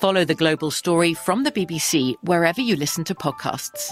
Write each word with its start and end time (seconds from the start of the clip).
Follow 0.00 0.24
The 0.24 0.34
Global 0.34 0.70
Story 0.70 1.12
from 1.12 1.44
the 1.44 1.52
BBC 1.52 2.14
wherever 2.22 2.62
you 2.62 2.74
listen 2.74 3.04
to 3.04 3.14
podcasts. 3.14 3.90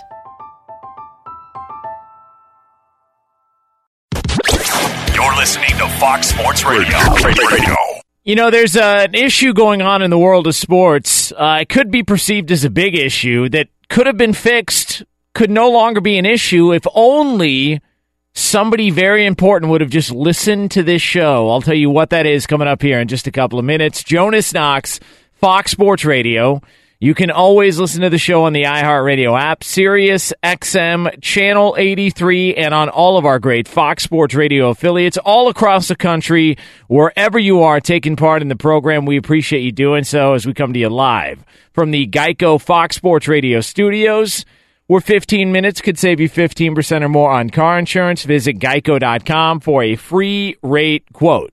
You're 5.15 5.37
listening 5.37 5.69
to 5.77 5.87
Fox 6.01 6.29
Sports 6.29 6.65
Radio. 6.65 6.97
Radio. 7.23 7.77
You 8.25 8.37
know, 8.37 8.51
there's 8.51 8.75
uh, 8.75 9.07
an 9.07 9.15
issue 9.15 9.53
going 9.53 9.83
on 9.83 10.01
in 10.01 10.09
the 10.09 10.19
world 10.19 10.47
of 10.47 10.55
sports. 10.55 11.31
Uh, 11.33 11.59
it 11.61 11.69
could 11.69 11.91
be 11.91 12.03
perceived 12.03 12.51
as 12.53 12.65
a 12.65 12.71
big 12.71 12.95
issue 12.95 13.51
that 13.51 13.69
could 13.91 14.07
have 14.07 14.17
been 14.17 14.33
fixed, 14.33 15.03
could 15.35 15.51
no 15.51 15.71
longer 15.71 16.01
be 16.01 16.17
an 16.17 16.25
issue 16.25 16.73
if 16.73 16.87
only 16.95 17.83
somebody 18.33 18.89
very 18.89 19.27
important 19.27 19.71
would 19.71 19.83
have 19.83 19.91
just 19.91 20.11
listened 20.11 20.71
to 20.71 20.83
this 20.83 21.03
show. 21.03 21.51
I'll 21.51 21.61
tell 21.61 21.75
you 21.75 21.91
what 21.91 22.11
that 22.11 22.25
is 22.25 22.47
coming 22.47 22.69
up 22.69 22.81
here 22.81 22.99
in 22.99 23.09
just 23.09 23.27
a 23.27 23.31
couple 23.31 23.59
of 23.59 23.67
minutes. 23.67 24.03
Jonas 24.03 24.55
Knox, 24.55 25.01
Fox 25.39 25.71
Sports 25.71 26.05
Radio. 26.05 26.61
You 26.99 27.15
can 27.15 27.31
always 27.31 27.79
listen 27.79 28.03
to 28.03 28.11
the 28.11 28.19
show 28.19 28.43
on 28.43 28.53
the 28.53 28.65
iHeartRadio 28.65 29.41
app, 29.41 29.63
Sirius 29.63 30.33
XM, 30.43 31.23
Channel 31.23 31.77
83, 31.79 32.57
and 32.57 32.75
on 32.75 32.89
all 32.89 33.17
of 33.17 33.25
our 33.25 33.39
great 33.39 33.69
Fox 33.69 34.03
Sports 34.03 34.35
Radio 34.35 34.71
affiliates 34.71 35.17
all 35.17 35.49
across 35.49 35.87
the 35.87 35.95
country. 35.95 36.59
Wherever 36.89 37.39
you 37.39 37.63
are 37.63 37.81
taking 37.81 38.17
part 38.17 38.43
in 38.43 38.49
the 38.49 38.57
program, 38.57 39.07
we 39.07 39.17
appreciate 39.17 39.61
you 39.61 39.71
doing 39.71 40.03
so 40.03 40.35
as 40.35 40.45
we 40.45 40.55
come 40.55 40.73
to 40.73 40.79
you 40.81 40.89
live 40.89 41.45
from 41.73 41.93
the 41.93 42.09
Geico 42.09 42.61
Fox 42.61 42.97
Sports 42.97 43.29
Radio 43.29 43.61
studios. 43.61 44.45
Where 44.89 45.01
15 45.01 45.53
minutes 45.53 45.81
could 45.83 45.99
save 45.99 46.19
you 46.19 46.29
15% 46.29 47.03
or 47.03 47.09
more 47.11 47.31
on 47.31 47.51
car 47.51 47.79
insurance. 47.79 48.25
Visit 48.25 48.59
geico.com 48.59 49.61
for 49.61 49.85
a 49.85 49.95
free 49.95 50.57
rate 50.63 51.05
quote. 51.13 51.53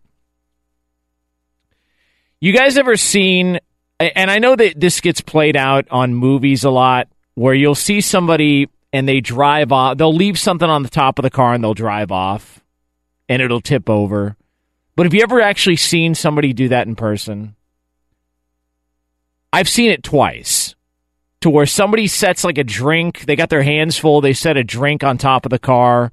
You 2.40 2.53
guys 2.53 2.78
ever 2.78 2.96
seen 2.96 3.59
and 4.00 4.29
I 4.29 4.39
know 4.39 4.56
that 4.56 4.79
this 4.79 5.01
gets 5.01 5.22
played 5.22 5.56
out 5.56 5.88
on 5.89 6.13
movies 6.13 6.63
a 6.63 6.69
lot 6.69 7.07
where 7.35 7.53
you'll 7.53 7.75
see 7.75 8.01
somebody 8.01 8.69
and 8.91 9.07
they 9.07 9.22
drive 9.22 9.72
off, 9.72 9.97
they'll 9.97 10.16
leave 10.16 10.39
something 10.39 10.69
on 10.69 10.83
the 10.83 10.89
top 10.89 11.19
of 11.19 11.23
the 11.23 11.29
car 11.29 11.53
and 11.53 11.63
they'll 11.63 11.73
drive 11.73 12.11
off 12.11 12.61
and 13.28 13.41
it'll 13.41 13.61
tip 13.61 13.89
over. 13.89 14.38
But 14.95 15.05
have 15.05 15.13
you 15.13 15.22
ever 15.22 15.41
actually 15.41 15.75
seen 15.75 16.16
somebody 16.16 16.53
do 16.53 16.69
that 16.69 16.88
in 16.88 16.95
person? 16.95 17.55
I've 19.51 19.69
seen 19.69 19.91
it 19.91 20.03
twice 20.03 20.75
to 21.41 21.50
where 21.50 21.66
somebody 21.66 22.07
sets 22.07 22.44
like 22.44 22.57
a 22.57 22.63
drink, 22.63 23.22
they 23.22 23.35
got 23.35 23.50
their 23.50 23.63
hands 23.63 23.97
full, 23.97 24.22
they 24.22 24.34
set 24.34 24.57
a 24.57 24.63
drink 24.63 25.03
on 25.03 25.17
top 25.17 25.45
of 25.45 25.50
the 25.50 25.59
car, 25.59 26.11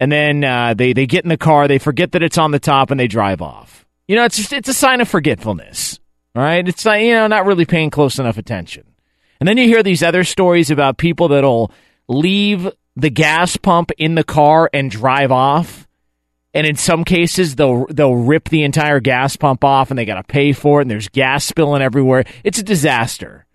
and 0.00 0.10
then 0.10 0.42
uh, 0.42 0.74
they, 0.74 0.92
they 0.92 1.06
get 1.06 1.24
in 1.24 1.28
the 1.28 1.36
car, 1.36 1.68
they 1.68 1.78
forget 1.78 2.12
that 2.12 2.22
it's 2.22 2.38
on 2.38 2.50
the 2.50 2.58
top, 2.58 2.90
and 2.90 2.98
they 2.98 3.06
drive 3.06 3.40
off. 3.40 3.86
You 4.08 4.16
know, 4.16 4.24
it's 4.24 4.36
just, 4.36 4.52
it's 4.52 4.68
a 4.68 4.74
sign 4.74 5.00
of 5.00 5.08
forgetfulness. 5.08 5.99
All 6.34 6.42
right. 6.42 6.66
It's 6.66 6.84
not, 6.84 7.00
you 7.00 7.12
know, 7.12 7.26
not 7.26 7.46
really 7.46 7.64
paying 7.64 7.90
close 7.90 8.18
enough 8.18 8.38
attention. 8.38 8.84
And 9.40 9.48
then 9.48 9.56
you 9.56 9.64
hear 9.64 9.82
these 9.82 10.02
other 10.02 10.22
stories 10.22 10.70
about 10.70 10.98
people 10.98 11.28
that'll 11.28 11.72
leave 12.08 12.68
the 12.96 13.10
gas 13.10 13.56
pump 13.56 13.90
in 13.98 14.14
the 14.14 14.24
car 14.24 14.68
and 14.72 14.90
drive 14.90 15.32
off. 15.32 15.88
And 16.52 16.66
in 16.66 16.76
some 16.76 17.04
cases, 17.04 17.54
they'll 17.54 17.86
they'll 17.86 18.16
rip 18.16 18.48
the 18.48 18.64
entire 18.64 18.98
gas 18.98 19.36
pump 19.36 19.62
off, 19.62 19.90
and 19.90 19.98
they 19.98 20.04
got 20.04 20.16
to 20.16 20.24
pay 20.24 20.52
for 20.52 20.80
it. 20.80 20.82
And 20.82 20.90
there's 20.90 21.08
gas 21.08 21.44
spilling 21.44 21.80
everywhere. 21.80 22.24
It's 22.42 22.58
a 22.58 22.64
disaster. 22.64 23.46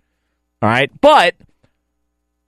All 0.62 0.68
right, 0.70 0.90
but 1.02 1.34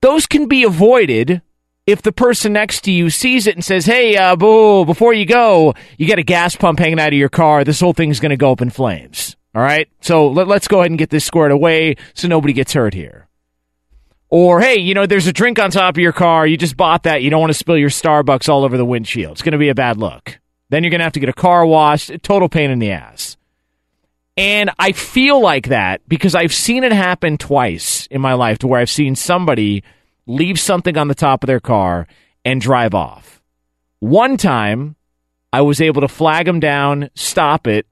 those 0.00 0.26
can 0.26 0.48
be 0.48 0.64
avoided 0.64 1.42
if 1.86 2.00
the 2.00 2.12
person 2.12 2.54
next 2.54 2.80
to 2.84 2.90
you 2.90 3.10
sees 3.10 3.46
it 3.46 3.56
and 3.56 3.64
says, 3.64 3.84
"Hey, 3.84 4.16
uh, 4.16 4.36
boo! 4.36 4.86
Before 4.86 5.12
you 5.12 5.26
go, 5.26 5.74
you 5.98 6.08
got 6.08 6.18
a 6.18 6.22
gas 6.22 6.56
pump 6.56 6.78
hanging 6.78 6.98
out 6.98 7.08
of 7.08 7.18
your 7.18 7.28
car. 7.28 7.62
This 7.62 7.80
whole 7.80 7.92
thing's 7.92 8.18
going 8.18 8.30
to 8.30 8.36
go 8.38 8.52
up 8.52 8.62
in 8.62 8.70
flames." 8.70 9.36
All 9.58 9.64
right. 9.64 9.88
So 10.02 10.28
let, 10.28 10.48
us 10.48 10.68
go 10.68 10.78
ahead 10.78 10.92
and 10.92 10.98
get 11.00 11.10
this 11.10 11.24
squared 11.24 11.50
away 11.50 11.96
so 12.14 12.28
nobody 12.28 12.52
gets 12.52 12.74
hurt 12.74 12.94
here. 12.94 13.26
Or, 14.28 14.60
hey, 14.60 14.78
you 14.78 14.94
know, 14.94 15.04
there's 15.04 15.26
a 15.26 15.32
drink 15.32 15.58
on 15.58 15.72
top 15.72 15.96
of 15.96 16.00
your 16.00 16.12
car. 16.12 16.46
You 16.46 16.56
just 16.56 16.76
bought 16.76 17.02
that. 17.02 17.24
You 17.24 17.30
don't 17.30 17.40
want 17.40 17.50
to 17.50 17.58
spill 17.58 17.76
your 17.76 17.90
Starbucks 17.90 18.48
all 18.48 18.62
over 18.62 18.76
the 18.76 18.84
windshield. 18.84 19.32
It's 19.32 19.42
going 19.42 19.54
to 19.54 19.58
be 19.58 19.68
a 19.68 19.74
bad 19.74 19.96
look. 19.96 20.38
Then 20.68 20.84
you're 20.84 20.92
going 20.92 21.00
to 21.00 21.04
have 21.06 21.14
to 21.14 21.18
get 21.18 21.28
a 21.28 21.32
car 21.32 21.66
washed. 21.66 22.12
Total 22.22 22.48
pain 22.48 22.70
in 22.70 22.78
the 22.78 22.92
ass. 22.92 23.36
And 24.36 24.70
I 24.78 24.92
feel 24.92 25.40
like 25.40 25.66
that 25.70 26.08
because 26.08 26.36
I've 26.36 26.54
seen 26.54 26.84
it 26.84 26.92
happen 26.92 27.36
twice 27.36 28.06
in 28.12 28.20
my 28.20 28.34
life 28.34 28.58
to 28.58 28.68
where 28.68 28.78
I've 28.78 28.88
seen 28.88 29.16
somebody 29.16 29.82
leave 30.28 30.60
something 30.60 30.96
on 30.96 31.08
the 31.08 31.16
top 31.16 31.42
of 31.42 31.48
their 31.48 31.58
car 31.58 32.06
and 32.44 32.60
drive 32.60 32.94
off. 32.94 33.42
One 33.98 34.36
time, 34.36 34.94
I 35.52 35.62
was 35.62 35.80
able 35.80 36.02
to 36.02 36.08
flag 36.08 36.46
them 36.46 36.60
down, 36.60 37.10
stop 37.16 37.66
it, 37.66 37.88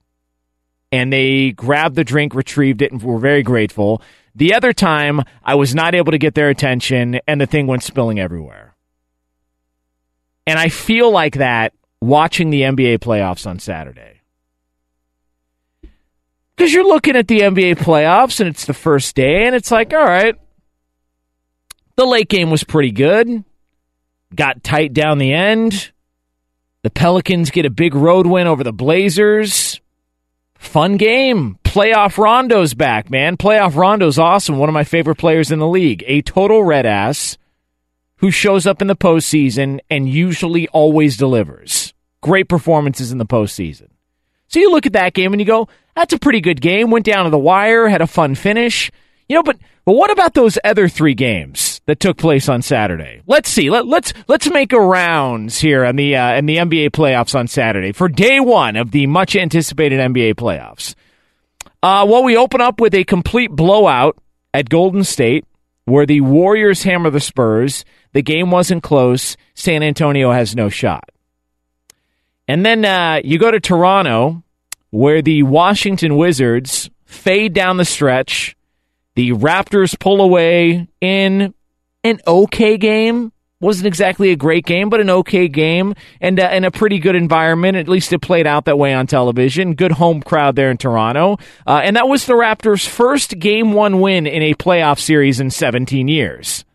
and 0.92 1.12
they 1.12 1.52
grabbed 1.52 1.97
the 1.97 2.04
drink, 2.04 2.34
retrieved 2.34 2.82
it, 2.82 2.92
and 2.92 3.02
were 3.02 3.19
very 3.19 3.42
grateful. 3.42 4.02
The 4.34 4.54
other 4.54 4.72
time, 4.72 5.22
I 5.42 5.54
was 5.54 5.74
not 5.74 5.94
able 5.94 6.12
to 6.12 6.19
get 6.19 6.34
their 6.34 6.48
attention, 6.48 7.20
and 7.26 7.41
the 7.41 7.47
thing 7.47 7.66
went 7.66 7.82
spilling 7.82 8.19
everywhere. 8.19 8.76
And 10.46 10.58
I 10.58 10.69
feel 10.69 11.11
like 11.11 11.37
that 11.37 11.72
watching 12.00 12.50
the 12.50 12.62
NBA 12.62 12.99
playoffs 12.99 13.46
on 13.46 13.58
Saturday. 13.58 14.20
Because 16.56 16.72
you're 16.72 16.87
looking 16.87 17.16
at 17.16 17.28
the 17.28 17.40
NBA 17.40 17.76
playoffs, 17.76 18.40
and 18.40 18.49
it's 18.49 18.66
the 18.66 18.75
first 18.75 19.14
day, 19.14 19.46
and 19.46 19.55
it's 19.55 19.70
like, 19.70 19.93
all 19.93 20.05
right, 20.05 20.37
the 21.96 22.06
late 22.06 22.28
game 22.28 22.50
was 22.50 22.64
pretty 22.64 22.93
good. 22.93 23.44
Got 24.34 24.62
tight 24.62 24.93
down 24.93 25.19
the 25.19 25.32
end. 25.32 25.93
The 26.82 26.90
Pelicans 26.90 27.50
get 27.50 27.66
a 27.66 27.70
big 27.70 27.94
road 27.94 28.26
win 28.26 28.46
over 28.46 28.62
the 28.62 28.72
Blazers. 28.72 29.81
Fun 30.58 30.97
game. 30.97 31.58
Playoff 31.64 32.19
Rondo's 32.19 32.75
back, 32.75 33.11
man. 33.11 33.37
Playoff 33.37 33.76
Rondo's 33.76 34.19
awesome. 34.19 34.58
One 34.58 34.69
of 34.69 34.73
my 34.73 34.85
favorite 34.85 35.17
players 35.17 35.50
in 35.50 35.58
the 35.58 35.69
league. 35.69 36.03
A 36.06 36.23
total 36.23 36.64
red 36.64 36.87
ass 36.87 37.37
who 38.19 38.31
shows 38.31 38.67
up 38.67 38.81
in 38.81 38.88
the 38.88 38.97
postseason 38.97 39.81
and 39.91 40.08
usually 40.08 40.69
always 40.69 41.17
delivers. 41.17 41.93
Great 42.23 42.49
performances 42.49 43.12
in 43.12 43.19
the 43.19 43.26
postseason. 43.26 43.88
So 44.49 44.58
you 44.58 44.70
look 44.70 44.87
at 44.87 44.94
that 44.94 45.12
game 45.12 45.32
and 45.32 45.41
you 45.41 45.47
go, 45.47 45.69
that's 45.94 46.12
a 46.12 46.19
pretty 46.19 46.41
good 46.41 46.61
game. 46.61 46.91
Went 46.91 47.05
down 47.05 47.25
to 47.25 47.31
the 47.31 47.38
wire, 47.38 47.88
had 47.88 48.02
a 48.02 48.06
fun 48.06 48.35
finish. 48.35 48.91
You 49.29 49.37
know, 49.37 49.43
but 49.43 49.59
but 49.85 49.94
what 49.94 50.11
about 50.11 50.35
those 50.35 50.59
other 50.64 50.88
three 50.88 51.14
games 51.14 51.75
that 51.87 52.00
took 52.00 52.19
place 52.19 52.49
on 52.49 52.62
Saturday. 52.62 53.23
Let's 53.27 53.49
see. 53.49 53.71
Let, 53.71 53.87
let's 53.87 54.12
let's 54.29 54.50
make 54.50 54.73
a 54.73 54.81
rounds 54.81 55.59
here 55.59 55.85
in 55.85 55.97
the 55.97 56.17
uh, 56.17 56.41
the 56.41 56.56
NBA 56.56 56.91
playoffs 56.91 57.35
on 57.35 57.49
Saturday 57.49 57.93
for 57.93 58.09
day 58.09 58.41
one 58.41 58.77
of 58.77 58.91
the 58.91 59.06
much 59.06 59.37
anticipated 59.37 60.00
NBA 60.00 60.35
playoffs. 60.35 60.94
Uh, 61.83 62.05
well, 62.09 62.25
we 62.25 62.37
open 62.37 62.61
up 62.61 62.81
with 62.81 62.94
a 62.94 63.05
complete 63.05 63.50
blowout 63.50 64.19
at 64.53 64.69
Golden 64.69 65.05
State, 65.05 65.44
where 65.85 66.06
the 66.06 66.21
Warriors 66.21 66.83
hammer 66.83 67.11
the 67.11 67.21
Spurs. 67.21 67.85
The 68.12 68.23
game 68.23 68.50
wasn't 68.50 68.83
close. 68.83 69.37
San 69.55 69.83
Antonio 69.83 70.33
has 70.33 70.56
no 70.56 70.69
shot. 70.69 71.11
And 72.49 72.65
then 72.65 72.85
uh, 72.85 73.21
you 73.23 73.38
go 73.38 73.50
to 73.50 73.61
Toronto, 73.61 74.43
where 74.91 75.23
the 75.23 75.43
Washington 75.43 76.17
Wizards 76.17 76.91
fade 77.05 77.53
down 77.53 77.77
the 77.77 77.85
stretch. 77.85 78.56
The 79.15 79.31
Raptors 79.31 79.99
pull 79.99 80.21
away 80.21 80.88
in 81.00 81.55
an 82.06 82.20
okay 82.26 82.76
game. 82.79 83.32
Wasn't 83.58 83.87
exactly 83.87 84.32
a 84.32 84.37
great 84.37 84.67
game, 84.67 84.91
but 84.91 85.00
an 85.00 85.08
okay 85.08 85.49
game 85.49 85.94
and 86.20 86.38
uh, 86.38 86.50
in 86.53 86.64
a 86.64 86.70
pretty 86.70 86.99
good 86.99 87.17
environment. 87.17 87.76
At 87.76 87.88
least 87.88 88.12
it 88.12 88.20
played 88.20 88.47
out 88.47 88.67
that 88.67 88.79
way 88.79 88.93
on 88.93 89.06
television. 89.06 89.75
Good 89.75 89.93
home 89.93 90.23
crowd 90.23 90.56
there 90.56 90.70
in 90.70 90.76
Toronto. 90.76 91.38
Uh, 91.67 91.81
and 91.82 91.97
that 91.97 92.06
was 92.06 92.26
the 92.26 92.35
Raptors' 92.35 92.87
first 92.87 93.38
game 93.38 93.73
one 93.73 94.00
win 94.00 94.26
in 94.26 94.43
a 94.43 94.55
playoff 94.55 94.99
series 94.99 95.41
in 95.41 95.50
17 95.50 96.06
years. 96.06 96.67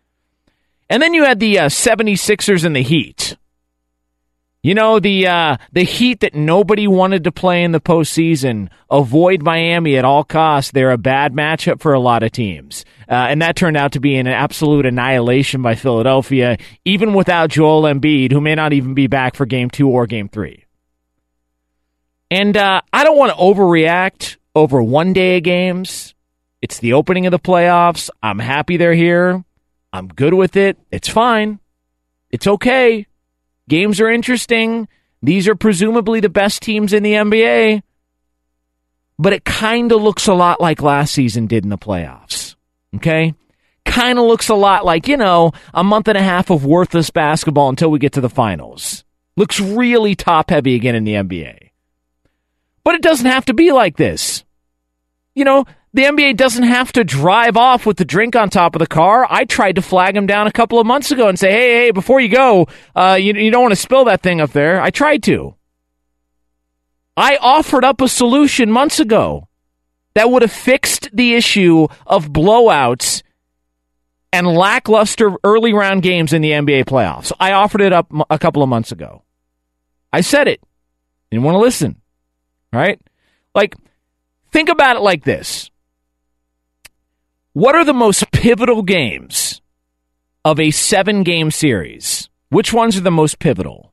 And 0.90 1.00
then 1.00 1.14
you 1.14 1.24
had 1.24 1.38
the 1.38 1.60
uh, 1.60 1.66
76ers 1.68 2.64
and 2.64 2.74
the 2.74 2.82
Heat. 2.82 3.36
You 4.62 4.74
know 4.74 5.00
the 5.00 5.26
uh, 5.26 5.56
the 5.72 5.82
Heat 5.82 6.20
that 6.20 6.36
nobody 6.36 6.86
wanted 6.86 7.24
to 7.24 7.32
play 7.32 7.64
in 7.64 7.72
the 7.72 7.80
postseason. 7.80 8.68
Avoid 8.88 9.42
Miami 9.42 9.96
at 9.96 10.04
all 10.04 10.22
costs. 10.22 10.70
They're 10.70 10.92
a 10.92 10.98
bad 10.98 11.32
matchup 11.32 11.80
for 11.80 11.94
a 11.94 11.98
lot 11.98 12.22
of 12.22 12.30
teams, 12.30 12.84
uh, 13.08 13.26
and 13.28 13.42
that 13.42 13.56
turned 13.56 13.76
out 13.76 13.92
to 13.92 14.00
be 14.00 14.14
an 14.14 14.28
absolute 14.28 14.86
annihilation 14.86 15.62
by 15.62 15.74
Philadelphia, 15.74 16.58
even 16.84 17.12
without 17.12 17.50
Joel 17.50 17.82
Embiid, 17.82 18.30
who 18.30 18.40
may 18.40 18.54
not 18.54 18.72
even 18.72 18.94
be 18.94 19.08
back 19.08 19.34
for 19.34 19.46
Game 19.46 19.68
Two 19.68 19.88
or 19.88 20.06
Game 20.06 20.28
Three. 20.28 20.64
And 22.30 22.56
uh, 22.56 22.82
I 22.92 23.02
don't 23.02 23.18
want 23.18 23.32
to 23.32 23.38
overreact 23.38 24.36
over 24.54 24.80
one 24.80 25.12
day 25.12 25.38
of 25.38 25.42
games. 25.42 26.14
It's 26.60 26.78
the 26.78 26.92
opening 26.92 27.26
of 27.26 27.32
the 27.32 27.40
playoffs. 27.40 28.10
I'm 28.22 28.38
happy 28.38 28.76
they're 28.76 28.94
here. 28.94 29.44
I'm 29.92 30.06
good 30.06 30.34
with 30.34 30.56
it. 30.56 30.78
It's 30.92 31.08
fine. 31.08 31.58
It's 32.30 32.46
okay. 32.46 33.08
Games 33.68 34.00
are 34.00 34.10
interesting. 34.10 34.88
These 35.22 35.48
are 35.48 35.54
presumably 35.54 36.20
the 36.20 36.28
best 36.28 36.62
teams 36.62 36.92
in 36.92 37.02
the 37.02 37.12
NBA. 37.12 37.82
But 39.18 39.32
it 39.32 39.44
kind 39.44 39.92
of 39.92 40.02
looks 40.02 40.26
a 40.26 40.34
lot 40.34 40.60
like 40.60 40.82
last 40.82 41.14
season 41.14 41.46
did 41.46 41.64
in 41.64 41.70
the 41.70 41.78
playoffs. 41.78 42.56
Okay? 42.96 43.34
Kind 43.84 44.18
of 44.18 44.24
looks 44.24 44.48
a 44.48 44.54
lot 44.54 44.84
like, 44.84 45.06
you 45.06 45.16
know, 45.16 45.52
a 45.72 45.84
month 45.84 46.08
and 46.08 46.18
a 46.18 46.22
half 46.22 46.50
of 46.50 46.64
worthless 46.64 47.10
basketball 47.10 47.68
until 47.68 47.90
we 47.90 47.98
get 47.98 48.12
to 48.12 48.20
the 48.20 48.28
finals. 48.28 49.04
Looks 49.36 49.60
really 49.60 50.14
top 50.14 50.50
heavy 50.50 50.74
again 50.74 50.94
in 50.94 51.04
the 51.04 51.14
NBA. 51.14 51.70
But 52.84 52.96
it 52.96 53.02
doesn't 53.02 53.26
have 53.26 53.44
to 53.46 53.54
be 53.54 53.72
like 53.72 53.96
this. 53.96 54.44
You 55.34 55.44
know, 55.44 55.66
the 55.94 56.04
NBA 56.04 56.36
doesn't 56.36 56.62
have 56.62 56.92
to 56.92 57.04
drive 57.04 57.56
off 57.56 57.84
with 57.84 57.98
the 57.98 58.04
drink 58.04 58.34
on 58.34 58.48
top 58.48 58.74
of 58.74 58.80
the 58.80 58.86
car. 58.86 59.26
I 59.28 59.44
tried 59.44 59.76
to 59.76 59.82
flag 59.82 60.16
him 60.16 60.26
down 60.26 60.46
a 60.46 60.52
couple 60.52 60.78
of 60.78 60.86
months 60.86 61.10
ago 61.10 61.28
and 61.28 61.38
say, 61.38 61.50
hey, 61.50 61.72
hey, 61.84 61.90
before 61.90 62.20
you 62.20 62.28
go, 62.28 62.66
uh, 62.96 63.18
you, 63.20 63.34
you 63.34 63.50
don't 63.50 63.62
want 63.62 63.72
to 63.72 63.80
spill 63.80 64.06
that 64.06 64.22
thing 64.22 64.40
up 64.40 64.52
there. 64.52 64.80
I 64.80 64.90
tried 64.90 65.22
to. 65.24 65.54
I 67.14 67.36
offered 67.36 67.84
up 67.84 68.00
a 68.00 68.08
solution 68.08 68.70
months 68.70 69.00
ago 69.00 69.48
that 70.14 70.30
would 70.30 70.40
have 70.40 70.52
fixed 70.52 71.10
the 71.12 71.34
issue 71.34 71.88
of 72.06 72.30
blowouts 72.30 73.22
and 74.32 74.46
lackluster 74.46 75.32
early 75.44 75.74
round 75.74 76.02
games 76.02 76.32
in 76.32 76.40
the 76.40 76.52
NBA 76.52 76.86
playoffs. 76.86 77.32
I 77.38 77.52
offered 77.52 77.82
it 77.82 77.92
up 77.92 78.10
a 78.30 78.38
couple 78.38 78.62
of 78.62 78.70
months 78.70 78.92
ago. 78.92 79.24
I 80.10 80.22
said 80.22 80.48
it. 80.48 80.62
Didn't 81.30 81.44
want 81.44 81.56
to 81.56 81.60
listen. 81.60 82.00
Right? 82.72 82.98
Like, 83.54 83.76
think 84.50 84.70
about 84.70 84.96
it 84.96 85.00
like 85.00 85.24
this 85.24 85.70
what 87.52 87.74
are 87.74 87.84
the 87.84 87.92
most 87.92 88.30
pivotal 88.32 88.82
games 88.82 89.60
of 90.44 90.58
a 90.58 90.70
seven 90.70 91.22
game 91.22 91.50
series? 91.50 92.30
Which 92.48 92.72
ones 92.72 92.96
are 92.96 93.02
the 93.02 93.10
most 93.10 93.38
pivotal? 93.38 93.92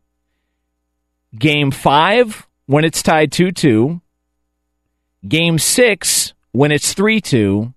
Game 1.38 1.72
five, 1.72 2.48
when 2.68 2.86
it's 2.86 3.04
tied 3.04 3.32
2 3.32 3.52
2. 3.52 4.02
Game 5.28 5.60
six, 5.60 6.34
when 6.54 6.72
it's 6.72 6.94
3 6.94 7.20
2. 7.20 7.74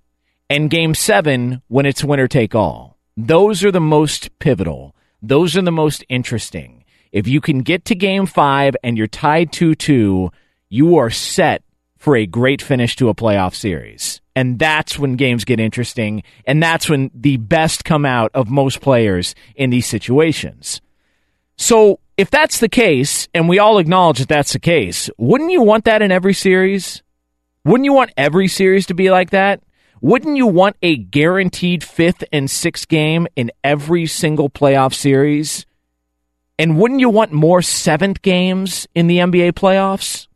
And 0.48 0.70
game 0.70 0.94
seven, 0.94 1.62
when 1.66 1.86
it's 1.86 2.04
winner 2.04 2.28
take 2.28 2.54
all. 2.54 2.96
Those 3.16 3.64
are 3.64 3.72
the 3.72 3.80
most 3.80 4.38
pivotal. 4.38 4.94
Those 5.20 5.56
are 5.56 5.62
the 5.62 5.72
most 5.72 6.04
interesting. 6.08 6.84
If 7.10 7.26
you 7.26 7.40
can 7.40 7.58
get 7.58 7.84
to 7.86 7.94
game 7.94 8.26
five 8.26 8.76
and 8.84 8.96
you're 8.96 9.06
tied 9.08 9.52
2 9.52 9.74
2, 9.74 10.30
you 10.68 10.96
are 10.98 11.10
set 11.10 11.64
for 12.02 12.16
a 12.16 12.26
great 12.26 12.60
finish 12.60 12.96
to 12.96 13.08
a 13.08 13.14
playoff 13.14 13.54
series. 13.54 14.20
And 14.34 14.58
that's 14.58 14.98
when 14.98 15.14
games 15.14 15.44
get 15.44 15.60
interesting. 15.60 16.24
And 16.44 16.60
that's 16.60 16.88
when 16.88 17.12
the 17.14 17.36
best 17.36 17.84
come 17.84 18.04
out 18.04 18.32
of 18.34 18.50
most 18.50 18.80
players 18.80 19.36
in 19.54 19.70
these 19.70 19.86
situations. 19.86 20.80
So 21.56 22.00
if 22.16 22.28
that's 22.28 22.58
the 22.58 22.68
case, 22.68 23.28
and 23.32 23.48
we 23.48 23.60
all 23.60 23.78
acknowledge 23.78 24.18
that 24.18 24.28
that's 24.28 24.52
the 24.52 24.58
case, 24.58 25.10
wouldn't 25.16 25.52
you 25.52 25.62
want 25.62 25.84
that 25.84 26.02
in 26.02 26.10
every 26.10 26.34
series? 26.34 27.04
Wouldn't 27.64 27.84
you 27.84 27.92
want 27.92 28.10
every 28.16 28.48
series 28.48 28.86
to 28.86 28.94
be 28.94 29.12
like 29.12 29.30
that? 29.30 29.62
Wouldn't 30.00 30.36
you 30.36 30.48
want 30.48 30.74
a 30.82 30.96
guaranteed 30.96 31.84
fifth 31.84 32.24
and 32.32 32.50
sixth 32.50 32.88
game 32.88 33.28
in 33.36 33.52
every 33.62 34.06
single 34.06 34.50
playoff 34.50 34.92
series? 34.92 35.66
And 36.58 36.80
wouldn't 36.80 36.98
you 36.98 37.10
want 37.10 37.30
more 37.30 37.62
seventh 37.62 38.22
games 38.22 38.88
in 38.92 39.06
the 39.06 39.18
NBA 39.18 39.52
playoffs? 39.52 40.26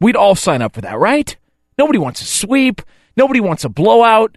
We'd 0.00 0.16
all 0.16 0.34
sign 0.34 0.62
up 0.62 0.74
for 0.74 0.82
that, 0.82 0.98
right? 0.98 1.36
Nobody 1.78 1.98
wants 1.98 2.20
a 2.20 2.24
sweep. 2.24 2.82
Nobody 3.16 3.40
wants 3.40 3.64
a 3.64 3.68
blowout. 3.68 4.36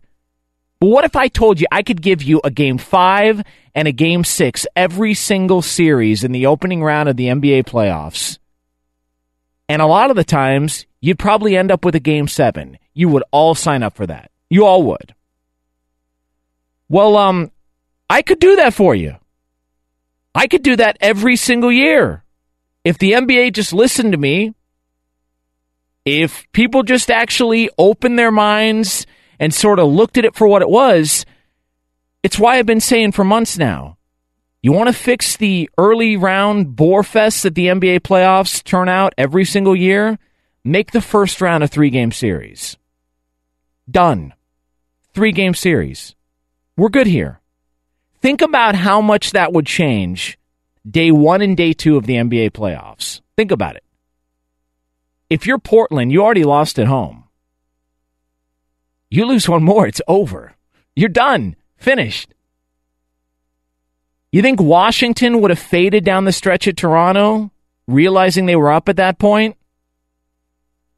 But 0.80 0.88
what 0.88 1.04
if 1.04 1.16
I 1.16 1.28
told 1.28 1.60
you 1.60 1.68
I 1.72 1.84
could 1.84 2.02
give 2.02 2.24
you 2.24 2.40
a 2.44 2.52
game 2.52 2.78
five 2.78 3.44
and 3.76 3.88
a 3.88 3.92
game 3.92 4.24
six 4.24 4.66
every 4.76 5.14
single 5.14 5.62
series 5.62 6.24
in 6.24 6.32
the 6.32 6.46
opening 6.46 6.82
round 6.82 7.10
of 7.10 7.18
the 7.18 7.28
NBA 7.28 7.66
playoffs? 7.66 8.40
And 9.68 9.82
a 9.82 9.88
lot 9.88 10.10
of 10.10 10.16
the 10.16 10.24
times, 10.24 10.86
you'd 11.02 11.20
probably 11.20 11.56
end 11.56 11.72
up 11.72 11.84
with 11.86 11.96
a 11.96 12.00
game 12.00 12.28
seven. 12.28 12.80
You 12.94 13.10
would 13.10 13.24
all 13.32 13.54
sign 13.56 13.84
up 13.84 13.96
for 13.96 14.08
that. 14.08 14.32
You 14.50 14.66
all 14.66 14.84
would. 14.84 15.14
Well, 16.88 17.18
um, 17.18 17.52
I 18.10 18.22
could 18.22 18.40
do 18.40 18.56
that 18.56 18.74
for 18.74 18.96
you. 18.96 19.16
I 20.34 20.48
could 20.48 20.64
do 20.64 20.76
that 20.78 20.98
every 21.02 21.36
single 21.36 21.72
year. 21.72 22.24
If 22.84 22.98
the 22.98 23.12
NBA 23.12 23.54
just 23.54 23.74
listened 23.74 24.14
to 24.14 24.18
me 24.18 24.56
if 26.06 26.50
people 26.52 26.84
just 26.84 27.10
actually 27.10 27.70
opened 27.78 28.18
their 28.18 28.32
minds 28.32 29.06
and 29.40 29.54
sort 29.54 29.80
of 29.80 29.88
looked 29.88 30.18
at 30.18 30.26
it 30.26 30.36
for 30.36 30.48
what 30.48 30.62
it 30.62 30.70
was, 30.70 31.26
it's 32.24 32.40
why 32.40 32.58
I've 32.58 32.66
been 32.66 32.82
saying 32.82 33.14
for 33.14 33.24
months 33.24 33.58
now. 33.58 33.98
You 34.62 34.74
want 34.74 34.88
to 34.88 34.94
fix 34.94 35.38
the 35.38 35.70
early 35.78 36.18
round 36.18 36.76
bore 36.76 37.04
fest 37.04 37.44
that 37.44 37.56
the 37.56 37.68
NBA 37.68 38.02
playoffs 38.02 38.64
turn 38.64 38.90
out 38.90 39.14
every 39.18 39.46
single 39.46 39.76
year? 39.76 40.20
Make 40.66 40.92
the 40.92 41.02
first 41.02 41.40
round 41.40 41.64
a 41.64 41.68
three 41.68 41.90
game 41.90 42.12
series. 42.12 42.78
Done. 43.90 44.34
Three 45.14 45.32
game 45.32 45.54
series. 45.54 46.16
We're 46.76 46.90
good 46.90 47.08
here. 47.08 47.40
Think 48.22 48.42
about 48.42 48.76
how 48.76 49.00
much 49.00 49.32
that 49.32 49.54
would 49.54 49.66
change 49.66 50.38
day 50.90 51.12
one 51.12 51.42
and 51.42 51.56
day 51.56 51.72
two 51.72 51.96
of 51.96 52.06
the 52.06 52.16
NBA 52.16 52.52
playoffs. 52.52 53.22
Think 53.38 53.52
about 53.52 53.78
it 53.78 53.84
if 55.30 55.46
you're 55.46 55.60
Portland, 55.60 56.12
you 56.12 56.24
already 56.24 56.44
lost 56.44 56.80
at 56.80 56.88
home. 56.88 57.26
You 59.10 59.26
lose 59.26 59.50
one 59.50 59.64
more, 59.64 59.88
it's 59.88 60.02
over. 60.08 60.56
You're 60.96 61.10
done. 61.10 61.56
Finished. 61.78 62.34
You 64.32 64.42
think 64.42 64.62
Washington 64.62 65.42
would 65.42 65.50
have 65.50 65.60
faded 65.60 66.04
down 66.04 66.26
the 66.26 66.32
stretch 66.32 66.68
at 66.68 66.78
Toronto, 66.78 67.52
realizing 67.88 68.46
they 68.46 68.56
were 68.56 68.72
up 68.72 68.90
at 68.90 68.98
that 68.98 69.18
point? 69.18 69.56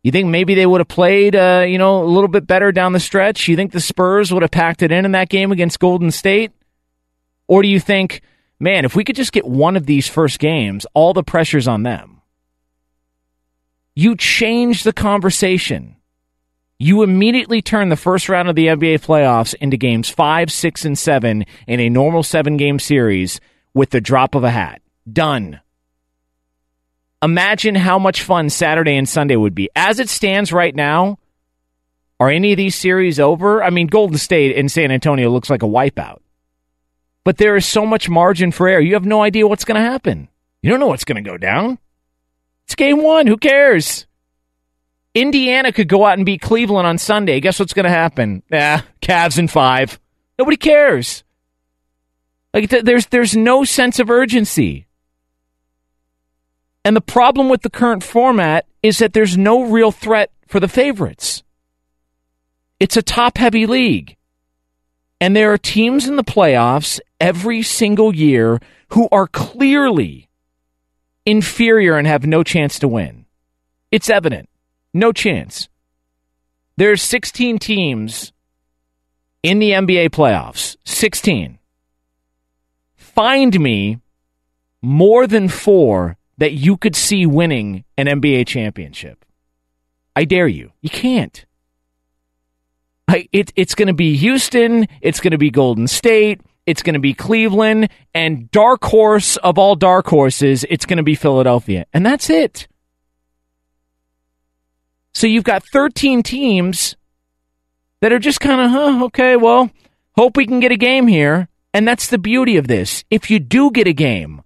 You 0.03 0.11
think 0.11 0.27
maybe 0.27 0.55
they 0.55 0.65
would 0.65 0.81
have 0.81 0.87
played, 0.87 1.35
uh, 1.35 1.63
you 1.67 1.77
know, 1.77 2.03
a 2.03 2.05
little 2.05 2.27
bit 2.27 2.47
better 2.47 2.71
down 2.71 2.93
the 2.93 2.99
stretch? 2.99 3.47
You 3.47 3.55
think 3.55 3.71
the 3.71 3.79
Spurs 3.79 4.33
would 4.33 4.41
have 4.41 4.51
packed 4.51 4.81
it 4.81 4.91
in 4.91 5.05
in 5.05 5.11
that 5.11 5.29
game 5.29 5.51
against 5.51 5.79
Golden 5.79 6.09
State? 6.09 6.51
Or 7.47 7.61
do 7.61 7.67
you 7.67 7.79
think, 7.79 8.21
man, 8.59 8.83
if 8.83 8.95
we 8.95 9.03
could 9.03 9.15
just 9.15 9.31
get 9.31 9.45
one 9.45 9.77
of 9.77 9.85
these 9.85 10.07
first 10.07 10.39
games, 10.39 10.85
all 10.93 11.13
the 11.13 11.23
pressure's 11.23 11.67
on 11.67 11.83
them? 11.83 12.20
You 14.01 14.15
change 14.15 14.81
the 14.81 14.93
conversation. 14.93 15.95
You 16.79 17.03
immediately 17.03 17.61
turn 17.61 17.89
the 17.89 17.95
first 17.95 18.29
round 18.29 18.49
of 18.49 18.55
the 18.55 18.65
NBA 18.65 19.05
playoffs 19.05 19.53
into 19.53 19.77
games 19.77 20.09
five, 20.09 20.51
six, 20.51 20.85
and 20.85 20.97
seven 20.97 21.45
in 21.67 21.79
a 21.79 21.87
normal 21.87 22.23
seven 22.23 22.57
game 22.57 22.79
series 22.79 23.39
with 23.75 23.91
the 23.91 24.01
drop 24.01 24.33
of 24.33 24.43
a 24.43 24.49
hat. 24.49 24.81
Done. 25.07 25.61
Imagine 27.21 27.75
how 27.75 27.99
much 27.99 28.23
fun 28.23 28.49
Saturday 28.49 28.97
and 28.97 29.07
Sunday 29.07 29.35
would 29.35 29.53
be. 29.53 29.69
As 29.75 29.99
it 29.99 30.09
stands 30.09 30.51
right 30.51 30.73
now, 30.73 31.19
are 32.19 32.31
any 32.31 32.53
of 32.53 32.57
these 32.57 32.73
series 32.73 33.19
over? 33.19 33.63
I 33.63 33.69
mean, 33.69 33.85
Golden 33.85 34.17
State 34.17 34.57
and 34.57 34.71
San 34.71 34.89
Antonio 34.89 35.29
looks 35.29 35.51
like 35.51 35.61
a 35.61 35.67
wipeout. 35.67 36.21
but 37.23 37.37
there 37.37 37.55
is 37.55 37.67
so 37.67 37.85
much 37.85 38.09
margin 38.09 38.51
for 38.51 38.67
error. 38.67 38.81
You 38.81 38.95
have 38.95 39.05
no 39.05 39.21
idea 39.21 39.47
what's 39.47 39.63
going 39.63 39.79
to 39.79 39.87
happen. 39.87 40.27
You 40.63 40.71
don't 40.71 40.79
know 40.79 40.87
what's 40.87 41.05
going 41.05 41.23
to 41.23 41.29
go 41.29 41.37
down. 41.37 41.77
It's 42.71 42.75
game 42.77 43.03
one. 43.03 43.27
Who 43.27 43.35
cares? 43.35 44.07
Indiana 45.13 45.73
could 45.73 45.89
go 45.89 46.05
out 46.05 46.17
and 46.17 46.25
beat 46.25 46.39
Cleveland 46.39 46.87
on 46.87 46.97
Sunday. 46.97 47.41
Guess 47.41 47.59
what's 47.59 47.73
going 47.73 47.83
to 47.83 47.89
happen? 47.89 48.43
Yeah, 48.49 48.83
Cavs 49.01 49.37
in 49.37 49.49
five. 49.49 49.99
Nobody 50.39 50.55
cares. 50.55 51.25
Like 52.53 52.69
th- 52.69 52.85
there's 52.85 53.07
there's 53.07 53.35
no 53.35 53.65
sense 53.65 53.99
of 53.99 54.09
urgency. 54.09 54.87
And 56.85 56.95
the 56.95 57.01
problem 57.01 57.49
with 57.49 57.61
the 57.61 57.69
current 57.69 58.05
format 58.05 58.65
is 58.81 58.99
that 58.99 59.11
there's 59.11 59.37
no 59.37 59.63
real 59.63 59.91
threat 59.91 60.31
for 60.47 60.61
the 60.61 60.69
favorites. 60.69 61.43
It's 62.79 62.95
a 62.95 63.01
top 63.01 63.37
heavy 63.37 63.65
league. 63.65 64.15
And 65.19 65.35
there 65.35 65.51
are 65.51 65.57
teams 65.57 66.07
in 66.07 66.15
the 66.15 66.23
playoffs 66.23 67.01
every 67.19 67.63
single 67.63 68.15
year 68.15 68.61
who 68.91 69.09
are 69.11 69.27
clearly 69.27 70.29
inferior 71.25 71.97
and 71.97 72.07
have 72.07 72.25
no 72.25 72.43
chance 72.43 72.79
to 72.79 72.87
win. 72.87 73.25
It's 73.91 74.09
evident. 74.09 74.49
No 74.93 75.11
chance. 75.11 75.69
There's 76.77 77.01
16 77.01 77.59
teams 77.59 78.33
in 79.43 79.59
the 79.59 79.71
NBA 79.71 80.09
playoffs. 80.09 80.77
16. 80.85 81.59
Find 82.95 83.59
me 83.59 83.99
more 84.81 85.27
than 85.27 85.47
four 85.47 86.17
that 86.37 86.53
you 86.53 86.77
could 86.77 86.95
see 86.95 87.25
winning 87.25 87.83
an 87.97 88.07
NBA 88.07 88.47
championship. 88.47 89.25
I 90.15 90.25
dare 90.25 90.47
you. 90.47 90.71
You 90.81 90.89
can't. 90.89 91.45
I, 93.07 93.27
it, 93.31 93.51
it's 93.55 93.75
going 93.75 93.87
to 93.87 93.93
be 93.93 94.15
Houston. 94.15 94.87
It's 95.01 95.19
going 95.19 95.31
to 95.31 95.37
be 95.37 95.51
Golden 95.51 95.87
State. 95.87 96.41
It's 96.65 96.83
going 96.83 96.93
to 96.93 96.99
be 96.99 97.13
Cleveland. 97.13 97.89
And 98.13 98.49
dark 98.51 98.83
horse 98.83 99.37
of 99.37 99.57
all 99.57 99.75
dark 99.75 100.07
horses, 100.07 100.65
it's 100.69 100.85
going 100.85 100.97
to 100.97 101.03
be 101.03 101.15
Philadelphia. 101.15 101.85
And 101.93 102.05
that's 102.05 102.29
it. 102.29 102.67
So 105.13 105.27
you've 105.27 105.43
got 105.43 105.63
13 105.63 106.23
teams 106.23 106.95
that 107.99 108.13
are 108.13 108.19
just 108.19 108.39
kind 108.39 108.61
of, 108.61 108.71
huh, 108.71 109.05
okay, 109.05 109.35
well, 109.35 109.69
hope 110.15 110.37
we 110.37 110.45
can 110.45 110.59
get 110.59 110.71
a 110.71 110.77
game 110.77 111.07
here. 111.07 111.47
And 111.73 111.87
that's 111.87 112.07
the 112.07 112.17
beauty 112.17 112.57
of 112.57 112.67
this. 112.67 113.03
If 113.09 113.29
you 113.29 113.39
do 113.39 113.71
get 113.71 113.87
a 113.87 113.93
game, 113.93 114.41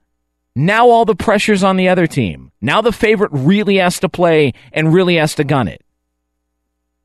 now 0.56 0.90
all 0.90 1.06
the 1.06 1.16
pressure's 1.16 1.64
on 1.64 1.76
the 1.76 1.90
other 1.90 2.08
team. 2.08 2.52
Now 2.62 2.82
the 2.82 2.92
favorite 2.92 3.32
really 3.34 3.78
has 3.78 4.00
to 4.00 4.10
play 4.10 4.54
and 4.72 4.94
really 4.94 5.16
has 5.16 5.36
to 5.36 5.44
gun 5.44 5.68
it. 5.68 5.84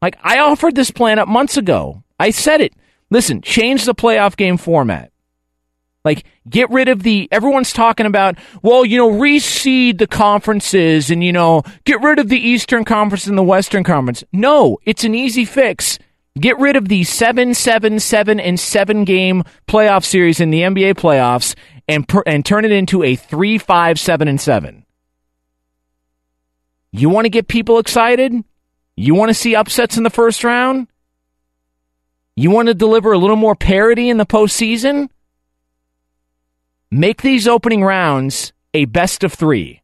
Like 0.02 0.18
I 0.22 0.38
offered 0.38 0.74
this 0.74 0.90
plan 0.90 1.18
up 1.18 1.28
months 1.28 1.56
ago. 1.56 2.02
I 2.18 2.30
said 2.30 2.60
it. 2.60 2.74
Listen, 3.10 3.42
change 3.42 3.84
the 3.84 3.94
playoff 3.94 4.36
game 4.36 4.56
format. 4.56 5.10
Like, 6.04 6.24
get 6.48 6.70
rid 6.70 6.88
of 6.88 7.02
the. 7.02 7.28
Everyone's 7.30 7.72
talking 7.72 8.06
about, 8.06 8.38
well, 8.62 8.84
you 8.86 8.96
know, 8.96 9.10
reseed 9.10 9.98
the 9.98 10.06
conferences 10.06 11.10
and, 11.10 11.22
you 11.22 11.32
know, 11.32 11.62
get 11.84 12.00
rid 12.00 12.18
of 12.18 12.28
the 12.28 12.38
Eastern 12.38 12.84
Conference 12.84 13.26
and 13.26 13.36
the 13.36 13.42
Western 13.42 13.84
Conference. 13.84 14.24
No, 14.32 14.78
it's 14.86 15.04
an 15.04 15.14
easy 15.14 15.44
fix. 15.44 15.98
Get 16.38 16.58
rid 16.58 16.76
of 16.76 16.88
the 16.88 17.04
7 17.04 17.54
7 17.54 17.98
7 17.98 18.40
and 18.40 18.58
7 18.58 19.04
game 19.04 19.42
playoff 19.66 20.04
series 20.04 20.40
in 20.40 20.50
the 20.50 20.62
NBA 20.62 20.94
playoffs 20.94 21.54
and, 21.86 22.08
per, 22.08 22.22
and 22.24 22.46
turn 22.46 22.64
it 22.64 22.72
into 22.72 23.02
a 23.02 23.16
3 23.16 23.58
5 23.58 23.98
7 23.98 24.28
and 24.28 24.40
7. 24.40 24.86
You 26.92 27.10
want 27.10 27.26
to 27.26 27.30
get 27.30 27.48
people 27.48 27.78
excited? 27.78 28.32
You 28.96 29.14
want 29.14 29.28
to 29.30 29.34
see 29.34 29.54
upsets 29.54 29.96
in 29.96 30.02
the 30.02 30.10
first 30.10 30.44
round? 30.44 30.86
You 32.40 32.50
want 32.50 32.68
to 32.68 32.74
deliver 32.74 33.12
a 33.12 33.18
little 33.18 33.36
more 33.36 33.54
parity 33.54 34.08
in 34.08 34.16
the 34.16 34.24
postseason? 34.24 35.10
Make 36.90 37.20
these 37.20 37.46
opening 37.46 37.84
rounds 37.84 38.54
a 38.72 38.86
best 38.86 39.22
of 39.24 39.34
three. 39.34 39.82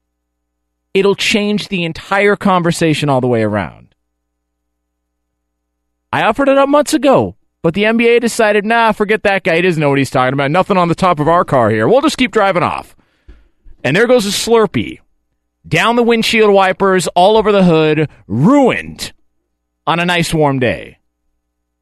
It'll 0.95 1.15
change 1.15 1.69
the 1.69 1.85
entire 1.85 2.35
conversation 2.35 3.11
all 3.11 3.21
the 3.21 3.27
way 3.27 3.43
around. 3.43 3.95
I 6.11 6.23
offered 6.23 6.49
it 6.49 6.57
up 6.57 6.71
months 6.71 6.95
ago, 6.95 7.37
but 7.61 7.75
the 7.75 7.83
NBA 7.83 8.23
decided, 8.23 8.65
nah, 8.65 8.93
forget 8.93 9.23
that 9.25 9.45
guy. 9.45 9.57
He 9.57 9.61
doesn't 9.61 9.79
know 9.79 9.91
what 9.91 9.99
he's 9.99 10.09
talking 10.09 10.33
about. 10.33 10.51
Nothing 10.51 10.79
on 10.79 10.89
the 10.89 10.95
top 10.95 11.21
of 11.21 11.29
our 11.29 11.45
car 11.45 11.69
here. 11.69 11.87
We'll 11.87 12.01
just 12.01 12.17
keep 12.17 12.33
driving 12.33 12.63
off. 12.63 12.97
And 13.85 13.95
there 13.95 14.07
goes 14.07 14.25
a 14.25 14.31
Slurpee. 14.31 15.01
Down 15.69 15.97
the 15.97 16.03
windshield 16.03 16.55
wipers, 16.55 17.07
all 17.09 17.37
over 17.37 17.53
the 17.53 17.65
hood, 17.65 18.09
ruined 18.27 19.13
on 19.87 20.01
a 20.01 20.07
nice 20.07 20.33
warm 20.33 20.59
day. 20.59 21.01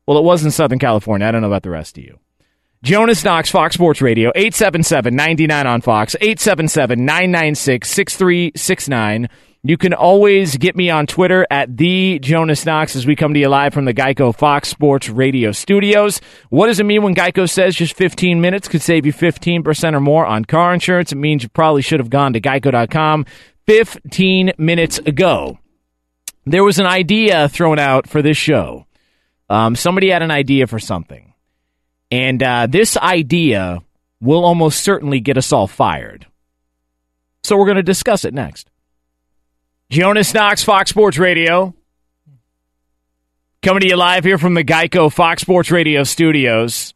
Well, 0.06 0.18
it 0.18 0.24
was 0.24 0.44
in 0.44 0.50
Southern 0.50 0.78
California. 0.78 1.26
I 1.26 1.30
don't 1.32 1.40
know 1.40 1.48
about 1.48 1.62
the 1.62 1.70
rest 1.70 1.96
of 1.98 2.04
you. 2.04 2.18
Jonas 2.82 3.24
Knox, 3.24 3.50
Fox 3.50 3.74
Sports 3.74 4.02
Radio, 4.02 4.30
877 4.34 5.16
99 5.16 5.66
on 5.66 5.80
Fox, 5.80 6.14
877 6.20 7.02
996 7.04 7.88
6369. 7.88 9.28
You 9.66 9.78
can 9.78 9.94
always 9.94 10.58
get 10.58 10.76
me 10.76 10.90
on 10.90 11.06
Twitter 11.06 11.46
at 11.50 11.74
the 11.74 12.18
Jonas 12.18 12.66
Knox 12.66 12.94
as 12.94 13.06
we 13.06 13.16
come 13.16 13.32
to 13.32 13.40
you 13.40 13.48
live 13.48 13.72
from 13.72 13.86
the 13.86 13.94
Geico 13.94 14.36
Fox 14.36 14.68
Sports 14.68 15.08
Radio 15.08 15.52
studios. 15.52 16.20
What 16.50 16.66
does 16.66 16.78
it 16.78 16.84
mean 16.84 17.02
when 17.02 17.14
Geico 17.14 17.48
says 17.48 17.74
just 17.74 17.96
15 17.96 18.42
minutes 18.42 18.68
could 18.68 18.82
save 18.82 19.06
you 19.06 19.14
15% 19.14 19.94
or 19.94 20.00
more 20.00 20.26
on 20.26 20.44
car 20.44 20.74
insurance? 20.74 21.12
It 21.12 21.16
means 21.16 21.42
you 21.42 21.48
probably 21.48 21.80
should 21.80 22.00
have 22.00 22.10
gone 22.10 22.34
to 22.34 22.40
geico.com 22.42 23.24
15 23.66 24.52
minutes 24.58 24.98
ago. 24.98 25.58
There 26.44 26.62
was 26.62 26.78
an 26.78 26.84
idea 26.84 27.48
thrown 27.48 27.78
out 27.78 28.06
for 28.06 28.20
this 28.20 28.36
show. 28.36 28.84
Um, 29.48 29.76
somebody 29.76 30.10
had 30.10 30.22
an 30.22 30.30
idea 30.30 30.66
for 30.66 30.78
something. 30.78 31.34
And 32.10 32.42
uh, 32.42 32.66
this 32.66 32.96
idea 32.96 33.80
will 34.20 34.44
almost 34.44 34.82
certainly 34.82 35.20
get 35.20 35.36
us 35.36 35.52
all 35.52 35.66
fired. 35.66 36.26
So 37.42 37.56
we're 37.56 37.66
going 37.66 37.76
to 37.76 37.82
discuss 37.82 38.24
it 38.24 38.32
next. 38.32 38.70
Jonas 39.90 40.32
Knox, 40.32 40.64
Fox 40.64 40.90
Sports 40.90 41.18
Radio. 41.18 41.74
Coming 43.62 43.80
to 43.80 43.88
you 43.88 43.96
live 43.96 44.24
here 44.24 44.38
from 44.38 44.54
the 44.54 44.64
Geico 44.64 45.12
Fox 45.12 45.42
Sports 45.42 45.70
Radio 45.70 46.04
studios. 46.04 46.94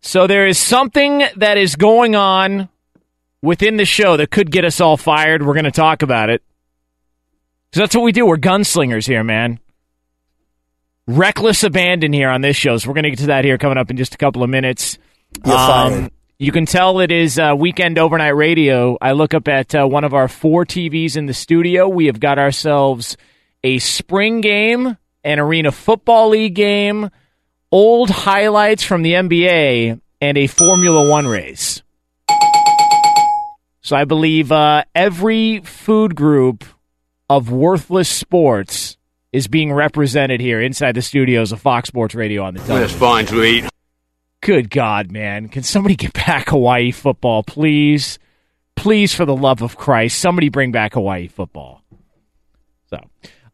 So 0.00 0.26
there 0.26 0.46
is 0.46 0.58
something 0.58 1.24
that 1.36 1.58
is 1.58 1.76
going 1.76 2.14
on 2.14 2.68
within 3.42 3.76
the 3.76 3.84
show 3.84 4.16
that 4.16 4.30
could 4.30 4.50
get 4.50 4.64
us 4.64 4.80
all 4.80 4.96
fired. 4.96 5.44
We're 5.44 5.54
going 5.54 5.64
to 5.64 5.70
talk 5.70 6.02
about 6.02 6.30
it. 6.30 6.42
Because 7.70 7.80
that's 7.80 7.94
what 7.94 8.04
we 8.04 8.12
do. 8.12 8.26
We're 8.26 8.38
gunslingers 8.38 9.06
here, 9.06 9.24
man 9.24 9.60
reckless 11.08 11.64
abandon 11.64 12.12
here 12.12 12.28
on 12.28 12.42
this 12.42 12.54
show. 12.54 12.76
So 12.76 12.88
we're 12.88 12.94
going 12.94 13.04
to 13.04 13.10
get 13.10 13.18
to 13.20 13.26
that 13.26 13.44
here 13.44 13.58
coming 13.58 13.78
up 13.78 13.90
in 13.90 13.96
just 13.96 14.14
a 14.14 14.18
couple 14.18 14.44
of 14.44 14.50
minutes. 14.50 14.98
Um, 15.44 16.10
you 16.38 16.52
can 16.52 16.66
tell 16.66 17.00
it 17.00 17.10
is 17.10 17.38
uh, 17.38 17.54
weekend 17.58 17.98
overnight 17.98 18.36
radio. 18.36 18.96
I 19.00 19.12
look 19.12 19.34
up 19.34 19.48
at 19.48 19.74
uh, 19.74 19.86
one 19.86 20.04
of 20.04 20.14
our 20.14 20.28
four 20.28 20.64
TVs 20.64 21.16
in 21.16 21.26
the 21.26 21.34
studio. 21.34 21.88
We 21.88 22.06
have 22.06 22.20
got 22.20 22.38
ourselves 22.38 23.16
a 23.64 23.78
spring 23.78 24.42
game, 24.42 24.96
an 25.24 25.38
arena 25.40 25.72
football 25.72 26.28
league 26.28 26.54
game, 26.54 27.10
old 27.72 28.10
highlights 28.10 28.84
from 28.84 29.02
the 29.02 29.14
NBA, 29.14 30.00
and 30.20 30.38
a 30.38 30.46
Formula 30.46 31.08
One 31.08 31.26
race. 31.26 31.82
So 33.80 33.96
I 33.96 34.04
believe 34.04 34.52
uh, 34.52 34.84
every 34.94 35.60
food 35.60 36.14
group 36.14 36.64
of 37.30 37.50
worthless 37.50 38.08
sports 38.10 38.97
is 39.32 39.48
being 39.48 39.72
represented 39.72 40.40
here 40.40 40.60
inside 40.60 40.94
the 40.94 41.02
studios 41.02 41.52
of 41.52 41.60
Fox 41.60 41.88
Sports 41.88 42.14
Radio 42.14 42.42
on 42.42 42.54
the 42.54 42.60
television. 42.60 42.88
That's 42.88 42.98
fine 42.98 43.26
to 43.26 43.44
eat. 43.44 43.64
Good 44.40 44.70
God, 44.70 45.10
man. 45.10 45.48
Can 45.48 45.62
somebody 45.62 45.96
get 45.96 46.12
back 46.12 46.50
Hawaii 46.50 46.92
football, 46.92 47.42
please? 47.42 48.18
Please, 48.76 49.12
for 49.12 49.24
the 49.26 49.34
love 49.34 49.60
of 49.62 49.76
Christ, 49.76 50.18
somebody 50.18 50.48
bring 50.48 50.70
back 50.70 50.94
Hawaii 50.94 51.26
football. 51.26 51.77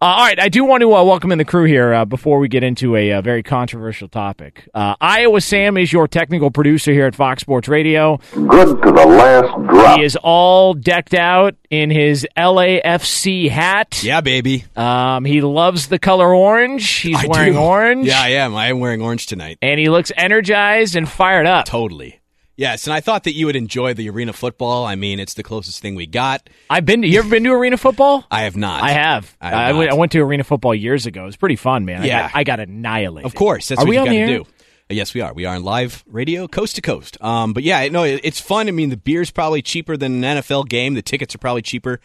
So, 0.04 0.10
uh, 0.10 0.12
all 0.16 0.24
right, 0.26 0.38
I 0.38 0.50
do 0.50 0.66
want 0.66 0.82
to 0.82 0.94
uh, 0.94 1.02
welcome 1.02 1.32
in 1.32 1.38
the 1.38 1.46
crew 1.46 1.64
here 1.64 1.94
uh, 1.94 2.04
before 2.04 2.38
we 2.38 2.46
get 2.46 2.62
into 2.62 2.94
a, 2.94 3.12
uh, 3.12 3.22
very 3.22 3.42
controversial 3.42 4.06
topic. 4.06 4.68
Uh, 4.74 4.94
Iowa 5.00 5.40
Sam 5.40 5.78
is 5.78 5.94
your 5.94 6.08
technical 6.08 6.50
producer 6.50 6.92
here 6.92 7.06
at 7.06 7.14
Fox 7.14 7.40
Sports 7.40 7.68
Radio. 7.68 8.18
Good 8.34 8.82
to 8.82 8.92
the 8.92 9.06
last 9.06 9.66
drop. 9.66 9.98
He 9.98 10.04
is 10.04 10.14
all 10.22 10.74
decked 10.74 11.14
out 11.14 11.54
in 11.70 11.88
his 11.88 12.26
LAFC 12.36 13.48
hat. 13.48 14.04
Yeah, 14.04 14.20
baby. 14.20 14.66
Um, 14.76 15.24
he 15.24 15.40
loves 15.40 15.88
the 15.88 15.98
color 15.98 16.34
orange. 16.34 16.86
He's 16.86 17.16
I 17.16 17.26
wearing 17.26 17.54
do. 17.54 17.60
orange. 17.60 18.06
Yeah, 18.06 18.20
I 18.20 18.28
am. 18.28 18.54
I 18.54 18.66
am 18.66 18.80
wearing 18.80 19.00
orange 19.00 19.26
tonight. 19.26 19.56
And 19.62 19.80
he 19.80 19.88
looks 19.88 20.12
energized 20.18 20.96
and 20.96 21.08
fired 21.08 21.46
up. 21.46 21.64
Totally. 21.64 22.20
Yes, 22.56 22.86
and 22.86 22.94
I 22.94 23.00
thought 23.00 23.24
that 23.24 23.34
you 23.34 23.46
would 23.46 23.56
enjoy 23.56 23.94
the 23.94 24.08
arena 24.10 24.32
football. 24.32 24.84
I 24.84 24.94
mean, 24.94 25.18
it's 25.18 25.34
the 25.34 25.42
closest 25.42 25.80
thing 25.80 25.96
we 25.96 26.06
got. 26.06 26.48
I've 26.70 26.86
been. 26.86 27.02
To, 27.02 27.08
you 27.08 27.18
ever 27.18 27.28
been 27.28 27.42
to 27.44 27.50
arena 27.50 27.76
football? 27.76 28.24
I 28.30 28.42
have 28.42 28.56
not. 28.56 28.82
I 28.82 28.90
have. 28.90 29.36
I 29.40 29.50
have 29.50 29.58
I, 29.58 29.72
went. 29.78 29.90
I 29.90 29.94
went 29.94 30.12
to 30.12 30.20
arena 30.20 30.44
football 30.44 30.74
years 30.74 31.06
ago. 31.06 31.22
It 31.24 31.26
was 31.26 31.36
pretty 31.36 31.56
fun, 31.56 31.84
man. 31.84 32.02
I 32.02 32.06
Yeah. 32.06 32.22
got, 32.22 32.30
I 32.36 32.44
got 32.44 32.60
annihilated. 32.60 33.26
Of 33.26 33.34
course, 33.34 33.68
that's 33.68 33.80
Are 33.80 33.84
what 33.84 33.90
we 33.90 33.96
you 33.98 34.04
got 34.04 34.10
to 34.10 34.26
do. 34.26 34.46
Yes, 34.90 35.14
we 35.14 35.20
are. 35.22 35.32
We 35.32 35.46
are 35.46 35.56
on 35.56 35.64
live 35.64 36.04
radio, 36.06 36.46
coast 36.46 36.76
to 36.76 36.82
coast. 36.82 37.16
Um, 37.22 37.54
but 37.54 37.62
yeah, 37.62 37.88
no, 37.88 38.04
it, 38.04 38.20
it's 38.22 38.38
fun. 38.38 38.68
I 38.68 38.70
mean, 38.70 38.90
the 38.90 38.96
beer's 38.96 39.30
probably 39.30 39.62
cheaper 39.62 39.96
than 39.96 40.22
an 40.22 40.38
NFL 40.38 40.68
game. 40.68 40.94
The 40.94 41.02
tickets 41.02 41.34
are 41.34 41.38
probably 41.38 41.62
cheaper. 41.62 42.00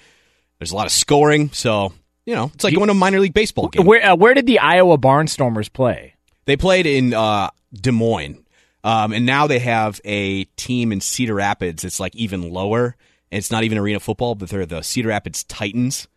There's 0.58 0.72
a 0.72 0.75
lot 0.75 0.86
of 0.86 0.91
scoring, 0.91 1.51
so 1.51 1.94
you 2.25 2.34
know, 2.36 2.51
it's 2.53 2.63
like 2.63 2.74
going 2.74 2.88
to 2.88 2.91
a 2.91 2.96
minor 2.96 3.20
league 3.20 3.34
baseball 3.34 3.68
game. 3.68 3.86
Where 3.86 4.03
uh, 4.03 4.15
Where 4.15 4.34
did 4.34 4.46
the 4.48 4.60
Iowa 4.60 4.98
Barnstormers 4.98 5.72
play? 5.72 6.15
They 6.46 6.58
played 6.58 6.86
in 6.86 7.13
uh, 7.13 7.50
Des 7.74 7.91
Moines. 7.91 8.44
Um, 8.83 9.12
and 9.13 9.25
now 9.25 9.48
they 9.48 9.59
have 9.59 10.00
a 10.05 10.45
team 10.55 10.91
in 10.91 11.01
Cedar 11.01 11.36
Rapids. 11.36 11.83
It's 11.83 12.00
like 12.00 12.15
even 12.15 12.50
lower. 12.51 12.95
It's 13.31 13.51
not 13.51 13.63
even 13.63 13.77
arena 13.77 14.00
football, 14.00 14.36
but 14.36 14.50
they're 14.50 14.65
the 14.65 14.81
Cedar 14.81 15.09
Rapids 15.09 15.43
Titans. 15.43 16.07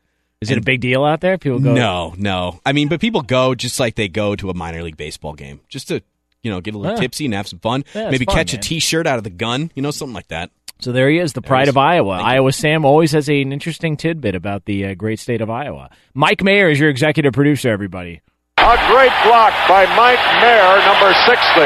Is 0.41 0.51
it 0.51 0.59
a 0.59 0.63
big 0.63 0.81
deal 0.81 1.05
out 1.05 1.21
there? 1.21 1.39
People 1.39 1.61
go. 1.61 1.73
No, 1.73 2.15
no. 2.17 2.61
I 2.67 2.73
mean, 2.73 2.89
but 2.89 3.01
people 3.01 3.23
go 3.23 3.55
just 3.55 3.79
like 3.79 3.95
they 3.95 4.09
go 4.09 4.35
to 4.37 4.51
a 4.51 4.55
minor 4.55 4.83
league 4.83 4.97
baseball 4.97 5.35
game, 5.35 5.61
just 5.69 5.89
to 5.89 6.03
you 6.43 6.51
know 6.51 6.61
get 6.61 6.75
a 6.75 6.79
little 6.79 6.97
Yeah. 6.97 7.01
tipsy 7.01 7.25
and 7.27 7.35
have 7.35 7.47
some 7.47 7.61
fun. 7.61 7.85
Yeah, 7.95 8.11
Maybe 8.11 8.25
fun, 8.25 8.35
catch 8.37 8.53
man. 8.53 8.59
a 8.59 8.63
T-shirt 8.63 9.07
out 9.07 9.19
of 9.19 9.25
the 9.25 9.31
gun, 9.31 9.71
you 9.77 9.83
know, 9.83 9.93
something 9.93 10.15
like 10.15 10.29
that. 10.29 10.51
So 10.81 10.91
there 10.91 11.09
he 11.09 11.19
is, 11.19 11.33
the 11.35 11.43
pride 11.43 11.69
of 11.69 11.77
Iowa. 11.77 12.15
Iowa 12.21 12.51
Sam 12.53 12.85
always 12.85 13.13
has 13.13 13.29
an 13.29 13.53
interesting 13.53 13.97
tidbit 13.97 14.35
about 14.35 14.65
the 14.65 14.87
uh, 14.87 14.95
great 14.95 15.21
state 15.21 15.41
of 15.41 15.49
Iowa. 15.49 15.91
Mike 16.13 16.43
Mayer 16.43 16.69
is 16.71 16.81
your 16.81 16.89
executive 16.91 17.33
producer. 17.35 17.69
Everybody. 17.71 18.21
A 18.59 18.77
great 18.91 19.13
block 19.25 19.53
by 19.69 19.87
Mike 19.95 20.19
Mayer, 20.43 20.79
number 20.87 21.15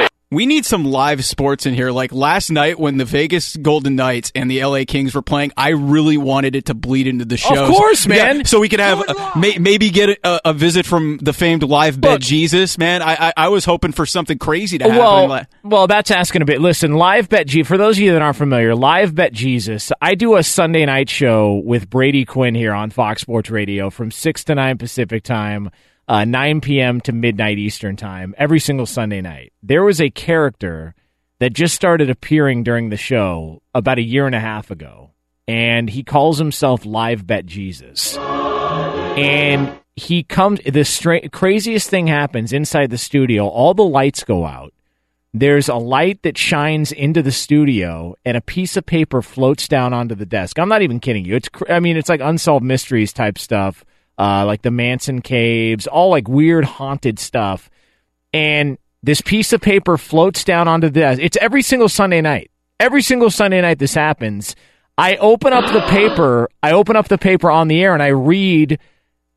60. 0.00 0.15
We 0.32 0.44
need 0.44 0.66
some 0.66 0.84
live 0.84 1.24
sports 1.24 1.66
in 1.66 1.74
here. 1.74 1.92
Like 1.92 2.10
last 2.10 2.50
night 2.50 2.80
when 2.80 2.96
the 2.96 3.04
Vegas 3.04 3.56
Golden 3.56 3.94
Knights 3.94 4.32
and 4.34 4.50
the 4.50 4.64
LA 4.64 4.80
Kings 4.84 5.14
were 5.14 5.22
playing, 5.22 5.52
I 5.56 5.68
really 5.68 6.16
wanted 6.16 6.56
it 6.56 6.64
to 6.64 6.74
bleed 6.74 7.06
into 7.06 7.24
the 7.24 7.36
show. 7.36 7.64
Of 7.64 7.70
course, 7.70 8.08
man. 8.08 8.44
so 8.44 8.58
we 8.58 8.68
could 8.68 8.80
have 8.80 9.04
may, 9.36 9.56
maybe 9.58 9.90
get 9.90 10.18
a, 10.24 10.48
a 10.48 10.52
visit 10.52 10.84
from 10.84 11.18
the 11.22 11.32
famed 11.32 11.62
live 11.62 12.00
Bet 12.00 12.10
Look. 12.10 12.20
Jesus. 12.22 12.76
Man, 12.76 13.02
I, 13.02 13.28
I 13.28 13.32
I 13.36 13.48
was 13.50 13.64
hoping 13.64 13.92
for 13.92 14.04
something 14.04 14.36
crazy 14.36 14.78
to 14.78 14.90
happen. 14.90 14.98
Well, 14.98 15.46
well, 15.62 15.86
that's 15.86 16.10
asking 16.10 16.42
a 16.42 16.44
bit. 16.44 16.60
Listen, 16.60 16.94
Live 16.94 17.28
Bet 17.28 17.46
G. 17.46 17.62
For 17.62 17.78
those 17.78 17.96
of 17.96 18.02
you 18.02 18.12
that 18.12 18.20
aren't 18.20 18.36
familiar, 18.36 18.74
Live 18.74 19.14
Bet 19.14 19.32
Jesus. 19.32 19.92
I 20.02 20.16
do 20.16 20.34
a 20.34 20.42
Sunday 20.42 20.84
night 20.86 21.08
show 21.08 21.62
with 21.64 21.88
Brady 21.88 22.24
Quinn 22.24 22.56
here 22.56 22.72
on 22.72 22.90
Fox 22.90 23.22
Sports 23.22 23.48
Radio 23.48 23.90
from 23.90 24.10
six 24.10 24.42
to 24.44 24.56
nine 24.56 24.76
Pacific 24.76 25.22
time, 25.22 25.70
uh, 26.08 26.24
nine 26.24 26.60
p.m. 26.60 27.00
to 27.02 27.12
midnight 27.12 27.58
Eastern 27.58 27.96
time, 27.96 28.34
every 28.38 28.60
single 28.60 28.86
Sunday 28.86 29.20
night. 29.20 29.52
There 29.62 29.84
was 29.84 30.00
a 30.00 30.10
character 30.10 30.94
that 31.38 31.52
just 31.52 31.74
started 31.74 32.08
appearing 32.10 32.62
during 32.62 32.88
the 32.88 32.96
show 32.96 33.62
about 33.74 33.98
a 33.98 34.02
year 34.02 34.26
and 34.26 34.34
a 34.34 34.40
half 34.40 34.70
ago, 34.70 35.10
and 35.46 35.90
he 35.90 36.02
calls 36.02 36.38
himself 36.38 36.86
Live 36.86 37.26
Bet 37.26 37.46
Jesus. 37.46 38.16
And 38.16 39.78
he 39.96 40.22
comes 40.22 40.60
the 40.60 40.84
stra- 40.84 41.28
craziest 41.28 41.88
thing 41.88 42.06
happens 42.06 42.52
inside 42.52 42.90
the 42.90 42.98
studio. 42.98 43.48
All 43.48 43.74
the 43.74 43.84
lights 43.84 44.24
go 44.24 44.44
out. 44.44 44.72
There's 45.32 45.68
a 45.68 45.74
light 45.74 46.22
that 46.22 46.38
shines 46.38 46.92
into 46.92 47.22
the 47.22 47.32
studio 47.32 48.14
and 48.24 48.36
a 48.36 48.40
piece 48.40 48.76
of 48.76 48.86
paper 48.86 49.20
floats 49.20 49.68
down 49.68 49.92
onto 49.92 50.14
the 50.14 50.24
desk. 50.24 50.58
I'm 50.58 50.68
not 50.68 50.82
even 50.82 51.00
kidding 51.00 51.26
you. 51.26 51.36
It's 51.36 51.48
cr- 51.50 51.70
i 51.70 51.80
mean 51.80 51.96
it's 51.98 52.08
like 52.08 52.20
unsolved 52.22 52.64
mysteries 52.64 53.12
type 53.12 53.38
stuff 53.38 53.84
uh, 54.18 54.44
like 54.46 54.62
the 54.62 54.70
manson 54.70 55.20
caves 55.20 55.86
all 55.86 56.10
like 56.10 56.28
weird 56.28 56.64
haunted 56.64 57.18
stuff. 57.18 57.70
And 58.32 58.78
this 59.02 59.20
piece 59.20 59.52
of 59.52 59.60
paper 59.60 59.96
floats 59.98 60.44
down 60.44 60.68
onto 60.68 60.90
desk 60.90 61.20
it's 61.22 61.36
every 61.38 61.62
single 61.62 61.88
sunday 61.88 62.20
night. 62.20 62.50
Every 62.78 63.02
single 63.02 63.30
sunday 63.30 63.60
night 63.60 63.78
this 63.78 63.94
happens. 63.94 64.56
I 64.98 65.16
open 65.16 65.52
up 65.52 65.72
the 65.72 65.82
paper 65.88 66.48
i 66.62 66.72
open 66.72 66.96
up 66.96 67.08
the 67.08 67.18
paper 67.18 67.50
on 67.50 67.68
the 67.68 67.82
air 67.82 67.92
and 67.92 68.02
i 68.02 68.08
read 68.08 68.78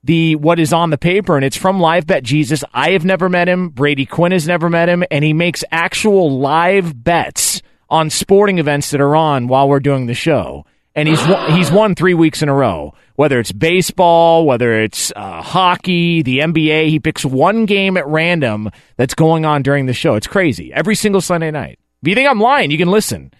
the 0.03 0.37
what 0.37 0.59
is 0.59 0.71
on 0.71 0.89
the 0.89 0.97
paper 0.97 1.35
and 1.35 1.43
it's 1.43 1.57
from 1.57 1.79
live 1.79 2.07
bet 2.07 2.23
jesus. 2.23 2.63
I 2.73 2.91
have 2.91 3.03
never 3.03 3.27
met 3.27 3.49
him. 3.49 3.69
Brady 3.69 4.05
quinn 4.05 4.31
has 4.31 4.47
never 4.47 4.69
met 4.69 4.87
him 4.87 5.03
and 5.11 5.23
he 5.23 5.33
makes 5.33 5.63
actual 5.71 6.39
live 6.39 7.03
bets 7.03 7.61
on 7.89 8.09
sporting 8.09 8.59
events 8.59 8.91
that 8.91 9.01
are 9.01 9.15
on 9.15 9.47
while 9.47 9.67
we're 9.67 9.79
doing 9.79 10.05
the 10.05 10.13
show 10.13 10.65
and 10.99 11.07
he's 11.07 11.27
won, 11.27 11.51
he's 11.57 11.71
won 11.71 11.95
three 11.95 12.13
weeks 12.13 12.41
in 12.41 12.49
a 12.49 12.53
row 12.53 12.93
whether 13.15 13.39
it's 13.39 13.51
baseball 13.51 14.45
whether 14.45 14.81
it's 14.81 15.11
uh, 15.15 15.41
hockey 15.41 16.21
the 16.21 16.39
nba 16.39 16.89
he 16.89 16.99
picks 16.99 17.25
one 17.25 17.65
game 17.65 17.97
at 17.97 18.07
random 18.07 18.69
that's 18.97 19.13
going 19.13 19.45
on 19.45 19.61
during 19.61 19.85
the 19.85 19.93
show 19.93 20.15
it's 20.15 20.27
crazy 20.27 20.73
every 20.73 20.95
single 20.95 21.21
sunday 21.21 21.51
night 21.51 21.79
if 22.01 22.07
you 22.07 22.15
think 22.15 22.29
i'm 22.29 22.39
lying 22.39 22.71
you 22.71 22.77
can 22.77 22.89
listen 22.89 23.31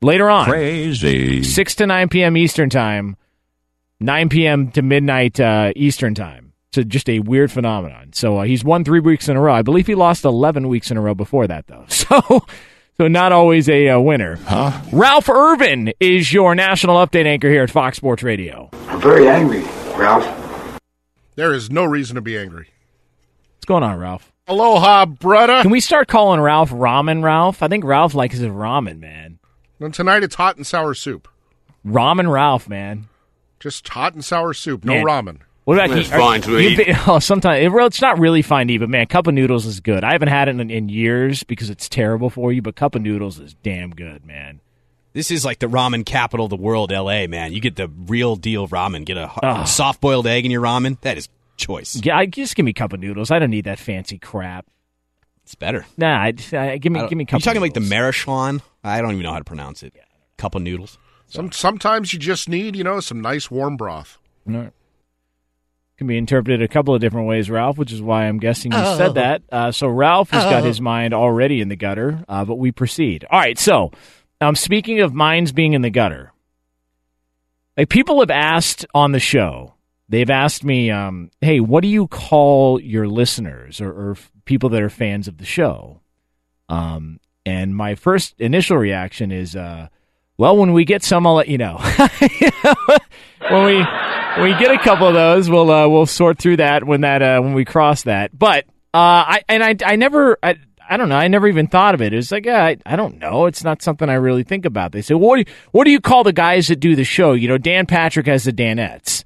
later 0.00 0.28
on 0.30 0.46
Crazy. 0.46 1.42
6 1.42 1.74
to 1.76 1.86
9 1.86 2.08
p.m 2.08 2.36
eastern 2.36 2.70
time 2.70 3.16
9 4.02 4.28
p.m. 4.28 4.70
to 4.72 4.82
midnight 4.82 5.40
uh, 5.40 5.72
Eastern 5.76 6.14
time. 6.14 6.52
So 6.74 6.82
just 6.82 7.08
a 7.08 7.20
weird 7.20 7.52
phenomenon. 7.52 8.12
So 8.12 8.38
uh, 8.38 8.42
he's 8.44 8.64
won 8.64 8.84
three 8.84 9.00
weeks 9.00 9.28
in 9.28 9.36
a 9.36 9.40
row. 9.40 9.54
I 9.54 9.62
believe 9.62 9.86
he 9.86 9.94
lost 9.94 10.24
11 10.24 10.68
weeks 10.68 10.90
in 10.90 10.96
a 10.96 11.00
row 11.00 11.14
before 11.14 11.46
that, 11.46 11.66
though. 11.66 11.84
So, 11.88 12.44
so 12.96 13.08
not 13.08 13.32
always 13.32 13.68
a 13.68 13.88
uh, 13.90 14.00
winner. 14.00 14.36
Huh? 14.46 14.80
Ralph 14.92 15.28
Irvin 15.28 15.92
is 16.00 16.32
your 16.32 16.54
national 16.54 16.96
update 16.96 17.26
anchor 17.26 17.48
here 17.50 17.62
at 17.62 17.70
Fox 17.70 17.96
Sports 17.96 18.22
Radio. 18.22 18.70
I'm 18.88 19.00
very 19.00 19.28
angry, 19.28 19.62
Ralph. 19.96 20.78
There 21.34 21.52
is 21.54 21.70
no 21.70 21.84
reason 21.84 22.16
to 22.16 22.20
be 22.20 22.36
angry. 22.38 22.68
What's 23.56 23.64
going 23.66 23.82
on, 23.82 23.98
Ralph? 23.98 24.30
Aloha, 24.48 25.06
brother. 25.06 25.62
Can 25.62 25.70
we 25.70 25.80
start 25.80 26.08
calling 26.08 26.40
Ralph 26.40 26.70
Ramen 26.70 27.22
Ralph? 27.22 27.62
I 27.62 27.68
think 27.68 27.84
Ralph 27.84 28.14
likes 28.14 28.34
his 28.36 28.48
ramen, 28.48 28.98
man. 28.98 29.38
And 29.80 29.94
tonight 29.94 30.22
it's 30.22 30.34
hot 30.34 30.56
and 30.56 30.66
sour 30.66 30.94
soup. 30.94 31.28
Ramen 31.86 32.30
Ralph, 32.30 32.68
man. 32.68 33.08
Just 33.60 33.88
hot 33.88 34.14
and 34.14 34.24
sour 34.24 34.52
soup, 34.52 34.84
no 34.84 34.94
Man. 34.94 35.04
ramen. 35.04 35.38
What 35.64 35.74
about 35.78 35.90
That's 35.94 36.08
you? 36.08 36.14
are- 36.16 36.18
fine 36.18 36.42
to 36.42 36.50
you 36.52 36.58
eat. 36.70 36.76
thi- 36.76 36.92
oh, 37.06 37.18
sometimes 37.20 37.64
it, 37.64 37.72
it's 37.72 38.00
not 38.02 38.18
really 38.18 38.42
fine 38.42 38.66
to 38.68 38.74
eat, 38.74 38.78
but 38.78 38.88
man, 38.88 39.06
cup 39.06 39.26
of 39.28 39.34
noodles 39.34 39.64
is 39.66 39.80
good. 39.80 40.02
I 40.02 40.12
haven't 40.12 40.28
had 40.28 40.48
it 40.48 40.58
in, 40.58 40.70
in 40.70 40.88
years 40.88 41.42
because 41.44 41.70
it's 41.70 41.88
terrible 41.88 42.30
for 42.30 42.52
you, 42.52 42.62
but 42.62 42.74
cup 42.74 42.94
of 42.94 43.02
noodles 43.02 43.38
is 43.38 43.54
damn 43.62 43.90
good, 43.90 44.24
man. 44.24 44.60
This 45.12 45.30
is 45.30 45.44
like 45.44 45.58
the 45.58 45.66
ramen 45.66 46.04
capital 46.06 46.46
of 46.46 46.50
the 46.50 46.56
world, 46.56 46.90
L.A. 46.90 47.26
Man, 47.26 47.52
you 47.52 47.60
get 47.60 47.76
the 47.76 47.88
real 47.88 48.34
deal 48.34 48.66
ramen. 48.66 49.04
Get 49.04 49.18
a, 49.18 49.64
soft 49.66 50.00
boiled 50.00 50.26
egg 50.26 50.44
in 50.46 50.50
your 50.50 50.62
ramen. 50.62 50.98
That 51.02 51.18
is 51.18 51.28
choice. 51.58 52.00
Yeah, 52.02 52.16
I, 52.16 52.26
just 52.26 52.56
give 52.56 52.64
me 52.64 52.72
cup 52.72 52.92
of 52.94 53.00
noodles. 53.00 53.30
I 53.30 53.38
don't 53.38 53.50
need 53.50 53.66
that 53.66 53.78
fancy 53.78 54.18
crap. 54.18 54.66
It's 55.44 55.54
better. 55.54 55.84
Nah, 55.98 56.16
I, 56.22 56.28
I, 56.52 56.78
give 56.78 56.90
me 56.92 56.98
I 56.98 57.02
don't- 57.02 57.08
give 57.10 57.18
me. 57.18 57.24
Are 57.24 57.26
Cup 57.26 57.40
you 57.40 57.44
talking 57.44 57.58
of 57.58 57.62
like 57.62 57.74
the 57.74 57.80
Maruchan? 57.80 58.62
I 58.82 59.00
don't 59.02 59.10
even 59.12 59.22
know 59.22 59.32
how 59.32 59.38
to 59.38 59.44
pronounce 59.44 59.82
it. 59.82 59.94
Cup 60.38 60.54
of 60.54 60.62
noodles. 60.62 60.98
Some 61.28 61.52
sometimes 61.52 62.12
you 62.12 62.18
just 62.18 62.48
need, 62.48 62.74
you 62.74 62.82
know, 62.84 63.00
some 63.00 63.20
nice 63.20 63.50
warm 63.50 63.76
broth. 63.76 64.18
No. 64.46 64.70
Can 66.02 66.08
be 66.08 66.18
interpreted 66.18 66.60
a 66.62 66.66
couple 66.66 66.96
of 66.96 67.00
different 67.00 67.28
ways, 67.28 67.48
Ralph, 67.48 67.78
which 67.78 67.92
is 67.92 68.02
why 68.02 68.26
I'm 68.26 68.38
guessing 68.38 68.72
you 68.72 68.78
Oh. 68.80 68.96
said 68.98 69.14
that. 69.14 69.42
Uh, 69.52 69.70
so 69.70 69.86
Ralph 69.86 70.30
has 70.30 70.42
got 70.42 70.64
Oh. 70.64 70.66
his 70.66 70.80
mind 70.80 71.14
already 71.14 71.60
in 71.60 71.68
the 71.68 71.76
gutter, 71.76 72.24
uh, 72.28 72.44
but 72.44 72.56
we 72.56 72.72
proceed. 72.72 73.24
All 73.30 73.38
right, 73.38 73.56
so 73.56 73.92
um, 74.40 74.56
speaking 74.56 74.98
of 75.00 75.14
minds 75.14 75.52
being 75.52 75.74
in 75.74 75.82
the 75.82 75.90
gutter, 75.90 76.32
like 77.76 77.88
people 77.88 78.18
have 78.18 78.32
asked 78.32 78.84
on 78.92 79.12
the 79.12 79.20
show, 79.20 79.74
they've 80.08 80.28
asked 80.28 80.64
me, 80.64 80.90
um, 80.90 81.30
"Hey, 81.40 81.60
what 81.60 81.82
do 81.82 81.88
you 81.88 82.08
call 82.08 82.80
your 82.80 83.06
listeners 83.06 83.80
or, 83.80 83.90
or 83.92 84.16
people 84.44 84.70
that 84.70 84.82
are 84.82 84.90
fans 84.90 85.28
of 85.28 85.38
the 85.38 85.44
show?" 85.44 86.00
Um, 86.68 87.20
and 87.46 87.76
my 87.76 87.94
first 87.94 88.34
initial 88.40 88.76
reaction 88.76 89.30
is, 89.30 89.54
uh, 89.54 89.86
"Well, 90.36 90.56
when 90.56 90.72
we 90.72 90.84
get 90.84 91.04
some, 91.04 91.28
I'll 91.28 91.34
let 91.34 91.46
you 91.46 91.58
know." 91.58 91.78
when 93.50 93.64
we 93.64 93.84
when 94.36 94.52
we 94.52 94.58
get 94.58 94.70
a 94.70 94.78
couple 94.78 95.06
of 95.06 95.14
those, 95.14 95.50
we'll 95.50 95.70
uh, 95.70 95.88
we'll 95.88 96.06
sort 96.06 96.38
through 96.38 96.56
that 96.58 96.84
when 96.84 97.02
that 97.02 97.22
uh, 97.22 97.40
when 97.40 97.54
we 97.54 97.64
cross 97.64 98.02
that. 98.02 98.36
But 98.36 98.64
uh, 98.94 99.38
I 99.38 99.42
and 99.48 99.62
I 99.62 99.76
I 99.84 99.96
never 99.96 100.38
I, 100.42 100.56
I 100.88 100.96
don't 100.96 101.08
know 101.08 101.16
I 101.16 101.28
never 101.28 101.48
even 101.48 101.66
thought 101.66 101.94
of 101.94 102.02
it. 102.02 102.12
It's 102.12 102.30
like 102.30 102.46
yeah, 102.46 102.64
I 102.64 102.76
I 102.86 102.96
don't 102.96 103.18
know. 103.18 103.46
It's 103.46 103.64
not 103.64 103.82
something 103.82 104.08
I 104.08 104.14
really 104.14 104.42
think 104.42 104.64
about. 104.64 104.92
They 104.92 105.02
say 105.02 105.14
what 105.14 105.36
do 105.36 105.40
you, 105.40 105.56
what 105.72 105.84
do 105.84 105.90
you 105.90 106.00
call 106.00 106.24
the 106.24 106.32
guys 106.32 106.68
that 106.68 106.80
do 106.80 106.96
the 106.96 107.04
show? 107.04 107.32
You 107.32 107.48
know, 107.48 107.58
Dan 107.58 107.86
Patrick 107.86 108.26
has 108.26 108.44
the 108.44 108.52
Danettes. 108.52 109.24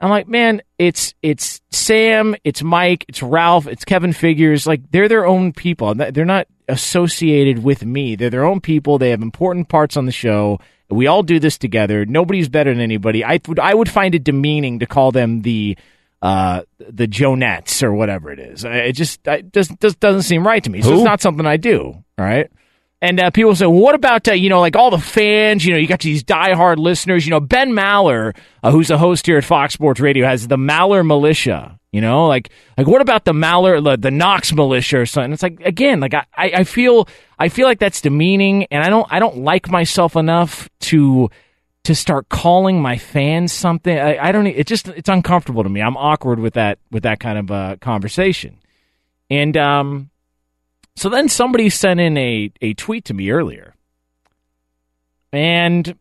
I'm 0.00 0.10
like, 0.10 0.28
man, 0.28 0.60
it's 0.78 1.14
it's 1.22 1.60
Sam, 1.70 2.36
it's 2.44 2.62
Mike, 2.62 3.06
it's 3.08 3.22
Ralph, 3.22 3.66
it's 3.66 3.84
Kevin 3.84 4.12
Figures. 4.12 4.66
Like 4.66 4.90
they're 4.90 5.08
their 5.08 5.26
own 5.26 5.52
people. 5.52 5.94
They're 5.94 6.24
not 6.26 6.48
associated 6.68 7.62
with 7.62 7.84
me. 7.84 8.16
They're 8.16 8.30
their 8.30 8.44
own 8.44 8.60
people. 8.60 8.98
They 8.98 9.10
have 9.10 9.22
important 9.22 9.68
parts 9.68 9.96
on 9.96 10.04
the 10.04 10.12
show. 10.12 10.58
We 10.88 11.06
all 11.06 11.22
do 11.22 11.40
this 11.40 11.58
together. 11.58 12.06
Nobody's 12.06 12.48
better 12.48 12.72
than 12.72 12.80
anybody. 12.80 13.24
I 13.24 13.40
would 13.48 13.58
I 13.58 13.74
would 13.74 13.88
find 13.88 14.14
it 14.14 14.24
demeaning 14.24 14.80
to 14.80 14.86
call 14.86 15.12
them 15.12 15.42
the 15.42 15.76
uh 16.22 16.62
the 16.78 17.06
Jonettes 17.06 17.82
or 17.82 17.92
whatever 17.92 18.30
it 18.30 18.38
is. 18.38 18.64
It 18.64 18.92
just 18.92 19.26
it 19.26 19.52
just, 19.52 19.78
just 19.80 20.00
doesn't 20.00 20.22
seem 20.22 20.46
right 20.46 20.62
to 20.62 20.70
me. 20.70 20.82
So 20.82 20.90
Who? 20.90 20.94
it's 20.96 21.04
not 21.04 21.20
something 21.20 21.46
I 21.46 21.56
do. 21.56 21.80
All 22.18 22.24
right. 22.24 22.50
And 23.02 23.20
uh, 23.20 23.30
people 23.30 23.54
say, 23.54 23.66
well, 23.66 23.78
what 23.78 23.94
about, 23.94 24.26
uh, 24.26 24.32
you 24.32 24.48
know, 24.48 24.60
like 24.60 24.74
all 24.74 24.90
the 24.90 24.98
fans? 24.98 25.66
You 25.66 25.74
know, 25.74 25.78
you 25.78 25.86
got 25.86 26.00
these 26.00 26.24
diehard 26.24 26.78
listeners. 26.78 27.26
You 27.26 27.30
know, 27.30 27.40
Ben 27.40 27.72
Maller, 27.72 28.34
uh, 28.62 28.70
who's 28.70 28.90
a 28.90 28.96
host 28.96 29.26
here 29.26 29.36
at 29.36 29.44
Fox 29.44 29.74
Sports 29.74 30.00
Radio, 30.00 30.26
has 30.26 30.48
the 30.48 30.56
Maller 30.56 31.06
Militia. 31.06 31.78
You 31.96 32.02
know, 32.02 32.26
like, 32.26 32.50
like 32.76 32.86
what 32.86 33.00
about 33.00 33.24
the 33.24 33.32
Maller, 33.32 33.82
the, 33.82 33.96
the 33.96 34.10
Knox 34.10 34.52
Militia 34.52 34.98
or 34.98 35.06
something? 35.06 35.32
It's 35.32 35.42
like, 35.42 35.62
again, 35.64 35.98
like 35.98 36.12
I, 36.12 36.26
I 36.36 36.64
feel, 36.64 37.08
I 37.38 37.48
feel 37.48 37.66
like 37.66 37.78
that's 37.78 38.02
demeaning 38.02 38.66
and 38.70 38.84
I 38.84 38.90
don't, 38.90 39.06
I 39.10 39.18
don't 39.18 39.38
like 39.38 39.70
myself 39.70 40.14
enough 40.14 40.68
to, 40.80 41.30
to 41.84 41.94
start 41.94 42.28
calling 42.28 42.82
my 42.82 42.98
fans 42.98 43.50
something. 43.50 43.98
I, 43.98 44.18
I 44.28 44.30
don't, 44.30 44.46
it 44.46 44.66
just, 44.66 44.88
it's 44.88 45.08
uncomfortable 45.08 45.62
to 45.62 45.70
me. 45.70 45.80
I'm 45.80 45.96
awkward 45.96 46.38
with 46.38 46.52
that, 46.52 46.78
with 46.90 47.04
that 47.04 47.18
kind 47.18 47.38
of 47.38 47.50
uh, 47.50 47.76
conversation. 47.80 48.58
And, 49.30 49.56
um, 49.56 50.10
so 50.96 51.08
then 51.08 51.30
somebody 51.30 51.70
sent 51.70 51.98
in 51.98 52.18
a, 52.18 52.52
a 52.60 52.74
tweet 52.74 53.06
to 53.06 53.14
me 53.14 53.30
earlier. 53.30 53.74
And 55.32 55.96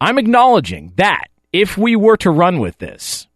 I'm 0.00 0.18
acknowledging 0.18 0.92
that 0.98 1.24
if 1.52 1.76
we 1.76 1.96
were 1.96 2.16
to 2.18 2.30
run 2.30 2.60
with 2.60 2.78
this, 2.78 3.26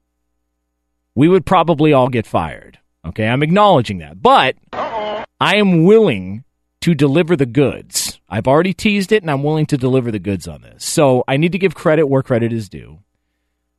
we 1.19 1.27
would 1.27 1.45
probably 1.45 1.93
all 1.93 2.09
get 2.09 2.29
fired. 2.29 2.79
Okay, 3.05 3.27
I'm 3.27 3.43
acknowledging 3.43 3.99
that. 3.99 4.23
But 4.23 4.55
I 4.73 5.57
am 5.57 5.83
willing 5.83 6.45
to 6.81 6.95
deliver 6.95 7.35
the 7.35 7.45
goods. 7.45 8.21
I've 8.29 8.47
already 8.47 8.73
teased 8.73 9.11
it, 9.11 9.25
and 9.25 9.29
I'm 9.29 9.43
willing 9.43 9.67
to 9.67 9.77
deliver 9.77 10.13
the 10.13 10.21
goods 10.21 10.47
on 10.47 10.63
this. 10.63 10.85
So 10.85 11.25
I 11.27 11.37
need 11.37 11.51
to 11.51 11.59
give 11.59 11.75
credit 11.75 12.07
where 12.07 12.23
credit 12.23 12.53
is 12.53 12.69
due. 12.69 13.01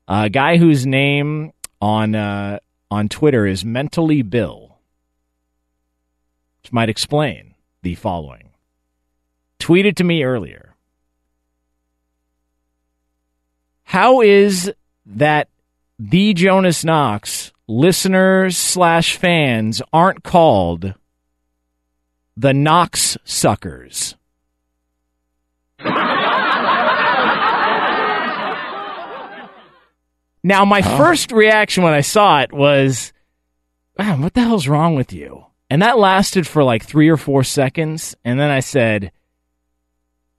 A 0.10 0.30
guy 0.30 0.58
whose 0.58 0.86
name 0.86 1.54
on 1.80 2.14
uh, 2.14 2.60
on 2.92 3.08
Twitter 3.08 3.46
is 3.46 3.64
Mentally 3.64 4.22
Bill, 4.22 4.78
which 6.62 6.74
might 6.74 6.90
explain 6.90 7.56
the 7.84 7.96
following. 7.96 8.50
Tweeted 9.62 9.96
to 9.96 10.04
me 10.04 10.26
earlier. 10.26 10.76
How 13.84 14.20
is 14.20 14.74
that 15.06 15.48
the 16.00 16.34
Jonas 16.34 16.86
Knox 16.86 17.52
listeners 17.68 18.58
slash 18.58 19.18
fans 19.18 19.82
aren't 19.92 20.24
called 20.24 20.96
the 22.38 22.54
Knox 22.54 23.18
suckers? 23.26 24.16
Now, 30.42 30.64
my 30.64 30.82
first 30.82 31.34
reaction 31.34 31.84
when 31.84 31.94
I 31.94 32.00
saw 32.00 32.42
it 32.42 32.54
was, 32.54 33.12
man, 33.98 34.22
what 34.22 34.34
the 34.34 34.42
hell's 34.42 34.70
wrong 34.70 34.96
with 34.96 35.12
you? 35.12 35.46
And 35.70 35.82
that 35.82 36.00
lasted 36.00 36.48
for 36.48 36.64
like 36.64 36.84
three 36.84 37.10
or 37.10 37.18
four 37.18 37.44
seconds. 37.44 38.16
And 38.24 38.40
then 38.40 38.50
I 38.50 38.62
said, 38.62 39.12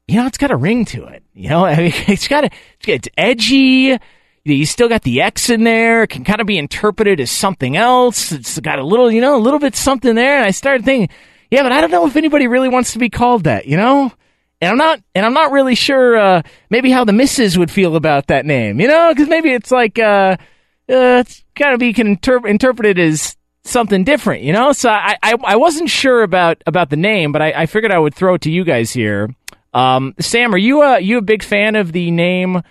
you 0.08 0.16
know, 0.16 0.26
it's 0.26 0.38
got 0.38 0.50
a 0.50 0.56
ring 0.56 0.86
to 0.86 1.04
it. 1.04 1.22
You 1.34 1.50
know, 1.50 1.66
I 1.66 1.76
mean, 1.80 1.92
it's 2.08 2.28
got 2.28 2.44
a, 2.44 2.50
it's 2.86 3.08
edgy. 3.18 3.98
You, 4.44 4.64
still 4.64 4.88
got 4.88 5.03
the 5.03 5.20
X 5.20 5.50
in 5.50 5.64
there. 5.64 6.05
It 6.05 6.09
can 6.09 6.24
kind 6.24 6.40
of 6.40 6.46
be 6.46 6.59
interpreted 6.59 7.20
as 7.20 7.31
something 7.31 7.76
else. 7.76 8.33
It's 8.33 8.59
got 8.59 8.79
a 8.79 8.85
little, 8.85 9.11
you 9.11 9.20
know, 9.20 9.37
a 9.37 9.38
little 9.38 9.59
bit 9.59 9.76
something 9.76 10.14
there. 10.14 10.37
And 10.37 10.46
I 10.46 10.50
started 10.50 10.85
thinking, 10.85 11.14
yeah, 11.50 11.62
but 11.62 11.72
I 11.72 11.81
don't 11.81 11.90
know 11.90 12.07
if 12.07 12.16
anybody 12.16 12.46
really 12.46 12.68
wants 12.68 12.92
to 12.94 12.98
be 12.98 13.11
called 13.11 13.44
that, 13.44 13.66
you 13.66 13.76
know? 13.76 14.12
And 14.62 14.70
I'm 14.70 14.79
not, 14.79 15.03
and 15.14 15.26
I'm 15.26 15.35
not 15.35 15.53
really 15.53 15.74
sure, 15.74 16.16
uh, 16.16 16.42
maybe 16.70 16.90
how 16.90 17.05
the 17.05 17.12
missus 17.12 17.59
would 17.59 17.70
feel 17.70 17.96
about 17.96 18.29
that 18.29 18.46
name, 18.46 18.81
you 18.81 18.88
know, 18.88 19.11
because 19.12 19.29
maybe 19.29 19.53
it's 19.53 19.70
like, 19.70 19.98
uh, 19.98 20.37
uh, 20.90 21.22
it's 21.24 21.44
gotta 21.55 21.79
be 21.79 21.92
can 21.92 22.09
inter- 22.09 22.46
interpreted 22.46 22.98
as 22.98 23.37
something 23.64 24.05
different, 24.05 24.42
you 24.42 24.53
know. 24.53 24.72
So 24.72 24.90
I, 24.90 25.16
I, 25.22 25.35
I 25.44 25.57
wasn't 25.57 25.88
sure 25.88 26.22
about 26.22 26.62
about 26.66 26.90
the 26.90 26.96
name, 26.96 27.33
but 27.33 27.42
I, 27.42 27.53
I 27.53 27.66
figured 27.66 27.92
I 27.92 27.98
would 27.98 28.14
throw 28.14 28.35
it 28.35 28.42
to 28.42 28.50
you 28.50 28.64
guys 28.64 28.92
here. 28.92 29.35
Um, 29.72 30.14
Sam, 30.18 30.55
are 30.55 30.59
you 30.59 30.83
a 30.83 30.98
you 30.98 31.18
a 31.18 31.22
big 31.22 31.42
fan 31.42 31.76
of 31.76 31.92
the 31.92 32.11
name 32.11 32.62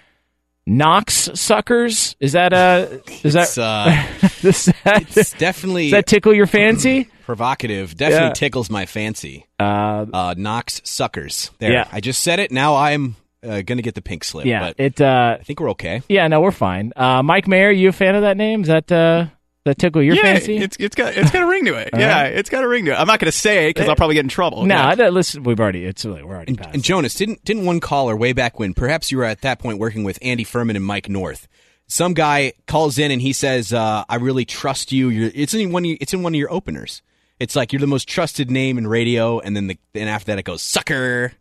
Knox 0.70 1.30
Suckers? 1.34 2.16
Is 2.20 2.34
that 2.34 2.54
a 2.54 3.02
is 3.24 3.34
that, 3.34 3.58
uh, 3.58 4.28
does 4.42 4.66
that 4.86 5.04
it's 5.18 5.34
definitely 5.34 5.86
does 5.86 5.92
that 5.92 6.06
tickle 6.06 6.34
your 6.34 6.48
fancy? 6.48 7.10
provocative. 7.26 7.96
Definitely 7.96 8.28
Yeah. 8.30 8.34
tickles 8.34 8.70
my 8.70 8.86
fancy. 8.86 9.46
Uh, 9.60 10.06
Uh, 10.12 10.36
Knox 10.38 10.82
suckers. 10.84 11.52
There. 11.60 11.72
Yeah. 11.72 11.88
I 11.92 12.00
just 12.00 12.22
said 12.24 12.40
it. 12.40 12.52
Now 12.52 12.76
I'm 12.76 13.16
uh, 13.44 13.62
gonna 13.62 13.82
get 13.82 13.96
the 13.96 14.02
pink 14.02 14.24
slip. 14.24 14.46
yeah, 14.46 14.60
But 14.60 14.76
it. 14.80 15.00
Uh, 15.02 15.38
I 15.40 15.44
think 15.44 15.60
we're 15.60 15.72
okay. 15.72 16.02
yeah, 16.10 16.28
no, 16.28 16.42
we're 16.42 16.52
fine. 16.52 16.92
Uh, 16.96 17.22
Mike 17.24 17.48
Mayer, 17.48 17.72
you 17.72 17.90
a 17.90 17.92
fan 17.92 18.16
of 18.16 18.22
that 18.24 18.36
name? 18.38 18.62
Is 18.62 18.68
that 18.68 18.92
uh, 18.92 19.28
that 19.66 19.78
tickle 19.78 20.02
your 20.02 20.16
yeah, 20.16 20.22
fancy? 20.24 20.58
it's 20.58 20.78
it's 20.80 20.96
got 20.96 21.16
it's 21.16 21.32
got 21.32 21.44
a 21.44 21.48
ring 21.48 21.66
to 21.66 21.76
it. 21.76 21.90
All 21.94 22.00
yeah, 22.00 22.24
right. 22.24 22.34
it's 22.34 22.50
got 22.50 22.64
a 22.64 22.68
ring 22.68 22.86
to 22.86 22.92
it. 22.92 22.96
I'm 22.96 23.08
not 23.08 23.20
going 23.20 23.32
to 23.32 23.38
say 23.38 23.66
it 23.66 23.76
because 23.76 23.90
I'll 23.90 23.96
probably 23.96 24.16
get 24.16 24.24
in 24.26 24.30
trouble. 24.30 24.66
no, 24.66 24.76
Yeah. 24.76 24.88
I 24.88 24.96
don't- 24.96 25.14
listen, 25.14 25.44
we've 25.44 25.60
already. 25.60 25.86
It's 25.86 26.06
we're 26.06 26.22
already 26.24 26.56
past. 26.56 26.74
And 26.74 26.84
Jonas, 26.84 27.14
didn't 27.16 27.44
didn't 27.46 27.66
one 27.66 27.80
caller 27.80 28.16
way 28.16 28.34
back 28.34 28.60
when? 28.60 28.74
Perhaps 28.74 29.12
you 29.12 29.18
were 29.18 29.26
at 29.26 29.42
that 29.42 29.60
point 29.60 29.78
working 29.80 30.04
with 30.04 30.18
Andy 30.22 30.44
Furman 30.44 30.76
and 30.76 30.86
Mike 30.86 31.10
North. 31.10 31.48
Some 31.88 32.14
guy 32.14 32.54
calls 32.68 32.98
in 33.00 33.12
and 33.12 33.22
he 33.22 33.34
says, 33.34 33.74
uh, 33.74 34.04
"I 34.08 34.16
really 34.16 34.46
trust 34.46 34.92
you." 34.92 35.10
You're, 35.10 35.32
it's 35.34 35.54
in 35.54 35.72
one. 35.72 35.86
of- 35.86 35.98
It's 36.00 36.14
in 36.14 36.24
one 36.24 36.34
of 36.34 36.40
your 36.40 36.52
openers. 36.52 37.02
It's 37.40 37.56
like 37.56 37.72
you're 37.74 37.80
the 37.80 37.88
most 37.88 38.08
trusted 38.08 38.52
name 38.52 38.78
in 38.78 38.86
radio, 38.88 39.40
and 39.40 39.56
then 39.56 39.68
the 39.68 39.78
and 39.96 40.10
after 40.10 40.28
that 40.28 40.40
it 40.40 40.44
goes 40.44 40.62
sucker. 40.62 41.32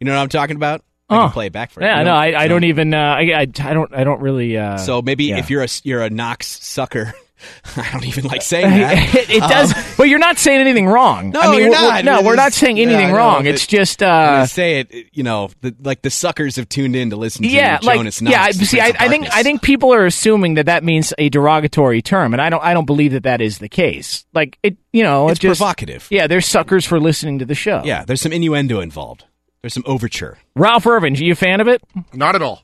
You 0.00 0.04
know 0.04 0.14
what 0.14 0.22
I'm 0.22 0.28
talking 0.28 0.56
about? 0.56 0.82
I 1.10 1.16
Oh. 1.16 1.20
can 1.24 1.30
play 1.32 1.46
it 1.46 1.52
back 1.52 1.70
for 1.70 1.80
you. 1.80 1.86
Yeah, 1.86 1.98
You 2.00 2.04
no. 2.04 2.12
I, 2.14 2.26
I 2.38 2.44
So- 2.44 2.48
don't 2.48 2.64
even. 2.64 2.94
Uh, 2.94 2.98
I, 2.98 3.20
I, 3.20 3.40
I 3.40 3.44
don't. 3.46 3.94
I 3.94 4.04
don't 4.04 4.20
really. 4.20 4.56
Uh, 4.56 4.78
So 4.78 5.02
maybe 5.02 5.24
yeah. 5.24 5.38
if 5.38 5.50
you're 5.50 5.62
a 5.62 5.68
you're 5.82 6.02
a 6.02 6.10
Knox 6.10 6.46
sucker, 6.64 7.12
I 7.76 7.88
don't 7.92 8.04
even 8.06 8.24
like 8.24 8.42
saying 8.54 8.68
that. 8.70 9.14
it, 9.14 9.30
it 9.30 9.40
does, 9.40 9.76
Um, 9.76 9.82
but 9.96 10.04
you're 10.08 10.18
not 10.18 10.38
saying 10.38 10.60
anything 10.60 10.86
wrong. 10.86 11.30
No, 11.30 11.40
I 11.40 11.50
mean, 11.50 11.60
you're 11.60 11.70
we're- 11.70 11.80
we're- 11.82 11.92
not. 11.92 12.04
No, 12.04 12.18
It 12.18 12.24
we're 12.24 12.32
is- 12.32 12.36
not 12.36 12.52
saying 12.52 12.78
anything 12.80 13.10
I 13.10 13.12
wrong. 13.12 13.44
but 13.44 13.46
It's 13.54 13.66
just. 13.66 14.00
when 14.00 14.10
I 14.10 14.40
Uh, 14.40 14.46
say 14.46 14.80
it, 14.80 15.06
you 15.12 15.22
know, 15.22 15.50
the, 15.60 15.74
like 15.82 16.02
the 16.02 16.10
suckers 16.10 16.56
have 16.56 16.68
tuned 16.68 16.96
in 16.96 17.10
to 17.10 17.16
listen 17.16 17.42
to 17.42 17.48
yeah, 17.48 17.78
like 17.82 17.96
Jonas 17.98 18.20
Knox. 18.20 18.32
yeah. 18.32 18.42
I- 18.42 18.52
the 18.52 18.64
See, 18.66 18.80
I, 18.80 18.90
Prince 18.92 18.96
I 19.00 19.08
think 19.08 19.28
I 19.36 19.42
think 19.42 19.62
people 19.62 19.92
are 19.94 20.04
assuming 20.06 20.54
that 20.54 20.66
that 20.66 20.82
means 20.84 21.12
a 21.18 21.28
derogatory 21.28 22.02
term, 22.02 22.32
and 22.34 22.40
I 22.42 22.50
don't. 22.50 22.62
I 22.64 22.74
don't 22.74 22.86
believe 22.86 23.12
that 23.12 23.22
that 23.22 23.40
is 23.40 23.58
the 23.58 23.68
case. 23.68 24.24
Like 24.34 24.58
it, 24.62 24.76
you 24.92 25.02
know, 25.02 25.28
it's 25.28 25.38
it 25.38 25.42
just, 25.42 25.58
provocative. 25.60 26.08
Yeah, 26.10 26.26
there's 26.26 26.46
suckers 26.46 26.84
for 26.84 26.98
listening 27.00 27.38
to 27.38 27.44
the 27.44 27.54
show. 27.54 27.82
Yeah, 27.84 28.04
there's 28.04 28.20
some 28.20 28.32
innuendo 28.32 28.80
involved. 28.80 29.24
There's 29.62 29.74
some 29.74 29.84
overture. 29.86 30.38
Ralph 30.54 30.86
Irvin, 30.86 31.14
are 31.14 31.16
you 31.22 31.32
a 31.32 31.36
fan 31.36 31.60
of 31.60 31.68
it? 31.68 31.82
Not 32.12 32.34
at 32.34 32.42
all. 32.42 32.62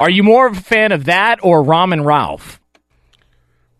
Are 0.00 0.10
you 0.10 0.22
more 0.22 0.46
of 0.46 0.58
a 0.58 0.60
fan 0.60 0.92
of 0.92 1.04
that 1.04 1.38
or 1.42 1.62
Ramen 1.62 2.04
Ralph? 2.04 2.60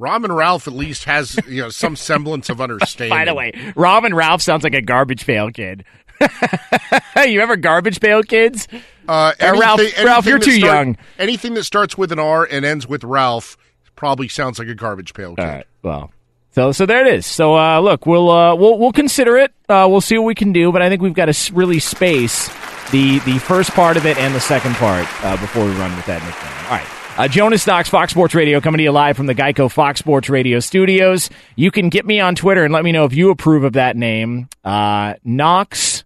Ramen 0.01 0.35
Ralph 0.35 0.67
at 0.67 0.73
least 0.75 1.05
has 1.05 1.39
you 1.49 1.63
know 1.63 1.69
some 1.71 1.97
semblance 1.97 2.49
of 2.51 2.61
understanding. 2.61 3.11
By 3.19 3.25
the 3.25 3.35
way, 3.35 3.53
Ramen 3.77 4.15
Ralph 4.15 4.43
sounds 4.43 4.65
like 4.65 4.75
a 4.75 4.83
garbage 4.83 5.27
pail 5.27 5.51
kid. 5.51 5.85
you 6.21 7.41
ever 7.41 7.57
garbage 7.57 8.01
pail 8.01 8.23
kids? 8.23 8.69
uh, 9.09 9.33
Uh, 9.41 9.57
Ralph- 9.59 9.81
anything- 9.81 10.05
Ralph, 10.07 10.27
you're 10.27 10.39
too 10.39 10.53
start- 10.59 10.87
young. 10.87 10.97
Anything 11.19 11.55
that 11.55 11.65
starts 11.65 11.99
with 11.99 12.13
an 12.13 12.19
R 12.19 12.47
and 12.51 12.65
ends 12.65 12.87
with 12.89 13.05
Ralph 13.05 13.57
probably 13.97 14.29
sounds 14.29 14.59
like 14.59 14.69
a 14.69 14.75
garbage 14.75 15.15
pail 15.15 15.35
kid. 15.37 15.43
All 15.45 15.49
right. 15.51 15.67
Well, 15.83 16.13
so 16.53 16.73
so 16.73 16.87
there 16.87 17.07
it 17.07 17.15
is. 17.15 17.27
So 17.27 17.57
uh, 17.57 17.81
look, 17.81 18.07
we'll 18.07 18.31
uh, 18.31 18.55
we'll 18.55 18.79
we'll 18.79 18.93
consider 18.93 19.37
it. 19.37 19.53
Uh, 19.69 19.87
we'll 19.91 20.01
see 20.01 20.17
what 20.19 20.25
we 20.25 20.35
can 20.35 20.53
do, 20.53 20.71
but 20.73 20.83
I 20.83 20.89
think 20.89 21.03
we've 21.03 21.15
got 21.15 21.27
to 21.33 21.53
really 21.53 21.79
space 21.81 22.49
the 22.91 23.19
the 23.21 23.39
first 23.39 23.71
part 23.71 23.97
of 23.97 24.07
it 24.07 24.17
and 24.19 24.35
the 24.35 24.41
second 24.41 24.75
part 24.77 25.07
uh, 25.25 25.37
before 25.39 25.65
we 25.65 25.73
run 25.73 25.95
with 25.97 26.07
that 26.07 26.23
nickname. 26.23 26.65
All 26.65 26.77
right. 26.77 27.05
Uh, 27.17 27.29
Jonas 27.29 27.65
Knox, 27.65 27.89
Fox 27.89 28.11
Sports 28.11 28.35
Radio, 28.35 28.61
coming 28.61 28.79
to 28.79 28.83
you 28.83 28.91
live 28.91 29.17
from 29.17 29.27
the 29.27 29.37
Geico 29.37 29.71
Fox 29.71 30.01
Sports 30.01 30.29
Radio 30.29 30.59
studios. 30.59 31.31
You 31.55 31.71
can 31.71 31.89
get 31.89 32.05
me 32.05 32.19
on 32.19 32.35
Twitter 32.35 32.65
and 32.65 32.75
let 32.75 32.83
me 32.83 32.91
know 32.91 33.05
if 33.05 33.15
you 33.15 33.31
approve 33.31 33.63
of 33.63 33.75
that 33.75 33.97
name. 33.97 34.49
Uh, 34.65 35.15
Knox 35.23 36.03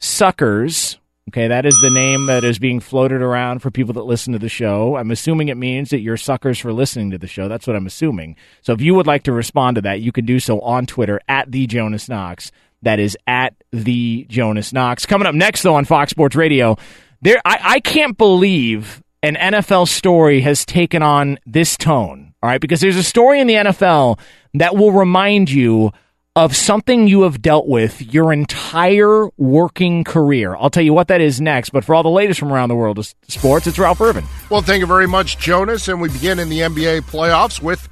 Suckers. 0.00 0.98
Okay, 1.28 1.48
that 1.48 1.66
is 1.66 1.76
the 1.80 1.90
name 1.90 2.26
that 2.26 2.44
is 2.44 2.58
being 2.58 2.78
floated 2.80 3.20
around 3.20 3.60
for 3.60 3.70
people 3.70 3.94
that 3.94 4.02
listen 4.04 4.32
to 4.32 4.38
the 4.38 4.48
show. 4.48 4.96
I'm 4.96 5.10
assuming 5.10 5.48
it 5.48 5.56
means 5.56 5.90
that 5.90 6.00
you're 6.00 6.16
suckers 6.16 6.58
for 6.58 6.72
listening 6.72 7.10
to 7.12 7.18
the 7.18 7.26
show. 7.26 7.48
That's 7.48 7.66
what 7.66 7.74
I'm 7.74 7.86
assuming. 7.86 8.36
So 8.62 8.72
if 8.72 8.80
you 8.80 8.94
would 8.94 9.08
like 9.08 9.24
to 9.24 9.32
respond 9.32 9.74
to 9.76 9.80
that, 9.82 10.00
you 10.00 10.12
can 10.12 10.24
do 10.24 10.38
so 10.38 10.60
on 10.60 10.86
Twitter 10.86 11.20
at 11.28 11.50
the 11.50 11.66
Jonas 11.66 12.08
Knox. 12.08 12.52
That 12.86 13.00
is 13.00 13.18
at 13.26 13.52
the 13.72 14.26
Jonas 14.28 14.72
Knox. 14.72 15.06
Coming 15.06 15.26
up 15.26 15.34
next, 15.34 15.62
though, 15.62 15.74
on 15.74 15.84
Fox 15.84 16.12
Sports 16.12 16.36
Radio, 16.36 16.76
there 17.20 17.40
I, 17.44 17.58
I 17.60 17.80
can't 17.80 18.16
believe 18.16 19.02
an 19.24 19.34
NFL 19.34 19.88
story 19.88 20.40
has 20.42 20.64
taken 20.64 21.02
on 21.02 21.40
this 21.44 21.76
tone. 21.76 22.32
All 22.44 22.48
right, 22.48 22.60
because 22.60 22.80
there's 22.80 22.96
a 22.96 23.02
story 23.02 23.40
in 23.40 23.48
the 23.48 23.54
NFL 23.54 24.20
that 24.54 24.76
will 24.76 24.92
remind 24.92 25.50
you 25.50 25.90
of 26.36 26.54
something 26.54 27.08
you 27.08 27.22
have 27.22 27.42
dealt 27.42 27.66
with 27.66 28.00
your 28.14 28.32
entire 28.32 29.26
working 29.36 30.04
career. 30.04 30.54
I'll 30.54 30.70
tell 30.70 30.84
you 30.84 30.92
what 30.92 31.08
that 31.08 31.20
is 31.20 31.40
next. 31.40 31.70
But 31.70 31.84
for 31.84 31.92
all 31.92 32.04
the 32.04 32.08
latest 32.08 32.38
from 32.38 32.52
around 32.52 32.68
the 32.68 32.76
world 32.76 33.00
of 33.00 33.12
sports, 33.26 33.66
it's 33.66 33.80
Ralph 33.80 34.00
Irvin. 34.00 34.24
Well, 34.48 34.62
thank 34.62 34.78
you 34.78 34.86
very 34.86 35.08
much, 35.08 35.38
Jonas. 35.38 35.88
And 35.88 36.00
we 36.00 36.08
begin 36.08 36.38
in 36.38 36.50
the 36.50 36.60
NBA 36.60 37.00
playoffs 37.10 37.60
with 37.60 37.88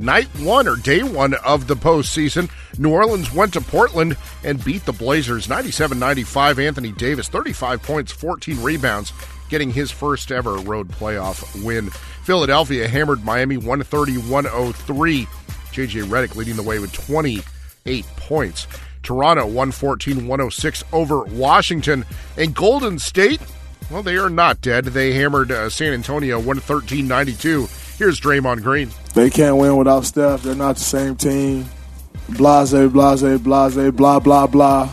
night 0.00 0.26
one 0.38 0.66
or 0.66 0.76
day 0.76 1.02
one 1.02 1.34
of 1.34 1.66
the 1.66 1.76
postseason. 1.76 2.50
New 2.78 2.90
Orleans 2.90 3.32
went 3.32 3.52
to 3.52 3.60
Portland 3.60 4.16
and 4.42 4.64
beat 4.64 4.84
the 4.84 4.92
Blazers 4.92 5.48
97 5.48 5.98
95. 5.98 6.58
Anthony 6.58 6.92
Davis, 6.92 7.28
35 7.28 7.82
points, 7.82 8.12
14 8.12 8.62
rebounds, 8.62 9.12
getting 9.48 9.70
his 9.70 9.90
first 9.90 10.32
ever 10.32 10.56
road 10.56 10.88
playoff 10.88 11.64
win. 11.64 11.90
Philadelphia 12.24 12.88
hammered 12.88 13.24
Miami 13.24 13.56
130 13.56 14.18
103. 14.30 15.26
JJ 15.72 16.04
Redick 16.04 16.34
leading 16.34 16.56
the 16.56 16.62
way 16.62 16.78
with 16.78 16.92
28 16.92 18.04
points. 18.16 18.66
Toronto 19.02 19.46
114 19.46 20.26
106 20.26 20.84
over 20.92 21.24
Washington. 21.24 22.04
And 22.36 22.54
Golden 22.54 22.98
State 22.98 23.40
well, 23.90 24.04
they 24.04 24.16
are 24.16 24.30
not 24.30 24.60
dead. 24.60 24.84
They 24.84 25.14
hammered 25.14 25.50
uh, 25.50 25.68
San 25.68 25.92
Antonio 25.92 26.36
113 26.36 27.08
92. 27.08 27.66
Here's 27.98 28.20
Draymond 28.20 28.62
Green. 28.62 28.90
They 29.14 29.28
can't 29.30 29.56
win 29.56 29.76
without 29.76 30.04
Steph. 30.04 30.42
They're 30.42 30.54
not 30.54 30.76
the 30.76 30.84
same 30.84 31.16
team. 31.16 31.66
Blase, 32.28 32.70
blase, 32.70 33.38
blase, 33.38 33.90
blah, 33.92 34.20
blah, 34.20 34.46
blah. 34.46 34.92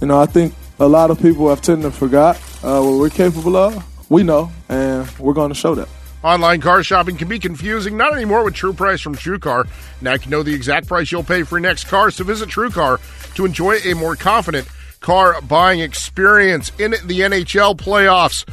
You 0.00 0.06
know, 0.06 0.20
I 0.20 0.26
think 0.26 0.54
a 0.78 0.86
lot 0.86 1.10
of 1.10 1.20
people 1.20 1.48
have 1.48 1.62
tended 1.62 1.90
to 1.90 1.96
forgot 1.96 2.36
uh, 2.62 2.80
what 2.80 2.98
we're 2.98 3.10
capable 3.10 3.56
of. 3.56 3.84
We 4.10 4.22
know, 4.22 4.52
and 4.68 5.08
we're 5.18 5.34
going 5.34 5.48
to 5.48 5.54
show 5.54 5.74
that. 5.74 5.88
Online 6.22 6.60
car 6.60 6.82
shopping 6.82 7.16
can 7.16 7.28
be 7.28 7.38
confusing, 7.38 7.96
not 7.96 8.12
anymore 8.14 8.44
with 8.44 8.54
True 8.54 8.72
Price 8.72 9.00
from 9.00 9.14
TrueCar. 9.14 9.68
Now 10.00 10.14
you 10.14 10.18
can 10.18 10.30
know 10.30 10.42
the 10.42 10.54
exact 10.54 10.88
price 10.88 11.12
you'll 11.12 11.22
pay 11.22 11.42
for 11.42 11.58
your 11.58 11.68
next 11.68 11.84
car, 11.84 12.10
so 12.10 12.24
visit 12.24 12.48
TrueCar 12.48 12.98
to 13.34 13.44
enjoy 13.44 13.76
a 13.84 13.94
more 13.94 14.16
confident 14.16 14.68
car 15.00 15.40
buying 15.42 15.80
experience 15.80 16.72
in 16.78 16.92
the 17.04 17.20
NHL 17.20 17.76
playoffs. 17.76 18.44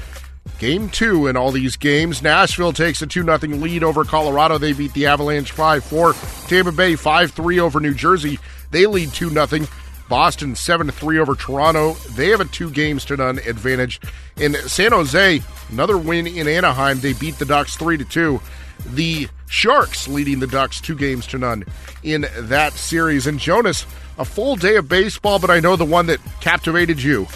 Game 0.59 0.89
two 0.89 1.27
in 1.27 1.35
all 1.35 1.51
these 1.51 1.75
games. 1.75 2.21
Nashville 2.21 2.73
takes 2.73 3.01
a 3.01 3.07
2 3.07 3.23
0 3.23 3.37
lead 3.37 3.83
over 3.83 4.03
Colorado. 4.03 4.57
They 4.57 4.73
beat 4.73 4.93
the 4.93 5.07
Avalanche 5.07 5.51
5 5.51 5.83
4. 5.83 6.13
Tampa 6.47 6.71
Bay 6.71 6.95
5 6.95 7.31
3 7.31 7.59
over 7.59 7.79
New 7.79 7.93
Jersey. 7.93 8.39
They 8.71 8.85
lead 8.85 9.11
2 9.13 9.29
0. 9.29 9.67
Boston 10.09 10.55
7 10.55 10.91
3 10.91 11.19
over 11.19 11.35
Toronto. 11.35 11.93
They 12.15 12.29
have 12.29 12.41
a 12.41 12.45
two 12.45 12.69
games 12.69 13.05
to 13.05 13.17
none 13.17 13.39
advantage. 13.39 13.99
In 14.37 14.53
San 14.67 14.91
Jose, 14.91 15.41
another 15.69 15.97
win 15.97 16.27
in 16.27 16.47
Anaheim. 16.47 16.99
They 16.99 17.13
beat 17.13 17.39
the 17.39 17.45
Ducks 17.45 17.75
3 17.75 17.97
2. 18.03 18.39
The 18.87 19.27
Sharks 19.47 20.07
leading 20.07 20.39
the 20.39 20.47
Ducks 20.47 20.81
two 20.81 20.95
games 20.95 21.27
to 21.27 21.37
none 21.37 21.63
in 22.01 22.25
that 22.35 22.73
series. 22.73 23.27
And 23.27 23.39
Jonas, 23.39 23.85
a 24.17 24.25
full 24.25 24.55
day 24.55 24.75
of 24.77 24.89
baseball, 24.89 25.39
but 25.39 25.49
I 25.49 25.59
know 25.59 25.75
the 25.75 25.85
one 25.85 26.07
that 26.07 26.19
captivated 26.41 27.01
you. 27.01 27.27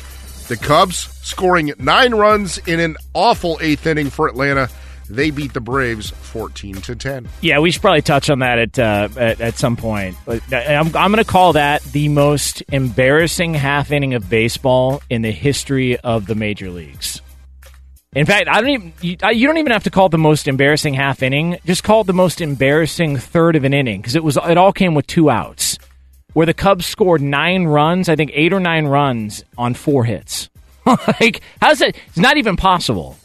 The 0.47 0.57
Cubs 0.57 1.10
scoring 1.27 1.73
nine 1.77 2.15
runs 2.15 2.57
in 2.60 2.79
an 2.79 2.95
awful 3.13 3.57
eighth 3.62 3.86
inning 3.86 4.10
for 4.10 4.27
Atlanta. 4.27 4.69
They 5.10 5.29
beat 5.29 5.53
the 5.53 5.60
Braves 5.62 6.10
fourteen 6.10 6.75
to 6.75 6.95
ten. 6.95 7.27
Yeah, 7.41 7.60
we 7.60 7.71
should 7.71 7.81
probably 7.81 8.01
touch 8.01 8.29
on 8.29 8.39
that 8.39 8.60
at 8.60 8.79
uh, 8.79 9.10
at, 9.17 9.41
at, 9.41 9.57
some 9.57 9.75
point. 9.75 10.15
Uh, 10.27 10.39
I'm, 10.53 10.88
I'm 10.95 11.12
going 11.12 11.23
to 11.23 11.25
call 11.25 11.53
that 11.53 11.83
the 11.83 12.10
most 12.10 12.63
embarrassing 12.71 13.53
half 13.53 13.91
inning 13.91 14.13
of 14.13 14.29
baseball 14.29 15.01
in 15.10 15.21
the 15.21 15.31
history 15.31 15.97
of 15.99 16.27
the 16.27 16.36
major 16.36 16.69
leagues. 16.69 17.21
In 18.13 18.25
fact, 18.25 18.47
I 18.47 18.62
don't 18.62 18.69
even 18.69 18.93
you, 19.01 19.17
you, 19.31 19.47
don't 19.47 19.57
even 19.57 19.71
have 19.71 19.83
to 19.83 19.89
call 19.89 20.07
it 20.07 20.10
the 20.12 20.17
most 20.17 20.47
embarrassing 20.47 20.93
half 20.93 21.21
inning. 21.21 21.57
Just 21.65 21.83
call 21.83 22.01
it 22.01 22.07
the 22.07 22.13
most 22.13 22.41
embarrassing 22.41 23.17
third 23.17 23.55
of 23.55 23.63
an 23.63 23.73
inning 23.73 24.01
because 24.01 24.15
it 24.15 24.23
was 24.23 24.38
it 24.38 24.57
all 24.57 24.71
came 24.71 24.95
with 24.95 25.07
two 25.07 25.29
outs, 25.29 25.76
where 26.38 26.45
the 26.45 26.54
Cubs 26.54 26.86
scored 26.86 27.19
nine 27.19 27.65
runs. 27.65 28.10
I 28.10 28.15
think 28.15 28.30
eight 28.36 28.54
or 28.54 28.60
nine 28.60 28.86
runs 28.86 29.43
on 29.58 29.73
four 29.73 30.04
hits. 30.04 30.50
like 31.19 31.41
how's 31.60 31.80
that? 31.80 31.95
It's 32.10 32.19
not 32.19 32.38
even 32.38 32.56
possible. 32.56 33.17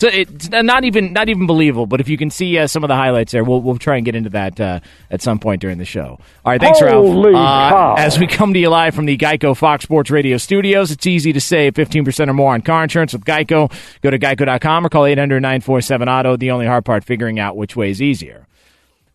So 0.00 0.08
it's 0.08 0.50
not 0.50 0.82
even 0.82 1.12
not 1.12 1.28
even 1.28 1.46
believable. 1.46 1.86
But 1.86 2.00
if 2.00 2.08
you 2.08 2.18
can 2.18 2.28
see 2.28 2.58
uh, 2.58 2.66
some 2.66 2.82
of 2.82 2.88
the 2.88 2.96
highlights 2.96 3.30
there, 3.30 3.44
we'll 3.44 3.60
we'll 3.60 3.78
try 3.78 3.94
and 3.94 4.04
get 4.04 4.16
into 4.16 4.30
that 4.30 4.60
uh, 4.60 4.80
at 5.12 5.22
some 5.22 5.38
point 5.38 5.60
during 5.60 5.78
the 5.78 5.84
show. 5.84 6.18
All 6.44 6.52
right, 6.52 6.60
thanks, 6.60 6.80
Holy 6.80 7.34
Ralph. 7.34 8.00
Uh, 8.00 8.02
as 8.02 8.18
we 8.18 8.26
come 8.26 8.52
to 8.52 8.58
you 8.58 8.68
live 8.68 8.96
from 8.96 9.06
the 9.06 9.16
Geico 9.16 9.56
Fox 9.56 9.84
Sports 9.84 10.10
Radio 10.10 10.36
studios, 10.36 10.90
it's 10.90 11.06
easy 11.06 11.32
to 11.32 11.40
save 11.40 11.76
fifteen 11.76 12.04
percent 12.04 12.28
or 12.28 12.34
more 12.34 12.52
on 12.52 12.62
car 12.62 12.82
insurance 12.82 13.12
with 13.12 13.24
Geico. 13.24 13.72
Go 14.00 14.10
to 14.10 14.18
geico.com 14.18 14.84
or 14.84 14.88
call 14.88 15.04
800-947 15.04 16.08
auto. 16.08 16.36
The 16.36 16.50
only 16.50 16.66
hard 16.66 16.84
part 16.84 17.04
figuring 17.04 17.38
out 17.38 17.56
which 17.56 17.76
way 17.76 17.90
is 17.90 18.02
easier. 18.02 18.48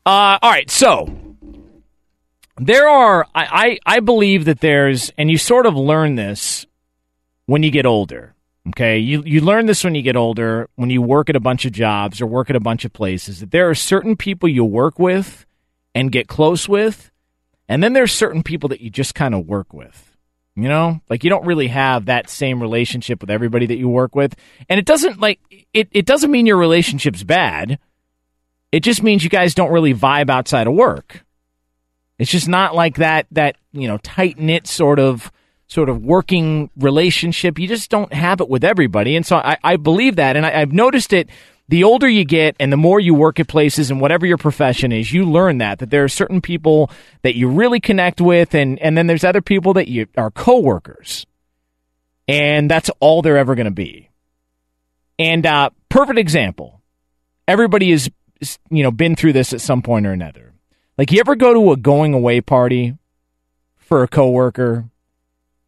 Uh, 0.05 0.39
all 0.41 0.49
right, 0.49 0.71
so 0.71 1.30
there 2.61 2.87
are 2.87 3.25
I, 3.35 3.79
I 3.85 3.95
I 3.97 3.99
believe 3.99 4.45
that 4.45 4.59
there's 4.59 5.11
and 5.17 5.29
you 5.29 5.37
sort 5.37 5.65
of 5.65 5.75
learn 5.75 6.15
this 6.15 6.65
when 7.45 7.63
you 7.63 7.71
get 7.71 7.85
older 7.85 8.35
Okay, 8.69 8.99
you 8.99 9.23
you 9.25 9.41
learn 9.41 9.65
this 9.65 9.83
when 9.83 9.95
you 9.95 10.03
get 10.03 10.15
older, 10.15 10.69
when 10.75 10.91
you 10.91 11.01
work 11.01 11.29
at 11.29 11.35
a 11.35 11.39
bunch 11.39 11.65
of 11.65 11.71
jobs 11.71 12.21
or 12.21 12.27
work 12.27 12.49
at 12.51 12.55
a 12.55 12.59
bunch 12.59 12.85
of 12.85 12.93
places. 12.93 13.39
That 13.39 13.49
there 13.49 13.69
are 13.69 13.75
certain 13.75 14.15
people 14.15 14.47
you 14.47 14.63
work 14.63 14.99
with 14.99 15.47
and 15.95 16.11
get 16.11 16.27
close 16.27 16.69
with, 16.69 17.11
and 17.67 17.81
then 17.81 17.93
there's 17.93 18.11
certain 18.11 18.43
people 18.43 18.69
that 18.69 18.81
you 18.81 18.91
just 18.91 19.15
kind 19.15 19.33
of 19.33 19.47
work 19.47 19.73
with. 19.73 20.15
You 20.55 20.69
know, 20.69 21.01
like 21.09 21.23
you 21.23 21.31
don't 21.31 21.45
really 21.45 21.69
have 21.69 22.05
that 22.05 22.29
same 22.29 22.61
relationship 22.61 23.21
with 23.21 23.31
everybody 23.31 23.65
that 23.65 23.77
you 23.77 23.89
work 23.89 24.15
with, 24.15 24.35
and 24.69 24.79
it 24.79 24.85
doesn't 24.85 25.19
like 25.19 25.39
it. 25.73 25.87
It 25.91 26.05
doesn't 26.05 26.29
mean 26.29 26.45
your 26.45 26.57
relationship's 26.57 27.23
bad. 27.23 27.79
It 28.71 28.81
just 28.81 29.01
means 29.01 29.23
you 29.23 29.29
guys 29.31 29.55
don't 29.55 29.71
really 29.71 29.95
vibe 29.95 30.29
outside 30.29 30.67
of 30.67 30.75
work. 30.75 31.25
It's 32.21 32.29
just 32.29 32.47
not 32.47 32.75
like 32.75 32.97
that 32.97 33.25
that 33.31 33.55
you 33.73 33.87
know 33.87 33.97
tight 33.97 34.37
knit 34.37 34.67
sort 34.67 34.99
of 34.99 35.31
sort 35.65 35.89
of 35.89 36.03
working 36.03 36.69
relationship. 36.77 37.57
You 37.57 37.67
just 37.67 37.89
don't 37.89 38.13
have 38.13 38.41
it 38.41 38.47
with 38.47 38.63
everybody. 38.63 39.15
And 39.15 39.25
so 39.25 39.37
I, 39.37 39.57
I 39.63 39.77
believe 39.77 40.17
that. 40.17 40.37
And 40.37 40.45
I, 40.45 40.61
I've 40.61 40.71
noticed 40.71 41.13
it 41.13 41.29
the 41.67 41.83
older 41.83 42.07
you 42.07 42.23
get 42.23 42.55
and 42.59 42.71
the 42.71 42.77
more 42.77 42.99
you 42.99 43.15
work 43.15 43.39
at 43.39 43.47
places 43.47 43.89
and 43.89 43.99
whatever 43.99 44.27
your 44.27 44.37
profession 44.37 44.91
is, 44.91 45.11
you 45.11 45.25
learn 45.25 45.57
that 45.57 45.79
that 45.79 45.89
there 45.89 46.03
are 46.03 46.09
certain 46.09 46.41
people 46.41 46.91
that 47.23 47.35
you 47.35 47.49
really 47.49 47.79
connect 47.79 48.21
with 48.21 48.53
and 48.53 48.77
and 48.77 48.95
then 48.95 49.07
there's 49.07 49.23
other 49.23 49.41
people 49.41 49.73
that 49.73 49.87
you 49.87 50.05
are 50.15 50.29
coworkers. 50.29 51.25
And 52.27 52.69
that's 52.69 52.91
all 52.99 53.23
they're 53.23 53.39
ever 53.39 53.55
going 53.55 53.65
to 53.65 53.71
be. 53.71 54.11
And 55.17 55.43
uh, 55.47 55.71
perfect 55.89 56.19
example. 56.19 56.83
Everybody 57.47 57.89
has 57.89 58.11
you 58.69 58.83
know 58.83 58.91
been 58.91 59.15
through 59.15 59.33
this 59.33 59.53
at 59.53 59.61
some 59.61 59.81
point 59.81 60.05
or 60.05 60.11
another. 60.11 60.50
Like 61.01 61.11
you 61.11 61.19
ever 61.19 61.35
go 61.35 61.51
to 61.51 61.71
a 61.71 61.77
going 61.77 62.13
away 62.13 62.41
party 62.41 62.95
for 63.79 64.03
a 64.03 64.07
coworker 64.07 64.85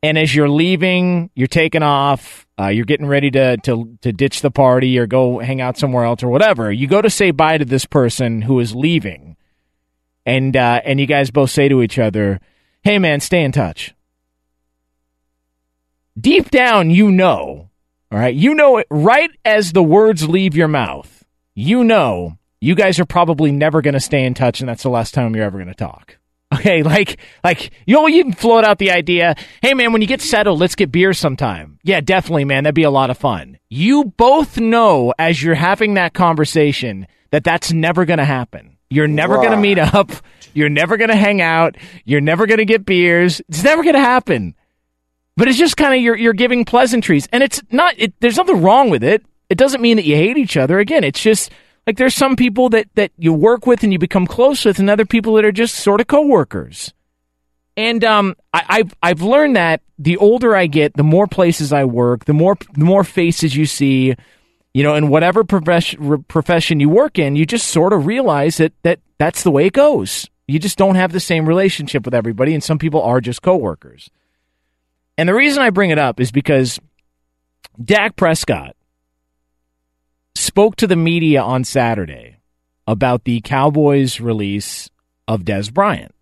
and 0.03 0.15
as 0.15 0.35
you're 0.35 0.47
leaving, 0.47 1.31
you're 1.33 1.47
taking 1.47 1.81
off, 1.81 2.45
uh, 2.59 2.67
you're 2.67 2.85
getting 2.85 3.07
ready 3.07 3.31
to, 3.31 3.57
to 3.57 3.97
to 4.01 4.13
ditch 4.13 4.41
the 4.41 4.51
party 4.51 4.99
or 4.99 5.07
go 5.07 5.39
hang 5.39 5.59
out 5.59 5.75
somewhere 5.75 6.03
else 6.03 6.21
or 6.21 6.27
whatever. 6.27 6.71
You 6.71 6.85
go 6.85 7.01
to 7.01 7.09
say 7.09 7.31
bye 7.31 7.57
to 7.57 7.65
this 7.65 7.85
person 7.85 8.43
who 8.43 8.59
is 8.59 8.75
leaving, 8.75 9.35
and 10.23 10.55
uh, 10.55 10.81
and 10.85 10.99
you 10.99 11.07
guys 11.07 11.31
both 11.31 11.49
say 11.49 11.67
to 11.67 11.81
each 11.81 11.97
other, 11.97 12.39
"Hey, 12.83 12.99
man, 12.99 13.19
stay 13.19 13.43
in 13.43 13.51
touch." 13.51 13.95
Deep 16.15 16.51
down, 16.51 16.91
you 16.91 17.09
know, 17.09 17.71
all 18.11 18.19
right, 18.19 18.35
you 18.35 18.53
know 18.53 18.77
it 18.77 18.85
right 18.91 19.31
as 19.43 19.71
the 19.71 19.81
words 19.81 20.29
leave 20.29 20.55
your 20.55 20.67
mouth. 20.67 21.25
You 21.55 21.83
know, 21.83 22.37
you 22.63 22.75
guys 22.75 22.97
are 22.97 23.05
probably 23.05 23.51
never 23.51 23.81
going 23.81 23.93
to 23.93 23.99
stay 23.99 24.23
in 24.23 24.33
touch, 24.33 24.61
and 24.61 24.69
that's 24.69 24.83
the 24.83 24.89
last 24.89 25.13
time 25.13 25.35
you're 25.35 25.43
ever 25.43 25.57
going 25.57 25.67
to 25.67 25.73
talk. 25.73 26.17
Okay, 26.53 26.81
like 26.83 27.19
like 27.43 27.71
you 27.85 27.93
know 27.93 28.07
you 28.07 28.23
can 28.23 28.31
float 28.31 28.63
out 28.63 28.77
the 28.77 28.91
idea, 28.91 29.35
hey 29.61 29.73
man, 29.73 29.91
when 29.91 30.01
you 30.01 30.07
get 30.07 30.21
settled, 30.21 30.59
let's 30.59 30.75
get 30.75 30.89
beer 30.89 31.13
sometime. 31.13 31.77
Yeah, 31.83 31.99
definitely, 31.99 32.45
man, 32.45 32.63
that'd 32.63 32.73
be 32.73 32.83
a 32.83 32.89
lot 32.89 33.09
of 33.09 33.17
fun. 33.17 33.57
You 33.69 34.05
both 34.05 34.57
know 34.57 35.13
as 35.19 35.43
you're 35.43 35.55
having 35.55 35.95
that 35.95 36.13
conversation 36.13 37.05
that 37.31 37.43
that's 37.43 37.73
never 37.73 38.05
going 38.05 38.19
to 38.19 38.25
happen. 38.25 38.77
You're 38.89 39.07
never 39.07 39.35
going 39.37 39.51
to 39.51 39.57
meet 39.57 39.79
up. 39.79 40.11
You're 40.53 40.69
never 40.69 40.95
going 40.95 41.09
to 41.09 41.15
hang 41.17 41.41
out. 41.41 41.75
You're 42.05 42.21
never 42.21 42.45
going 42.45 42.59
to 42.59 42.65
get 42.65 42.85
beers. 42.85 43.41
It's 43.49 43.63
never 43.63 43.83
going 43.83 43.95
to 43.95 43.99
happen. 43.99 44.55
But 45.35 45.47
it's 45.49 45.57
just 45.57 45.75
kind 45.75 45.93
of 45.95 45.99
you're 45.99 46.15
you're 46.15 46.31
giving 46.31 46.63
pleasantries, 46.63 47.27
and 47.33 47.43
it's 47.43 47.61
not. 47.71 47.95
It, 47.97 48.13
there's 48.21 48.37
nothing 48.37 48.61
wrong 48.61 48.89
with 48.89 49.03
it. 49.03 49.25
It 49.49 49.57
doesn't 49.57 49.81
mean 49.81 49.97
that 49.97 50.05
you 50.05 50.15
hate 50.15 50.37
each 50.37 50.55
other. 50.55 50.79
Again, 50.79 51.03
it's 51.03 51.21
just 51.21 51.51
like 51.85 51.97
there's 51.97 52.15
some 52.15 52.35
people 52.35 52.69
that 52.69 52.87
that 52.95 53.11
you 53.17 53.33
work 53.33 53.65
with 53.65 53.83
and 53.83 53.91
you 53.91 53.99
become 53.99 54.25
close 54.25 54.65
with, 54.65 54.79
and 54.79 54.89
other 54.89 55.05
people 55.05 55.33
that 55.35 55.45
are 55.45 55.51
just 55.51 55.75
sort 55.75 56.01
of 56.01 56.07
coworkers. 56.07 56.93
And 57.75 58.03
um, 58.03 58.35
I, 58.53 58.63
I've 58.69 58.95
I've 59.01 59.21
learned 59.21 59.55
that 59.55 59.81
the 59.97 60.17
older 60.17 60.55
I 60.55 60.67
get, 60.67 60.95
the 60.95 61.03
more 61.03 61.27
places 61.27 61.73
I 61.73 61.85
work, 61.85 62.25
the 62.25 62.33
more 62.33 62.57
the 62.73 62.85
more 62.85 63.03
faces 63.03 63.55
you 63.55 63.65
see, 63.65 64.15
you 64.73 64.83
know, 64.83 64.95
in 64.95 65.09
whatever 65.09 65.43
profession 65.43 66.23
profession 66.27 66.79
you 66.79 66.89
work 66.89 67.19
in, 67.19 67.35
you 67.35 67.45
just 67.45 67.67
sort 67.67 67.93
of 67.93 68.05
realize 68.05 68.57
that 68.57 68.73
that 68.83 68.99
that's 69.17 69.43
the 69.43 69.51
way 69.51 69.65
it 69.65 69.73
goes. 69.73 70.29
You 70.47 70.59
just 70.59 70.77
don't 70.77 70.95
have 70.95 71.11
the 71.11 71.19
same 71.19 71.45
relationship 71.47 72.05
with 72.05 72.13
everybody, 72.13 72.53
and 72.53 72.63
some 72.63 72.77
people 72.77 73.01
are 73.01 73.21
just 73.21 73.41
coworkers. 73.41 74.09
And 75.17 75.29
the 75.29 75.33
reason 75.33 75.61
I 75.61 75.69
bring 75.69 75.89
it 75.89 75.99
up 75.99 76.19
is 76.19 76.31
because 76.31 76.79
Dak 77.83 78.15
Prescott 78.15 78.75
spoke 80.35 80.75
to 80.77 80.87
the 80.87 80.95
media 80.95 81.41
on 81.41 81.63
Saturday 81.63 82.37
about 82.87 83.23
the 83.23 83.41
Cowboys' 83.41 84.19
release 84.19 84.89
of 85.27 85.41
Dez 85.41 85.73
Bryant. 85.73 86.13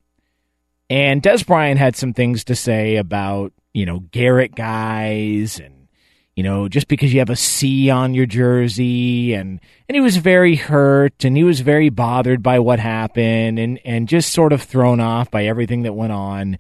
And 0.90 1.24
Dez 1.24 1.46
Bryant 1.46 1.80
had 1.80 1.96
some 1.96 2.14
things 2.14 2.44
to 2.46 2.56
say 2.56 2.98
about, 2.98 3.54
you 3.74 3.86
know, 3.86 4.00
Garrett 4.12 4.54
guys 4.56 5.60
and, 5.60 5.88
you 6.36 6.44
know, 6.44 6.68
just 6.68 6.88
because 6.88 7.14
you 7.14 7.20
have 7.20 7.30
a 7.30 7.36
C 7.36 7.90
on 7.90 8.14
your 8.14 8.26
jersey 8.26 9.34
and 9.34 9.60
and 9.88 9.96
he 9.96 10.02
was 10.02 10.18
very 10.18 10.56
hurt 10.56 11.24
and 11.24 11.36
he 11.36 11.44
was 11.44 11.62
very 11.62 11.90
bothered 11.90 12.44
by 12.44 12.60
what 12.60 12.80
happened 12.80 13.60
and 13.60 13.80
and 13.86 14.08
just 14.08 14.34
sort 14.34 14.54
of 14.54 14.62
thrown 14.62 15.00
off 15.00 15.32
by 15.32 15.46
everything 15.46 15.84
that 15.84 15.94
went 15.94 16.14
on 16.14 16.58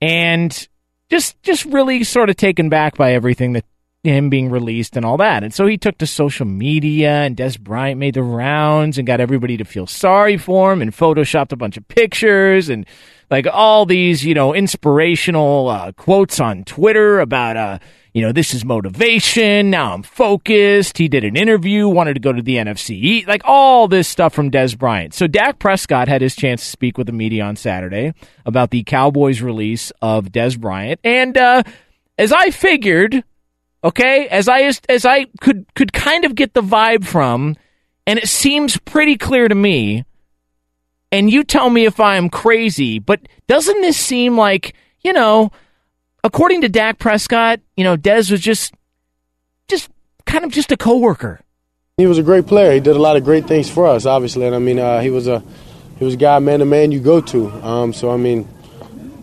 and 0.00 0.68
just 1.10 1.40
just 1.42 1.64
really 1.66 2.04
sort 2.04 2.30
of 2.30 2.36
taken 2.36 2.68
back 2.68 2.96
by 2.96 3.12
everything 3.12 3.52
that 3.52 3.64
him 4.04 4.30
being 4.30 4.50
released 4.50 4.96
and 4.96 5.04
all 5.04 5.16
that. 5.16 5.44
And 5.44 5.54
so 5.54 5.66
he 5.66 5.78
took 5.78 5.98
to 5.98 6.06
social 6.06 6.46
media, 6.46 7.22
and 7.22 7.36
Dez 7.36 7.58
Bryant 7.58 8.00
made 8.00 8.14
the 8.14 8.22
rounds 8.22 8.98
and 8.98 9.06
got 9.06 9.20
everybody 9.20 9.56
to 9.56 9.64
feel 9.64 9.86
sorry 9.86 10.36
for 10.36 10.72
him 10.72 10.82
and 10.82 10.92
photoshopped 10.92 11.52
a 11.52 11.56
bunch 11.56 11.76
of 11.76 11.86
pictures 11.88 12.68
and 12.68 12.84
like 13.30 13.46
all 13.50 13.86
these, 13.86 14.24
you 14.24 14.34
know, 14.34 14.54
inspirational 14.54 15.68
uh, 15.68 15.92
quotes 15.92 16.40
on 16.40 16.64
Twitter 16.64 17.20
about, 17.20 17.56
uh, 17.56 17.78
you 18.12 18.20
know, 18.20 18.32
this 18.32 18.52
is 18.52 18.64
motivation. 18.64 19.70
Now 19.70 19.94
I'm 19.94 20.02
focused. 20.02 20.98
He 20.98 21.08
did 21.08 21.24
an 21.24 21.36
interview, 21.36 21.88
wanted 21.88 22.14
to 22.14 22.20
go 22.20 22.32
to 22.32 22.42
the 22.42 22.56
NFC, 22.56 23.26
like 23.26 23.42
all 23.44 23.88
this 23.88 24.08
stuff 24.08 24.34
from 24.34 24.50
Dez 24.50 24.76
Bryant. 24.76 25.14
So 25.14 25.26
Dak 25.26 25.60
Prescott 25.60 26.08
had 26.08 26.20
his 26.20 26.36
chance 26.36 26.62
to 26.62 26.68
speak 26.68 26.98
with 26.98 27.06
the 27.06 27.12
media 27.12 27.44
on 27.44 27.56
Saturday 27.56 28.12
about 28.44 28.70
the 28.70 28.82
Cowboys 28.82 29.40
release 29.40 29.92
of 30.02 30.26
Dez 30.26 30.58
Bryant. 30.58 31.00
And, 31.04 31.38
uh, 31.38 31.62
as 32.18 32.32
I 32.32 32.50
figured, 32.50 33.24
Okay, 33.84 34.28
as 34.28 34.48
I 34.48 34.70
as 34.88 35.04
I 35.04 35.26
could 35.40 35.66
could 35.74 35.92
kind 35.92 36.24
of 36.24 36.34
get 36.34 36.54
the 36.54 36.62
vibe 36.62 37.04
from, 37.04 37.56
and 38.06 38.18
it 38.18 38.28
seems 38.28 38.76
pretty 38.78 39.16
clear 39.16 39.48
to 39.48 39.54
me. 39.54 40.04
And 41.10 41.30
you 41.30 41.44
tell 41.44 41.68
me 41.68 41.84
if 41.84 42.00
I 42.00 42.16
am 42.16 42.30
crazy, 42.30 42.98
but 42.98 43.20
doesn't 43.48 43.80
this 43.80 43.96
seem 43.96 44.38
like 44.38 44.74
you 45.02 45.12
know, 45.12 45.50
according 46.22 46.60
to 46.60 46.68
Dak 46.68 46.98
Prescott, 46.98 47.60
you 47.76 47.82
know, 47.82 47.96
Dez 47.96 48.30
was 48.30 48.40
just 48.40 48.72
just 49.68 49.90
kind 50.26 50.44
of 50.44 50.52
just 50.52 50.70
a 50.70 50.76
coworker. 50.76 51.40
He 51.96 52.06
was 52.06 52.18
a 52.18 52.22
great 52.22 52.46
player. 52.46 52.72
He 52.72 52.80
did 52.80 52.96
a 52.96 53.00
lot 53.00 53.16
of 53.16 53.24
great 53.24 53.46
things 53.46 53.68
for 53.68 53.86
us, 53.86 54.06
obviously. 54.06 54.46
And 54.46 54.54
I 54.54 54.58
mean, 54.58 54.78
uh, 54.78 55.00
he 55.00 55.10
was 55.10 55.26
a 55.26 55.42
he 55.98 56.04
was 56.04 56.14
a 56.14 56.18
guy 56.18 56.38
man 56.38 56.60
to 56.60 56.64
man 56.64 56.92
you 56.92 57.00
go 57.00 57.20
to. 57.20 57.48
Um, 57.66 57.92
so 57.92 58.10
I 58.10 58.16
mean, 58.16 58.48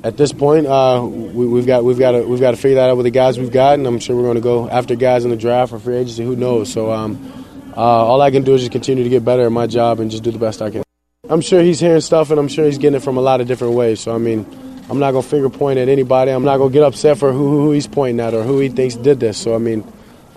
at 0.04 0.16
this 0.16 0.32
point, 0.32 0.66
uh, 0.66 1.06
we, 1.06 1.58
have 1.58 1.68
got 1.68 1.84
we've 1.84 2.00
got 2.00 2.12
to 2.12 2.24
we've 2.24 2.40
got 2.40 2.52
to 2.52 2.58
figure 2.58 2.76
that 2.76 2.90
out 2.90 2.98
with 2.98 3.04
the 3.04 3.12
guys 3.12 3.38
we've 3.38 3.52
got, 3.52 3.74
and 3.74 3.86
I'm 3.86 4.00
sure 4.00 4.16
we're 4.16 4.24
going 4.24 4.36
to 4.36 4.42
go 4.42 4.70
after 4.70 4.96
guys 4.96 5.26
in 5.26 5.30
the 5.30 5.38
draft 5.38 5.74
or 5.74 5.80
free 5.80 5.98
agency. 5.98 6.24
Who 6.24 6.36
knows? 6.36 6.72
So 6.72 6.92
um, 6.92 7.46
uh, 7.76 7.82
all 7.82 8.22
I 8.22 8.32
can 8.32 8.44
do 8.44 8.54
is 8.54 8.62
just 8.62 8.72
continue 8.72 9.04
to 9.04 9.10
get 9.10 9.26
better 9.26 9.46
at 9.46 9.52
my 9.52 9.68
job 9.68 10.00
and 10.00 10.10
just 10.10 10.24
do 10.24 10.32
the 10.32 10.40
best 10.40 10.62
I 10.62 10.70
can. 10.70 10.84
I'm 11.30 11.42
sure 11.42 11.62
he's 11.62 11.80
hearing 11.80 12.02
stuff, 12.02 12.32
and 12.32 12.40
I'm 12.40 12.48
sure 12.48 12.66
he's 12.66 12.78
getting 12.78 12.98
it 12.98 13.04
from 13.04 13.18
a 13.18 13.22
lot 13.22 13.42
of 13.42 13.48
different 13.48 13.74
ways. 13.74 14.00
So 14.00 14.16
I 14.16 14.18
mean, 14.18 14.46
I'm 14.90 15.00
not 15.00 15.12
gonna 15.12 15.24
finger 15.24 15.50
point 15.50 15.80
at 15.80 15.90
anybody. 15.90 16.32
I'm 16.32 16.46
not 16.46 16.58
gonna 16.58 16.72
get 16.72 16.84
upset 16.84 17.18
for 17.18 17.34
who, 17.34 17.62
who 17.62 17.72
he's 17.72 17.88
pointing 17.88 18.26
at 18.26 18.34
or 18.34 18.44
who 18.44 18.60
he 18.60 18.70
thinks 18.70 18.96
did 18.96 19.20
this. 19.20 19.38
So 19.38 19.54
I 19.54 19.58
mean, 19.58 19.86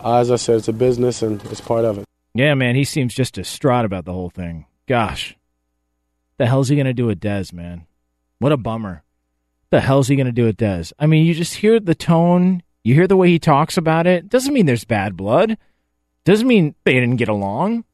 uh, 0.02 0.16
as 0.16 0.30
I 0.30 0.36
said, 0.36 0.56
it's 0.56 0.68
a 0.68 0.72
business 0.72 1.22
and 1.22 1.42
it's 1.44 1.60
part 1.60 1.84
of 1.84 1.98
it. 1.98 2.04
Yeah, 2.34 2.54
man, 2.54 2.74
he 2.74 2.84
seems 2.84 3.14
just 3.14 3.34
distraught 3.34 3.84
about 3.84 4.06
the 4.06 4.12
whole 4.12 4.30
thing. 4.30 4.66
Gosh, 4.88 5.36
the 6.38 6.46
hell's 6.46 6.68
he 6.68 6.76
gonna 6.76 6.92
do 6.92 7.06
with 7.06 7.20
Dez, 7.20 7.52
man? 7.52 7.86
What 8.40 8.50
a 8.50 8.56
bummer. 8.56 9.04
The 9.72 9.80
hell's 9.80 10.06
he 10.06 10.16
gonna 10.16 10.32
do 10.32 10.44
with 10.44 10.58
Dez? 10.58 10.92
I 10.98 11.06
mean, 11.06 11.24
you 11.24 11.32
just 11.32 11.54
hear 11.54 11.80
the 11.80 11.94
tone, 11.94 12.62
you 12.84 12.92
hear 12.92 13.06
the 13.06 13.16
way 13.16 13.30
he 13.30 13.38
talks 13.38 13.78
about 13.78 14.06
it. 14.06 14.28
Doesn't 14.28 14.52
mean 14.52 14.66
there's 14.66 14.84
bad 14.84 15.16
blood. 15.16 15.56
Doesn't 16.26 16.46
mean 16.46 16.74
they 16.84 16.92
didn't 16.92 17.16
get 17.16 17.30
along. 17.30 17.84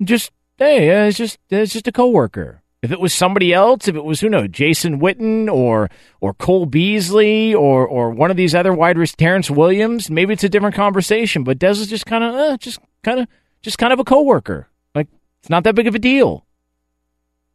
Just 0.00 0.30
hey, 0.58 1.08
it's 1.08 1.18
just 1.18 1.40
it's 1.50 1.72
just 1.72 1.88
a 1.88 1.92
coworker. 1.92 2.62
If 2.82 2.92
it 2.92 3.00
was 3.00 3.12
somebody 3.12 3.52
else, 3.52 3.88
if 3.88 3.96
it 3.96 4.04
was 4.04 4.20
who 4.20 4.28
knows, 4.28 4.50
Jason 4.50 5.00
Witten 5.00 5.52
or 5.52 5.90
or 6.20 6.34
Cole 6.34 6.66
Beasley 6.66 7.52
or 7.52 7.84
or 7.84 8.10
one 8.10 8.30
of 8.30 8.36
these 8.36 8.54
other 8.54 8.72
wide 8.72 8.96
receivers, 8.96 9.16
Terrance 9.16 9.50
Williams, 9.50 10.08
maybe 10.08 10.34
it's 10.34 10.44
a 10.44 10.48
different 10.48 10.76
conversation. 10.76 11.42
But 11.42 11.58
Dez 11.58 11.80
is 11.80 11.88
just 11.88 12.06
kind 12.06 12.22
of 12.22 12.32
uh, 12.36 12.56
just 12.58 12.78
kind 13.02 13.18
of 13.18 13.26
just 13.60 13.78
kind 13.78 13.92
of 13.92 13.98
a 13.98 14.04
coworker. 14.04 14.68
Like 14.94 15.08
it's 15.40 15.50
not 15.50 15.64
that 15.64 15.74
big 15.74 15.88
of 15.88 15.96
a 15.96 15.98
deal. 15.98 16.46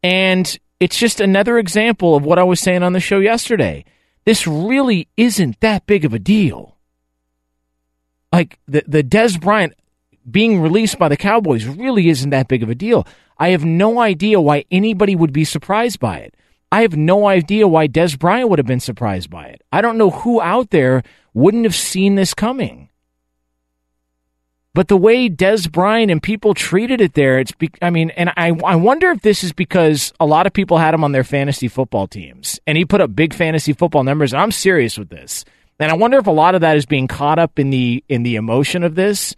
And 0.04 0.60
it's 0.82 0.98
just 0.98 1.22
another 1.22 1.60
example 1.60 2.16
of 2.16 2.26
what 2.26 2.40
I 2.40 2.44
was 2.44 2.60
saying 2.60 2.82
on 2.82 2.94
the 2.94 3.00
show 3.00 3.20
yesterday. 3.20 3.86
This 4.26 4.48
really 4.48 5.08
isn't 5.16 5.60
that 5.60 5.86
big 5.86 6.04
of 6.04 6.14
a 6.14 6.20
deal. 6.20 6.76
Like 8.34 8.58
the 8.68 8.84
the 8.88 9.04
Dez 9.04 9.40
Bryant 9.40 9.74
being 10.30 10.60
released 10.60 10.98
by 10.98 11.08
the 11.08 11.18
Cowboys 11.18 11.66
really 11.66 12.10
isn't 12.10 12.32
that 12.32 12.48
big 12.48 12.64
of 12.64 12.70
a 12.70 12.76
deal. 12.76 13.08
I 13.38 13.50
have 13.50 13.64
no 13.64 14.00
idea 14.00 14.42
why 14.42 14.66
anybody 14.72 15.16
would 15.16 15.32
be 15.32 15.46
surprised 15.46 16.00
by 16.00 16.18
it. 16.18 16.36
I 16.72 16.82
have 16.82 16.98
no 16.98 17.28
idea 17.28 17.68
why 17.68 17.88
Dez 17.88 18.18
Bryant 18.18 18.50
would 18.50 18.60
have 18.60 18.66
been 18.66 18.80
surprised 18.80 19.30
by 19.30 19.48
it. 19.48 19.62
I 19.72 19.82
don't 19.82 19.98
know 19.98 20.10
who 20.10 20.42
out 20.42 20.72
there 20.72 21.04
wouldn't 21.34 21.66
have 21.66 21.76
seen 21.76 22.16
this 22.16 22.34
coming. 22.34 22.90
But 24.74 24.88
the 24.88 24.98
way 24.98 25.30
Dez 25.30 25.70
Bryant 25.70 26.12
and 26.12 26.24
people 26.24 26.54
treated 26.54 27.02
it 27.02 27.14
there, 27.14 27.40
it's, 27.40 27.52
be, 27.52 27.70
I 27.82 27.90
mean, 27.90 28.10
and 28.12 28.30
I, 28.38 28.54
I 28.66 28.76
wonder 28.76 29.10
if 29.10 29.22
this 29.22 29.44
is 29.44 29.52
because 29.52 30.14
a 30.20 30.26
lot 30.26 30.48
of 30.48 30.54
people 30.54 30.78
had 30.78 30.94
him 30.94 31.04
on 31.04 31.12
their 31.12 31.26
fantasy 31.26 31.68
football 31.68 32.08
teams 32.08 32.58
and 32.66 32.78
he 32.78 32.86
put 32.86 33.02
up 33.02 33.14
big 33.14 33.34
fantasy 33.34 33.74
football 33.74 34.06
numbers. 34.06 34.32
And 34.32 34.42
I'm 34.42 34.52
serious 34.52 34.98
with 34.98 35.10
this. 35.10 35.44
And 35.78 35.92
I 35.92 35.96
wonder 35.96 36.20
if 36.20 36.28
a 36.28 36.32
lot 36.32 36.56
of 36.56 36.62
that 36.62 36.78
is 36.78 36.86
being 36.86 37.08
caught 37.08 37.40
up 37.40 37.60
in 37.60 37.70
the, 37.70 38.04
in 38.08 38.24
the 38.24 38.36
emotion 38.36 38.84
of 38.84 38.96
this 38.96 39.36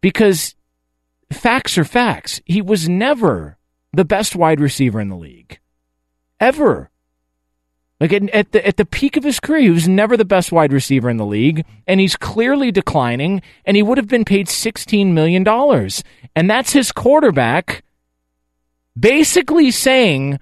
because 0.00 0.54
facts 1.30 1.76
are 1.76 1.84
facts. 1.84 2.40
He 2.46 2.62
was 2.62 2.88
never 2.88 3.58
the 3.92 4.04
best 4.04 4.36
wide 4.36 4.60
receiver 4.60 5.00
in 5.00 5.08
the 5.08 5.16
league. 5.16 5.58
Ever. 6.38 6.89
Like 8.00 8.12
at, 8.14 8.30
at, 8.30 8.52
the 8.52 8.66
at 8.66 8.76
the 8.78 8.86
peak 8.86 9.18
of 9.18 9.24
his 9.24 9.40
career, 9.40 9.60
he 9.60 9.70
was 9.70 9.86
never 9.86 10.16
the 10.16 10.24
best 10.24 10.50
wide 10.50 10.72
receiver 10.72 11.10
in 11.10 11.18
the 11.18 11.26
league, 11.26 11.64
and 11.86 12.00
he's 12.00 12.16
clearly 12.16 12.72
declining. 12.72 13.42
And 13.66 13.76
he 13.76 13.82
would 13.82 13.98
have 13.98 14.08
been 14.08 14.24
paid 14.24 14.48
sixteen 14.48 15.12
million 15.12 15.44
dollars, 15.44 16.02
and 16.34 16.48
that's 16.48 16.72
his 16.72 16.92
quarterback, 16.92 17.84
basically 18.98 19.70
saying, 19.70 20.40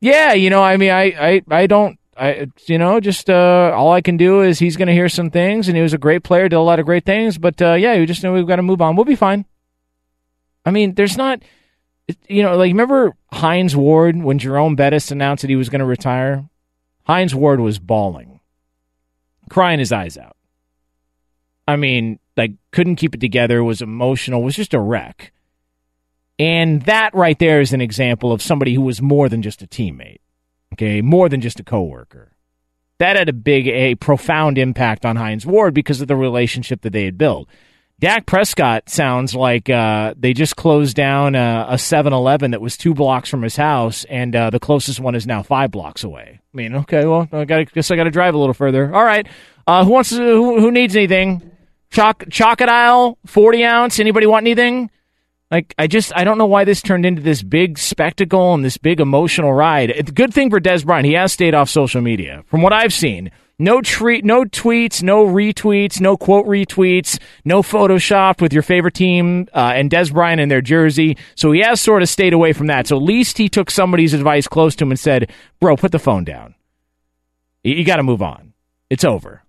"Yeah, 0.00 0.32
you 0.32 0.48
know, 0.48 0.62
I 0.62 0.76
mean, 0.76 0.90
I 0.90 1.04
I, 1.18 1.42
I 1.50 1.66
don't 1.66 1.98
I, 2.20 2.48
you 2.66 2.76
know, 2.76 3.00
just 3.00 3.30
uh, 3.30 3.72
all 3.74 3.92
I 3.92 4.02
can 4.02 4.18
do 4.18 4.42
is 4.42 4.58
he's 4.58 4.76
going 4.76 4.88
to 4.88 4.94
hear 4.94 5.08
some 5.08 5.30
things, 5.30 5.68
and 5.68 5.76
he 5.76 5.82
was 5.82 5.94
a 5.94 5.98
great 5.98 6.22
player, 6.22 6.50
did 6.50 6.56
a 6.56 6.60
lot 6.60 6.78
of 6.78 6.84
great 6.84 7.06
things. 7.06 7.38
But 7.38 7.60
uh, 7.62 7.74
yeah, 7.74 7.96
we 7.98 8.04
just 8.04 8.22
know 8.22 8.34
we've 8.34 8.46
got 8.46 8.56
to 8.56 8.62
move 8.62 8.82
on. 8.82 8.94
We'll 8.94 9.06
be 9.06 9.16
fine. 9.16 9.46
I 10.66 10.70
mean, 10.70 10.94
there's 10.94 11.16
not, 11.16 11.42
you 12.28 12.42
know, 12.42 12.58
like 12.58 12.68
remember 12.68 13.16
Hines 13.32 13.74
Ward 13.74 14.22
when 14.22 14.38
Jerome 14.38 14.76
Bettis 14.76 15.10
announced 15.10 15.40
that 15.40 15.50
he 15.50 15.56
was 15.56 15.70
going 15.70 15.78
to 15.80 15.86
retire. 15.86 16.44
Hines 17.04 17.34
Ward 17.34 17.60
was 17.60 17.78
bawling, 17.78 18.40
crying 19.48 19.78
his 19.78 19.92
eyes 19.92 20.16
out. 20.16 20.36
I 21.66 21.76
mean, 21.76 22.18
like 22.36 22.52
couldn't 22.72 22.96
keep 22.96 23.14
it 23.14 23.20
together, 23.20 23.62
was 23.62 23.82
emotional, 23.82 24.42
was 24.42 24.56
just 24.56 24.74
a 24.74 24.80
wreck. 24.80 25.32
And 26.38 26.82
that 26.82 27.14
right 27.14 27.38
there 27.38 27.60
is 27.60 27.72
an 27.72 27.80
example 27.80 28.32
of 28.32 28.40
somebody 28.40 28.74
who 28.74 28.80
was 28.80 29.02
more 29.02 29.28
than 29.28 29.42
just 29.42 29.62
a 29.62 29.66
teammate. 29.66 30.20
Okay, 30.72 31.02
more 31.02 31.28
than 31.28 31.40
just 31.40 31.60
a 31.60 31.64
coworker. 31.64 32.32
That 32.98 33.16
had 33.16 33.28
a 33.28 33.34
big, 33.34 33.66
a 33.66 33.94
profound 33.96 34.56
impact 34.56 35.04
on 35.04 35.16
Hines 35.16 35.44
Ward 35.46 35.74
because 35.74 36.00
of 36.00 36.08
the 36.08 36.16
relationship 36.16 36.82
that 36.82 36.92
they 36.92 37.04
had 37.04 37.18
built. 37.18 37.48
Dak 38.00 38.24
Prescott 38.24 38.88
sounds 38.88 39.34
like 39.34 39.68
uh, 39.68 40.14
they 40.16 40.32
just 40.32 40.56
closed 40.56 40.96
down 40.96 41.34
a 41.34 41.76
7 41.76 42.14
Eleven 42.14 42.52
that 42.52 42.60
was 42.62 42.78
two 42.78 42.94
blocks 42.94 43.28
from 43.28 43.42
his 43.42 43.56
house, 43.56 44.04
and 44.04 44.34
uh, 44.34 44.48
the 44.48 44.58
closest 44.58 45.00
one 45.00 45.14
is 45.14 45.26
now 45.26 45.42
five 45.42 45.70
blocks 45.70 46.02
away. 46.02 46.40
I 46.40 46.56
mean, 46.56 46.74
okay, 46.76 47.04
well, 47.04 47.28
I 47.30 47.44
gotta, 47.44 47.66
guess 47.66 47.90
I 47.90 47.96
got 47.96 48.04
to 48.04 48.10
drive 48.10 48.34
a 48.34 48.38
little 48.38 48.54
further. 48.54 48.92
All 48.94 49.04
right. 49.04 49.26
Uh, 49.66 49.84
who 49.84 49.90
wants 49.90 50.08
to, 50.10 50.16
who, 50.16 50.60
who 50.60 50.70
needs 50.70 50.96
anything? 50.96 51.50
Choc- 51.90 52.24
chocolate 52.30 52.70
aisle, 52.70 53.18
40 53.26 53.64
ounce. 53.64 54.00
Anybody 54.00 54.24
want 54.24 54.44
anything? 54.44 54.90
Like, 55.50 55.74
I 55.78 55.86
just, 55.86 56.10
I 56.16 56.24
don't 56.24 56.38
know 56.38 56.46
why 56.46 56.64
this 56.64 56.80
turned 56.80 57.04
into 57.04 57.20
this 57.20 57.42
big 57.42 57.76
spectacle 57.76 58.54
and 58.54 58.64
this 58.64 58.78
big 58.78 59.00
emotional 59.00 59.52
ride. 59.52 59.90
It's 59.90 60.10
a 60.10 60.14
good 60.14 60.32
thing 60.32 60.48
for 60.48 60.58
Dez 60.58 60.86
Bryant. 60.86 61.04
He 61.04 61.14
has 61.14 61.34
stayed 61.34 61.54
off 61.54 61.68
social 61.68 62.00
media. 62.00 62.44
From 62.46 62.62
what 62.62 62.72
I've 62.72 62.94
seen, 62.94 63.30
no 63.60 63.82
treat, 63.82 64.24
no 64.24 64.44
tweets, 64.44 65.02
no 65.02 65.26
retweets, 65.26 66.00
no 66.00 66.16
quote 66.16 66.46
retweets, 66.46 67.18
no 67.44 67.62
Photoshop 67.62 68.40
with 68.40 68.52
your 68.52 68.62
favorite 68.62 68.94
team 68.94 69.48
uh, 69.54 69.72
and 69.74 69.90
Dez 69.90 70.12
Bryant 70.12 70.40
in 70.40 70.48
their 70.48 70.62
jersey. 70.62 71.16
So 71.34 71.52
he 71.52 71.60
has 71.60 71.80
sort 71.80 72.02
of 72.02 72.08
stayed 72.08 72.32
away 72.32 72.52
from 72.52 72.68
that. 72.68 72.86
So 72.86 72.96
at 72.96 73.02
least 73.02 73.38
he 73.38 73.48
took 73.48 73.70
somebody's 73.70 74.14
advice 74.14 74.48
close 74.48 74.74
to 74.76 74.84
him 74.84 74.90
and 74.90 74.98
said, 74.98 75.30
"Bro, 75.60 75.76
put 75.76 75.92
the 75.92 75.98
phone 75.98 76.24
down. 76.24 76.54
You, 77.62 77.74
you 77.74 77.84
got 77.84 77.96
to 77.96 78.02
move 78.02 78.22
on. 78.22 78.54
It's 78.88 79.04
over." 79.04 79.42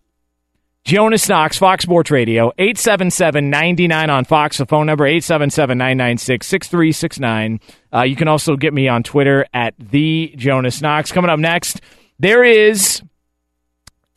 Jonas 0.84 1.30
Knox, 1.30 1.60
Fox 1.60 1.84
Sports 1.84 2.10
Radio, 2.10 2.52
877-99 2.58 4.10
on 4.10 4.26
Fox, 4.26 4.58
the 4.58 4.65
phone 4.65 4.88
number, 4.88 5.06
877-996-6369. 5.06 7.62
Uh, 7.93 8.02
you 8.02 8.15
can 8.15 8.28
also 8.28 8.56
get 8.56 8.74
me 8.74 8.88
on 8.88 9.04
Twitter 9.04 9.45
at 9.54 9.76
the 9.78 10.34
Jonas 10.38 10.82
Knox. 10.82 11.12
Coming 11.12 11.30
up 11.30 11.38
next, 11.39 11.82
there 12.19 12.43
is... 12.43 13.04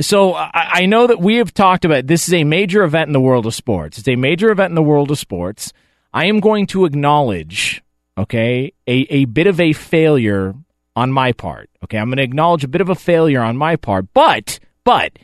So 0.05 0.35
I, 0.35 0.51
I 0.53 0.87
know 0.87 1.07
that 1.07 1.19
we 1.19 1.37
have 1.37 1.55
talked 1.55 1.87
about 1.87 2.07
this 2.07 2.29
is 2.29 2.35
a 2.35 2.45
major 2.45 2.85
event 2.85 3.09
in 3.09 3.15
the 3.15 3.21
world 3.21 3.47
of 3.47 3.55
sports. 3.55 3.97
It's 3.97 4.09
a 4.09 4.17
major 4.17 4.51
event 4.51 4.71
in 4.71 4.75
the 4.75 4.83
world 4.83 5.11
of 5.11 5.19
sports. 5.19 5.73
I 6.13 6.27
am 6.27 6.41
going 6.41 6.67
to 6.69 6.85
acknowledge, 6.85 7.83
okay, 8.19 8.75
a, 8.87 8.93
a 9.09 9.25
bit 9.25 9.47
of 9.47 9.59
a 9.61 9.73
failure 9.73 10.55
on 10.95 11.11
my 11.11 11.33
part. 11.33 11.71
Okay, 11.83 11.97
I'm 11.97 12.09
going 12.09 12.19
to 12.19 12.23
acknowledge 12.23 12.65
a 12.65 12.69
bit 12.69 12.83
of 12.83 12.91
a 12.91 12.95
failure 12.95 13.41
on 13.41 13.57
my 13.57 13.77
part, 13.77 14.13
but, 14.13 14.59
but 14.85 15.19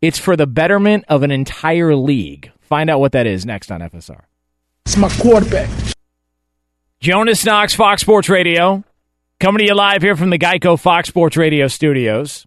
it's 0.00 0.18
for 0.18 0.34
the 0.34 0.46
betterment 0.46 1.04
of 1.08 1.22
an 1.22 1.30
entire 1.30 1.94
league. 1.94 2.50
Find 2.60 2.88
out 2.88 3.00
what 3.00 3.12
that 3.12 3.26
is 3.26 3.44
next 3.44 3.70
on 3.70 3.80
FSR. 3.80 4.22
It's 4.86 4.96
my 4.96 5.10
quarterback. 5.10 5.68
Jonas 7.00 7.44
Knox, 7.44 7.74
Fox 7.74 8.00
Sports 8.00 8.30
Radio, 8.30 8.82
coming 9.40 9.58
to 9.58 9.66
you 9.66 9.74
live 9.74 10.00
here 10.00 10.16
from 10.16 10.30
the 10.30 10.38
Geico 10.38 10.80
Fox 10.80 11.08
Sports 11.08 11.36
Radio 11.36 11.68
studios. 11.68 12.46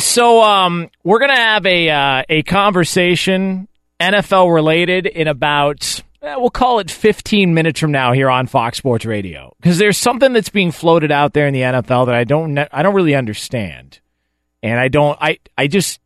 So, 0.00 0.42
um, 0.42 0.90
we're 1.04 1.18
gonna 1.18 1.36
have 1.36 1.66
a 1.66 1.90
uh, 1.90 2.22
a 2.28 2.42
conversation 2.42 3.68
NFL 4.00 4.52
related 4.52 5.06
in 5.06 5.28
about 5.28 6.02
eh, 6.22 6.36
we'll 6.36 6.50
call 6.50 6.78
it 6.78 6.90
15 6.90 7.52
minutes 7.54 7.78
from 7.78 7.92
now 7.92 8.12
here 8.12 8.30
on 8.30 8.46
Fox 8.46 8.78
Sports 8.78 9.04
Radio 9.04 9.54
because 9.60 9.78
there's 9.78 9.98
something 9.98 10.32
that's 10.32 10.48
being 10.48 10.72
floated 10.72 11.12
out 11.12 11.34
there 11.34 11.46
in 11.46 11.54
the 11.54 11.60
NFL 11.60 12.06
that 12.06 12.14
I 12.14 12.24
don't 12.24 12.58
I 12.58 12.82
don't 12.82 12.94
really 12.94 13.14
understand, 13.14 14.00
and 14.62 14.80
I 14.80 14.88
don't 14.88 15.18
I 15.20 15.38
I 15.58 15.66
just 15.66 16.00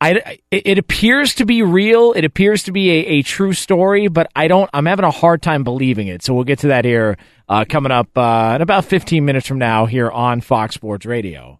I 0.00 0.38
it 0.50 0.78
appears 0.78 1.34
to 1.36 1.44
be 1.44 1.62
real. 1.62 2.12
It 2.12 2.24
appears 2.24 2.62
to 2.64 2.72
be 2.72 2.90
a, 2.90 3.06
a 3.18 3.22
true 3.22 3.52
story, 3.52 4.08
but 4.08 4.30
I 4.36 4.46
don't. 4.48 4.70
I'm 4.72 4.86
having 4.86 5.04
a 5.04 5.10
hard 5.10 5.42
time 5.42 5.64
believing 5.64 6.06
it. 6.06 6.22
So 6.22 6.34
we'll 6.34 6.44
get 6.44 6.60
to 6.60 6.68
that 6.68 6.84
here 6.84 7.18
uh, 7.48 7.64
coming 7.68 7.90
up 7.90 8.16
uh, 8.16 8.52
in 8.54 8.62
about 8.62 8.84
15 8.84 9.24
minutes 9.24 9.46
from 9.46 9.58
now 9.58 9.86
here 9.86 10.10
on 10.10 10.40
Fox 10.40 10.74
Sports 10.74 11.04
Radio. 11.04 11.57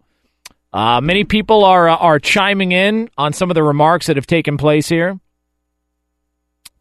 Uh, 0.73 1.01
many 1.01 1.25
people 1.25 1.65
are 1.65 1.89
are 1.89 2.19
chiming 2.19 2.73
in 2.73 3.09
on 3.17 3.33
some 3.33 3.51
of 3.51 3.55
the 3.55 3.63
remarks 3.63 4.07
that 4.07 4.17
have 4.17 4.27
taken 4.27 4.57
place 4.57 4.89
here. 4.89 5.19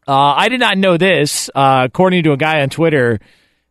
Uh, 0.06 0.34
I 0.36 0.48
did 0.48 0.60
not 0.60 0.78
know 0.78 0.96
this, 0.96 1.50
uh, 1.54 1.82
according 1.84 2.24
to 2.24 2.32
a 2.32 2.36
guy 2.36 2.62
on 2.62 2.70
Twitter, 2.70 3.20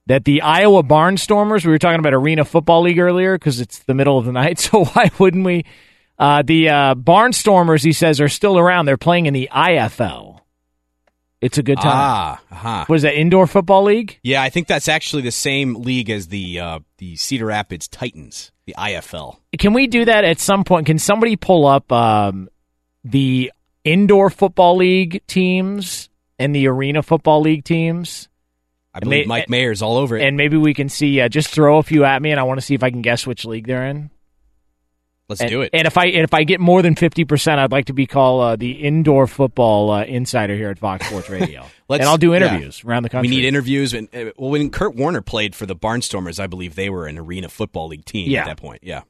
that 0.06 0.24
the 0.24 0.42
Iowa 0.42 0.84
Barnstormers, 0.84 1.66
we 1.66 1.72
were 1.72 1.80
talking 1.80 2.00
about 2.00 2.14
Arena 2.14 2.46
Football 2.46 2.84
League 2.84 3.00
earlier 3.00 3.38
because 3.38 3.60
it's 3.60 3.80
the 3.80 3.96
middle 3.96 4.18
of 4.20 4.26
the 4.26 4.32
night, 4.44 4.60
so 4.60 4.86
why 4.86 5.10
wouldn't 5.18 5.46
we? 5.46 5.66
Uh, 6.20 6.42
the 6.42 6.70
uh, 6.70 6.96
Barnstormers, 6.96 7.84
he 7.84 7.94
says, 7.94 8.20
are 8.22 8.28
still 8.28 8.58
around. 8.58 8.86
They're 8.86 8.98
playing 8.98 9.28
in 9.28 9.34
the 9.34 9.50
IFL. 9.52 10.40
It's 11.40 11.58
a 11.58 11.64
good 11.64 11.78
time. 11.78 11.92
Ah, 11.94 12.42
uh-huh. 12.52 12.86
What 12.88 12.96
is 12.96 13.02
that 13.04 13.16
indoor 13.16 13.46
football 13.46 13.84
league? 13.84 14.20
Yeah, 14.24 14.42
I 14.42 14.50
think 14.50 14.68
that's 14.68 14.88
actually 14.88 15.22
the 15.22 15.32
same 15.32 15.76
league 15.76 16.10
as 16.10 16.28
the 16.28 16.60
uh, 16.60 16.80
the 16.98 17.16
Cedar 17.16 17.46
Rapids 17.46 17.88
Titans, 17.88 18.52
the 18.66 18.74
IFL. 18.78 19.38
Can 19.60 19.74
we 19.74 19.86
do 19.88 20.06
that 20.06 20.26
at 20.26 20.40
some 20.40 20.64
point? 20.64 20.88
Can 20.88 20.98
somebody 20.98 21.36
pull 21.36 21.68
up 21.68 21.92
um, 21.92 22.50
the 23.04 23.52
indoor 23.84 24.30
football 24.32 24.78
league 24.78 25.22
teams 25.28 26.10
and 26.40 26.56
the 26.56 26.68
arena 26.68 27.04
football 27.04 27.42
league 27.42 27.64
teams? 27.64 28.30
I 28.96 29.00
believe 29.00 29.28
may- 29.28 29.42
Mike 29.42 29.50
Mayer's 29.50 29.84
all 29.84 29.98
over 29.98 30.18
it. 30.18 30.24
And 30.24 30.38
maybe 30.38 30.58
we 30.58 30.74
can 30.74 30.90
see. 30.90 31.22
Uh, 31.22 31.30
just 31.30 31.50
throw 31.50 31.78
a 31.78 31.84
few 31.84 32.04
at 32.04 32.20
me, 32.20 32.32
and 32.32 32.40
I 32.40 32.44
want 32.44 32.60
to 32.60 32.66
see 32.66 32.74
if 32.74 32.82
I 32.82 32.90
can 32.90 33.04
guess 33.04 33.28
which 33.28 33.46
league 33.46 33.68
they're 33.68 33.86
in. 33.86 34.10
Let's 35.30 35.42
and, 35.42 35.50
do 35.50 35.62
it. 35.62 35.72
And 35.74 35.86
if 35.86 35.98
I 35.98 36.06
and 36.06 36.24
if 36.24 36.34
I 36.34 36.44
get 36.46 36.62
more 36.62 36.82
than 36.82 36.96
fifty 36.96 37.26
percent, 37.26 37.60
I'd 37.60 37.72
like 37.72 37.86
to 37.86 37.94
be 37.94 38.08
called 38.08 38.42
uh, 38.44 38.56
the 38.56 38.72
indoor 38.72 39.28
football 39.28 39.92
uh, 39.92 40.04
insider 40.06 40.56
here 40.56 40.70
at 40.70 40.80
Fox 40.80 41.06
Sports 41.06 41.30
Radio. 41.30 41.66
Let's- 41.90 42.02
and 42.02 42.10
I'll 42.10 42.18
do 42.18 42.32
yeah. 42.32 42.38
interviews 42.38 42.84
around 42.86 43.04
the 43.04 43.10
country. 43.10 43.30
We 43.30 43.36
need 43.36 43.46
interviews. 43.46 43.94
And 43.94 44.08
uh, 44.16 44.32
well, 44.38 44.52
when 44.52 44.70
Kurt 44.70 44.96
Warner 44.96 45.22
played 45.22 45.54
for 45.54 45.66
the 45.66 45.76
Barnstormers, 45.76 46.40
I 46.40 46.48
believe 46.48 46.76
they 46.76 46.90
were 46.90 47.08
an 47.08 47.18
Arena 47.18 47.50
Football 47.50 47.90
League 47.90 48.06
team 48.06 48.30
Yeah. 48.30 48.42
at 48.42 48.46
that 48.46 48.58
point. 48.58 48.84
Yeah, 48.84 49.02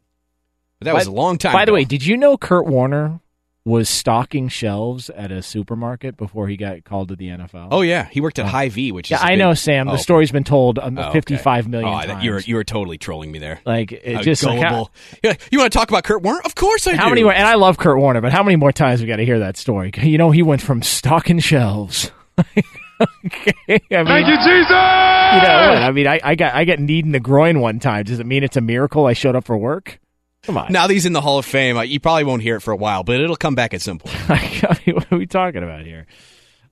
but 0.79 0.85
that 0.85 0.93
By- 0.93 0.97
was 0.99 1.07
a 1.07 1.11
long 1.11 1.37
time. 1.37 1.53
By 1.53 1.65
the 1.65 1.73
way, 1.73 1.85
did 1.85 2.03
you 2.03 2.17
know 2.17 2.35
Kurt 2.35 2.65
Warner 2.65 3.19
was 3.67 3.89
stocking 3.89 4.47
shelves 4.47 5.09
at 5.09 5.31
a 5.31 5.41
supermarket 5.43 6.15
before 6.15 6.47
he 6.47 6.55
got 6.57 6.83
called 6.85 7.09
to 7.09 7.15
the 7.15 7.27
NFL? 7.27 7.67
oh 7.71 7.81
yeah, 7.81 8.07
he 8.09 8.21
worked 8.21 8.39
at 8.39 8.45
Hy-Vee, 8.45 8.91
which 8.93 9.11
yeah, 9.11 9.17
is 9.17 9.23
a 9.23 9.25
I 9.25 9.29
big- 9.31 9.39
know, 9.39 9.53
Sam. 9.53 9.89
Oh, 9.89 9.91
The 9.91 9.97
story's 9.97 10.31
been 10.31 10.43
told 10.45 10.79
um, 10.79 10.97
Oh, 10.97 11.01
okay. 11.03 11.11
fifty-five 11.13 11.67
million 11.67 11.89
Oh, 11.93 12.01
times. 12.01 12.23
you 12.23 12.31
were 12.31 12.39
you 12.39 12.55
were 12.55 12.63
totally 12.63 12.97
trolling 12.97 13.31
me 13.31 13.39
there. 13.39 13.59
like 13.65 13.91
it 13.91 14.15
How 14.15 14.21
just 14.21 14.43
like, 14.43 14.59
how, 14.61 14.69
gullible. 14.69 14.91
You're 15.23 15.35
you 15.51 15.59
want 15.59 15.71
to 15.71 15.77
talk 15.77 15.89
about 15.89 16.03
Kurt 16.05 16.21
Warner? 16.23 16.41
Of 16.45 16.55
course 16.55 16.87
I 16.87 16.95
how 16.95 17.05
do. 17.05 17.09
many 17.11 17.23
more? 17.23 17.33
And 17.33 17.45
I 17.45 17.55
love 17.55 17.77
Kurt 17.77 17.97
Warner, 17.99 18.21
but 18.21 18.31
how 18.31 18.41
many 18.43 18.55
more 18.55 18.71
times 18.71 19.01
we 19.01 19.07
got 19.07 19.17
to 19.17 19.25
hear 19.25 19.39
that 19.39 19.57
story? 19.57 19.91
You 20.01 20.17
know, 20.17 20.31
he 20.31 20.41
went 20.43 20.61
from 20.61 20.81
stocking 20.81 21.39
shelves. 21.39 22.11
okay, 22.39 22.63
I 23.69 24.03
mean, 24.03 24.05
Thank 24.05 24.27
you, 24.27 24.37
Jesus! 24.37 24.69
You 24.69 25.41
know 25.41 25.69
what? 25.69 25.81
I 25.83 25.91
mean, 25.91 26.07
I, 26.07 26.19
I 26.23 26.35
got 26.35 26.55
I 26.55 26.65
got 26.65 26.79
kneed 26.79 27.05
in 27.05 27.11
the 27.11 27.19
groin 27.19 27.59
one 27.59 27.79
time. 27.79 28.05
Does 28.05 28.19
it 28.19 28.25
mean 28.25 28.43
it's 28.43 28.57
a 28.57 28.61
miracle 28.61 29.05
I 29.05 29.13
showed 29.13 29.35
up 29.35 29.45
for 29.45 29.57
work? 29.57 29.99
Come 30.47 30.57
on. 30.57 30.71
Now 30.71 30.87
that 30.87 30.93
he's 30.93 31.05
in 31.05 31.11
the 31.11 31.19
Hall 31.19 31.39
of 31.39 31.45
Fame, 31.45 31.75
uh, 31.75 31.81
you 31.81 31.99
probably 31.99 32.23
won't 32.23 32.41
hear 32.41 32.55
it 32.55 32.61
for 32.61 32.71
a 32.71 32.77
while, 32.77 33.03
but 33.03 33.19
it'll 33.19 33.35
come 33.35 33.53
back 33.53 33.73
at 33.73 33.81
some 33.81 33.99
point. 33.99 34.15
What 34.87 35.11
are 35.11 35.17
we 35.17 35.25
talking 35.25 35.61
about 35.61 35.83
here? 35.83 36.07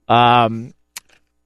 Um, 0.07 0.73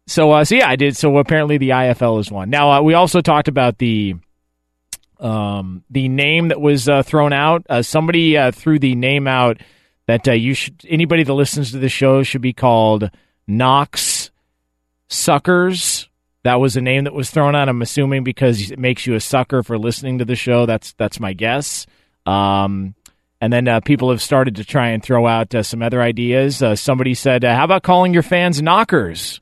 so 0.06 0.32
uh, 0.32 0.46
so 0.46 0.54
yeah, 0.54 0.70
I 0.70 0.76
did. 0.76 0.96
So 0.96 1.18
apparently 1.18 1.58
the 1.58 1.70
IFL 1.70 2.20
is 2.20 2.32
one. 2.32 2.52
Now 2.52 2.72
uh, 2.72 2.82
we 2.84 2.94
also 2.94 3.22
talked 3.22 3.48
about 3.48 3.80
the 3.80 4.16
um 5.20 5.84
the 5.90 6.08
name 6.08 6.50
that 6.50 6.62
was 6.62 6.88
uh, 6.88 7.02
thrown 7.02 7.34
out. 7.34 7.66
Uh, 7.68 7.82
somebody 7.82 8.38
uh, 8.38 8.52
threw 8.52 8.78
the 8.78 8.94
name 8.94 9.28
out 9.28 9.58
that 10.06 10.28
uh, 10.28 10.34
you 10.34 10.54
should 10.54 10.86
anybody 10.88 11.24
that 11.24 11.34
listens 11.34 11.72
to 11.72 11.80
the 11.80 11.90
show 11.90 12.22
should 12.22 12.42
be 12.42 12.54
called 12.54 13.10
Knox 13.48 14.30
Suckers. 15.08 16.08
That 16.44 16.60
was 16.60 16.78
a 16.78 16.82
name 16.82 17.06
that 17.06 17.14
was 17.14 17.32
thrown 17.32 17.56
out. 17.56 17.70
I'm 17.70 17.82
assuming 17.82 18.24
because 18.24 18.70
it 18.70 18.78
makes 18.78 19.08
you 19.08 19.16
a 19.16 19.20
sucker 19.20 19.64
for 19.64 19.80
listening 19.80 20.20
to 20.20 20.26
the 20.26 20.36
show. 20.36 20.68
That's 20.68 20.94
that's 20.94 21.20
my 21.20 21.34
guess. 21.34 21.88
Um, 22.30 22.94
and 23.42 23.52
then 23.52 23.68
uh, 23.68 23.80
people 23.80 24.12
have 24.12 24.22
started 24.22 24.58
to 24.58 24.66
try 24.66 24.90
and 24.90 25.02
throw 25.02 25.26
out 25.26 25.56
uh, 25.56 25.64
some 25.64 25.82
other 25.82 26.02
ideas. 26.02 26.62
Uh, 26.62 26.76
somebody 26.76 27.14
said, 27.16 27.44
uh, 27.44 27.56
"How 27.56 27.64
about 27.64 27.84
calling 27.84 28.14
your 28.14 28.24
fans 28.24 28.62
knockers?" 28.62 29.40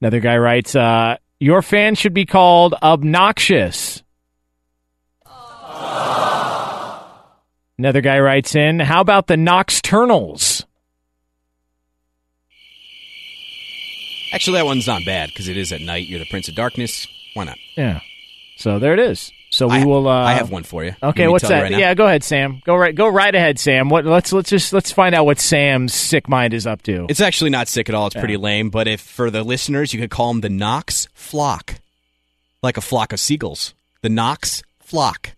Another 0.00 0.20
guy 0.20 0.36
writes, 0.36 0.76
uh, 0.76 1.16
"Your 1.40 1.62
fans 1.62 1.98
should 1.98 2.14
be 2.14 2.26
called 2.26 2.74
obnoxious." 2.82 4.02
Another 7.78 8.02
guy 8.02 8.20
writes 8.20 8.54
in, 8.54 8.78
"How 8.78 9.00
about 9.00 9.26
the 9.26 9.36
Nocturnals?" 9.36 10.64
Actually, 14.32 14.58
that 14.58 14.66
one's 14.66 14.86
not 14.86 15.04
bad 15.04 15.30
because 15.30 15.48
it 15.48 15.56
is 15.56 15.72
at 15.72 15.80
night. 15.80 16.06
You're 16.06 16.20
the 16.20 16.26
Prince 16.26 16.46
of 16.48 16.54
Darkness. 16.54 17.08
Why 17.34 17.44
not? 17.44 17.58
Yeah. 17.76 18.00
So 18.56 18.78
there 18.78 18.92
it 18.92 19.00
is. 19.00 19.32
So 19.60 19.68
we 19.68 19.80
I- 19.80 19.84
will. 19.84 20.08
Uh, 20.08 20.24
I 20.24 20.32
have 20.32 20.50
one 20.50 20.62
for 20.62 20.82
you. 20.84 20.94
Okay, 21.02 21.24
to 21.24 21.30
what's 21.30 21.46
that? 21.46 21.64
right 21.64 21.70
yeah, 21.78 21.92
go 21.92 22.06
ahead, 22.06 22.24
Sam. 22.24 22.62
Go 22.64 22.74
right. 22.74 22.94
Go 22.94 23.08
right 23.08 23.34
ahead, 23.34 23.58
Sam. 23.58 23.90
What? 23.90 24.06
Let's 24.06 24.32
let's 24.32 24.48
just 24.48 24.72
let's 24.72 24.90
find 24.90 25.14
out 25.14 25.26
what 25.26 25.38
Sam's 25.38 25.92
sick 25.92 26.30
mind 26.30 26.54
is 26.54 26.66
up 26.66 26.80
to. 26.84 27.04
It's 27.10 27.20
actually 27.20 27.50
not 27.50 27.68
sick 27.68 27.90
at 27.90 27.94
all. 27.94 28.06
It's 28.06 28.16
Yeah. 28.16 28.22
pretty 28.22 28.38
lame. 28.38 28.70
But 28.70 28.88
if 28.88 29.02
for 29.02 29.30
the 29.30 29.42
listeners, 29.42 29.92
you 29.92 30.00
could 30.00 30.08
call 30.10 30.28
them 30.32 30.40
the 30.40 30.48
Knox 30.48 31.08
flock, 31.12 31.74
like 32.62 32.78
a 32.78 32.80
flock 32.80 33.12
of 33.12 33.20
seagulls. 33.20 33.74
The 34.00 34.08
Knox 34.08 34.62
flock. 34.82 35.32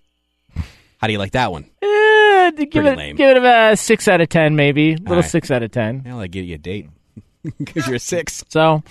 How 0.99 1.09
do 1.09 1.13
you 1.13 1.19
like 1.19 1.33
that 1.33 1.51
one? 1.51 1.65
Eh, 1.83 2.53
give 2.53 2.71
Pretty 2.71 2.89
it 2.91 2.97
lame. 2.99 3.17
give 3.17 3.37
it 3.37 3.43
a 3.45 3.77
six 3.77 4.07
out 4.07 4.21
of 4.21 4.29
ten, 4.29 4.55
maybe. 4.55 4.93
A 4.93 4.97
little 4.99 5.17
right. 5.17 5.25
six 5.25 5.51
out 5.51 5.65
of 5.65 5.73
ten. 5.73 6.07
I 6.07 6.29
give 6.29 6.45
you 6.45 6.55
a 6.55 6.59
date 6.59 6.87
because 7.59 7.89
you're 7.89 7.97
a 7.97 7.99
six. 7.99 8.45
So, 8.51 8.85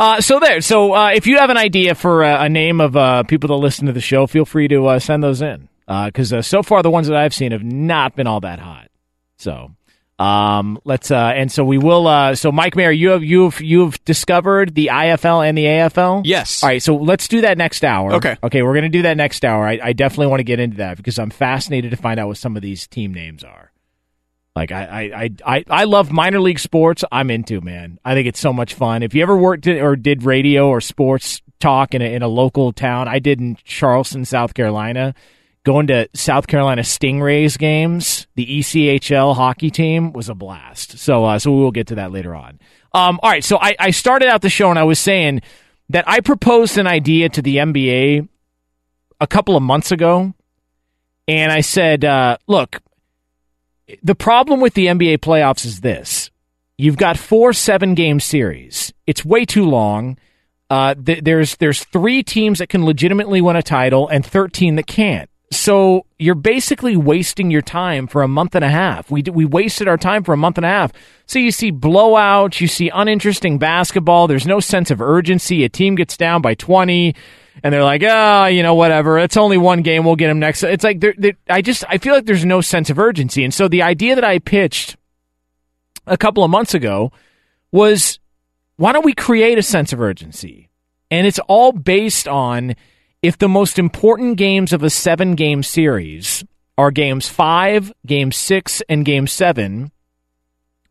uh, 0.00 0.20
so 0.22 0.40
there. 0.40 0.62
So, 0.62 0.94
uh, 0.94 1.10
if 1.14 1.26
you 1.26 1.36
have 1.36 1.50
an 1.50 1.58
idea 1.58 1.94
for 1.94 2.24
uh, 2.24 2.44
a 2.44 2.48
name 2.48 2.80
of 2.80 2.96
uh, 2.96 3.22
people 3.24 3.48
that 3.48 3.56
listen 3.56 3.86
to 3.86 3.92
the 3.92 4.00
show, 4.00 4.26
feel 4.26 4.46
free 4.46 4.66
to 4.68 4.86
uh, 4.86 4.98
send 4.98 5.22
those 5.22 5.42
in. 5.42 5.68
Because 5.86 6.32
uh, 6.32 6.40
so 6.40 6.62
far, 6.62 6.82
the 6.82 6.90
ones 6.90 7.08
that 7.08 7.16
I've 7.16 7.34
seen 7.34 7.52
have 7.52 7.64
not 7.64 8.16
been 8.16 8.26
all 8.26 8.40
that 8.40 8.60
hot. 8.60 8.88
So, 9.36 9.72
um, 10.18 10.78
let's. 10.84 11.10
Uh, 11.10 11.32
and 11.34 11.52
so 11.52 11.64
we 11.64 11.76
will. 11.76 12.06
Uh, 12.06 12.34
so, 12.34 12.50
Mike 12.50 12.76
Mayer, 12.76 12.90
you 12.90 13.10
have 13.10 13.22
you've 13.22 13.60
you've 13.60 14.02
discovered 14.04 14.74
the 14.74 14.86
IFL 14.90 15.46
and 15.46 15.58
the 15.58 15.64
AFL. 15.64 16.22
Yes. 16.24 16.62
All 16.62 16.70
right. 16.70 16.82
So 16.82 16.96
let's 16.96 17.28
do 17.28 17.42
that 17.42 17.58
next 17.58 17.84
hour. 17.84 18.14
Okay. 18.14 18.38
Okay. 18.42 18.62
We're 18.62 18.74
gonna 18.74 18.88
do 18.88 19.02
that 19.02 19.18
next 19.18 19.44
hour. 19.44 19.66
I, 19.66 19.80
I 19.82 19.92
definitely 19.92 20.28
want 20.28 20.40
to 20.40 20.44
get 20.44 20.60
into 20.60 20.78
that 20.78 20.96
because 20.96 21.18
I'm 21.18 21.30
fascinated 21.30 21.90
to 21.90 21.98
find 21.98 22.18
out 22.18 22.28
what 22.28 22.38
some 22.38 22.56
of 22.56 22.62
these 22.62 22.86
team 22.86 23.12
names 23.12 23.44
are. 23.44 23.69
Like 24.56 24.72
I, 24.72 25.10
I, 25.14 25.30
I, 25.46 25.64
I, 25.70 25.84
love 25.84 26.10
minor 26.10 26.40
league 26.40 26.58
sports. 26.58 27.04
I'm 27.12 27.30
into 27.30 27.60
man. 27.60 28.00
I 28.04 28.14
think 28.14 28.26
it's 28.26 28.40
so 28.40 28.52
much 28.52 28.74
fun. 28.74 29.02
If 29.02 29.14
you 29.14 29.22
ever 29.22 29.36
worked 29.36 29.66
or 29.68 29.94
did 29.94 30.24
radio 30.24 30.68
or 30.68 30.80
sports 30.80 31.40
talk 31.60 31.94
in 31.94 32.02
a, 32.02 32.12
in 32.12 32.22
a 32.22 32.28
local 32.28 32.72
town, 32.72 33.06
I 33.06 33.20
did 33.20 33.38
in 33.40 33.56
Charleston, 33.64 34.24
South 34.24 34.54
Carolina. 34.54 35.14
Going 35.62 35.88
to 35.88 36.08
South 36.14 36.46
Carolina 36.46 36.80
Stingrays 36.82 37.58
games, 37.58 38.26
the 38.34 38.46
ECHL 38.46 39.36
hockey 39.36 39.70
team 39.70 40.12
was 40.14 40.30
a 40.30 40.34
blast. 40.34 40.98
So, 40.98 41.26
uh, 41.26 41.38
so 41.38 41.52
we 41.52 41.58
will 41.58 41.70
get 41.70 41.88
to 41.88 41.96
that 41.96 42.12
later 42.12 42.34
on. 42.34 42.58
Um, 42.94 43.20
all 43.22 43.30
right. 43.30 43.44
So 43.44 43.58
I, 43.60 43.76
I 43.78 43.90
started 43.90 44.28
out 44.28 44.40
the 44.40 44.48
show 44.48 44.70
and 44.70 44.78
I 44.78 44.84
was 44.84 44.98
saying 44.98 45.42
that 45.90 46.08
I 46.08 46.20
proposed 46.20 46.78
an 46.78 46.86
idea 46.86 47.28
to 47.28 47.42
the 47.42 47.56
NBA 47.56 48.26
a 49.20 49.26
couple 49.26 49.54
of 49.54 49.62
months 49.62 49.92
ago, 49.92 50.32
and 51.28 51.52
I 51.52 51.60
said, 51.60 52.06
uh, 52.06 52.38
look 52.46 52.80
the 54.02 54.14
problem 54.14 54.60
with 54.60 54.74
the 54.74 54.86
NBA 54.86 55.18
playoffs 55.18 55.64
is 55.64 55.80
this: 55.80 56.30
you've 56.78 56.96
got 56.96 57.18
four 57.18 57.52
seven-game 57.52 58.20
series. 58.20 58.92
It's 59.06 59.24
way 59.24 59.44
too 59.44 59.64
long. 59.64 60.18
Uh, 60.68 60.94
th- 60.94 61.24
there's 61.24 61.56
there's 61.56 61.84
three 61.84 62.22
teams 62.22 62.58
that 62.58 62.68
can 62.68 62.84
legitimately 62.84 63.40
win 63.40 63.56
a 63.56 63.62
title 63.62 64.08
and 64.08 64.24
thirteen 64.24 64.76
that 64.76 64.86
can't. 64.86 65.28
So 65.52 66.06
you're 66.16 66.36
basically 66.36 66.96
wasting 66.96 67.50
your 67.50 67.62
time 67.62 68.06
for 68.06 68.22
a 68.22 68.28
month 68.28 68.54
and 68.54 68.64
a 68.64 68.68
half. 68.68 69.10
We 69.10 69.22
we 69.22 69.44
wasted 69.44 69.88
our 69.88 69.96
time 69.96 70.22
for 70.22 70.32
a 70.32 70.36
month 70.36 70.58
and 70.58 70.64
a 70.64 70.68
half. 70.68 70.92
So 71.26 71.38
you 71.40 71.50
see 71.50 71.72
blowouts, 71.72 72.60
you 72.60 72.68
see 72.68 72.88
uninteresting 72.88 73.58
basketball. 73.58 74.28
There's 74.28 74.46
no 74.46 74.60
sense 74.60 74.92
of 74.92 75.00
urgency. 75.00 75.64
A 75.64 75.68
team 75.68 75.96
gets 75.96 76.16
down 76.16 76.40
by 76.40 76.54
20 76.54 77.14
and 77.62 77.72
they're 77.72 77.84
like, 77.84 78.02
"Ah, 78.04 78.46
you 78.46 78.62
know, 78.62 78.74
whatever. 78.74 79.18
It's 79.18 79.36
only 79.36 79.58
one 79.58 79.82
game. 79.82 80.04
We'll 80.04 80.16
get 80.16 80.28
them 80.28 80.38
next." 80.38 80.62
It's 80.62 80.84
like 80.84 81.00
they're, 81.00 81.14
they 81.16 81.34
I 81.48 81.62
just 81.62 81.84
I 81.88 81.98
feel 81.98 82.14
like 82.14 82.26
there's 82.26 82.44
no 82.44 82.60
sense 82.60 82.90
of 82.90 82.98
urgency. 82.98 83.44
And 83.44 83.52
so 83.52 83.68
the 83.68 83.82
idea 83.82 84.14
that 84.14 84.24
I 84.24 84.38
pitched 84.38 84.96
a 86.06 86.16
couple 86.16 86.44
of 86.44 86.50
months 86.50 86.74
ago 86.74 87.12
was 87.72 88.18
why 88.76 88.92
don't 88.92 89.04
we 89.04 89.14
create 89.14 89.58
a 89.58 89.62
sense 89.62 89.92
of 89.92 90.00
urgency? 90.00 90.70
And 91.10 91.26
it's 91.26 91.38
all 91.48 91.72
based 91.72 92.26
on 92.26 92.74
if 93.22 93.36
the 93.36 93.48
most 93.48 93.78
important 93.78 94.38
games 94.38 94.72
of 94.72 94.82
a 94.82 94.90
seven 94.90 95.34
game 95.34 95.62
series 95.62 96.44
are 96.78 96.90
games 96.90 97.28
five, 97.28 97.92
game 98.06 98.32
six, 98.32 98.82
and 98.88 99.04
game 99.04 99.26
seven, 99.26 99.92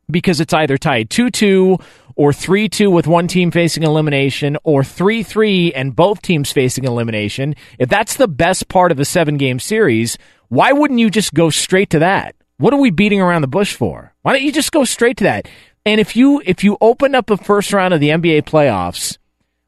because 0.10 0.40
it's 0.40 0.54
either 0.54 0.78
tied 0.78 1.10
2 1.10 1.30
2 1.30 1.78
or 2.16 2.34
3 2.34 2.68
2 2.68 2.90
with 2.90 3.08
one 3.08 3.28
team 3.28 3.52
facing 3.52 3.84
elimination 3.84 4.58
or 4.64 4.84
3 4.84 5.24
3 5.24 5.74
and 5.74 5.96
both 5.96 6.22
teams 6.22 6.52
facing 6.52 6.84
elimination, 6.84 7.56
if 7.78 7.90
that's 7.90 8.18
the 8.18 8.28
best 8.28 8.68
part 8.68 8.92
of 8.92 9.00
a 9.00 9.06
seven 9.06 9.38
game 9.38 9.60
series, 9.60 10.18
why 10.50 10.72
wouldn't 10.72 11.00
you 11.00 11.10
just 11.10 11.34
go 11.34 11.50
straight 11.50 11.90
to 11.92 12.00
that? 12.00 12.36
What 12.58 12.74
are 12.74 12.80
we 12.80 12.90
beating 12.90 13.22
around 13.22 13.42
the 13.42 13.48
bush 13.48 13.74
for? 13.74 14.14
Why 14.22 14.34
don't 14.34 14.44
you 14.44 14.52
just 14.52 14.72
go 14.72 14.84
straight 14.84 15.18
to 15.18 15.24
that? 15.24 15.48
And 15.86 16.02
if 16.02 16.16
you 16.16 16.42
if 16.46 16.64
you 16.64 16.78
open 16.82 17.16
up 17.16 17.28
the 17.28 17.38
first 17.38 17.72
round 17.72 17.94
of 17.94 18.00
the 18.00 18.10
NBA 18.10 18.44
playoffs 18.44 19.18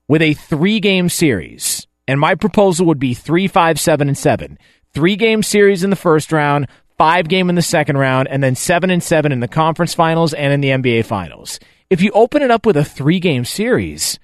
with 0.08 0.22
a 0.22 0.34
three 0.34 0.82
game 0.82 1.08
series, 1.08 1.88
and 2.08 2.20
my 2.20 2.36
proposal 2.36 2.86
would 2.88 3.00
be 3.00 3.14
three, 3.14 3.48
five, 3.48 3.80
seven, 3.80 4.10
and 4.10 4.18
seven. 4.18 4.60
Three 4.94 5.16
game 5.16 5.42
series 5.42 5.86
in 5.86 5.90
the 5.90 5.96
first 5.96 6.34
round, 6.34 6.68
five 7.02 7.28
game 7.28 7.50
in 7.50 7.56
the 7.56 7.64
second 7.64 7.98
round, 7.98 8.28
and 8.28 8.44
then 8.44 8.54
seven 8.54 8.92
and 8.92 9.02
seven 9.02 9.32
in 9.32 9.40
the 9.40 9.48
conference 9.48 9.96
finals 9.96 10.36
and 10.36 10.54
in 10.54 10.62
the 10.62 10.68
NBA 10.68 11.04
finals. 11.04 11.60
If 11.90 12.00
you 12.00 12.12
open 12.12 12.44
it 12.44 12.52
up 12.52 12.64
with 12.64 12.78
a 12.78 12.86
three 12.86 13.20
game 13.20 13.44
series, 13.44 14.20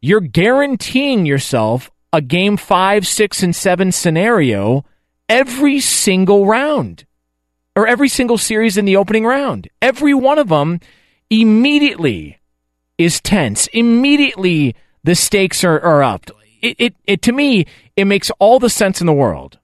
you're 0.00 0.18
guaranteeing 0.18 1.24
yourself 1.24 1.88
a 2.12 2.20
game 2.20 2.56
five, 2.56 3.06
six, 3.06 3.44
and 3.44 3.54
seven 3.54 3.92
scenario 3.92 4.84
every 5.28 5.78
single 5.78 6.46
round 6.46 7.04
or 7.76 7.86
every 7.86 8.08
single 8.08 8.38
series 8.38 8.76
in 8.76 8.86
the 8.86 8.96
opening 8.96 9.24
round. 9.24 9.68
Every 9.80 10.12
one 10.12 10.40
of 10.40 10.48
them 10.48 10.80
immediately 11.30 12.40
is 12.98 13.20
tense. 13.20 13.68
Immediately 13.68 14.74
the 15.04 15.14
stakes 15.14 15.62
are, 15.62 15.78
are 15.78 16.02
up. 16.02 16.28
It, 16.60 16.74
it, 16.80 16.94
it 17.04 17.22
to 17.22 17.30
me, 17.30 17.66
it 17.94 18.06
makes 18.06 18.32
all 18.40 18.58
the 18.58 18.68
sense 18.68 19.00
in 19.00 19.06
the 19.06 19.12
world 19.12 19.60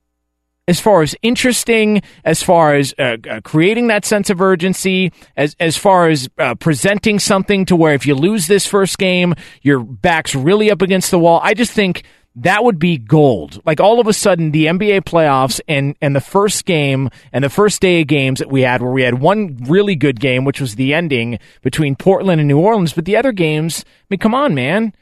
as 0.68 0.80
far 0.80 1.02
as 1.02 1.16
interesting, 1.22 2.02
as 2.24 2.42
far 2.42 2.74
as 2.74 2.94
uh, 2.98 3.16
uh, 3.28 3.40
creating 3.42 3.88
that 3.88 4.04
sense 4.04 4.30
of 4.30 4.40
urgency, 4.40 5.12
as 5.36 5.56
as 5.58 5.76
far 5.76 6.08
as 6.08 6.28
uh, 6.38 6.54
presenting 6.54 7.18
something 7.18 7.64
to 7.66 7.76
where 7.76 7.94
if 7.94 8.06
you 8.06 8.14
lose 8.14 8.46
this 8.46 8.66
first 8.66 8.98
game, 8.98 9.34
your 9.62 9.80
back's 9.80 10.34
really 10.34 10.70
up 10.70 10.82
against 10.82 11.10
the 11.10 11.18
wall. 11.18 11.40
I 11.42 11.54
just 11.54 11.72
think 11.72 12.04
that 12.36 12.64
would 12.64 12.78
be 12.78 12.96
gold. 12.96 13.60
Like 13.66 13.80
all 13.80 14.00
of 14.00 14.06
a 14.06 14.12
sudden, 14.12 14.52
the 14.52 14.66
NBA 14.66 15.02
playoffs 15.02 15.60
and 15.66 15.96
and 16.00 16.14
the 16.14 16.20
first 16.20 16.64
game 16.64 17.10
and 17.32 17.42
the 17.42 17.50
first 17.50 17.80
day 17.80 18.02
of 18.02 18.06
games 18.06 18.38
that 18.38 18.50
we 18.50 18.62
had, 18.62 18.82
where 18.82 18.92
we 18.92 19.02
had 19.02 19.18
one 19.20 19.58
really 19.68 19.96
good 19.96 20.20
game, 20.20 20.44
which 20.44 20.60
was 20.60 20.76
the 20.76 20.94
ending 20.94 21.40
between 21.62 21.96
Portland 21.96 22.40
and 22.40 22.46
New 22.46 22.58
Orleans, 22.58 22.92
but 22.92 23.04
the 23.04 23.16
other 23.16 23.32
games, 23.32 23.84
I 23.84 24.04
mean, 24.10 24.20
come 24.20 24.34
on, 24.34 24.54
man. 24.54 24.94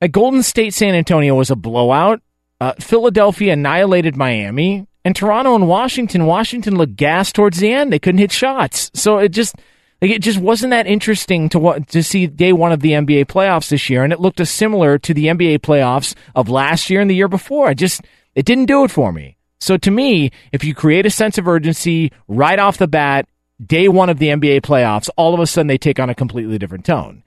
Like 0.00 0.12
Golden 0.12 0.42
State, 0.42 0.72
San 0.72 0.94
Antonio 0.94 1.34
was 1.34 1.50
a 1.50 1.56
blowout. 1.56 2.22
Uh, 2.60 2.72
Philadelphia 2.80 3.52
annihilated 3.52 4.16
Miami, 4.16 4.86
and 5.04 5.14
Toronto 5.14 5.54
and 5.54 5.68
Washington. 5.68 6.26
Washington 6.26 6.76
looked 6.76 6.96
gassed 6.96 7.34
towards 7.34 7.58
the 7.58 7.72
end; 7.72 7.92
they 7.92 7.98
couldn't 7.98 8.20
hit 8.20 8.32
shots. 8.32 8.90
So 8.94 9.18
it 9.18 9.30
just 9.30 9.54
like 10.00 10.10
it 10.10 10.22
just 10.22 10.38
wasn't 10.38 10.70
that 10.70 10.86
interesting 10.86 11.48
to 11.50 11.58
what 11.58 11.88
to 11.88 12.02
see 12.02 12.26
day 12.26 12.52
one 12.52 12.72
of 12.72 12.80
the 12.80 12.92
NBA 12.92 13.26
playoffs 13.26 13.68
this 13.70 13.88
year, 13.90 14.04
and 14.04 14.12
it 14.12 14.20
looked 14.20 14.46
similar 14.46 14.98
to 14.98 15.14
the 15.14 15.26
NBA 15.26 15.60
playoffs 15.60 16.14
of 16.34 16.48
last 16.48 16.90
year 16.90 17.00
and 17.00 17.10
the 17.10 17.14
year 17.14 17.28
before. 17.28 17.68
I 17.68 17.74
just 17.74 18.02
it 18.34 18.46
didn't 18.46 18.66
do 18.66 18.84
it 18.84 18.90
for 18.90 19.12
me. 19.12 19.36
So 19.60 19.76
to 19.78 19.90
me, 19.90 20.30
if 20.52 20.62
you 20.62 20.74
create 20.74 21.06
a 21.06 21.10
sense 21.10 21.38
of 21.38 21.48
urgency 21.48 22.12
right 22.28 22.58
off 22.58 22.76
the 22.76 22.86
bat, 22.88 23.26
day 23.64 23.88
one 23.88 24.10
of 24.10 24.18
the 24.18 24.28
NBA 24.28 24.60
playoffs, 24.60 25.08
all 25.16 25.32
of 25.32 25.40
a 25.40 25.46
sudden 25.46 25.68
they 25.68 25.78
take 25.78 25.98
on 25.98 26.10
a 26.10 26.14
completely 26.14 26.58
different 26.58 26.84
tone. 26.84 27.22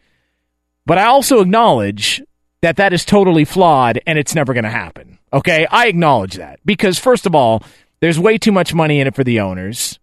But 0.85 0.97
I 0.97 1.05
also 1.05 1.41
acknowledge 1.41 2.21
that 2.61 2.77
that 2.77 2.93
is 2.93 3.05
totally 3.05 3.43
flawed 3.43 3.99
and 4.05 4.19
it's 4.19 4.35
never 4.35 4.53
going 4.53 4.63
to 4.63 4.69
happen. 4.69 5.16
Okay, 5.33 5.67
I 5.69 5.87
acknowledge 5.87 6.35
that 6.35 6.59
because 6.65 6.97
first 6.97 7.25
of 7.25 7.35
all, 7.35 7.63
there's 7.99 8.19
way 8.19 8.37
too 8.37 8.51
much 8.51 8.73
money 8.73 8.99
in 8.99 9.07
it 9.07 9.15
for 9.15 9.23
the 9.23 9.39
owners. 9.39 9.99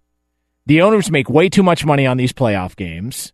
The 0.66 0.82
owners 0.82 1.10
make 1.10 1.28
way 1.28 1.48
too 1.48 1.62
much 1.62 1.84
money 1.84 2.06
on 2.06 2.16
these 2.16 2.32
playoff 2.32 2.76
games, 2.76 3.32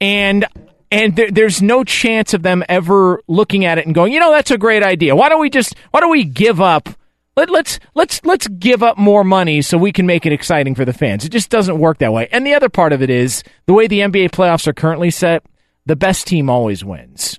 and 0.00 0.46
and 0.90 1.16
there, 1.16 1.30
there's 1.30 1.62
no 1.62 1.84
chance 1.84 2.34
of 2.34 2.42
them 2.42 2.62
ever 2.68 3.22
looking 3.26 3.64
at 3.64 3.78
it 3.78 3.86
and 3.86 3.94
going, 3.94 4.12
you 4.12 4.20
know, 4.20 4.30
that's 4.30 4.50
a 4.50 4.58
great 4.58 4.82
idea. 4.82 5.16
Why 5.16 5.28
don't 5.28 5.40
we 5.40 5.50
just 5.50 5.74
why 5.90 6.00
don't 6.00 6.10
we 6.10 6.24
give 6.24 6.60
up? 6.60 6.88
Let, 7.36 7.50
let's 7.50 7.78
let's 7.94 8.24
let's 8.24 8.48
give 8.48 8.82
up 8.82 8.96
more 8.96 9.24
money 9.24 9.62
so 9.62 9.76
we 9.78 9.92
can 9.92 10.06
make 10.06 10.26
it 10.26 10.32
exciting 10.32 10.74
for 10.74 10.84
the 10.84 10.92
fans. 10.92 11.24
It 11.24 11.30
just 11.30 11.50
doesn't 11.50 11.78
work 11.78 11.98
that 11.98 12.12
way. 12.12 12.28
And 12.30 12.46
the 12.46 12.54
other 12.54 12.68
part 12.68 12.92
of 12.92 13.02
it 13.02 13.10
is 13.10 13.42
the 13.66 13.74
way 13.74 13.86
the 13.86 14.00
NBA 14.00 14.30
playoffs 14.30 14.66
are 14.66 14.72
currently 14.72 15.10
set. 15.10 15.44
The 15.86 15.96
best 15.96 16.26
team 16.26 16.48
always 16.48 16.84
wins. 16.84 17.38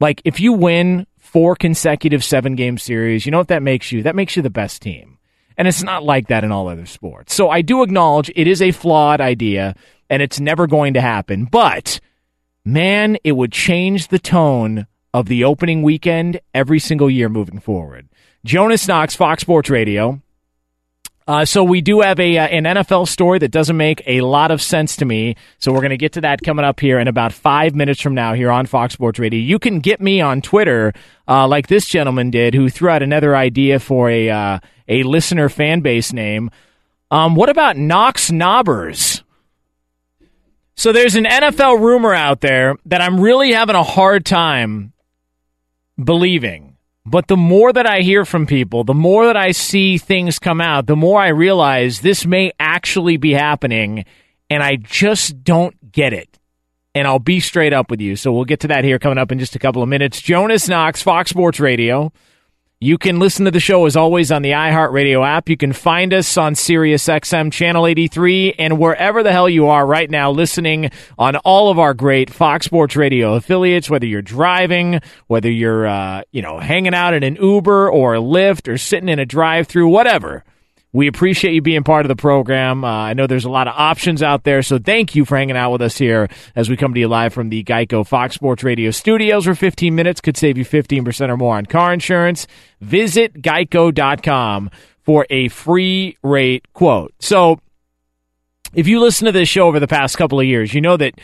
Like 0.00 0.20
if 0.24 0.40
you 0.40 0.52
win 0.52 1.06
four 1.32 1.56
consecutive 1.56 2.22
seven 2.22 2.54
game 2.54 2.76
series, 2.76 3.24
you 3.24 3.32
know 3.32 3.38
what 3.38 3.48
that 3.48 3.62
makes 3.62 3.90
you? 3.90 4.02
That 4.02 4.14
makes 4.14 4.36
you 4.36 4.42
the 4.42 4.50
best 4.50 4.82
team. 4.82 5.18
And 5.56 5.66
it's 5.66 5.82
not 5.82 6.02
like 6.02 6.28
that 6.28 6.44
in 6.44 6.52
all 6.52 6.68
other 6.68 6.86
sports. 6.86 7.34
So 7.34 7.48
I 7.48 7.62
do 7.62 7.82
acknowledge 7.82 8.30
it 8.34 8.46
is 8.46 8.62
a 8.62 8.72
flawed 8.72 9.20
idea 9.20 9.74
and 10.08 10.22
it's 10.22 10.40
never 10.40 10.66
going 10.66 10.94
to 10.94 11.00
happen. 11.00 11.44
But 11.46 12.00
man, 12.64 13.16
it 13.24 13.32
would 13.32 13.52
change 13.52 14.08
the 14.08 14.18
tone 14.18 14.86
of 15.14 15.26
the 15.26 15.44
opening 15.44 15.82
weekend 15.82 16.40
every 16.54 16.78
single 16.78 17.10
year 17.10 17.28
moving 17.28 17.60
forward. 17.60 18.08
Jonas 18.44 18.88
Knox, 18.88 19.14
Fox 19.14 19.42
Sports 19.42 19.70
Radio. 19.70 20.21
Uh, 21.26 21.44
so 21.44 21.62
we 21.62 21.80
do 21.80 22.00
have 22.00 22.18
a 22.18 22.36
uh, 22.38 22.46
an 22.46 22.64
NFL 22.64 23.06
story 23.06 23.38
that 23.38 23.50
doesn't 23.50 23.76
make 23.76 24.02
a 24.06 24.20
lot 24.22 24.50
of 24.50 24.60
sense 24.60 24.96
to 24.96 25.04
me. 25.04 25.36
So 25.58 25.72
we're 25.72 25.80
going 25.80 25.90
to 25.90 25.96
get 25.96 26.12
to 26.12 26.20
that 26.22 26.42
coming 26.42 26.64
up 26.64 26.80
here 26.80 26.98
in 26.98 27.06
about 27.06 27.32
five 27.32 27.74
minutes 27.74 28.00
from 28.00 28.14
now 28.14 28.34
here 28.34 28.50
on 28.50 28.66
Fox 28.66 28.94
Sports 28.94 29.18
Radio. 29.18 29.40
You 29.40 29.58
can 29.58 29.78
get 29.78 30.00
me 30.00 30.20
on 30.20 30.42
Twitter, 30.42 30.92
uh, 31.28 31.46
like 31.46 31.68
this 31.68 31.86
gentleman 31.86 32.30
did, 32.30 32.54
who 32.54 32.68
threw 32.68 32.90
out 32.90 33.02
another 33.02 33.36
idea 33.36 33.78
for 33.78 34.10
a 34.10 34.30
uh, 34.30 34.58
a 34.88 35.02
listener 35.04 35.48
fan 35.48 35.80
base 35.80 36.12
name. 36.12 36.50
Um, 37.10 37.34
what 37.34 37.48
about 37.48 37.76
Knox 37.76 38.30
Knobbers? 38.30 39.22
So 40.74 40.92
there's 40.92 41.14
an 41.14 41.24
NFL 41.24 41.80
rumor 41.80 42.14
out 42.14 42.40
there 42.40 42.76
that 42.86 43.00
I'm 43.00 43.20
really 43.20 43.52
having 43.52 43.76
a 43.76 43.82
hard 43.82 44.24
time 44.24 44.92
believing. 46.02 46.71
But 47.04 47.26
the 47.26 47.36
more 47.36 47.72
that 47.72 47.86
I 47.86 48.00
hear 48.00 48.24
from 48.24 48.46
people, 48.46 48.84
the 48.84 48.94
more 48.94 49.26
that 49.26 49.36
I 49.36 49.50
see 49.50 49.98
things 49.98 50.38
come 50.38 50.60
out, 50.60 50.86
the 50.86 50.96
more 50.96 51.20
I 51.20 51.28
realize 51.28 52.00
this 52.00 52.24
may 52.24 52.52
actually 52.60 53.16
be 53.16 53.32
happening, 53.32 54.04
and 54.48 54.62
I 54.62 54.76
just 54.76 55.42
don't 55.42 55.90
get 55.90 56.12
it. 56.12 56.38
And 56.94 57.08
I'll 57.08 57.18
be 57.18 57.40
straight 57.40 57.72
up 57.72 57.90
with 57.90 58.00
you. 58.00 58.16
So 58.16 58.32
we'll 58.32 58.44
get 58.44 58.60
to 58.60 58.68
that 58.68 58.84
here 58.84 58.98
coming 58.98 59.18
up 59.18 59.32
in 59.32 59.38
just 59.38 59.56
a 59.56 59.58
couple 59.58 59.82
of 59.82 59.88
minutes. 59.88 60.20
Jonas 60.20 60.68
Knox, 60.68 61.02
Fox 61.02 61.30
Sports 61.30 61.58
Radio. 61.58 62.12
You 62.82 62.98
can 62.98 63.20
listen 63.20 63.44
to 63.44 63.52
the 63.52 63.60
show 63.60 63.86
as 63.86 63.94
always 63.94 64.32
on 64.32 64.42
the 64.42 64.50
iHeartRadio 64.50 65.24
app. 65.24 65.48
You 65.48 65.56
can 65.56 65.72
find 65.72 66.12
us 66.12 66.36
on 66.36 66.54
SiriusXM 66.54 67.52
Channel 67.52 67.86
83 67.86 68.54
and 68.58 68.76
wherever 68.76 69.22
the 69.22 69.30
hell 69.30 69.48
you 69.48 69.68
are 69.68 69.86
right 69.86 70.10
now 70.10 70.32
listening 70.32 70.90
on 71.16 71.36
all 71.36 71.70
of 71.70 71.78
our 71.78 71.94
great 71.94 72.28
Fox 72.28 72.66
Sports 72.66 72.96
Radio 72.96 73.34
affiliates, 73.34 73.88
whether 73.88 74.06
you're 74.06 74.20
driving, 74.20 75.00
whether 75.28 75.48
you're, 75.48 75.86
uh, 75.86 76.22
you 76.32 76.42
know, 76.42 76.58
hanging 76.58 76.92
out 76.92 77.14
in 77.14 77.22
an 77.22 77.36
Uber 77.36 77.88
or 77.88 78.16
a 78.16 78.20
Lyft 78.20 78.66
or 78.66 78.76
sitting 78.76 79.08
in 79.08 79.20
a 79.20 79.26
drive 79.26 79.68
through, 79.68 79.86
whatever. 79.86 80.42
We 80.94 81.06
appreciate 81.06 81.54
you 81.54 81.62
being 81.62 81.84
part 81.84 82.04
of 82.04 82.08
the 82.08 82.16
program. 82.16 82.84
Uh, 82.84 82.88
I 82.88 83.14
know 83.14 83.26
there's 83.26 83.46
a 83.46 83.50
lot 83.50 83.66
of 83.66 83.74
options 83.76 84.22
out 84.22 84.44
there, 84.44 84.62
so 84.62 84.78
thank 84.78 85.14
you 85.14 85.24
for 85.24 85.38
hanging 85.38 85.56
out 85.56 85.72
with 85.72 85.80
us 85.80 85.96
here 85.96 86.28
as 86.54 86.68
we 86.68 86.76
come 86.76 86.92
to 86.92 87.00
you 87.00 87.08
live 87.08 87.32
from 87.32 87.48
the 87.48 87.64
Geico 87.64 88.06
Fox 88.06 88.34
Sports 88.34 88.62
Radio 88.62 88.90
studios 88.90 89.46
where 89.46 89.54
15 89.54 89.94
minutes 89.94 90.20
could 90.20 90.36
save 90.36 90.58
you 90.58 90.66
15% 90.66 91.30
or 91.30 91.36
more 91.38 91.56
on 91.56 91.64
car 91.64 91.94
insurance. 91.94 92.46
Visit 92.82 93.40
geico.com 93.40 94.70
for 95.02 95.26
a 95.30 95.48
free 95.48 96.18
rate 96.22 96.70
quote. 96.74 97.14
So, 97.20 97.58
if 98.74 98.86
you 98.86 99.00
listen 99.00 99.26
to 99.26 99.32
this 99.32 99.48
show 99.48 99.66
over 99.68 99.80
the 99.80 99.88
past 99.88 100.18
couple 100.18 100.40
of 100.40 100.46
years, 100.46 100.74
you 100.74 100.80
know 100.80 100.96
that 100.96 101.14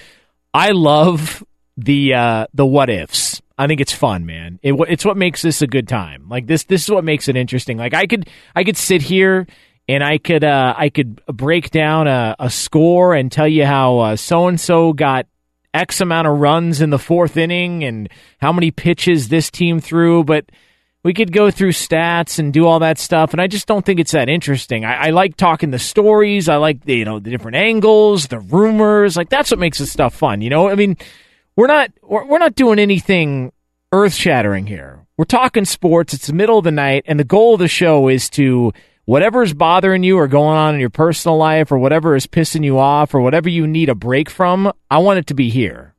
I 0.55 0.71
love 0.71 1.45
the 1.77 2.15
uh, 2.15 2.47
the 2.55 2.67
what 2.67 2.91
ifs. 2.91 3.41
I 3.59 3.67
think 3.67 3.81
it's 3.81 3.93
fun, 3.93 4.25
man. 4.25 4.61
It, 4.63 4.75
it's 4.89 5.05
what 5.05 5.17
makes 5.17 5.43
this 5.43 5.63
a 5.63 5.67
good 5.67 5.89
time. 5.89 6.29
Like 6.29 6.47
this, 6.47 6.65
this 6.65 6.85
is 6.85 6.91
what 6.91 7.05
makes 7.05 7.29
it 7.29 7.37
interesting. 7.37 7.77
Like 7.77 7.95
I 7.95 8.07
could, 8.07 8.29
I 8.55 8.65
could 8.65 8.77
sit 8.77 9.03
here 9.03 9.47
and 9.89 10.05
I 10.05 10.19
could, 10.19 10.45
uh, 10.45 10.75
I 10.77 10.91
could 10.91 11.21
break 11.27 11.71
down 11.71 12.07
a, 12.07 12.37
a 12.39 12.51
score 12.51 13.15
and 13.15 13.33
tell 13.33 13.49
you 13.49 13.67
how 13.67 14.15
so 14.15 14.47
and 14.47 14.61
so 14.61 14.93
got 14.93 15.27
X 15.75 16.01
amount 16.01 16.27
of 16.27 16.39
runs 16.39 16.81
in 16.81 16.91
the 16.91 16.99
fourth 16.99 17.37
inning 17.37 17.85
and 17.85 18.09
how 18.41 18.53
many 18.53 18.71
pitches 18.71 19.29
this 19.29 19.51
team 19.51 19.81
threw, 19.81 20.25
but 20.25 20.47
we 21.05 21.15
could 21.15 21.33
go 21.33 21.51
through 21.51 21.73
stats 21.73 22.39
and 22.39 22.53
do 22.53 22.67
all 22.67 22.81
that 22.81 22.99
stuff, 22.99 23.33
and 23.33 23.41
I 23.41 23.47
just 23.47 23.67
don't 23.67 23.85
think 23.85 24.01
it's 24.01 24.13
that 24.13 24.29
interesting. 24.29 24.85
I, 24.85 25.07
I 25.07 25.11
like 25.11 25.37
talking 25.37 25.71
the 25.71 25.79
stories. 25.79 26.49
I 26.49 26.57
like 26.57 26.85
the, 26.85 26.97
you 26.97 27.05
know 27.05 27.21
the 27.21 27.31
different 27.31 27.57
angles, 27.57 28.27
the 28.27 28.41
rumors. 28.41 29.17
Like 29.17 29.29
that's 29.29 29.51
what 29.51 29.61
makes 29.61 29.79
this 29.79 29.93
stuff 29.93 30.15
fun. 30.15 30.41
You 30.43 30.51
know, 30.51 30.69
I 30.69 30.75
mean 30.75 30.97
we're 31.59 31.67
not 31.67 31.91
we're 32.05 32.39
not 32.39 32.55
doing 32.55 32.79
anything 32.79 33.51
earth 33.91 34.15
shattering 34.15 34.69
here. 34.69 35.05
We're 35.17 35.25
talking 35.25 35.65
sports. 35.65 36.15
It's 36.15 36.29
the 36.29 36.33
middle 36.33 36.57
of 36.57 36.63
the 36.63 36.71
night, 36.71 37.03
and 37.09 37.19
the 37.19 37.25
goal 37.25 37.55
of 37.55 37.59
the 37.59 37.67
show 37.67 38.07
is 38.07 38.31
to 38.31 38.73
whatever 39.07 39.43
is 39.43 39.55
bothering 39.55 40.05
you 40.05 40.17
or 40.19 40.29
going 40.29 40.57
on 40.57 40.75
in 40.75 40.81
your 40.81 40.89
personal 40.89 41.37
life 41.37 41.73
or 41.73 41.79
whatever 41.79 42.15
is 42.15 42.29
pissing 42.29 42.65
you 42.65 42.79
off 42.79 43.13
or 43.13 43.21
whatever 43.21 43.49
you 43.49 43.67
need 43.67 43.89
a 43.89 43.97
break 43.97 44.31
from. 44.31 44.73
I 44.89 44.99
want 44.99 45.19
it 45.19 45.27
to 45.27 45.35
be 45.35 45.51
here, 45.51 45.97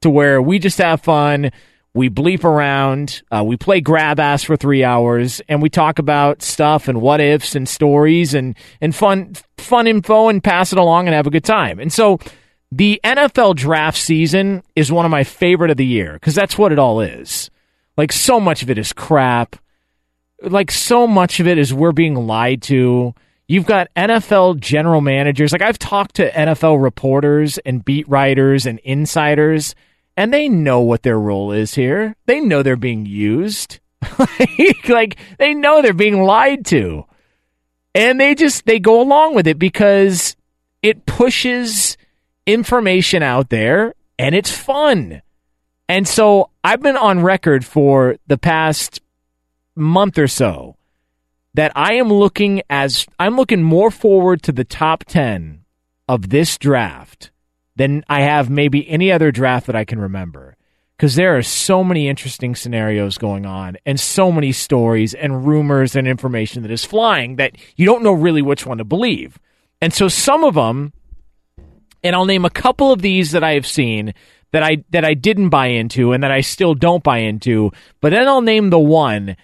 to 0.00 0.10
where 0.10 0.42
we 0.42 0.58
just 0.58 0.78
have 0.78 1.02
fun. 1.02 1.52
We 1.94 2.10
bleep 2.10 2.42
around, 2.42 3.22
uh, 3.30 3.44
we 3.44 3.56
play 3.56 3.80
grab 3.80 4.18
ass 4.18 4.42
for 4.42 4.56
three 4.56 4.82
hours, 4.82 5.40
and 5.48 5.62
we 5.62 5.70
talk 5.70 6.00
about 6.00 6.42
stuff 6.42 6.88
and 6.88 7.00
what 7.00 7.20
ifs 7.20 7.54
and 7.54 7.68
stories 7.68 8.34
and 8.34 8.56
and 8.80 8.92
fun 8.92 9.36
fun 9.56 9.86
info 9.86 10.28
and 10.28 10.42
pass 10.42 10.72
it 10.72 10.80
along 10.80 11.06
and 11.06 11.14
have 11.14 11.28
a 11.28 11.30
good 11.30 11.44
time. 11.44 11.78
And 11.78 11.92
so 11.92 12.18
the 12.72 13.00
NFL 13.04 13.56
draft 13.56 13.98
season 13.98 14.62
is 14.74 14.90
one 14.90 15.04
of 15.04 15.10
my 15.10 15.24
favorite 15.24 15.70
of 15.70 15.76
the 15.76 15.86
year 15.86 16.14
because 16.14 16.34
that's 16.34 16.58
what 16.58 16.72
it 16.72 16.78
all 16.78 17.00
is. 17.00 17.50
Like, 17.96 18.12
so 18.12 18.40
much 18.40 18.62
of 18.62 18.70
it 18.70 18.78
is 18.78 18.92
crap. 18.92 19.56
Like, 20.42 20.70
so 20.70 21.06
much 21.06 21.40
of 21.40 21.46
it 21.46 21.58
is 21.58 21.72
we're 21.72 21.92
being 21.92 22.26
lied 22.26 22.62
to. 22.62 23.14
You've 23.48 23.66
got 23.66 23.88
NFL 23.94 24.58
general 24.58 25.00
managers. 25.00 25.52
Like, 25.52 25.62
I've 25.62 25.78
talked 25.78 26.16
to 26.16 26.30
NFL 26.30 26.82
reporters 26.82 27.58
and 27.58 27.84
beat 27.84 28.08
writers 28.08 28.66
and 28.66 28.80
insiders, 28.80 29.74
and 30.16 30.34
they 30.34 30.48
know 30.48 30.80
what 30.80 31.04
their 31.04 31.18
role 31.18 31.52
is 31.52 31.74
here. 31.74 32.16
They 32.26 32.40
know 32.40 32.62
they're 32.62 32.76
being 32.76 33.06
used. 33.06 33.78
like, 34.88 35.16
they 35.38 35.54
know 35.54 35.80
they're 35.80 35.94
being 35.94 36.22
lied 36.22 36.66
to. 36.66 37.06
And 37.94 38.20
they 38.20 38.34
just, 38.34 38.66
they 38.66 38.78
go 38.78 39.00
along 39.00 39.34
with 39.34 39.46
it 39.46 39.58
because 39.58 40.36
it 40.82 41.06
pushes 41.06 41.96
information 42.46 43.22
out 43.22 43.50
there 43.50 43.94
and 44.18 44.34
it's 44.34 44.50
fun. 44.50 45.22
And 45.88 46.06
so 46.08 46.50
I've 46.64 46.82
been 46.82 46.96
on 46.96 47.22
record 47.22 47.64
for 47.64 48.16
the 48.26 48.38
past 48.38 49.00
month 49.74 50.18
or 50.18 50.28
so 50.28 50.76
that 51.54 51.72
I 51.74 51.94
am 51.94 52.08
looking 52.08 52.62
as 52.68 53.06
I'm 53.18 53.36
looking 53.36 53.62
more 53.62 53.90
forward 53.90 54.42
to 54.42 54.52
the 54.52 54.64
top 54.64 55.04
10 55.04 55.64
of 56.08 56.28
this 56.28 56.58
draft 56.58 57.30
than 57.76 58.04
I 58.08 58.22
have 58.22 58.50
maybe 58.50 58.88
any 58.88 59.12
other 59.12 59.30
draft 59.30 59.66
that 59.66 59.76
I 59.76 59.84
can 59.84 60.00
remember. 60.00 60.56
Because 60.96 61.14
there 61.14 61.36
are 61.36 61.42
so 61.42 61.84
many 61.84 62.08
interesting 62.08 62.54
scenarios 62.54 63.18
going 63.18 63.44
on 63.44 63.76
and 63.84 64.00
so 64.00 64.32
many 64.32 64.50
stories 64.50 65.12
and 65.12 65.46
rumors 65.46 65.94
and 65.94 66.08
information 66.08 66.62
that 66.62 66.70
is 66.70 66.86
flying 66.86 67.36
that 67.36 67.56
you 67.76 67.84
don't 67.84 68.02
know 68.02 68.12
really 68.12 68.40
which 68.40 68.64
one 68.64 68.78
to 68.78 68.84
believe. 68.84 69.38
And 69.82 69.92
so 69.92 70.08
some 70.08 70.42
of 70.42 70.54
them, 70.54 70.94
and 72.02 72.14
I'll 72.14 72.24
name 72.24 72.44
a 72.44 72.50
couple 72.50 72.92
of 72.92 73.02
these 73.02 73.32
that 73.32 73.44
I 73.44 73.52
have 73.52 73.66
seen 73.66 74.14
that 74.52 74.62
I 74.62 74.84
that 74.90 75.04
I 75.04 75.14
didn't 75.14 75.50
buy 75.50 75.66
into 75.66 76.12
and 76.12 76.22
that 76.22 76.30
I 76.30 76.40
still 76.40 76.74
don't 76.74 77.02
buy 77.02 77.18
into, 77.18 77.72
but 78.00 78.10
then 78.10 78.26
I'll 78.26 78.42
name 78.42 78.70
the 78.70 78.78
one 78.78 79.36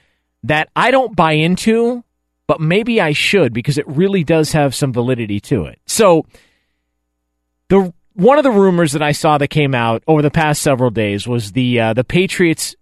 that 0.44 0.68
I 0.74 0.90
don't 0.90 1.14
buy 1.14 1.32
into, 1.32 2.04
but 2.46 2.60
maybe 2.60 3.00
I 3.00 3.12
should 3.12 3.52
because 3.52 3.78
it 3.78 3.86
really 3.86 4.24
does 4.24 4.52
have 4.52 4.74
some 4.74 4.92
validity 4.92 5.40
to 5.40 5.66
it. 5.66 5.78
So 5.86 6.26
the 7.68 7.92
one 8.14 8.38
of 8.38 8.44
the 8.44 8.50
rumors 8.50 8.92
that 8.92 9.02
I 9.02 9.12
saw 9.12 9.38
that 9.38 9.48
came 9.48 9.74
out 9.74 10.02
over 10.06 10.22
the 10.22 10.30
past 10.30 10.62
several 10.62 10.90
days 10.90 11.26
was 11.26 11.52
the 11.52 11.80
uh, 11.80 11.94
the 11.94 12.04
Patriots 12.04 12.76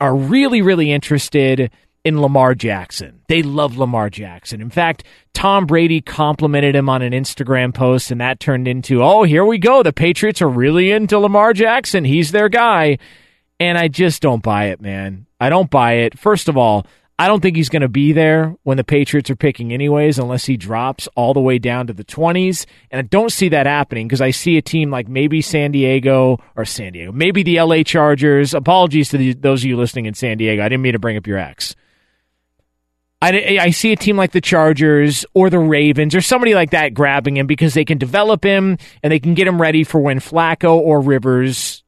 are 0.00 0.14
really 0.14 0.62
really 0.62 0.92
interested 0.92 1.70
in 2.04 2.20
Lamar 2.20 2.54
Jackson. 2.54 3.20
They 3.28 3.42
love 3.42 3.76
Lamar 3.76 4.10
Jackson. 4.10 4.60
In 4.60 4.70
fact, 4.70 5.04
Tom 5.34 5.66
Brady 5.66 6.00
complimented 6.00 6.74
him 6.74 6.88
on 6.88 7.02
an 7.02 7.12
Instagram 7.12 7.74
post, 7.74 8.10
and 8.10 8.20
that 8.20 8.40
turned 8.40 8.66
into, 8.66 9.02
oh, 9.02 9.22
here 9.24 9.44
we 9.44 9.58
go. 9.58 9.82
The 9.82 9.92
Patriots 9.92 10.40
are 10.40 10.48
really 10.48 10.90
into 10.90 11.18
Lamar 11.18 11.52
Jackson. 11.52 12.04
He's 12.04 12.32
their 12.32 12.48
guy. 12.48 12.98
And 13.58 13.76
I 13.76 13.88
just 13.88 14.22
don't 14.22 14.42
buy 14.42 14.66
it, 14.66 14.80
man. 14.80 15.26
I 15.38 15.50
don't 15.50 15.70
buy 15.70 15.92
it. 15.92 16.18
First 16.18 16.48
of 16.48 16.56
all, 16.56 16.86
I 17.18 17.28
don't 17.28 17.42
think 17.42 17.54
he's 17.54 17.68
going 17.68 17.82
to 17.82 17.88
be 17.88 18.12
there 18.12 18.56
when 18.62 18.78
the 18.78 18.84
Patriots 18.84 19.28
are 19.28 19.36
picking, 19.36 19.74
anyways, 19.74 20.18
unless 20.18 20.46
he 20.46 20.56
drops 20.56 21.06
all 21.14 21.34
the 21.34 21.40
way 21.40 21.58
down 21.58 21.86
to 21.88 21.92
the 21.92 22.04
20s. 22.04 22.64
And 22.90 22.98
I 22.98 23.02
don't 23.02 23.28
see 23.28 23.50
that 23.50 23.66
happening 23.66 24.08
because 24.08 24.22
I 24.22 24.30
see 24.30 24.56
a 24.56 24.62
team 24.62 24.90
like 24.90 25.06
maybe 25.06 25.42
San 25.42 25.72
Diego 25.72 26.38
or 26.56 26.64
San 26.64 26.94
Diego, 26.94 27.12
maybe 27.12 27.42
the 27.42 27.60
LA 27.60 27.82
Chargers. 27.82 28.54
Apologies 28.54 29.10
to 29.10 29.18
the, 29.18 29.34
those 29.34 29.60
of 29.60 29.66
you 29.66 29.76
listening 29.76 30.06
in 30.06 30.14
San 30.14 30.38
Diego. 30.38 30.62
I 30.62 30.70
didn't 30.70 30.80
mean 30.80 30.94
to 30.94 30.98
bring 30.98 31.18
up 31.18 31.26
your 31.26 31.36
ex. 31.36 31.76
I, 33.22 33.58
I 33.60 33.70
see 33.70 33.92
a 33.92 33.96
team 33.96 34.16
like 34.16 34.32
the 34.32 34.40
Chargers 34.40 35.26
or 35.34 35.50
the 35.50 35.58
Ravens 35.58 36.14
or 36.14 36.22
somebody 36.22 36.54
like 36.54 36.70
that 36.70 36.94
grabbing 36.94 37.36
him 37.36 37.46
because 37.46 37.74
they 37.74 37.84
can 37.84 37.98
develop 37.98 38.42
him 38.42 38.78
and 39.02 39.12
they 39.12 39.18
can 39.18 39.34
get 39.34 39.46
him 39.46 39.60
ready 39.60 39.84
for 39.84 40.00
when 40.00 40.20
Flacco 40.20 40.76
or 40.76 41.00
Rivers 41.00 41.84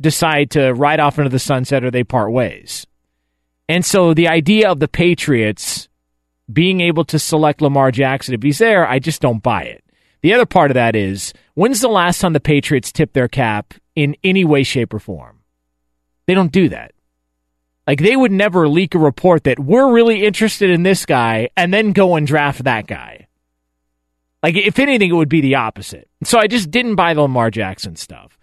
decide 0.00 0.50
to 0.52 0.72
ride 0.72 1.00
off 1.00 1.18
into 1.18 1.30
the 1.30 1.38
sunset 1.38 1.82
or 1.82 1.90
they 1.90 2.04
part 2.04 2.30
ways. 2.30 2.86
And 3.68 3.84
so 3.84 4.14
the 4.14 4.28
idea 4.28 4.70
of 4.70 4.78
the 4.78 4.86
Patriots 4.86 5.88
being 6.52 6.80
able 6.80 7.04
to 7.06 7.18
select 7.18 7.60
Lamar 7.60 7.90
Jackson 7.90 8.34
if 8.34 8.42
he's 8.42 8.58
there, 8.58 8.86
I 8.86 9.00
just 9.00 9.20
don't 9.20 9.42
buy 9.42 9.64
it. 9.64 9.82
The 10.22 10.34
other 10.34 10.46
part 10.46 10.70
of 10.70 10.76
that 10.76 10.94
is 10.94 11.32
when's 11.54 11.80
the 11.80 11.88
last 11.88 12.20
time 12.20 12.32
the 12.32 12.40
Patriots 12.40 12.92
tipped 12.92 13.14
their 13.14 13.28
cap 13.28 13.74
in 13.96 14.16
any 14.22 14.44
way, 14.44 14.62
shape, 14.62 14.94
or 14.94 15.00
form? 15.00 15.40
They 16.26 16.34
don't 16.34 16.52
do 16.52 16.68
that. 16.68 16.92
Like 17.86 18.00
they 18.00 18.16
would 18.16 18.32
never 18.32 18.68
leak 18.68 18.94
a 18.94 18.98
report 18.98 19.44
that 19.44 19.60
we're 19.60 19.92
really 19.92 20.24
interested 20.24 20.70
in 20.70 20.82
this 20.82 21.06
guy 21.06 21.50
and 21.56 21.72
then 21.72 21.92
go 21.92 22.16
and 22.16 22.26
draft 22.26 22.64
that 22.64 22.86
guy. 22.86 23.28
Like 24.42 24.56
if 24.56 24.78
anything, 24.78 25.10
it 25.10 25.14
would 25.14 25.28
be 25.28 25.40
the 25.40 25.54
opposite. 25.56 26.08
So 26.24 26.38
I 26.38 26.46
just 26.46 26.70
didn't 26.70 26.96
buy 26.96 27.14
the 27.14 27.22
Lamar 27.22 27.50
Jackson 27.50 27.96
stuff. 27.96 28.36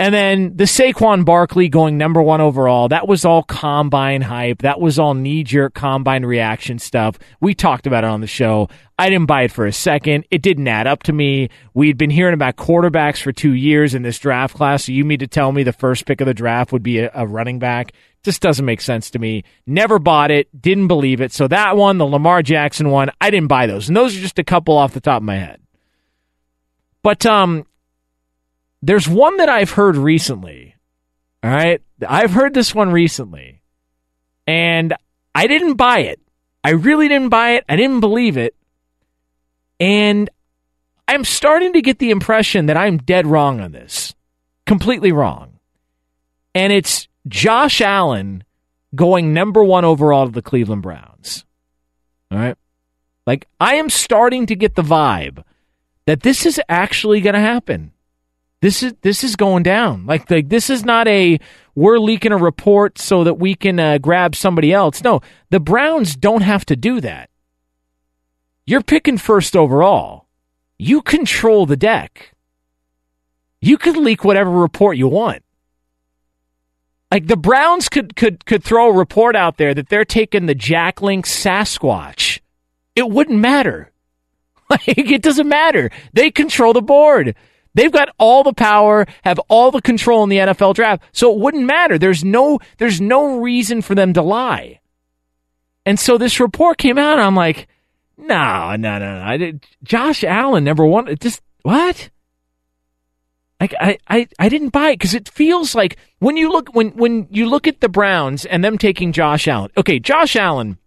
And 0.00 0.14
then 0.14 0.56
the 0.56 0.64
Saquon 0.64 1.24
Barkley 1.24 1.68
going 1.68 1.98
number 1.98 2.22
one 2.22 2.40
overall, 2.40 2.88
that 2.88 3.08
was 3.08 3.24
all 3.24 3.42
combine 3.42 4.22
hype. 4.22 4.62
That 4.62 4.80
was 4.80 4.96
all 4.96 5.14
knee 5.14 5.42
jerk 5.42 5.74
combine 5.74 6.24
reaction 6.24 6.78
stuff. 6.78 7.18
We 7.40 7.52
talked 7.52 7.84
about 7.84 8.04
it 8.04 8.10
on 8.10 8.20
the 8.20 8.28
show. 8.28 8.68
I 8.96 9.10
didn't 9.10 9.26
buy 9.26 9.42
it 9.42 9.52
for 9.52 9.66
a 9.66 9.72
second. 9.72 10.24
It 10.30 10.40
didn't 10.40 10.68
add 10.68 10.86
up 10.86 11.02
to 11.04 11.12
me. 11.12 11.48
We'd 11.74 11.98
been 11.98 12.10
hearing 12.10 12.34
about 12.34 12.54
quarterbacks 12.54 13.20
for 13.20 13.32
two 13.32 13.54
years 13.54 13.92
in 13.92 14.02
this 14.02 14.20
draft 14.20 14.54
class. 14.54 14.84
So 14.84 14.92
you 14.92 15.04
mean 15.04 15.18
to 15.18 15.26
tell 15.26 15.50
me 15.50 15.64
the 15.64 15.72
first 15.72 16.06
pick 16.06 16.20
of 16.20 16.28
the 16.28 16.34
draft 16.34 16.70
would 16.70 16.84
be 16.84 17.00
a, 17.00 17.10
a 17.12 17.26
running 17.26 17.58
back? 17.58 17.92
Just 18.24 18.42
doesn't 18.42 18.64
make 18.64 18.80
sense 18.80 19.10
to 19.12 19.18
me. 19.18 19.44
Never 19.66 19.98
bought 19.98 20.30
it. 20.30 20.48
Didn't 20.60 20.88
believe 20.88 21.20
it. 21.20 21.32
So 21.32 21.48
that 21.48 21.76
one, 21.76 21.98
the 21.98 22.06
Lamar 22.06 22.42
Jackson 22.42 22.90
one, 22.90 23.10
I 23.20 23.30
didn't 23.30 23.48
buy 23.48 23.66
those. 23.66 23.88
And 23.88 23.96
those 23.96 24.16
are 24.16 24.20
just 24.20 24.38
a 24.38 24.44
couple 24.44 24.76
off 24.76 24.92
the 24.94 25.00
top 25.00 25.18
of 25.18 25.24
my 25.24 25.36
head. 25.36 25.60
But 27.02 27.24
um, 27.24 27.64
there's 28.82 29.08
one 29.08 29.36
that 29.38 29.48
I've 29.48 29.70
heard 29.70 29.96
recently. 29.96 30.74
All 31.42 31.50
right. 31.50 31.80
I've 32.06 32.32
heard 32.32 32.54
this 32.54 32.74
one 32.74 32.90
recently. 32.90 33.62
And 34.46 34.94
I 35.34 35.46
didn't 35.46 35.74
buy 35.74 36.00
it. 36.00 36.20
I 36.64 36.70
really 36.70 37.08
didn't 37.08 37.28
buy 37.28 37.52
it. 37.52 37.64
I 37.68 37.76
didn't 37.76 38.00
believe 38.00 38.36
it. 38.36 38.54
And 39.78 40.28
I'm 41.06 41.24
starting 41.24 41.72
to 41.74 41.82
get 41.82 41.98
the 41.98 42.10
impression 42.10 42.66
that 42.66 42.76
I'm 42.76 42.98
dead 42.98 43.26
wrong 43.26 43.60
on 43.60 43.72
this. 43.72 44.14
Completely 44.66 45.12
wrong. 45.12 45.58
And 46.54 46.72
it's 46.72 47.07
Josh 47.28 47.80
Allen 47.80 48.44
going 48.94 49.32
number 49.32 49.62
one 49.62 49.84
overall 49.84 50.26
to 50.26 50.32
the 50.32 50.42
Cleveland 50.42 50.82
Browns. 50.82 51.44
All 52.30 52.38
right. 52.38 52.56
Like, 53.26 53.46
I 53.60 53.74
am 53.74 53.90
starting 53.90 54.46
to 54.46 54.56
get 54.56 54.74
the 54.74 54.82
vibe 54.82 55.44
that 56.06 56.22
this 56.22 56.46
is 56.46 56.60
actually 56.68 57.20
going 57.20 57.34
to 57.34 57.40
happen. 57.40 57.92
This 58.60 58.82
is 58.82 58.94
this 59.02 59.22
is 59.22 59.36
going 59.36 59.62
down. 59.62 60.06
Like, 60.06 60.28
like 60.30 60.48
this 60.48 60.68
is 60.68 60.84
not 60.84 61.06
a 61.06 61.38
we're 61.74 61.98
leaking 61.98 62.32
a 62.32 62.36
report 62.36 62.98
so 62.98 63.22
that 63.22 63.34
we 63.34 63.54
can 63.54 63.78
uh, 63.78 63.98
grab 63.98 64.34
somebody 64.34 64.72
else. 64.72 65.04
No, 65.04 65.20
the 65.50 65.60
Browns 65.60 66.16
don't 66.16 66.40
have 66.42 66.64
to 66.66 66.74
do 66.74 67.00
that. 67.00 67.30
You're 68.66 68.82
picking 68.82 69.16
first 69.16 69.54
overall. 69.54 70.26
You 70.76 71.02
control 71.02 71.66
the 71.66 71.76
deck. 71.76 72.32
You 73.60 73.78
can 73.78 74.02
leak 74.02 74.24
whatever 74.24 74.50
report 74.50 74.96
you 74.96 75.08
want. 75.08 75.42
Like 77.10 77.26
the 77.26 77.36
Browns 77.36 77.88
could 77.88 78.16
could 78.16 78.44
could 78.44 78.62
throw 78.62 78.88
a 78.88 78.92
report 78.92 79.34
out 79.34 79.56
there 79.56 79.74
that 79.74 79.88
they're 79.88 80.04
taking 80.04 80.46
the 80.46 80.54
Jack 80.54 81.00
Link 81.00 81.26
Sasquatch. 81.26 82.40
It 82.94 83.08
wouldn't 83.08 83.38
matter. 83.38 83.92
Like 84.70 84.86
it 84.98 85.22
doesn't 85.22 85.48
matter. 85.48 85.90
They 86.12 86.30
control 86.30 86.74
the 86.74 86.82
board. 86.82 87.34
They've 87.72 87.90
got 87.90 88.10
all 88.18 88.42
the 88.42 88.52
power, 88.52 89.06
have 89.24 89.38
all 89.48 89.70
the 89.70 89.80
control 89.80 90.22
in 90.24 90.28
the 90.28 90.36
NFL 90.36 90.74
draft. 90.74 91.02
So 91.12 91.32
it 91.32 91.38
wouldn't 91.38 91.64
matter. 91.64 91.96
There's 91.96 92.22
no 92.22 92.58
there's 92.76 93.00
no 93.00 93.38
reason 93.38 93.80
for 93.80 93.94
them 93.94 94.12
to 94.12 94.20
lie. 94.20 94.80
And 95.86 95.98
so 95.98 96.18
this 96.18 96.38
report 96.38 96.76
came 96.76 96.98
out 96.98 97.14
and 97.14 97.22
I'm 97.22 97.34
like, 97.34 97.66
no, 98.18 98.76
no, 98.76 98.98
no, 98.98 99.36
no. 99.36 99.52
Josh 99.84 100.22
Allen, 100.22 100.64
number 100.64 100.84
one. 100.84 101.16
Just 101.18 101.40
what? 101.62 102.10
I, 103.60 103.98
I, 104.06 104.28
I 104.38 104.48
didn't 104.48 104.68
buy 104.68 104.90
it 104.90 104.98
because 104.98 105.14
it 105.14 105.28
feels 105.28 105.74
like 105.74 105.96
when 106.20 106.36
you 106.36 106.50
look 106.50 106.74
when 106.74 106.90
when 106.90 107.26
you 107.30 107.46
look 107.46 107.66
at 107.66 107.80
the 107.80 107.88
Browns 107.88 108.44
and 108.44 108.62
them 108.62 108.78
taking 108.78 109.12
Josh 109.12 109.48
Allen. 109.48 109.70
Okay, 109.76 109.98
Josh 109.98 110.36
Allen 110.36 110.78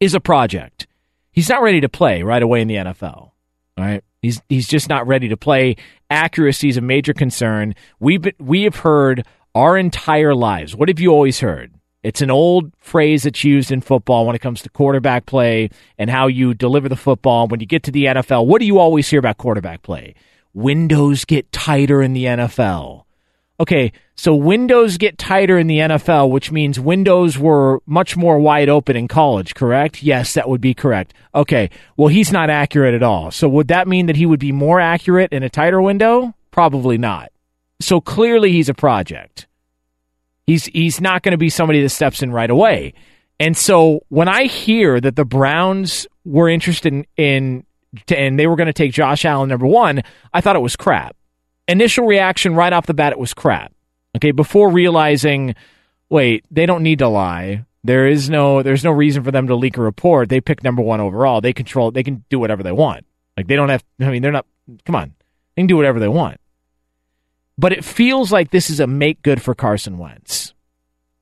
is 0.00 0.14
a 0.14 0.20
project. 0.20 0.86
He's 1.32 1.50
not 1.50 1.62
ready 1.62 1.82
to 1.82 1.88
play 1.88 2.22
right 2.22 2.42
away 2.42 2.62
in 2.62 2.68
the 2.68 2.76
NFL. 2.76 3.04
All 3.06 3.32
right. 3.76 4.02
He's 4.22 4.40
he's 4.48 4.66
just 4.66 4.88
not 4.88 5.06
ready 5.06 5.28
to 5.28 5.36
play. 5.36 5.76
Accuracy 6.08 6.70
is 6.70 6.78
a 6.78 6.80
major 6.80 7.12
concern. 7.12 7.74
We've 8.00 8.22
been, 8.22 8.34
we 8.38 8.62
have 8.62 8.76
heard 8.76 9.26
our 9.54 9.76
entire 9.76 10.34
lives. 10.34 10.74
What 10.74 10.88
have 10.88 10.98
you 10.98 11.10
always 11.10 11.40
heard? 11.40 11.74
It's 12.02 12.22
an 12.22 12.30
old 12.30 12.72
phrase 12.78 13.24
that's 13.24 13.44
used 13.44 13.72
in 13.72 13.80
football 13.80 14.26
when 14.26 14.36
it 14.36 14.40
comes 14.40 14.62
to 14.62 14.70
quarterback 14.70 15.26
play 15.26 15.70
and 15.98 16.08
how 16.08 16.28
you 16.28 16.54
deliver 16.54 16.88
the 16.88 16.96
football. 16.96 17.48
When 17.48 17.60
you 17.60 17.66
get 17.66 17.82
to 17.84 17.90
the 17.90 18.04
NFL, 18.04 18.46
what 18.46 18.60
do 18.60 18.66
you 18.66 18.78
always 18.78 19.08
hear 19.08 19.18
about 19.18 19.38
quarterback 19.38 19.82
play? 19.82 20.14
Windows 20.56 21.26
get 21.26 21.52
tighter 21.52 22.00
in 22.00 22.14
the 22.14 22.24
NFL. 22.24 23.04
Okay, 23.60 23.92
so 24.14 24.34
windows 24.34 24.96
get 24.96 25.18
tighter 25.18 25.58
in 25.58 25.66
the 25.66 25.80
NFL, 25.80 26.30
which 26.30 26.50
means 26.50 26.80
windows 26.80 27.38
were 27.38 27.82
much 27.84 28.16
more 28.16 28.38
wide 28.38 28.70
open 28.70 28.96
in 28.96 29.06
college, 29.06 29.54
correct? 29.54 30.02
Yes, 30.02 30.32
that 30.32 30.48
would 30.48 30.62
be 30.62 30.72
correct. 30.72 31.12
Okay, 31.34 31.68
well, 31.98 32.08
he's 32.08 32.32
not 32.32 32.48
accurate 32.48 32.94
at 32.94 33.02
all. 33.02 33.30
So 33.30 33.50
would 33.50 33.68
that 33.68 33.86
mean 33.86 34.06
that 34.06 34.16
he 34.16 34.24
would 34.24 34.40
be 34.40 34.50
more 34.50 34.80
accurate 34.80 35.30
in 35.30 35.42
a 35.42 35.50
tighter 35.50 35.82
window? 35.82 36.34
Probably 36.52 36.96
not. 36.96 37.32
So 37.78 38.00
clearly 38.00 38.50
he's 38.50 38.70
a 38.70 38.74
project. 38.74 39.46
He's 40.46 40.64
he's 40.64 41.02
not 41.02 41.22
going 41.22 41.32
to 41.32 41.38
be 41.38 41.50
somebody 41.50 41.82
that 41.82 41.90
steps 41.90 42.22
in 42.22 42.32
right 42.32 42.48
away. 42.48 42.94
And 43.38 43.54
so 43.54 44.00
when 44.08 44.28
I 44.28 44.44
hear 44.44 45.02
that 45.02 45.16
the 45.16 45.26
Browns 45.26 46.06
were 46.24 46.48
interested 46.48 46.94
in, 46.94 47.06
in 47.18 47.66
and 48.08 48.38
they 48.38 48.46
were 48.46 48.56
going 48.56 48.66
to 48.66 48.72
take 48.72 48.92
Josh 48.92 49.24
Allen 49.24 49.48
number 49.48 49.66
1, 49.66 50.02
I 50.32 50.40
thought 50.40 50.56
it 50.56 50.60
was 50.60 50.76
crap 50.76 51.16
initial 51.68 52.06
reaction 52.06 52.54
right 52.54 52.72
off 52.72 52.86
the 52.86 52.94
bat, 52.94 53.12
it 53.12 53.18
was 53.18 53.34
crap. 53.34 53.72
Okay, 54.16 54.30
before 54.30 54.70
realizing, 54.70 55.54
wait, 56.08 56.44
they 56.50 56.66
don't 56.66 56.82
need 56.82 57.00
to 57.00 57.08
lie. 57.08 57.64
There 57.84 58.06
is 58.06 58.30
no, 58.30 58.62
there's 58.62 58.82
no 58.82 58.90
reason 58.90 59.22
for 59.22 59.30
them 59.30 59.46
to 59.48 59.54
leak 59.54 59.76
a 59.76 59.82
report. 59.82 60.28
They 60.28 60.40
pick 60.40 60.64
number 60.64 60.82
one 60.82 61.00
overall. 61.00 61.40
They 61.40 61.52
control. 61.52 61.90
They 61.90 62.02
can 62.02 62.24
do 62.30 62.38
whatever 62.38 62.62
they 62.62 62.72
want. 62.72 63.06
Like 63.36 63.46
they 63.46 63.56
don't 63.56 63.68
have. 63.68 63.84
I 64.00 64.10
mean, 64.10 64.22
they're 64.22 64.32
not. 64.32 64.46
Come 64.84 64.96
on, 64.96 65.14
they 65.54 65.62
can 65.62 65.66
do 65.66 65.76
whatever 65.76 66.00
they 66.00 66.08
want. 66.08 66.40
But 67.58 67.72
it 67.72 67.84
feels 67.84 68.32
like 68.32 68.50
this 68.50 68.70
is 68.70 68.80
a 68.80 68.86
make 68.86 69.22
good 69.22 69.40
for 69.40 69.54
Carson 69.54 69.98
Wentz 69.98 70.54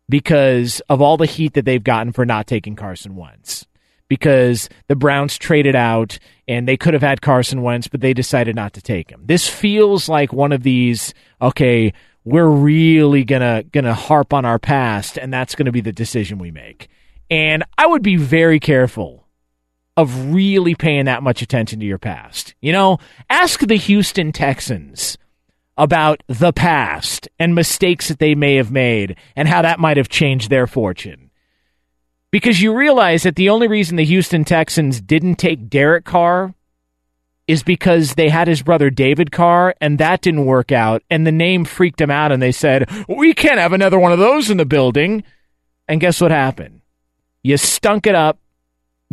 because 0.08 0.80
of 0.88 1.02
all 1.02 1.16
the 1.16 1.26
heat 1.26 1.54
that 1.54 1.64
they've 1.64 1.82
gotten 1.82 2.12
for 2.12 2.24
not 2.24 2.46
taking 2.46 2.76
Carson 2.76 3.16
Wentz 3.16 3.66
because 4.08 4.68
the 4.88 4.96
Browns 4.96 5.38
traded 5.38 5.74
out 5.74 6.18
and 6.46 6.68
they 6.68 6.76
could 6.76 6.94
have 6.94 7.02
had 7.02 7.22
Carson 7.22 7.62
Wentz, 7.62 7.88
but 7.88 8.00
they 8.00 8.12
decided 8.12 8.54
not 8.54 8.72
to 8.74 8.82
take 8.82 9.10
him. 9.10 9.22
This 9.24 9.48
feels 9.48 10.08
like 10.08 10.32
one 10.32 10.52
of 10.52 10.62
these, 10.62 11.14
okay, 11.40 11.92
we're 12.24 12.48
really 12.48 13.24
gonna 13.24 13.64
gonna 13.64 13.94
harp 13.94 14.32
on 14.32 14.44
our 14.44 14.58
past, 14.58 15.18
and 15.18 15.32
that's 15.32 15.54
gonna 15.54 15.72
be 15.72 15.80
the 15.80 15.92
decision 15.92 16.38
we 16.38 16.50
make. 16.50 16.88
And 17.30 17.64
I 17.76 17.86
would 17.86 18.02
be 18.02 18.16
very 18.16 18.60
careful 18.60 19.26
of 19.96 20.32
really 20.32 20.74
paying 20.74 21.04
that 21.04 21.22
much 21.22 21.42
attention 21.42 21.80
to 21.80 21.86
your 21.86 21.98
past. 21.98 22.54
You 22.60 22.72
know, 22.72 22.98
ask 23.30 23.60
the 23.60 23.76
Houston 23.76 24.32
Texans 24.32 25.16
about 25.76 26.22
the 26.28 26.52
past 26.52 27.28
and 27.38 27.54
mistakes 27.54 28.08
that 28.08 28.18
they 28.18 28.34
may 28.34 28.56
have 28.56 28.70
made 28.70 29.16
and 29.36 29.48
how 29.48 29.62
that 29.62 29.80
might 29.80 29.96
have 29.96 30.08
changed 30.08 30.50
their 30.50 30.66
fortune. 30.66 31.23
Because 32.34 32.60
you 32.60 32.74
realize 32.74 33.22
that 33.22 33.36
the 33.36 33.48
only 33.48 33.68
reason 33.68 33.94
the 33.94 34.04
Houston 34.04 34.44
Texans 34.44 35.00
didn't 35.00 35.36
take 35.36 35.70
Derek 35.70 36.04
Carr 36.04 36.52
is 37.46 37.62
because 37.62 38.14
they 38.14 38.28
had 38.28 38.48
his 38.48 38.60
brother 38.60 38.90
David 38.90 39.30
Carr 39.30 39.76
and 39.80 39.98
that 39.98 40.20
didn't 40.20 40.44
work 40.44 40.72
out 40.72 41.04
and 41.08 41.24
the 41.24 41.30
name 41.30 41.64
freaked 41.64 41.98
them 41.98 42.10
out 42.10 42.32
and 42.32 42.42
they 42.42 42.50
said, 42.50 42.90
"We 43.08 43.34
can't 43.34 43.60
have 43.60 43.72
another 43.72 44.00
one 44.00 44.10
of 44.10 44.18
those 44.18 44.50
in 44.50 44.56
the 44.56 44.64
building." 44.64 45.22
And 45.86 46.00
guess 46.00 46.20
what 46.20 46.32
happened? 46.32 46.80
You 47.44 47.56
stunk 47.56 48.04
it 48.04 48.16
up. 48.16 48.40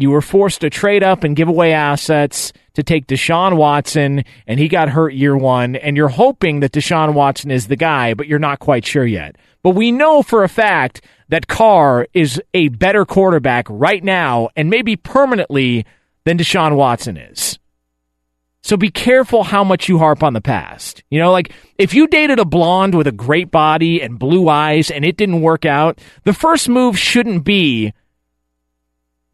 You 0.02 0.10
were 0.10 0.22
forced 0.22 0.62
to 0.62 0.70
trade 0.70 1.04
up 1.04 1.24
and 1.24 1.36
give 1.36 1.48
away 1.48 1.74
assets 1.74 2.54
to 2.74 2.82
take 2.82 3.06
Deshaun 3.06 3.56
Watson, 3.56 4.24
and 4.48 4.60
he 4.60 4.68
got 4.68 4.90
hurt 4.90 5.14
year 5.14 5.38
one. 5.38 5.76
And 5.76 5.96
you're 5.96 6.08
hoping 6.08 6.62
that 6.62 6.72
Deshaun 6.72 7.14
Watson 7.14 7.52
is 7.52 7.68
the 7.68 7.76
guy, 7.76 8.14
but 8.14 8.28
you're 8.28 8.40
not 8.40 8.60
quite 8.60 8.86
sure 8.86 9.06
yet. 9.06 9.36
But 9.62 9.72
we 9.72 9.92
know 9.92 10.24
for 10.24 10.44
a 10.44 10.50
fact 10.50 11.02
that 11.30 11.48
Carr 11.48 12.08
is 12.14 12.42
a 12.54 12.70
better 12.70 13.06
quarterback 13.06 13.68
right 13.70 14.04
now 14.04 14.50
and 14.56 14.70
maybe 14.70 14.96
permanently 14.96 15.86
than 16.26 16.38
Deshaun 16.38 16.76
Watson 16.76 17.16
is. 17.16 17.60
So 18.64 18.78
be 18.78 18.90
careful 18.90 19.44
how 19.44 19.64
much 19.64 19.90
you 19.90 19.98
harp 19.98 20.24
on 20.24 20.34
the 20.34 20.42
past. 20.42 21.04
You 21.10 21.20
know, 21.20 21.32
like 21.32 21.52
if 21.78 21.94
you 21.94 22.08
dated 22.08 22.40
a 22.40 22.46
blonde 22.46 22.96
with 22.96 23.08
a 23.08 23.12
great 23.12 23.50
body 23.50 24.02
and 24.02 24.20
blue 24.20 24.50
eyes 24.50 24.92
and 24.92 25.04
it 25.04 25.18
didn't 25.18 25.42
work 25.42 25.66
out, 25.66 26.00
the 26.24 26.34
first 26.34 26.70
move 26.70 26.98
shouldn't 26.98 27.44
be 27.44 27.94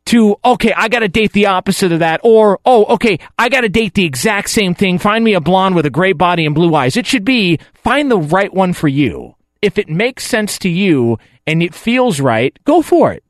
to, 0.08 0.38
okay, 0.43 0.74
I 0.74 0.89
got 0.89 0.99
to 0.99 1.08
date 1.08 1.34
the 1.34 1.47
opposite 1.47 1.91
of 1.91 1.99
that. 1.99 2.22
Or, 2.24 2.60
oh, 2.66 2.86
okay, 2.95 3.20
I 3.38 3.49
got 3.49 3.62
to 3.62 3.70
date 3.70 3.93
the 3.93 4.05
exact 4.05 4.49
same 4.49 4.74
thing. 4.74 4.99
Find 4.99 5.24
me 5.24 5.34
a 5.34 5.41
blonde 5.41 5.76
with 5.76 5.86
a 5.86 5.91
great 5.91 6.18
body 6.18 6.45
and 6.45 6.55
blue 6.55 6.74
eyes. 6.76 6.97
It 6.97 7.05
should 7.05 7.26
be 7.26 7.60
find 7.74 8.10
the 8.10 8.20
right 8.20 8.53
one 8.53 8.74
for 8.74 8.88
you. 8.88 9.36
If 9.62 9.78
it 9.78 9.89
makes 9.89 10.26
sense 10.26 10.60
to 10.60 10.70
you 10.70 11.18
and 11.45 11.64
it 11.64 11.74
feels 11.74 12.20
right, 12.20 12.58
go 12.64 12.82
for 12.82 13.12
it. 13.12 13.24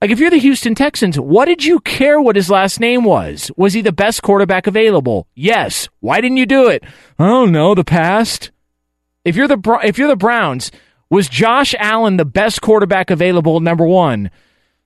Like 0.00 0.10
if 0.10 0.18
you're 0.18 0.30
the 0.30 0.36
Houston 0.36 0.74
Texans, 0.74 1.18
what 1.18 1.46
did 1.46 1.64
you 1.64 1.80
care 1.80 2.20
what 2.20 2.36
his 2.36 2.50
last 2.50 2.78
name 2.78 3.04
was? 3.04 3.50
Was 3.56 3.72
he 3.72 3.80
the 3.80 3.92
best 3.92 4.22
quarterback 4.22 4.66
available? 4.66 5.26
Yes. 5.34 5.88
Why 6.00 6.20
didn't 6.20 6.36
you 6.36 6.46
do 6.46 6.68
it? 6.68 6.84
Don't 7.18 7.52
know, 7.52 7.74
the 7.74 7.84
past. 7.84 8.50
If 9.24 9.36
you're 9.36 9.48
the 9.48 9.80
if 9.82 9.96
you're 9.96 10.08
the 10.08 10.16
Browns, 10.16 10.70
was 11.08 11.28
Josh 11.28 11.74
Allen 11.78 12.18
the 12.18 12.26
best 12.26 12.60
quarterback 12.60 13.10
available 13.10 13.60
number 13.60 13.86
1? 13.86 14.30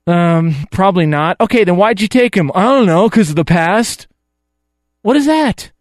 Um, 0.09 0.55
probably 0.71 1.05
not. 1.05 1.39
Okay, 1.39 1.63
then 1.63 1.77
why'd 1.77 2.01
you 2.01 2.07
take 2.07 2.35
him? 2.35 2.51
I 2.55 2.63
don't 2.63 2.87
know, 2.87 3.07
because 3.07 3.29
of 3.29 3.35
the 3.35 3.45
past. 3.45 4.07
What 5.03 5.15
is 5.15 5.27
that? 5.27 5.71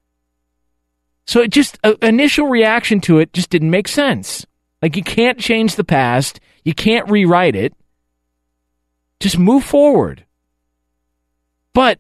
So 1.27 1.41
it 1.41 1.51
just 1.51 1.79
uh, 1.83 1.95
initial 2.03 2.47
reaction 2.47 3.01
to 3.03 3.19
it 3.19 3.33
just 3.33 3.49
didn't 3.49 3.71
make 3.71 3.89
sense. 3.89 4.47
Like 4.83 4.97
you 4.97 5.03
can't 5.03 5.39
change 5.39 5.77
the 5.77 5.85
past, 5.85 6.41
you 6.63 6.75
can't 6.75 7.11
rewrite 7.11 7.57
it. 7.57 7.75
Just 9.19 9.39
move 9.39 9.65
forward. 9.65 10.25
But 11.73 11.99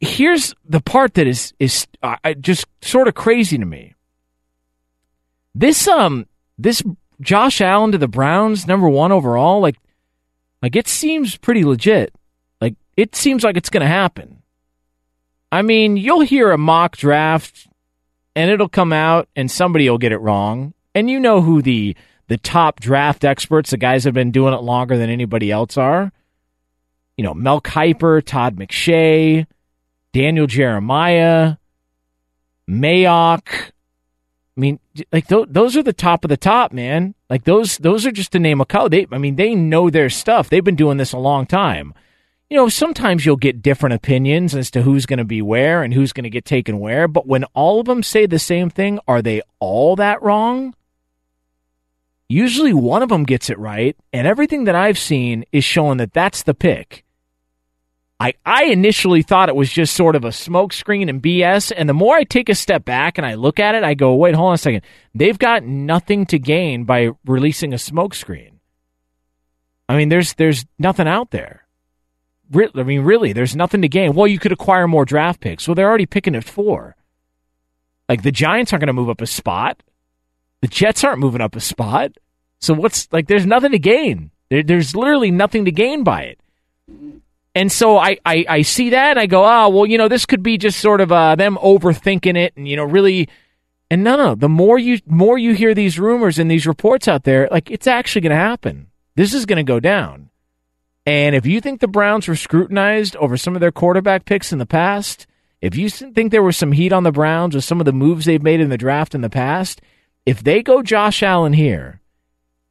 here's 0.00 0.54
the 0.64 0.80
part 0.80 1.14
that 1.14 1.26
is 1.26 1.54
is 1.58 1.86
uh, 2.02 2.16
just 2.40 2.66
sort 2.80 3.08
of 3.08 3.14
crazy 3.14 3.58
to 3.58 3.64
me. 3.64 3.94
This 5.54 5.86
um 5.86 6.26
this 6.58 6.82
Josh 7.20 7.60
Allen 7.60 7.92
to 7.92 7.98
the 7.98 8.08
Browns, 8.08 8.66
number 8.66 8.88
one 8.88 9.12
overall, 9.12 9.60
like 9.60 9.76
like 10.62 10.76
it 10.76 10.88
seems 10.88 11.36
pretty 11.36 11.64
legit. 11.64 12.14
Like 12.60 12.76
it 12.96 13.16
seems 13.16 13.42
like 13.44 13.56
it's 13.56 13.70
going 13.70 13.82
to 13.82 13.86
happen. 13.86 14.42
I 15.50 15.62
mean, 15.62 15.96
you'll 15.96 16.20
hear 16.20 16.52
a 16.52 16.58
mock 16.58 16.96
draft 16.96 17.66
and 18.34 18.50
it'll 18.50 18.68
come 18.68 18.92
out 18.92 19.28
and 19.36 19.50
somebody 19.50 19.90
will 19.90 19.98
get 19.98 20.12
it 20.12 20.18
wrong. 20.18 20.72
And 20.94 21.10
you 21.10 21.20
know 21.20 21.40
who 21.42 21.60
the 21.60 21.96
the 22.28 22.38
top 22.38 22.80
draft 22.80 23.24
experts, 23.24 23.70
the 23.70 23.76
guys 23.76 24.04
that 24.04 24.08
have 24.08 24.14
been 24.14 24.30
doing 24.30 24.54
it 24.54 24.62
longer 24.62 24.96
than 24.96 25.10
anybody 25.10 25.50
else 25.50 25.76
are. 25.76 26.12
You 27.16 27.24
know, 27.24 27.34
Mel 27.34 27.60
Kiper, 27.60 28.24
Todd 28.24 28.56
McShay, 28.56 29.46
Daniel 30.12 30.46
Jeremiah, 30.46 31.56
Mayock. 32.68 33.71
I 34.56 34.60
mean, 34.60 34.80
like 35.10 35.28
th- 35.28 35.46
those 35.48 35.76
are 35.76 35.82
the 35.82 35.92
top 35.92 36.24
of 36.24 36.28
the 36.28 36.36
top, 36.36 36.72
man. 36.72 37.14
Like 37.30 37.44
those, 37.44 37.78
those 37.78 38.04
are 38.04 38.12
just 38.12 38.32
to 38.32 38.38
name 38.38 38.60
a 38.60 38.66
couple. 38.66 38.90
They, 38.90 39.06
I 39.10 39.18
mean, 39.18 39.36
they 39.36 39.54
know 39.54 39.88
their 39.88 40.10
stuff. 40.10 40.50
They've 40.50 40.62
been 40.62 40.76
doing 40.76 40.98
this 40.98 41.12
a 41.12 41.18
long 41.18 41.46
time. 41.46 41.94
You 42.50 42.58
know, 42.58 42.68
sometimes 42.68 43.24
you'll 43.24 43.36
get 43.36 43.62
different 43.62 43.94
opinions 43.94 44.54
as 44.54 44.70
to 44.72 44.82
who's 44.82 45.06
going 45.06 45.18
to 45.18 45.24
be 45.24 45.40
where 45.40 45.82
and 45.82 45.94
who's 45.94 46.12
going 46.12 46.24
to 46.24 46.30
get 46.30 46.44
taken 46.44 46.80
where. 46.80 47.08
But 47.08 47.26
when 47.26 47.44
all 47.54 47.80
of 47.80 47.86
them 47.86 48.02
say 48.02 48.26
the 48.26 48.38
same 48.38 48.68
thing, 48.68 48.98
are 49.08 49.22
they 49.22 49.40
all 49.58 49.96
that 49.96 50.22
wrong? 50.22 50.74
Usually 52.28 52.74
one 52.74 53.02
of 53.02 53.08
them 53.08 53.24
gets 53.24 53.48
it 53.48 53.58
right, 53.58 53.96
and 54.12 54.26
everything 54.26 54.64
that 54.64 54.74
I've 54.74 54.98
seen 54.98 55.44
is 55.52 55.64
showing 55.64 55.98
that 55.98 56.12
that's 56.12 56.42
the 56.42 56.54
pick. 56.54 57.04
I, 58.22 58.34
I 58.46 58.64
initially 58.66 59.22
thought 59.22 59.48
it 59.48 59.56
was 59.56 59.68
just 59.68 59.96
sort 59.96 60.14
of 60.14 60.24
a 60.24 60.28
smokescreen 60.28 61.08
and 61.08 61.20
BS. 61.20 61.72
And 61.76 61.88
the 61.88 61.94
more 61.94 62.14
I 62.14 62.22
take 62.22 62.48
a 62.48 62.54
step 62.54 62.84
back 62.84 63.18
and 63.18 63.26
I 63.26 63.34
look 63.34 63.58
at 63.58 63.74
it, 63.74 63.82
I 63.82 63.94
go, 63.94 64.14
wait, 64.14 64.36
hold 64.36 64.50
on 64.50 64.54
a 64.54 64.58
second. 64.58 64.82
They've 65.12 65.38
got 65.38 65.64
nothing 65.64 66.26
to 66.26 66.38
gain 66.38 66.84
by 66.84 67.10
releasing 67.26 67.72
a 67.72 67.78
smokescreen. 67.78 68.52
I 69.88 69.96
mean, 69.96 70.08
there's 70.08 70.34
there's 70.34 70.64
nothing 70.78 71.08
out 71.08 71.32
there. 71.32 71.66
I 72.54 72.82
mean, 72.84 73.00
really, 73.00 73.32
there's 73.32 73.56
nothing 73.56 73.82
to 73.82 73.88
gain. 73.88 74.14
Well, 74.14 74.28
you 74.28 74.38
could 74.38 74.52
acquire 74.52 74.86
more 74.86 75.04
draft 75.04 75.40
picks. 75.40 75.66
Well, 75.66 75.74
they're 75.74 75.88
already 75.88 76.06
picking 76.06 76.36
at 76.36 76.44
four. 76.44 76.94
Like 78.08 78.22
the 78.22 78.30
Giants 78.30 78.72
aren't 78.72 78.82
going 78.82 78.86
to 78.86 78.92
move 78.92 79.10
up 79.10 79.20
a 79.20 79.26
spot. 79.26 79.82
The 80.60 80.68
Jets 80.68 81.02
aren't 81.02 81.18
moving 81.18 81.40
up 81.40 81.56
a 81.56 81.60
spot. 81.60 82.12
So 82.60 82.72
what's 82.72 83.08
like? 83.10 83.26
There's 83.26 83.46
nothing 83.46 83.72
to 83.72 83.80
gain. 83.80 84.30
There, 84.48 84.62
there's 84.62 84.94
literally 84.94 85.32
nothing 85.32 85.64
to 85.64 85.72
gain 85.72 86.04
by 86.04 86.22
it. 86.22 86.38
And 87.54 87.70
so 87.70 87.98
I, 87.98 88.16
I, 88.24 88.44
I 88.48 88.62
see 88.62 88.90
that 88.90 89.12
and 89.12 89.20
I 89.20 89.26
go, 89.26 89.44
oh, 89.44 89.68
well, 89.68 89.86
you 89.86 89.98
know, 89.98 90.08
this 90.08 90.24
could 90.24 90.42
be 90.42 90.56
just 90.56 90.80
sort 90.80 91.00
of 91.00 91.12
uh, 91.12 91.36
them 91.36 91.58
overthinking 91.62 92.36
it 92.36 92.54
and, 92.56 92.66
you 92.66 92.76
know, 92.76 92.84
really. 92.84 93.28
And 93.90 94.02
no, 94.02 94.16
no, 94.16 94.34
the 94.34 94.48
more 94.48 94.78
you 94.78 95.00
more 95.04 95.36
you 95.36 95.52
hear 95.52 95.74
these 95.74 95.98
rumors 95.98 96.38
and 96.38 96.50
these 96.50 96.66
reports 96.66 97.08
out 97.08 97.24
there, 97.24 97.48
like 97.50 97.70
it's 97.70 97.86
actually 97.86 98.22
going 98.22 98.30
to 98.30 98.36
happen. 98.36 98.86
This 99.16 99.34
is 99.34 99.44
going 99.44 99.58
to 99.58 99.70
go 99.70 99.80
down. 99.80 100.30
And 101.04 101.34
if 101.34 101.44
you 101.44 101.60
think 101.60 101.80
the 101.80 101.88
Browns 101.88 102.26
were 102.26 102.36
scrutinized 102.36 103.16
over 103.16 103.36
some 103.36 103.54
of 103.54 103.60
their 103.60 103.72
quarterback 103.72 104.24
picks 104.24 104.52
in 104.52 104.58
the 104.58 104.66
past, 104.66 105.26
if 105.60 105.76
you 105.76 105.90
think 105.90 106.30
there 106.30 106.42
was 106.42 106.56
some 106.56 106.72
heat 106.72 106.92
on 106.92 107.02
the 107.02 107.12
Browns 107.12 107.54
with 107.54 107.64
some 107.64 107.80
of 107.80 107.84
the 107.84 107.92
moves 107.92 108.24
they've 108.24 108.42
made 108.42 108.60
in 108.60 108.70
the 108.70 108.78
draft 108.78 109.14
in 109.14 109.20
the 109.20 109.28
past, 109.28 109.82
if 110.24 110.42
they 110.42 110.62
go 110.62 110.82
Josh 110.82 111.22
Allen 111.22 111.52
here 111.52 112.00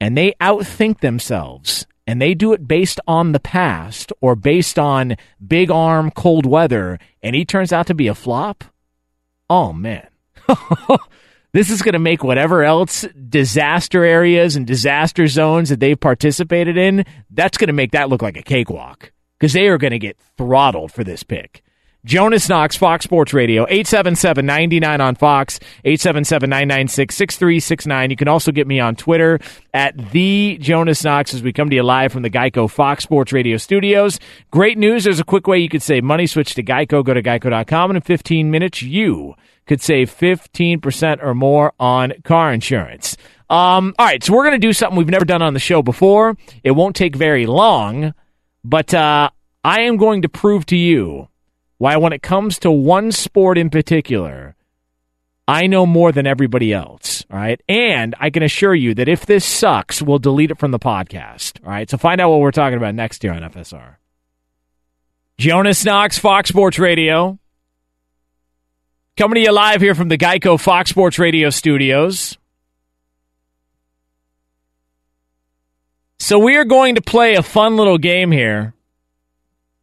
and 0.00 0.16
they 0.16 0.32
outthink 0.40 1.00
themselves 1.00 1.86
and 2.06 2.20
they 2.20 2.34
do 2.34 2.52
it 2.52 2.66
based 2.66 3.00
on 3.06 3.32
the 3.32 3.40
past 3.40 4.12
or 4.20 4.34
based 4.34 4.78
on 4.78 5.16
big 5.44 5.70
arm 5.70 6.10
cold 6.10 6.46
weather 6.46 6.98
and 7.22 7.36
he 7.36 7.44
turns 7.44 7.72
out 7.72 7.86
to 7.86 7.94
be 7.94 8.08
a 8.08 8.14
flop, 8.14 8.64
oh 9.48 9.72
man. 9.72 10.08
this 11.52 11.70
is 11.70 11.82
going 11.82 11.92
to 11.92 11.98
make 11.98 12.24
whatever 12.24 12.64
else 12.64 13.06
disaster 13.28 14.04
areas 14.04 14.56
and 14.56 14.66
disaster 14.66 15.26
zones 15.26 15.68
that 15.68 15.80
they've 15.80 16.00
participated 16.00 16.76
in, 16.76 17.04
that's 17.30 17.58
going 17.58 17.68
to 17.68 17.72
make 17.72 17.92
that 17.92 18.08
look 18.08 18.22
like 18.22 18.36
a 18.36 18.42
cakewalk 18.42 19.12
because 19.38 19.52
they 19.52 19.68
are 19.68 19.78
going 19.78 19.92
to 19.92 19.98
get 19.98 20.18
throttled 20.36 20.92
for 20.92 21.04
this 21.04 21.22
pick. 21.22 21.62
Jonas 22.04 22.48
Knox, 22.48 22.76
Fox 22.76 23.04
Sports 23.04 23.32
Radio, 23.32 23.64
877-99 23.66 24.98
on 24.98 25.14
Fox, 25.14 25.60
877-996-6369. 25.84 28.10
You 28.10 28.16
can 28.16 28.26
also 28.26 28.50
get 28.50 28.66
me 28.66 28.80
on 28.80 28.96
Twitter 28.96 29.38
at 29.72 29.96
the 30.10 30.58
Jonas 30.60 31.04
Knox 31.04 31.32
as 31.32 31.44
we 31.44 31.52
come 31.52 31.70
to 31.70 31.76
you 31.76 31.84
live 31.84 32.12
from 32.12 32.22
the 32.22 32.30
Geico 32.30 32.68
Fox 32.68 33.04
Sports 33.04 33.32
Radio 33.32 33.56
studios. 33.56 34.18
Great 34.50 34.78
news. 34.78 35.04
There's 35.04 35.20
a 35.20 35.24
quick 35.24 35.46
way 35.46 35.58
you 35.58 35.68
could 35.68 35.80
save 35.80 36.02
money. 36.02 36.26
Switch 36.26 36.56
to 36.56 36.64
Geico. 36.64 37.04
Go 37.04 37.14
to 37.14 37.22
geico.com 37.22 37.90
and 37.90 37.96
in 37.96 38.02
15 38.02 38.50
minutes 38.50 38.82
you 38.82 39.36
could 39.66 39.80
save 39.80 40.10
15% 40.10 41.22
or 41.22 41.36
more 41.36 41.72
on 41.78 42.14
car 42.24 42.52
insurance. 42.52 43.16
Um, 43.48 43.94
all 43.96 44.06
right, 44.06 44.24
so 44.24 44.32
we're 44.32 44.42
going 44.42 44.60
to 44.60 44.66
do 44.66 44.72
something 44.72 44.98
we've 44.98 45.08
never 45.08 45.24
done 45.24 45.42
on 45.42 45.54
the 45.54 45.60
show 45.60 45.82
before. 45.82 46.36
It 46.64 46.72
won't 46.72 46.96
take 46.96 47.14
very 47.14 47.46
long, 47.46 48.12
but 48.64 48.92
uh, 48.92 49.30
I 49.62 49.82
am 49.82 49.98
going 49.98 50.22
to 50.22 50.28
prove 50.28 50.66
to 50.66 50.76
you 50.76 51.28
why, 51.82 51.96
when 51.96 52.12
it 52.12 52.22
comes 52.22 52.60
to 52.60 52.70
one 52.70 53.10
sport 53.10 53.58
in 53.58 53.68
particular, 53.68 54.54
I 55.48 55.66
know 55.66 55.84
more 55.84 56.12
than 56.12 56.28
everybody 56.28 56.72
else. 56.72 57.24
All 57.28 57.36
right. 57.36 57.60
And 57.68 58.14
I 58.20 58.30
can 58.30 58.44
assure 58.44 58.72
you 58.72 58.94
that 58.94 59.08
if 59.08 59.26
this 59.26 59.44
sucks, 59.44 60.00
we'll 60.00 60.20
delete 60.20 60.52
it 60.52 60.60
from 60.60 60.70
the 60.70 60.78
podcast. 60.78 61.58
All 61.64 61.72
right. 61.72 61.90
So 61.90 61.98
find 61.98 62.20
out 62.20 62.30
what 62.30 62.38
we're 62.38 62.52
talking 62.52 62.76
about 62.76 62.94
next 62.94 63.24
year 63.24 63.32
on 63.32 63.42
FSR. 63.42 63.96
Jonas 65.38 65.84
Knox, 65.84 66.18
Fox 66.18 66.50
Sports 66.50 66.78
Radio. 66.78 67.40
Coming 69.16 69.34
to 69.34 69.40
you 69.40 69.52
live 69.52 69.80
here 69.80 69.96
from 69.96 70.06
the 70.06 70.16
Geico 70.16 70.60
Fox 70.60 70.88
Sports 70.88 71.18
Radio 71.18 71.50
studios. 71.50 72.38
So 76.20 76.38
we 76.38 76.54
are 76.54 76.64
going 76.64 76.94
to 76.94 77.02
play 77.02 77.34
a 77.34 77.42
fun 77.42 77.76
little 77.76 77.98
game 77.98 78.30
here. 78.30 78.72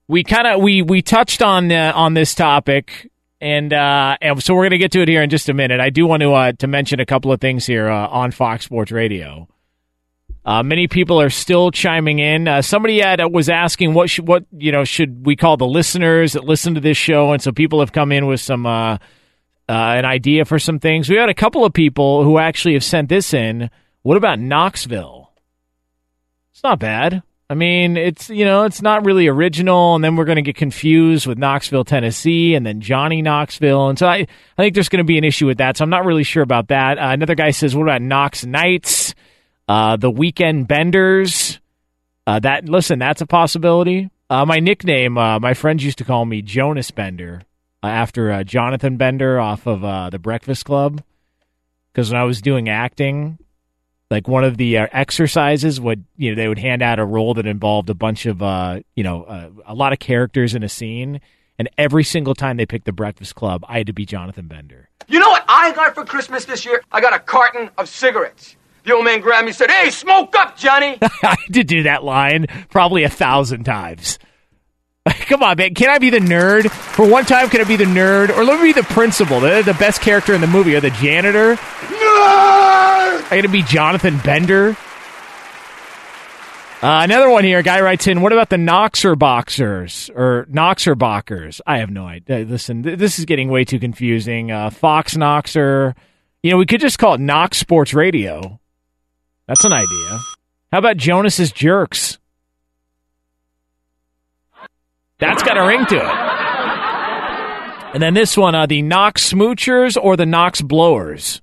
We 0.09 0.23
kind 0.23 0.47
of 0.47 0.61
we 0.61 0.81
we 0.81 1.03
touched 1.03 1.43
on 1.43 1.71
uh, 1.71 1.93
on 1.95 2.15
this 2.15 2.33
topic, 2.33 3.11
and 3.39 3.71
uh, 3.71 4.17
and 4.19 4.43
so 4.43 4.55
we're 4.55 4.63
going 4.63 4.71
to 4.71 4.77
get 4.79 4.91
to 4.93 5.01
it 5.03 5.07
here 5.07 5.21
in 5.21 5.29
just 5.29 5.49
a 5.49 5.53
minute. 5.53 5.79
I 5.79 5.91
do 5.91 6.07
want 6.07 6.23
to 6.23 6.33
uh, 6.33 6.51
to 6.53 6.65
mention 6.65 6.99
a 6.99 7.05
couple 7.05 7.31
of 7.31 7.39
things 7.39 7.67
here 7.67 7.87
uh, 7.87 8.07
on 8.07 8.31
Fox 8.31 8.65
Sports 8.65 8.91
Radio. 8.91 9.47
Uh, 10.43 10.63
many 10.63 10.87
people 10.87 11.21
are 11.21 11.29
still 11.29 11.69
chiming 11.69 12.17
in. 12.17 12.47
Uh, 12.47 12.63
somebody 12.63 13.01
had, 13.01 13.21
was 13.31 13.49
asking 13.49 13.93
what 13.93 14.09
should, 14.09 14.27
what 14.27 14.45
you 14.57 14.71
know 14.71 14.83
should 14.83 15.27
we 15.27 15.35
call 15.35 15.57
the 15.57 15.67
listeners 15.67 16.33
that 16.33 16.43
listen 16.43 16.73
to 16.73 16.81
this 16.81 16.97
show, 16.97 17.31
and 17.31 17.39
so 17.39 17.51
people 17.51 17.79
have 17.79 17.91
come 17.91 18.11
in 18.11 18.25
with 18.25 18.41
some 18.41 18.65
uh, 18.65 18.93
uh, 18.93 18.97
an 19.67 20.05
idea 20.05 20.43
for 20.43 20.57
some 20.57 20.79
things. 20.79 21.07
We 21.07 21.17
had 21.17 21.29
a 21.29 21.35
couple 21.35 21.65
of 21.65 21.73
people 21.73 22.23
who 22.23 22.39
actually 22.39 22.73
have 22.73 22.83
sent 22.83 23.09
this 23.09 23.31
in. 23.31 23.69
What 24.01 24.17
about 24.17 24.39
Knoxville? 24.39 25.31
It's 26.51 26.63
not 26.63 26.79
bad. 26.79 27.21
I 27.51 27.55
mean, 27.55 27.97
it's 27.97 28.29
you 28.29 28.45
know, 28.45 28.65
it's 28.65 28.81
not 28.81 29.05
really 29.05 29.27
original, 29.27 29.95
and 29.95 30.03
then 30.03 30.15
we're 30.15 30.25
going 30.25 30.35
to 30.35 30.43
get 30.43 30.55
confused 30.55 31.25
with 31.25 31.39
Knoxville, 31.39 31.83
Tennessee, 31.83 32.53
and 32.53 32.63
then 32.63 32.79
Johnny 32.79 33.23
Knoxville, 33.23 33.89
and 33.89 33.97
so 33.97 34.07
I, 34.07 34.17
I 34.17 34.27
think 34.61 34.75
there's 34.75 34.89
going 34.89 34.99
to 34.99 35.03
be 35.03 35.17
an 35.17 35.23
issue 35.23 35.47
with 35.47 35.57
that. 35.57 35.77
So 35.77 35.83
I'm 35.83 35.89
not 35.89 36.05
really 36.05 36.23
sure 36.23 36.43
about 36.43 36.67
that. 36.67 36.99
Uh, 36.99 37.07
another 37.07 37.33
guy 37.33 37.49
says, 37.49 37.75
"What 37.75 37.83
about 37.83 38.03
Knox 38.03 38.45
Knights?" 38.45 39.15
Uh, 39.67 39.97
the 39.97 40.11
Weekend 40.11 40.67
Benders. 40.67 41.59
Uh, 42.27 42.39
that 42.39 42.69
listen, 42.69 42.99
that's 42.99 43.21
a 43.21 43.25
possibility. 43.25 44.11
Uh, 44.29 44.45
my 44.45 44.59
nickname, 44.59 45.17
uh, 45.17 45.39
my 45.39 45.55
friends 45.55 45.83
used 45.83 45.97
to 45.97 46.03
call 46.03 46.25
me 46.25 46.43
Jonas 46.43 46.91
Bender 46.91 47.41
uh, 47.81 47.87
after 47.87 48.43
Jonathan 48.43 48.97
Bender 48.97 49.39
off 49.39 49.65
of 49.65 50.11
the 50.11 50.19
Breakfast 50.19 50.65
Club. 50.65 51.01
Because 51.91 52.11
when 52.11 52.21
I 52.21 52.25
was 52.25 52.41
doing 52.41 52.69
acting, 52.69 53.39
like 54.09 54.27
one 54.27 54.43
of 54.43 54.57
the 54.57 54.77
exercises 54.77 55.79
would 55.79 56.05
you 56.17 56.31
know 56.31 56.35
they 56.35 56.47
would 56.47 56.59
hand 56.59 56.81
out 56.81 56.99
a 56.99 57.05
role 57.05 57.33
that 57.35 57.45
involved 57.45 57.89
a 57.89 57.93
bunch 57.93 58.25
of 58.25 58.41
uh, 58.41 58.79
you 58.95 59.03
know 59.03 59.51
a 59.65 59.73
lot 59.73 59.93
of 59.93 59.99
characters 59.99 60.55
in 60.55 60.63
a 60.63 60.69
scene, 60.69 61.21
and 61.57 61.69
every 61.77 62.03
single 62.03 62.35
time 62.35 62.57
they 62.57 62.65
picked 62.65 62.85
the 62.85 62.91
Breakfast 62.91 63.35
Club, 63.35 63.63
I 63.67 63.77
had 63.77 63.87
to 63.87 63.93
be 63.93 64.05
Jonathan 64.05 64.47
Bender. 64.47 64.89
You 65.07 65.19
know 65.19 65.29
what 65.29 65.43
I 65.47 65.71
got 65.73 65.95
for 65.95 66.05
Christmas 66.05 66.45
this 66.45 66.65
year? 66.65 66.81
I 66.91 67.01
got 67.01 67.13
a 67.13 67.19
carton 67.19 67.69
of 67.77 67.89
cigarettes. 67.89 68.55
The 68.83 68.93
old 68.93 69.05
man 69.05 69.21
grabbed 69.21 69.45
me 69.45 69.49
and 69.49 69.55
said, 69.55 69.71
Hey, 69.71 69.89
smoke 69.89 70.35
up, 70.35 70.57
Johnny. 70.57 70.97
I 71.01 71.35
did 71.51 71.67
do 71.67 71.83
that 71.83 72.03
line 72.03 72.47
probably 72.69 73.03
a 73.03 73.09
thousand 73.09 73.63
times. 73.63 74.19
Come 75.05 75.43
on, 75.43 75.57
man. 75.57 75.73
Can 75.73 75.89
I 75.89 75.97
be 75.97 76.09
the 76.09 76.19
nerd? 76.19 76.69
For 76.69 77.07
one 77.07 77.25
time, 77.25 77.49
can 77.49 77.61
I 77.61 77.63
be 77.63 77.75
the 77.75 77.85
nerd? 77.85 78.29
Or 78.35 78.43
let 78.43 78.59
me 78.61 78.73
be 78.73 78.73
the 78.73 78.85
principal, 78.87 79.39
the, 79.39 79.63
the 79.63 79.73
best 79.73 80.01
character 80.01 80.33
in 80.33 80.41
the 80.41 80.47
movie, 80.47 80.75
or 80.75 80.81
the 80.81 80.91
janitor? 80.91 81.57
I 82.21 83.35
gotta 83.35 83.49
be 83.49 83.61
Jonathan 83.63 84.17
Bender. 84.19 84.75
Uh, 86.81 87.01
another 87.03 87.29
one 87.29 87.43
here. 87.43 87.59
A 87.59 87.63
guy 87.63 87.81
writes 87.81 88.07
in, 88.07 88.21
what 88.21 88.31
about 88.31 88.49
the 88.49 88.55
Knoxer 88.55 89.19
Boxers 89.19 90.09
or 90.15 90.47
Knoxer 90.49 90.95
Bockers? 90.95 91.59
I 91.67 91.79
have 91.79 91.89
no 91.89 92.05
idea. 92.05 92.45
Listen, 92.45 92.83
th- 92.83 92.97
this 92.97 93.19
is 93.19 93.25
getting 93.25 93.49
way 93.49 93.65
too 93.65 93.79
confusing. 93.79 94.49
Uh, 94.49 94.69
Fox 94.69 95.15
Knoxer. 95.15 95.93
You 96.41 96.51
know, 96.51 96.57
we 96.57 96.65
could 96.65 96.79
just 96.79 96.97
call 96.97 97.15
it 97.15 97.19
Knox 97.19 97.57
Sports 97.57 97.93
Radio. 97.93 98.61
That's 99.45 99.65
an 99.65 99.73
idea. 99.73 100.19
How 100.71 100.77
about 100.79 100.95
Jonas's 100.95 101.51
Jerks? 101.51 102.17
That's 105.17 105.43
got 105.43 105.57
a 105.57 105.67
ring 105.67 105.85
to 105.87 105.97
it. 105.97 106.29
And 107.93 108.01
then 108.01 108.13
this 108.13 108.37
one, 108.37 108.55
uh, 108.55 108.67
the 108.67 108.81
Knox 108.83 109.33
Smoochers 109.33 109.97
or 110.01 110.15
the 110.15 110.25
Knox 110.25 110.61
Blowers? 110.61 111.41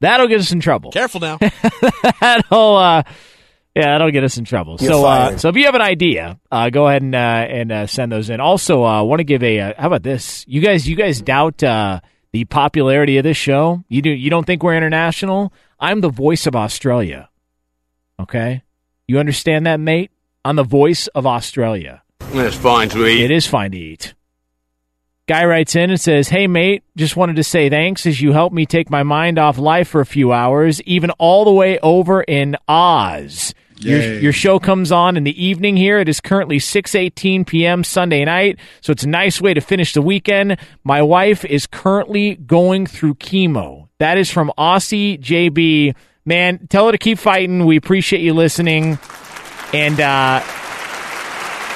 That'll 0.00 0.28
get 0.28 0.40
us 0.40 0.52
in 0.52 0.60
trouble. 0.60 0.92
Careful 0.92 1.20
now. 1.20 1.38
that'll, 2.20 2.76
uh, 2.76 3.02
yeah, 3.74 3.92
that'll 3.92 4.10
get 4.10 4.24
us 4.24 4.36
in 4.38 4.44
trouble. 4.44 4.76
You're 4.80 4.90
so, 4.90 5.04
uh, 5.04 5.36
so 5.36 5.48
if 5.48 5.56
you 5.56 5.64
have 5.66 5.74
an 5.74 5.82
idea, 5.82 6.38
uh, 6.50 6.70
go 6.70 6.88
ahead 6.88 7.02
and 7.02 7.14
uh, 7.14 7.18
and 7.18 7.72
uh, 7.72 7.86
send 7.86 8.10
those 8.10 8.30
in. 8.30 8.40
Also, 8.40 8.84
uh, 8.84 9.02
want 9.02 9.20
to 9.20 9.24
give 9.24 9.42
a 9.42 9.60
uh, 9.60 9.74
how 9.78 9.86
about 9.86 10.02
this? 10.02 10.44
You 10.48 10.60
guys, 10.60 10.88
you 10.88 10.96
guys 10.96 11.20
doubt 11.20 11.62
uh, 11.62 12.00
the 12.32 12.44
popularity 12.44 13.18
of 13.18 13.24
this 13.24 13.36
show? 13.36 13.84
You 13.88 14.02
do? 14.02 14.10
You 14.10 14.30
don't 14.30 14.44
think 14.44 14.62
we're 14.62 14.76
international? 14.76 15.52
I'm 15.78 16.00
the 16.00 16.10
voice 16.10 16.46
of 16.46 16.56
Australia. 16.56 17.28
Okay, 18.20 18.62
you 19.06 19.18
understand 19.20 19.66
that, 19.66 19.78
mate? 19.78 20.10
I'm 20.44 20.56
the 20.56 20.64
voice 20.64 21.06
of 21.08 21.26
Australia. 21.26 22.02
It's 22.32 22.56
fine 22.56 22.88
to 22.90 23.06
eat. 23.06 23.22
It 23.22 23.30
is 23.30 23.46
fine 23.46 23.70
to 23.72 23.78
eat. 23.78 24.14
Guy 25.28 25.44
writes 25.44 25.76
in 25.76 25.90
and 25.90 26.00
says, 26.00 26.30
Hey, 26.30 26.46
mate, 26.46 26.82
just 26.96 27.14
wanted 27.14 27.36
to 27.36 27.44
say 27.44 27.68
thanks 27.68 28.06
as 28.06 28.18
you 28.18 28.32
helped 28.32 28.54
me 28.54 28.64
take 28.64 28.88
my 28.88 29.02
mind 29.02 29.38
off 29.38 29.58
life 29.58 29.88
for 29.88 30.00
a 30.00 30.06
few 30.06 30.32
hours, 30.32 30.80
even 30.82 31.10
all 31.12 31.44
the 31.44 31.52
way 31.52 31.78
over 31.80 32.22
in 32.22 32.56
Oz. 32.66 33.54
Your, 33.80 34.18
your 34.18 34.32
show 34.32 34.58
comes 34.58 34.90
on 34.90 35.18
in 35.18 35.24
the 35.24 35.44
evening 35.44 35.76
here. 35.76 35.98
It 35.98 36.08
is 36.08 36.20
currently 36.20 36.58
6:18 36.58 37.46
p.m. 37.46 37.84
Sunday 37.84 38.24
night, 38.24 38.58
so 38.80 38.90
it's 38.90 39.04
a 39.04 39.08
nice 39.08 39.40
way 39.40 39.54
to 39.54 39.60
finish 39.60 39.92
the 39.92 40.02
weekend. 40.02 40.56
My 40.82 41.02
wife 41.02 41.44
is 41.44 41.66
currently 41.66 42.34
going 42.34 42.86
through 42.86 43.16
chemo. 43.16 43.88
That 43.98 44.16
is 44.18 44.30
from 44.30 44.50
Aussie 44.58 45.20
JB. 45.20 45.94
Man, 46.24 46.66
tell 46.68 46.86
her 46.86 46.92
to 46.92 46.98
keep 46.98 47.18
fighting. 47.18 47.66
We 47.66 47.76
appreciate 47.76 48.22
you 48.22 48.32
listening. 48.32 48.98
And 49.72 50.00
uh 50.00 50.42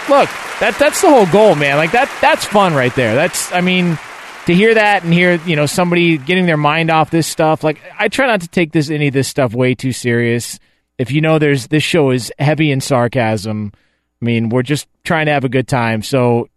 look, 0.08 0.28
that 0.60 0.76
that's 0.78 1.00
the 1.00 1.08
whole 1.08 1.26
goal, 1.26 1.54
man. 1.54 1.76
Like 1.76 1.92
that 1.92 2.10
that's 2.20 2.44
fun 2.44 2.74
right 2.74 2.94
there. 2.94 3.14
That's 3.14 3.52
I 3.52 3.60
mean, 3.60 3.98
to 4.46 4.54
hear 4.54 4.74
that 4.74 5.04
and 5.04 5.12
hear, 5.12 5.40
you 5.46 5.56
know, 5.56 5.66
somebody 5.66 6.18
getting 6.18 6.46
their 6.46 6.56
mind 6.56 6.90
off 6.90 7.10
this 7.10 7.26
stuff. 7.26 7.62
Like 7.64 7.80
I 7.98 8.08
try 8.08 8.26
not 8.26 8.40
to 8.42 8.48
take 8.48 8.72
this 8.72 8.90
any 8.90 9.08
of 9.08 9.14
this 9.14 9.28
stuff 9.28 9.54
way 9.54 9.74
too 9.74 9.92
serious. 9.92 10.58
If 10.98 11.10
you 11.10 11.20
know 11.20 11.38
there's 11.38 11.68
this 11.68 11.82
show 11.82 12.10
is 12.10 12.32
heavy 12.38 12.70
in 12.70 12.80
sarcasm. 12.80 13.72
I 13.74 14.24
mean, 14.24 14.50
we're 14.50 14.62
just 14.62 14.86
trying 15.04 15.26
to 15.26 15.32
have 15.32 15.44
a 15.44 15.48
good 15.48 15.66
time. 15.66 16.02
So 16.02 16.48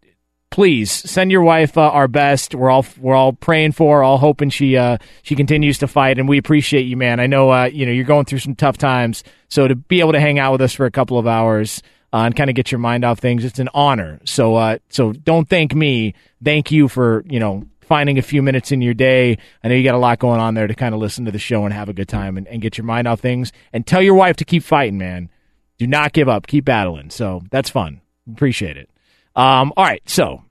please 0.51 0.91
send 0.91 1.31
your 1.31 1.41
wife 1.41 1.77
uh, 1.77 1.81
our 1.81 2.07
best. 2.07 2.53
We're 2.53 2.69
all 2.69 2.85
we're 2.99 3.15
all 3.15 3.33
praying 3.33 3.73
for, 3.73 3.97
her, 3.97 4.03
all 4.03 4.17
hoping 4.17 4.49
she 4.49 4.77
uh, 4.77 4.97
she 5.23 5.35
continues 5.35 5.79
to 5.79 5.87
fight, 5.87 6.19
and 6.19 6.29
we 6.29 6.37
appreciate 6.37 6.83
you, 6.83 6.97
man. 6.97 7.19
I 7.19 7.27
know 7.27 7.49
uh, 7.49 7.65
you 7.65 7.85
know 7.85 7.91
you're 7.91 8.05
going 8.05 8.25
through 8.25 8.39
some 8.39 8.55
tough 8.55 8.77
times, 8.77 9.23
so 9.49 9.67
to 9.67 9.75
be 9.75 9.99
able 9.99 10.13
to 10.13 10.19
hang 10.19 10.39
out 10.39 10.51
with 10.51 10.61
us 10.61 10.73
for 10.73 10.85
a 10.85 10.91
couple 10.91 11.17
of 11.17 11.27
hours 11.27 11.81
uh, 12.13 12.17
and 12.19 12.35
kind 12.35 12.49
of 12.49 12.55
get 12.55 12.71
your 12.71 12.79
mind 12.79 13.03
off 13.03 13.19
things, 13.19 13.43
it's 13.43 13.59
an 13.59 13.69
honor. 13.73 14.19
So 14.25 14.55
uh, 14.55 14.77
so 14.89 15.11
don't 15.11 15.49
thank 15.49 15.73
me, 15.75 16.13
thank 16.43 16.71
you 16.71 16.87
for 16.87 17.23
you 17.27 17.39
know 17.39 17.65
finding 17.85 18.17
a 18.17 18.21
few 18.21 18.41
minutes 18.41 18.71
in 18.71 18.81
your 18.81 18.93
day. 18.93 19.37
I 19.63 19.67
know 19.67 19.75
you 19.75 19.83
got 19.83 19.95
a 19.95 19.99
lot 19.99 20.19
going 20.19 20.39
on 20.39 20.55
there 20.55 20.67
to 20.67 20.75
kind 20.75 20.93
of 20.93 21.01
listen 21.01 21.25
to 21.25 21.31
the 21.31 21.39
show 21.39 21.65
and 21.65 21.73
have 21.73 21.89
a 21.89 21.93
good 21.93 22.07
time 22.07 22.37
and, 22.37 22.47
and 22.47 22.61
get 22.61 22.77
your 22.77 22.85
mind 22.85 23.07
off 23.07 23.19
things. 23.19 23.51
And 23.71 23.85
tell 23.85 24.01
your 24.01 24.15
wife 24.15 24.35
to 24.37 24.45
keep 24.45 24.63
fighting, 24.63 24.97
man. 24.97 25.29
Do 25.77 25.87
not 25.87 26.13
give 26.13 26.27
up. 26.27 26.47
Keep 26.47 26.65
battling. 26.65 27.09
So 27.09 27.43
that's 27.51 27.69
fun. 27.69 28.01
Appreciate 28.31 28.77
it. 28.77 28.89
Um, 29.35 29.71
all 29.77 29.85
right. 29.85 30.01
So 30.09 30.43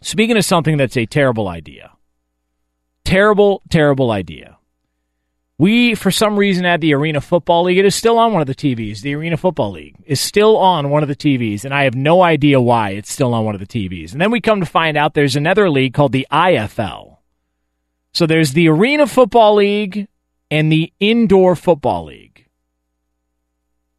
speaking 0.00 0.36
of 0.36 0.44
something 0.44 0.76
that's 0.76 0.96
a 0.96 1.06
terrible 1.06 1.48
idea, 1.48 1.92
terrible, 3.04 3.62
terrible 3.70 4.10
idea. 4.10 4.56
We, 5.58 5.96
for 5.96 6.12
some 6.12 6.38
reason, 6.38 6.64
had 6.64 6.80
the 6.80 6.94
Arena 6.94 7.20
Football 7.20 7.64
League. 7.64 7.78
It 7.78 7.84
is 7.84 7.96
still 7.96 8.16
on 8.16 8.32
one 8.32 8.40
of 8.40 8.46
the 8.46 8.54
TVs. 8.54 9.00
The 9.00 9.16
Arena 9.16 9.36
Football 9.36 9.72
League 9.72 9.96
is 10.06 10.20
still 10.20 10.56
on 10.56 10.88
one 10.88 11.02
of 11.02 11.08
the 11.08 11.16
TVs, 11.16 11.64
and 11.64 11.74
I 11.74 11.82
have 11.82 11.96
no 11.96 12.22
idea 12.22 12.60
why 12.60 12.90
it's 12.90 13.12
still 13.12 13.34
on 13.34 13.44
one 13.44 13.56
of 13.56 13.60
the 13.60 13.66
TVs. 13.66 14.12
And 14.12 14.20
then 14.20 14.30
we 14.30 14.40
come 14.40 14.60
to 14.60 14.66
find 14.66 14.96
out 14.96 15.14
there's 15.14 15.34
another 15.34 15.68
league 15.68 15.94
called 15.94 16.12
the 16.12 16.28
IFL. 16.30 17.16
So 18.12 18.24
there's 18.24 18.52
the 18.52 18.68
Arena 18.68 19.08
Football 19.08 19.56
League 19.56 20.06
and 20.48 20.70
the 20.70 20.92
Indoor 21.00 21.56
Football 21.56 22.04
League. 22.04 22.46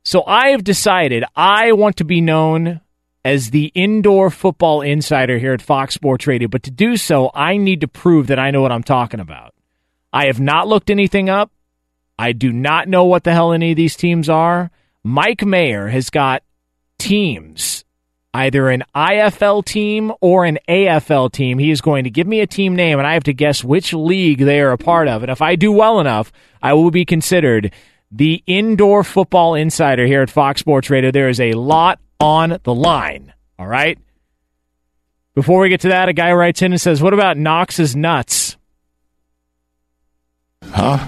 So 0.03 0.23
I 0.25 0.49
have 0.49 0.63
decided 0.63 1.25
I 1.35 1.73
want 1.73 1.97
to 1.97 2.05
be 2.05 2.21
known 2.21 2.79
as 3.25 3.49
the 3.49 3.65
indoor 3.75 4.29
football 4.29 4.81
insider 4.81 5.37
here 5.37 5.53
at 5.53 5.61
Fox 5.61 5.93
Sports 5.93 6.25
Radio, 6.25 6.47
but 6.47 6.63
to 6.63 6.71
do 6.71 6.95
so, 6.95 7.29
I 7.33 7.57
need 7.57 7.81
to 7.81 7.87
prove 7.87 8.27
that 8.27 8.39
I 8.39 8.49
know 8.49 8.61
what 8.61 8.71
I'm 8.71 8.81
talking 8.81 9.19
about. 9.19 9.53
I 10.11 10.25
have 10.25 10.39
not 10.39 10.67
looked 10.67 10.89
anything 10.89 11.29
up. 11.29 11.51
I 12.17 12.33
do 12.33 12.51
not 12.51 12.87
know 12.87 13.05
what 13.05 13.23
the 13.23 13.33
hell 13.33 13.53
any 13.53 13.71
of 13.71 13.77
these 13.77 13.95
teams 13.95 14.27
are. 14.27 14.71
Mike 15.03 15.45
Mayer 15.45 15.87
has 15.87 16.09
got 16.09 16.43
teams, 16.97 17.85
either 18.33 18.69
an 18.69 18.83
IFL 18.93 19.63
team 19.63 20.11
or 20.19 20.45
an 20.45 20.59
AFL 20.67 21.31
team. 21.31 21.57
He 21.57 21.71
is 21.71 21.81
going 21.81 22.03
to 22.03 22.09
give 22.09 22.27
me 22.27 22.41
a 22.41 22.47
team 22.47 22.75
name, 22.75 22.99
and 22.99 23.07
I 23.07 23.13
have 23.13 23.23
to 23.23 23.33
guess 23.33 23.63
which 23.63 23.93
league 23.93 24.39
they 24.39 24.59
are 24.59 24.71
a 24.71 24.77
part 24.77 25.07
of. 25.07 25.23
And 25.23 25.31
if 25.31 25.41
I 25.41 25.55
do 25.55 25.71
well 25.71 25.99
enough, 25.99 26.31
I 26.61 26.73
will 26.73 26.91
be 26.91 27.05
considered 27.05 27.73
the 28.11 28.43
indoor 28.45 29.03
football 29.03 29.55
insider 29.55 30.05
here 30.05 30.21
at 30.21 30.29
Fox 30.29 30.59
Sports 30.59 30.89
Radio. 30.89 31.11
There 31.11 31.29
is 31.29 31.39
a 31.39 31.53
lot 31.53 31.99
on 32.19 32.59
the 32.63 32.73
line. 32.73 33.33
All 33.57 33.67
right. 33.67 33.97
Before 35.35 35.61
we 35.61 35.69
get 35.69 35.81
to 35.81 35.89
that, 35.89 36.09
a 36.09 36.13
guy 36.13 36.33
writes 36.33 36.61
in 36.61 36.73
and 36.73 36.81
says, 36.81 37.01
What 37.01 37.13
about 37.13 37.37
Knox's 37.37 37.95
nuts? 37.95 38.57
Huh? 40.71 41.07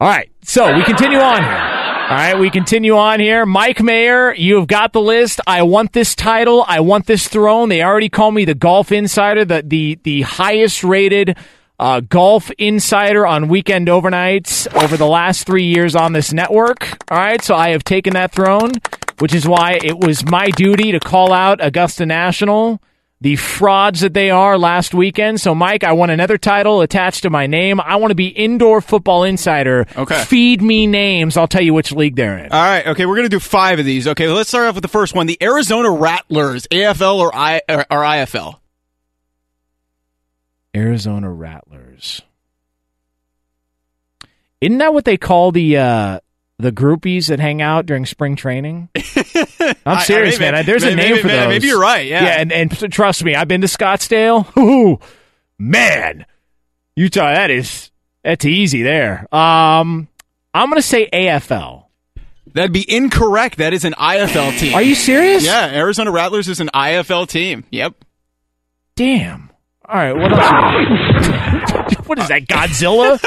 All 0.00 0.08
right. 0.08 0.30
So 0.42 0.74
we 0.74 0.84
continue 0.84 1.18
on 1.18 1.42
here. 1.42 1.72
All 2.02 2.18
right, 2.18 2.38
we 2.38 2.50
continue 2.50 2.96
on 2.96 3.20
here. 3.20 3.46
Mike 3.46 3.80
Mayer, 3.80 4.34
you 4.34 4.56
have 4.56 4.66
got 4.66 4.92
the 4.92 5.00
list. 5.00 5.40
I 5.46 5.62
want 5.62 5.94
this 5.94 6.14
title. 6.14 6.62
I 6.66 6.80
want 6.80 7.06
this 7.06 7.26
throne. 7.26 7.70
They 7.70 7.82
already 7.82 8.10
call 8.10 8.30
me 8.32 8.44
the 8.44 8.54
golf 8.54 8.92
insider, 8.92 9.46
the 9.46 9.62
the 9.64 9.98
the 10.02 10.20
highest 10.20 10.84
rated 10.84 11.38
uh, 11.78 12.00
golf 12.00 12.50
insider 12.58 13.26
on 13.26 13.48
weekend 13.48 13.88
overnights 13.88 14.66
over 14.82 14.98
the 14.98 15.06
last 15.06 15.46
three 15.46 15.64
years 15.64 15.96
on 15.96 16.12
this 16.12 16.34
network. 16.34 16.86
All 17.10 17.16
right, 17.16 17.42
so 17.42 17.54
I 17.54 17.70
have 17.70 17.82
taken 17.82 18.12
that 18.12 18.32
throne, 18.32 18.72
which 19.20 19.32
is 19.32 19.48
why 19.48 19.78
it 19.82 19.98
was 19.98 20.22
my 20.26 20.48
duty 20.48 20.92
to 20.92 21.00
call 21.00 21.32
out 21.32 21.64
Augusta 21.64 22.04
National 22.04 22.82
the 23.22 23.36
frauds 23.36 24.00
that 24.00 24.14
they 24.14 24.30
are 24.30 24.58
last 24.58 24.94
weekend. 24.94 25.40
So, 25.40 25.54
Mike, 25.54 25.84
I 25.84 25.92
want 25.92 26.10
another 26.10 26.36
title 26.38 26.80
attached 26.80 27.22
to 27.22 27.30
my 27.30 27.46
name. 27.46 27.80
I 27.80 27.94
want 27.96 28.10
to 28.10 28.16
be 28.16 28.26
Indoor 28.26 28.80
Football 28.80 29.22
Insider. 29.22 29.86
Okay. 29.96 30.24
Feed 30.24 30.60
me 30.60 30.88
names. 30.88 31.36
I'll 31.36 31.46
tell 31.46 31.62
you 31.62 31.72
which 31.72 31.92
league 31.92 32.16
they're 32.16 32.36
in. 32.38 32.50
All 32.50 32.60
right, 32.60 32.84
okay, 32.88 33.06
we're 33.06 33.14
gonna 33.14 33.28
do 33.28 33.38
five 33.38 33.78
of 33.78 33.84
these. 33.84 34.08
Okay, 34.08 34.26
let's 34.28 34.48
start 34.48 34.66
off 34.66 34.74
with 34.74 34.82
the 34.82 34.88
first 34.88 35.14
one: 35.14 35.26
the 35.26 35.40
Arizona 35.40 35.90
Rattlers, 35.92 36.66
AFL 36.66 37.18
or, 37.18 37.32
I, 37.32 37.60
or, 37.68 37.86
or 37.90 38.02
IFL. 38.02 38.58
Arizona 40.74 41.30
Rattlers. 41.30 42.22
Isn't 44.60 44.78
that 44.78 44.94
what 44.94 45.04
they 45.04 45.16
call 45.16 45.52
the 45.52 45.76
uh, 45.76 46.20
the 46.62 46.72
groupies 46.72 47.26
that 47.28 47.40
hang 47.40 47.60
out 47.60 47.86
during 47.86 48.06
spring 48.06 48.36
training? 48.36 48.88
I'm 48.96 49.74
I- 49.98 50.02
serious, 50.02 50.36
I- 50.36 50.38
man. 50.38 50.52
maybe- 50.54 50.66
There's 50.66 50.82
a 50.84 50.94
maybe- 50.96 51.02
name 51.14 51.18
for 51.20 51.26
maybe- 51.26 51.38
those. 51.38 51.48
maybe 51.48 51.66
you're 51.66 51.80
right, 51.80 52.06
yeah. 52.06 52.24
yeah, 52.24 52.40
and, 52.40 52.52
and 52.52 52.92
trust 52.92 53.22
me, 53.24 53.34
I've 53.34 53.48
been 53.48 53.60
to 53.60 53.66
Scottsdale. 53.66 54.56
Ooh, 54.58 54.98
man, 55.58 56.24
Utah. 56.96 57.32
That 57.34 57.50
is 57.50 57.90
that's 58.24 58.44
easy 58.44 58.82
there. 58.82 59.26
Um, 59.34 60.08
I'm 60.54 60.68
gonna 60.68 60.82
say 60.82 61.08
AFL. 61.12 61.86
That'd 62.54 62.72
be 62.72 62.84
incorrect. 62.94 63.56
That 63.58 63.72
is 63.72 63.84
an 63.84 63.94
IFL 63.94 64.58
team. 64.58 64.74
Are 64.74 64.82
you 64.82 64.94
serious? 64.94 65.44
Yeah, 65.44 65.66
Arizona 65.72 66.10
Rattlers 66.10 66.48
is 66.48 66.60
an 66.60 66.68
IFL 66.74 67.26
team. 67.28 67.64
Yep. 67.70 67.94
Damn. 68.94 69.50
All 69.88 69.96
right, 69.96 70.12
what 70.12 70.32
else? 70.32 71.94
what 72.12 72.18
is 72.18 72.28
that? 72.28 72.46
Godzilla? 72.46 73.18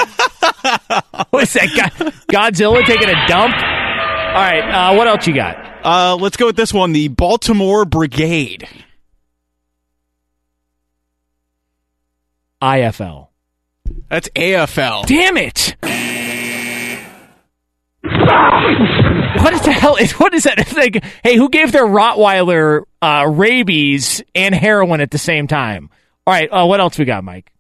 what 1.32 1.44
is 1.44 1.54
that? 1.54 1.70
Go- 1.98 2.06
Godzilla 2.32 2.86
taking 2.86 3.10
a 3.10 3.28
dump? 3.28 3.56
All 3.56 4.42
right, 4.42 4.62
uh, 4.62 4.94
what 4.96 5.08
else 5.08 5.26
you 5.26 5.34
got? 5.34 5.58
Uh, 5.84 6.16
let's 6.18 6.38
go 6.38 6.46
with 6.46 6.56
this 6.56 6.72
one: 6.72 6.92
the 6.92 7.08
Baltimore 7.08 7.84
Brigade. 7.86 8.68
IFL. 12.62 13.30
That's 14.10 14.30
AFL. 14.30 15.08
Damn 15.08 15.38
it! 15.38 15.76
What 19.42 19.54
is 19.54 19.62
the 19.62 19.72
hell? 19.72 19.96
Is, 19.96 20.12
what 20.14 20.36
is 20.36 20.44
that? 20.44 20.60
It's 20.60 20.76
like, 20.76 21.04
hey, 21.24 21.38
who 21.38 21.50
gave 21.50 21.72
their 21.72 21.86
Rottweiler 21.86 22.84
uh, 23.02 23.26
rabies 23.28 24.22
and 24.36 24.54
heroin 24.54 25.02
at 25.02 25.10
the 25.10 25.18
same 25.18 25.48
time? 25.48 25.90
All 26.28 26.34
right, 26.34 26.48
uh, 26.52 26.68
what 26.68 26.80
else 26.80 27.00
we 27.00 27.06
got, 27.06 27.24
Mike? 27.24 27.52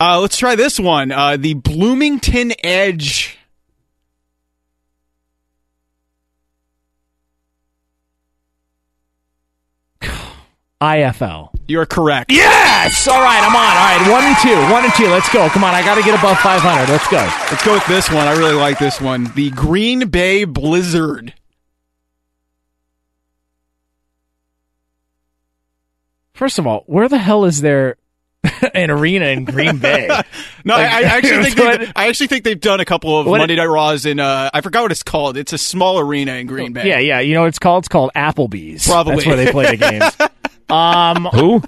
Uh, 0.00 0.18
let's 0.18 0.38
try 0.38 0.56
this 0.56 0.80
one: 0.80 1.12
uh, 1.12 1.36
the 1.36 1.52
Bloomington 1.54 2.52
Edge. 2.64 3.36
IFL. 10.80 11.50
You're 11.68 11.84
correct. 11.84 12.32
Yes! 12.32 13.06
All 13.06 13.20
right, 13.20 13.42
I'm 13.42 13.54
on. 13.54 13.76
All 13.76 13.84
right, 13.84 14.10
one 14.10 14.24
and 14.24 14.36
two. 14.38 14.72
One 14.72 14.84
and 14.84 14.94
two. 14.94 15.08
Let's 15.08 15.30
go. 15.30 15.46
Come 15.50 15.62
on, 15.62 15.74
I 15.74 15.82
got 15.82 15.96
to 15.96 16.02
get 16.02 16.18
above 16.18 16.38
500. 16.38 16.90
Let's 16.90 17.06
go. 17.08 17.18
Let's 17.18 17.62
go 17.62 17.74
with 17.74 17.86
this 17.86 18.08
one. 18.08 18.26
I 18.26 18.32
really 18.32 18.54
like 18.54 18.78
this 18.78 18.98
one: 18.98 19.30
the 19.34 19.50
Green 19.50 20.08
Bay 20.08 20.44
Blizzard. 20.44 21.34
First 26.32 26.58
of 26.58 26.66
all, 26.66 26.84
where 26.86 27.10
the 27.10 27.18
hell 27.18 27.44
is 27.44 27.60
there 27.60 27.96
an 28.74 28.90
arena 28.90 29.26
in 29.26 29.44
Green 29.44 29.78
Bay? 29.78 30.08
No, 30.64 30.74
I, 30.74 30.82
I 30.82 30.84
actually 31.04 31.44
think 31.44 31.58
What? 31.58 31.80
they've, 31.80 31.92
I 31.96 32.08
actually 32.08 32.26
think 32.26 32.44
they've 32.44 32.60
done 32.60 32.80
a 32.80 32.84
couple 32.84 33.18
of 33.18 33.26
What- 33.26 33.38
Monday 33.38 33.56
Night 33.56 33.64
Raws 33.66 34.04
in. 34.04 34.20
Uh, 34.20 34.50
I 34.52 34.60
forgot 34.60 34.82
what 34.82 34.92
it's 34.92 35.02
called. 35.02 35.36
It's 35.38 35.54
a 35.54 35.58
small 35.58 35.98
arena 35.98 36.32
in 36.34 36.46
Green 36.46 36.72
Bay. 36.74 36.86
Yeah, 36.86 36.98
yeah. 36.98 37.20
You 37.20 37.32
know 37.34 37.40
what 37.40 37.48
it's 37.48 37.58
called? 37.58 37.82
It's 37.84 37.88
called 37.88 38.10
Applebee's. 38.14 38.86
Probably. 38.86 39.14
That's 39.16 39.26
where 39.26 39.36
they 39.36 39.50
play 39.50 39.74
the 39.74 39.76
games. 39.78 40.30
Um, 40.68 41.24
Who? 41.32 41.62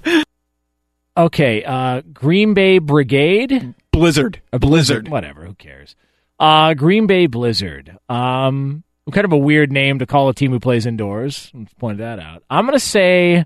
Okay, 1.17 1.63
uh, 1.63 2.01
Green 2.13 2.53
Bay 2.53 2.79
Brigade? 2.79 3.73
Blizzard. 3.91 4.41
A 4.51 4.59
Blizzard. 4.59 5.07
Whatever, 5.09 5.45
who 5.45 5.53
cares? 5.55 5.95
Uh, 6.39 6.73
Green 6.73 7.05
Bay 7.07 7.27
Blizzard. 7.27 7.97
Um, 8.09 8.83
kind 9.11 9.25
of 9.25 9.31
a 9.33 9.37
weird 9.37 9.71
name 9.71 9.99
to 9.99 10.05
call 10.05 10.29
a 10.29 10.33
team 10.33 10.51
who 10.51 10.59
plays 10.59 10.85
indoors. 10.85 11.51
Let's 11.53 11.73
point 11.75 11.97
that 11.99 12.19
out. 12.19 12.43
I'm 12.49 12.65
going 12.65 12.77
to 12.77 12.83
say 12.83 13.45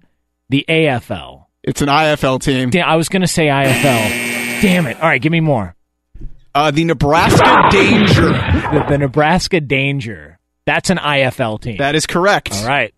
the 0.49 0.63
AFL. 0.69 1.46
It's 1.67 1.81
an 1.81 1.89
IFL 1.89 2.41
team. 2.41 2.69
Damn, 2.69 2.87
I 2.87 2.95
was 2.95 3.09
going 3.09 3.23
to 3.23 3.27
say 3.27 3.47
IFL. 3.47 4.61
Damn 4.61 4.87
it. 4.87 4.95
All 5.01 5.09
right, 5.09 5.21
give 5.21 5.33
me 5.33 5.41
more. 5.41 5.75
Uh, 6.55 6.71
the 6.71 6.85
Nebraska 6.85 7.67
Danger. 7.69 8.29
The, 8.31 8.85
the 8.87 8.97
Nebraska 8.97 9.59
Danger. 9.59 10.39
That's 10.65 10.89
an 10.89 10.97
IFL 10.97 11.59
team. 11.59 11.75
That 11.77 11.93
is 11.95 12.05
correct. 12.05 12.53
All 12.53 12.65
right. 12.65 12.93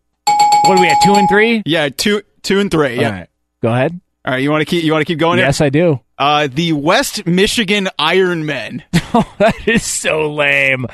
What 0.65 0.75
do 0.75 0.81
we 0.83 0.87
at 0.87 0.97
two 1.03 1.15
and 1.15 1.27
three? 1.27 1.63
Yeah, 1.65 1.89
two, 1.89 2.21
two 2.43 2.59
and 2.59 2.69
three. 2.69 2.99
Yeah. 2.99 3.07
All 3.07 3.11
right. 3.13 3.29
Go 3.63 3.69
ahead. 3.69 3.99
All 4.23 4.33
right. 4.33 4.43
You 4.43 4.51
want 4.51 4.61
to 4.61 4.65
keep? 4.65 4.83
You 4.83 4.91
want 4.91 5.01
to 5.01 5.11
keep 5.11 5.17
going? 5.19 5.39
Yes, 5.39 5.61
I 5.61 5.69
do. 5.69 5.99
Uh, 6.19 6.47
the 6.51 6.73
West 6.73 7.25
Michigan 7.25 7.89
Ironmen. 7.97 8.83
Oh, 9.15 9.33
that 9.39 9.67
is 9.67 9.83
so 9.83 10.31
lame. 10.31 10.85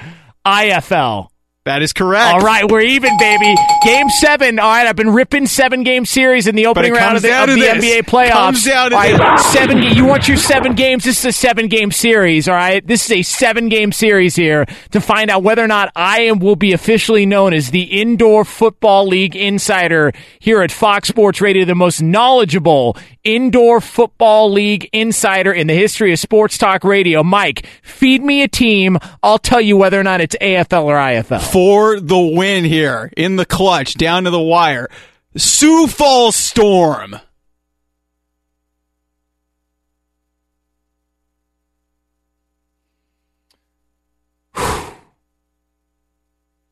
IFL. 0.45 1.27
That 1.65 1.81
is 1.81 1.93
correct. 1.93 2.31
All 2.31 2.41
right, 2.41 2.71
we're 2.71 2.81
even, 2.81 3.17
baby. 3.17 3.55
Game 3.83 4.07
seven. 4.07 4.59
All 4.59 4.69
right, 4.69 4.85
I've 4.85 4.95
been 4.95 5.11
ripping 5.11 5.47
seven 5.47 5.81
game 5.81 6.05
series 6.05 6.45
in 6.45 6.53
the 6.53 6.67
opening 6.67 6.93
round 6.93 7.15
of 7.17 7.23
the, 7.23 7.41
of 7.41 7.49
the. 7.49 7.55
NBA 7.55 8.03
playoffs. 8.03 8.33
Comes 8.33 8.65
down 8.65 8.91
to 8.91 8.95
All 8.95 9.01
right, 9.01 9.39
seven. 9.39 9.81
You 9.81 10.05
want 10.05 10.27
your 10.27 10.37
seven 10.37 10.75
games? 10.75 11.05
This 11.05 11.17
is 11.17 11.25
a 11.25 11.31
seven 11.31 11.67
game 11.67 11.89
series. 11.89 12.47
All 12.47 12.53
right, 12.53 12.85
this 12.85 13.05
is 13.05 13.11
a 13.13 13.21
seven 13.23 13.69
game 13.69 13.91
series 13.91 14.35
here 14.35 14.67
to 14.91 15.01
find 15.01 15.31
out 15.31 15.41
whether 15.41 15.63
or 15.63 15.67
not 15.67 15.91
I 15.95 16.21
am 16.25 16.37
will 16.37 16.55
be 16.55 16.71
officially 16.71 17.25
known 17.25 17.51
as 17.51 17.71
the 17.71 17.99
Indoor 17.99 18.45
Football 18.45 19.07
League 19.07 19.35
insider 19.35 20.11
here 20.37 20.61
at 20.61 20.71
Fox 20.71 21.07
Sports 21.07 21.41
Radio, 21.41 21.65
the 21.65 21.73
most 21.73 21.99
knowledgeable 21.99 22.95
indoor 23.23 23.81
football 23.81 24.51
league 24.51 24.87
insider 24.93 25.51
in 25.51 25.65
the 25.65 25.73
history 25.73 26.13
of 26.13 26.19
sports 26.19 26.59
talk 26.59 26.83
radio. 26.83 27.23
Mike, 27.23 27.65
feed 27.81 28.21
me 28.23 28.43
a 28.43 28.47
team. 28.47 28.99
I'll 29.23 29.39
tell 29.39 29.59
you 29.59 29.75
whether 29.77 29.99
or 29.99 30.03
not 30.03 30.21
it's 30.21 30.35
AFL 30.39 30.83
or 30.83 30.95
IFL. 30.95 31.41
For 31.55 32.01
the 32.01 32.19
win 32.19 32.65
here 32.65 33.09
in 33.15 33.37
the 33.37 33.45
clutch, 33.45 33.93
down 33.93 34.25
to 34.25 34.29
the 34.29 34.41
wire. 34.41 34.89
Sioux 35.37 35.87
Falls 35.87 36.35
Storm. 36.35 37.15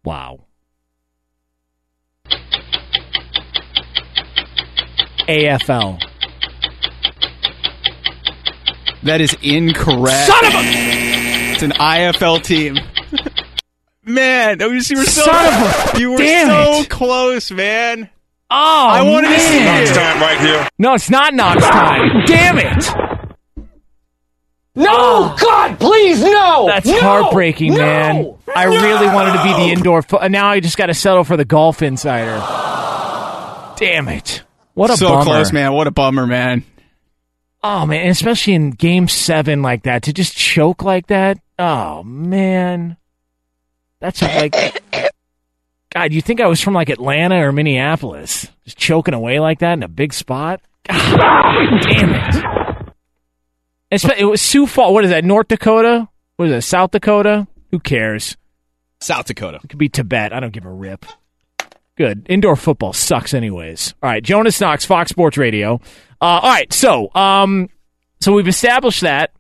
Wow. 0.04 0.48
AFL. 5.30 6.02
That 9.04 9.22
is 9.22 9.34
incorrect. 9.42 10.28
Son 10.28 10.46
of 10.46 10.54
a 10.54 11.54
It's 11.54 11.64
an 11.64 11.72
IFL 11.72 12.44
team. 12.44 12.76
Man, 14.06 14.60
you 14.60 14.68
were 14.70 14.82
so 14.82 15.24
Son 15.24 15.46
of 15.48 15.96
a- 15.96 16.00
you 16.00 16.12
were 16.12 16.18
damn 16.18 16.48
so 16.48 16.82
it. 16.82 16.90
close, 16.90 17.52
man. 17.52 18.10
Oh, 18.50 18.88
I 18.90 19.02
wanted 19.02 19.30
to 19.30 19.40
see 19.40 19.60
man. 19.60 19.84
it. 19.84 20.22
right 20.22 20.40
here. 20.40 20.68
No, 20.78 20.94
it's 20.94 21.10
not 21.10 21.34
Knox 21.34 21.64
time. 21.66 22.24
Damn 22.28 22.60
it. 22.60 22.86
No! 24.76 24.88
Oh. 24.92 25.36
God, 25.40 25.80
please, 25.80 26.22
no! 26.22 26.66
That's 26.68 26.86
No! 26.88 27.00
heartbreaking, 27.00 27.74
No! 27.74 27.78
man. 27.80 28.34
I 28.56 28.66
really 28.66 29.08
wanted 29.08 29.34
to 29.38 29.44
be 29.44 29.54
the 29.54 29.72
indoor. 29.72 30.02
Fo- 30.04 30.28
now 30.28 30.50
I 30.50 30.60
just 30.60 30.78
got 30.78 30.88
to 30.88 30.94
settle 30.94 31.24
for 31.24 31.38
the 31.38 31.46
golf 31.46 31.82
insider. 31.82 32.38
Damn 33.78 34.08
it. 34.10 34.44
What 34.76 34.90
a 34.92 34.98
so 34.98 35.10
bummer. 35.10 35.24
close, 35.26 35.52
man. 35.52 35.74
What 35.74 35.88
a 35.88 35.92
bummer, 35.92 36.26
man. 36.28 36.64
Oh 37.64 37.86
man, 37.86 38.02
and 38.02 38.10
especially 38.10 38.54
in 38.54 38.72
game 38.72 39.08
seven 39.08 39.62
like 39.62 39.84
that, 39.84 40.04
to 40.04 40.14
just 40.14 40.36
choke 40.36 40.84
like 40.84 41.08
that. 41.08 41.38
Oh 41.58 42.04
man, 42.04 42.98
that's 44.04 44.22
like, 44.22 44.54
God, 45.94 46.12
you 46.12 46.22
think 46.22 46.42
I 46.42 46.48
was 46.48 46.60
from 46.60 46.74
like 46.74 46.90
Atlanta 46.90 47.38
or 47.38 47.54
Minneapolis, 47.54 48.50
just 48.66 48.78
choking 48.78 49.14
away 49.14 49.40
like 49.40 49.60
that 49.60 49.74
in 49.74 49.84
a 49.84 49.88
big 49.88 50.14
spot? 50.14 50.60
God, 50.90 51.82
damn 51.84 52.14
it! 52.14 52.44
It 54.20 54.26
was 54.26 54.42
Sioux 54.42 54.68
Falls. 54.68 54.94
What 54.94 55.06
is 55.06 55.12
that? 55.12 55.24
North 55.24 55.48
Dakota? 55.48 56.10
What 56.36 56.50
is 56.50 56.52
that? 56.52 56.64
South 56.64 56.92
Dakota? 56.92 57.48
Who 57.72 57.80
cares? 57.80 58.36
South 59.00 59.26
Dakota. 59.26 59.62
It 59.64 59.70
could 59.70 59.80
be 59.80 59.88
Tibet. 59.88 60.34
I 60.34 60.42
don't 60.42 60.52
give 60.52 60.66
a 60.66 60.70
rip. 60.70 61.06
Good. 61.96 62.26
Indoor 62.28 62.58
football 62.58 62.92
sucks, 62.92 63.34
anyways. 63.34 63.94
All 64.04 64.10
right, 64.10 64.22
Jonas 64.22 64.60
Knox, 64.60 64.84
Fox 64.84 65.12
Sports 65.12 65.38
Radio. 65.38 65.76
Uh, 66.20 66.42
all 66.42 66.52
right, 66.52 66.74
so 66.74 67.10
um, 67.16 67.70
so 68.20 68.34
we've 68.34 68.50
established 68.50 69.02
that 69.02 69.32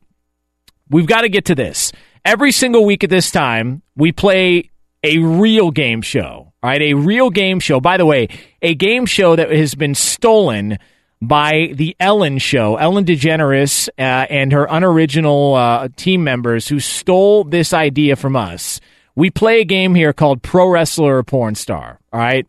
we've 0.89 1.07
got 1.07 1.21
to 1.21 1.29
get 1.29 1.45
to 1.45 1.55
this. 1.55 1.91
Every 2.23 2.53
single 2.53 2.85
week 2.85 3.03
at 3.03 3.09
this 3.09 3.29
time, 3.29 3.81
we 3.95 4.11
play 4.11 4.69
a 5.03 5.19
real 5.19 5.71
game 5.71 6.01
show. 6.01 6.53
right? 6.63 6.81
a 6.81 6.93
real 6.93 7.29
game 7.29 7.59
show. 7.59 7.79
By 7.79 7.97
the 7.97 8.05
way, 8.05 8.29
a 8.61 8.73
game 8.73 9.05
show 9.05 9.35
that 9.35 9.51
has 9.51 9.75
been 9.75 9.95
stolen 9.95 10.77
by 11.21 11.71
the 11.73 11.95
Ellen 11.99 12.37
Show, 12.37 12.75
Ellen 12.75 13.05
DeGeneres 13.05 13.87
uh, 13.97 14.01
and 14.01 14.51
her 14.51 14.65
unoriginal 14.69 15.55
uh, 15.55 15.87
team 15.95 16.23
members 16.23 16.67
who 16.67 16.79
stole 16.79 17.45
this 17.45 17.73
idea 17.73 18.15
from 18.15 18.35
us. 18.35 18.81
We 19.15 19.29
play 19.29 19.61
a 19.61 19.65
game 19.65 19.95
here 19.95 20.11
called 20.11 20.41
Pro 20.41 20.67
Wrestler 20.67 21.17
or 21.17 21.23
Porn 21.23 21.55
Star. 21.55 21.99
All 22.11 22.19
right. 22.19 22.45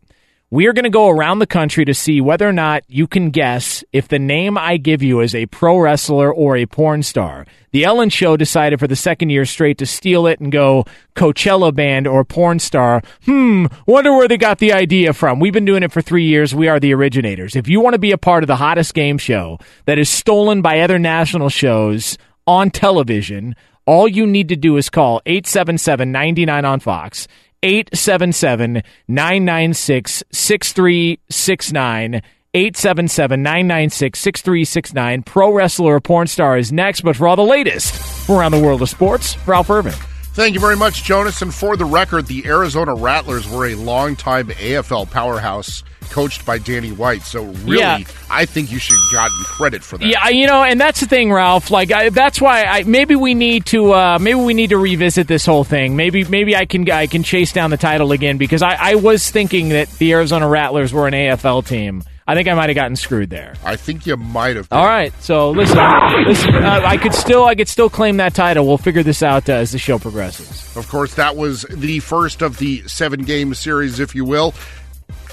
We 0.55 0.69
are 0.69 0.73
going 0.73 0.85
to 0.85 0.89
go 0.89 1.09
around 1.09 1.41
the 1.41 1.49
country 1.49 1.85
to 1.85 1.95
see 1.95 2.21
whether 2.21 2.49
or 2.49 2.53
not 2.53 2.85
you 2.87 3.09
can 3.09 3.31
guess 3.31 3.83
if 3.93 4.07
the 4.07 4.21
name 4.21 4.57
I 4.57 4.77
give 4.77 5.03
you 5.03 5.19
is 5.19 5.35
a 5.35 5.47
pro 5.47 5.77
wrestler 5.77 6.33
or 6.33 6.57
a 6.57 6.65
porn 6.65 7.03
star. 7.03 7.45
The 7.73 7.83
Ellen 7.83 8.09
Show 8.09 8.37
decided 8.37 8.79
for 8.79 8.87
the 8.87 8.95
second 8.95 9.31
year 9.31 9.47
straight 9.47 9.79
to 9.79 9.87
steal 9.87 10.29
it 10.29 10.39
and 10.39 10.53
go 10.53 10.85
Coachella 11.17 11.75
band 11.75 12.07
or 12.07 12.25
porn 12.25 12.61
star. 12.61 13.03
Hmm, 13.25 13.67
wonder 13.85 14.13
where 14.13 14.29
they 14.29 14.37
got 14.37 14.59
the 14.59 14.73
idea 14.73 15.13
from. 15.13 15.41
We've 15.41 15.53
been 15.53 15.65
doing 15.65 15.83
it 15.83 15.91
for 15.91 16.01
three 16.01 16.27
years. 16.27 16.55
We 16.55 16.69
are 16.69 16.79
the 16.79 16.95
originators. 16.95 17.57
If 17.57 17.67
you 17.67 17.81
want 17.81 17.95
to 17.95 17.99
be 17.99 18.13
a 18.13 18.17
part 18.17 18.45
of 18.45 18.47
the 18.47 18.55
hottest 18.55 18.95
game 18.95 19.19
show 19.19 19.59
that 19.87 19.99
is 19.99 20.09
stolen 20.09 20.63
by 20.63 20.79
other 20.83 21.01
national 21.01 21.49
shows 21.49 22.17
on 22.47 22.71
television, 22.71 23.57
all 23.87 24.07
you 24.07 24.25
need 24.25 24.51
to 24.51 24.57
do 24.57 24.77
is 24.77 24.89
call 24.89 25.21
877 25.27 26.13
99 26.13 26.65
on 26.65 26.79
Fox. 26.79 27.27
877 27.65 28.83
996 29.09 30.23
6369. 30.31 32.23
877 32.57 33.43
996 33.43 34.19
6369. 34.21 35.23
Pro 35.23 35.53
wrestler 35.53 35.95
or 35.95 36.01
porn 36.01 36.27
star 36.27 36.57
is 36.59 36.71
next, 36.73 37.01
but 37.01 37.17
for 37.17 37.27
all 37.27 37.37
the 37.37 37.43
latest 37.43 37.95
from 38.27 38.37
around 38.37 38.53
the 38.53 38.61
world 38.61 38.83
of 38.83 38.89
sports, 38.89 39.37
Ralph 39.49 39.71
Irvin. 39.71 39.95
Thank 40.35 40.55
you 40.55 40.61
very 40.61 40.77
much, 40.77 41.05
Jonas. 41.05 41.43
And 41.43 41.55
for 41.55 41.77
the 41.77 41.85
record, 41.85 42.27
the 42.27 42.45
Arizona 42.47 42.93
Rattlers 42.93 43.49
were 43.49 43.67
a 43.67 43.77
longtime 43.77 44.49
AFL 44.49 45.09
powerhouse 45.09 45.85
coached 46.11 46.45
by 46.45 46.59
Danny 46.59 46.91
White. 46.91 47.23
So 47.23 47.45
really, 47.45 47.79
Yeah. 47.79 47.99
I 48.29 48.45
think 48.45 48.73
you 48.73 48.81
should 48.81 48.97
have 48.97 49.13
gotten 49.13 49.45
credit 49.45 49.85
for 49.85 49.97
that. 49.97 50.07
Yeah, 50.07 50.29
you 50.31 50.49
know, 50.49 50.65
and 50.65 50.81
that's 50.81 50.99
the 50.99 51.07
thing, 51.07 51.33
Ralph. 51.33 51.71
Like, 51.71 51.93
I, 51.93 52.09
that's 52.09 52.41
why 52.41 52.65
I 52.65 52.83
maybe 52.83 53.15
we 53.15 53.35
need 53.35 53.67
to 53.67 53.93
uh, 53.93 54.19
maybe 54.21 54.41
we 54.41 54.55
need 54.55 54.71
to 54.71 54.77
revisit 54.77 55.29
this 55.29 55.47
whole 55.47 55.63
thing. 55.63 55.95
Maybe 55.95 56.25
maybe 56.25 56.57
I 56.57 56.65
can 56.65 56.91
I 56.91 57.07
can 57.07 57.23
chase 57.23 57.53
down 57.53 57.71
the 57.71 57.77
title 57.77 58.11
again 58.11 58.37
because 58.37 58.61
I, 58.61 58.75
I 58.75 58.95
was 58.97 59.31
thinking 59.31 59.69
that 59.69 59.89
the 59.99 60.13
Arizona 60.13 60.49
Rattlers 60.49 60.93
were 60.93 61.07
an 61.07 61.15
AFL 61.15 61.65
team. 61.65 62.03
I 62.27 62.35
think 62.35 62.49
I 62.49 62.55
might 62.55 62.71
have 62.71 62.75
gotten 62.75 62.97
screwed 62.97 63.29
there. 63.29 63.55
I 63.65 63.77
think 63.77 64.07
you 64.07 64.17
might 64.17 64.57
have. 64.57 64.69
All 64.71 64.87
right, 64.87 65.13
so 65.23 65.51
listen, 65.51 65.79
listen. 66.27 66.55
Uh, 66.55 66.81
I 66.85 66.97
could 66.97 67.13
still 67.13 67.45
I 67.45 67.55
could 67.55 67.69
still 67.69 67.91
claim 67.91 68.17
that 68.17 68.35
title. 68.35 68.67
We'll 68.67 68.79
figure 68.79 69.03
this 69.03 69.23
out 69.23 69.49
uh, 69.49 69.55
as 69.55 69.73
the 69.73 69.79
show 69.79 69.99
progresses. 69.99 70.75
Of 70.77 70.89
course, 70.89 71.15
that 71.15 71.37
was 71.37 71.63
the 71.71 72.01
first 72.01 72.41
of 72.41 72.59
the 72.59 72.87
seven 72.89 73.25
game 73.25 73.53
series, 73.55 74.01
if 74.01 74.15
you 74.15 74.25
will. 74.25 74.55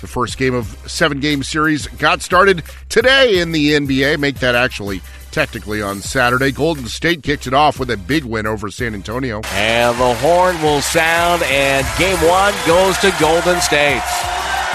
The 0.02 0.08
first 0.08 0.38
game 0.38 0.54
of 0.54 0.66
seven 0.88 1.20
game 1.20 1.44
series 1.44 1.88
got 1.88 2.22
started 2.22 2.64
today 2.90 3.40
in 3.40 3.52
the 3.52 3.70
NBA. 3.70 4.20
Make 4.20 4.40
that 4.40 4.56
actually 4.56 5.02
technically 5.32 5.82
on 5.82 6.02
Saturday. 6.02 6.52
Golden 6.52 6.88
State 6.88 7.24
kicked 7.24 7.48
it 7.48 7.54
off 7.54 7.80
with 7.80 7.90
a 7.90 7.98
big 7.98 8.26
win 8.26 8.46
over 8.46 8.70
San 8.70 8.94
Antonio. 8.94 9.42
And 9.54 9.98
the 9.98 10.14
horn 10.16 10.62
will 10.62 10.82
sound, 10.82 11.42
and 11.44 11.88
game 11.98 12.18
one 12.28 12.54
goes 12.68 12.98
to 13.00 13.16
Golden 13.20 13.62
State. 13.62 14.02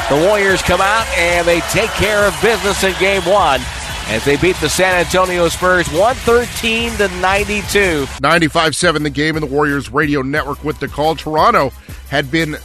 The 0.08 0.14
Warriors 0.14 0.62
come 0.62 0.80
out 0.80 1.04
and 1.18 1.44
they 1.48 1.58
take 1.72 1.90
care 1.90 2.28
of 2.28 2.40
business 2.40 2.84
in 2.84 2.94
game 3.00 3.24
one 3.24 3.60
as 4.06 4.24
they 4.24 4.36
beat 4.36 4.54
the 4.60 4.68
San 4.68 4.94
Antonio 4.94 5.48
Spurs 5.48 5.88
113 5.88 6.92
to 6.92 7.08
92. 7.20 8.06
95-7 8.22 9.02
the 9.02 9.10
game 9.10 9.36
in 9.36 9.40
the 9.40 9.48
Warriors 9.48 9.90
radio 9.90 10.22
network 10.22 10.62
with 10.62 10.78
the 10.78 10.86
call. 10.86 11.16
Toronto 11.16 11.70
had 12.08 12.30
been 12.30 12.56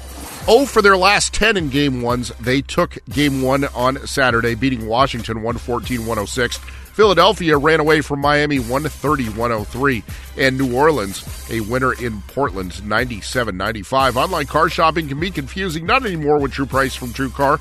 0 0.46 0.66
for 0.66 0.84
their 0.84 0.96
last 0.96 1.34
10 1.34 1.58
in 1.58 1.70
game 1.70 2.04
ones. 2.04 2.32
They 2.40 2.62
took 2.62 3.00
game 3.10 3.42
one 3.42 3.66
on 3.74 4.06
Saturday, 4.06 4.54
beating 4.54 4.86
Washington 4.86 5.38
114-106. 5.38 6.60
Philadelphia 6.94 7.58
ran 7.58 7.80
away 7.80 8.02
from 8.02 8.20
Miami 8.20 8.60
130-103. 8.60 10.04
And 10.38 10.58
New 10.58 10.76
Orleans, 10.76 11.50
a 11.50 11.62
winner 11.62 11.94
in 11.94 12.22
Portland 12.24 12.72
97-95. 12.72 14.16
Online 14.16 14.46
car 14.46 14.70
shopping 14.70 15.08
can 15.08 15.20
be 15.20 15.32
confusing, 15.32 15.86
not 15.86 16.06
anymore 16.06 16.40
with 16.40 16.52
True 16.52 16.66
Price 16.66 16.96
from 16.96 17.10
TrueCar. 17.10 17.60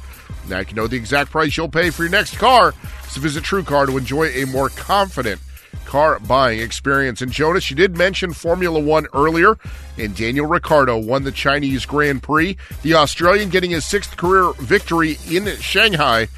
Now 0.49 0.61
you 0.61 0.65
can 0.65 0.77
know 0.77 0.87
the 0.87 0.97
exact 0.97 1.31
price 1.31 1.57
you'll 1.57 1.69
pay 1.69 1.91
for 1.91 2.03
your 2.03 2.13
next 2.13 2.37
car. 2.37 2.75
So 3.09 3.21
visit 3.21 3.45
TrueCar 3.45 3.87
to 3.87 3.97
enjoy 3.97 4.29
a 4.29 4.47
more 4.47 4.69
confident 4.71 5.41
car 5.85 6.19
buying 6.21 6.61
experience. 6.61 7.21
And 7.21 7.33
Jonas, 7.33 7.71
you 7.71 7.77
did 7.77 7.97
mention 7.97 8.33
Formula 8.33 8.79
One 8.79 9.07
earlier, 9.13 9.57
and 9.99 10.15
Daniel 10.15 10.47
Ricciardo 10.47 10.97
won 10.99 11.25
the 11.25 11.33
Chinese 11.33 11.85
Grand 11.85 12.23
Prix. 12.23 12.57
The 12.83 12.95
Australian 12.95 13.51
getting 13.51 13.71
his 13.71 13.85
sixth 13.85 14.17
career 14.17 14.53
victory 14.61 15.19
in 15.29 15.47
Shanghai. 15.59 16.29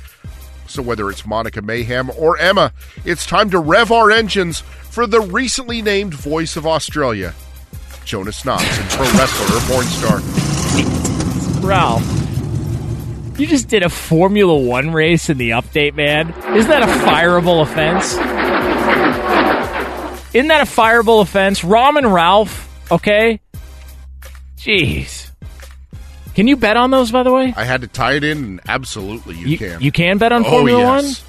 So 0.73 0.81
whether 0.81 1.11
it's 1.11 1.27
Monica 1.27 1.61
Mayhem 1.61 2.11
or 2.17 2.39
Emma, 2.39 2.73
it's 3.05 3.27
time 3.27 3.51
to 3.51 3.59
rev 3.59 3.93
our 3.93 4.11
engines 4.11 4.61
for 4.61 5.07
the 5.07 5.21
recently 5.21 5.83
named 5.83 6.15
voice 6.15 6.57
of 6.57 6.67
Australia, 6.67 7.35
Jonas 8.07 8.43
Knox, 8.47 8.65
and 8.79 8.89
pro 8.89 9.05
wrestler 9.05 9.55
or 9.55 9.61
porn 9.71 9.85
star. 9.85 10.21
Ralph, 11.61 12.03
you 13.39 13.47
just 13.47 13.69
did 13.69 13.83
a 13.83 13.91
Formula 13.91 14.57
One 14.57 14.93
race 14.93 15.29
in 15.29 15.37
the 15.37 15.51
update, 15.51 15.95
man. 15.95 16.31
Isn't 16.57 16.71
that 16.71 16.83
a 16.83 16.87
fireable 17.05 17.61
offense? 17.61 18.15
Isn't 20.35 20.49
that 20.49 20.63
a 20.63 20.71
fireable 20.71 21.21
offense? 21.21 21.63
Rom 21.63 21.99
and 21.99 22.15
Ralph, 22.15 22.91
okay? 22.91 23.43
Jeez. 24.57 25.32
Can 26.35 26.47
you 26.49 26.57
bet 26.57 26.77
on 26.77 26.91
those, 26.91 27.11
by 27.11 27.23
the 27.23 27.33
way? 27.33 27.53
I 27.57 27.65
had 27.65 27.83
to 27.83 27.87
tie 27.87 28.13
it 28.15 28.25
in, 28.25 28.39
and 28.39 28.61
absolutely 28.69 29.37
you, 29.37 29.49
You 29.49 29.59
can. 29.59 29.81
you 29.81 29.93
can 29.93 30.19
bet 30.19 30.33
on 30.33 30.45
Oh, 30.47 30.51
Formula 30.51 30.81
yes. 30.81 31.21
One? 31.23 31.29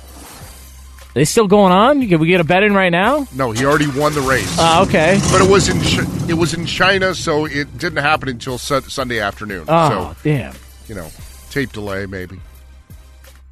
They 1.14 1.26
still 1.26 1.48
going 1.48 1.72
on? 1.72 2.08
Can 2.08 2.20
we 2.20 2.28
get 2.28 2.42
a 2.42 2.44
bet 2.44 2.64
in 2.64 2.74
right 2.74 2.90
now? 2.90 3.28
No, 3.36 3.52
he 3.52 3.66
already 3.66 3.88
won 3.88 4.14
the 4.14 4.22
race. 4.22 4.56
Oh, 4.60 4.84
okay. 4.88 5.20
But 5.32 5.42
it 5.42 5.50
was 5.50 5.70
in 5.70 5.80
Ch- 5.82 6.30
it 6.30 6.34
was 6.34 6.56
in 6.56 6.66
China, 6.66 7.14
so 7.14 7.46
it 7.46 7.78
didn't 7.78 8.02
happen 8.02 8.30
until 8.30 8.58
su- 8.58 8.82
Sunday 8.82 9.20
afternoon. 9.20 9.66
Oh, 9.68 9.90
so 10.16 10.16
damn. 10.24 10.56
you 10.88 10.96
know, 10.96 11.08
tape 11.52 11.72
delay 11.72 12.08
maybe. 12.08 12.40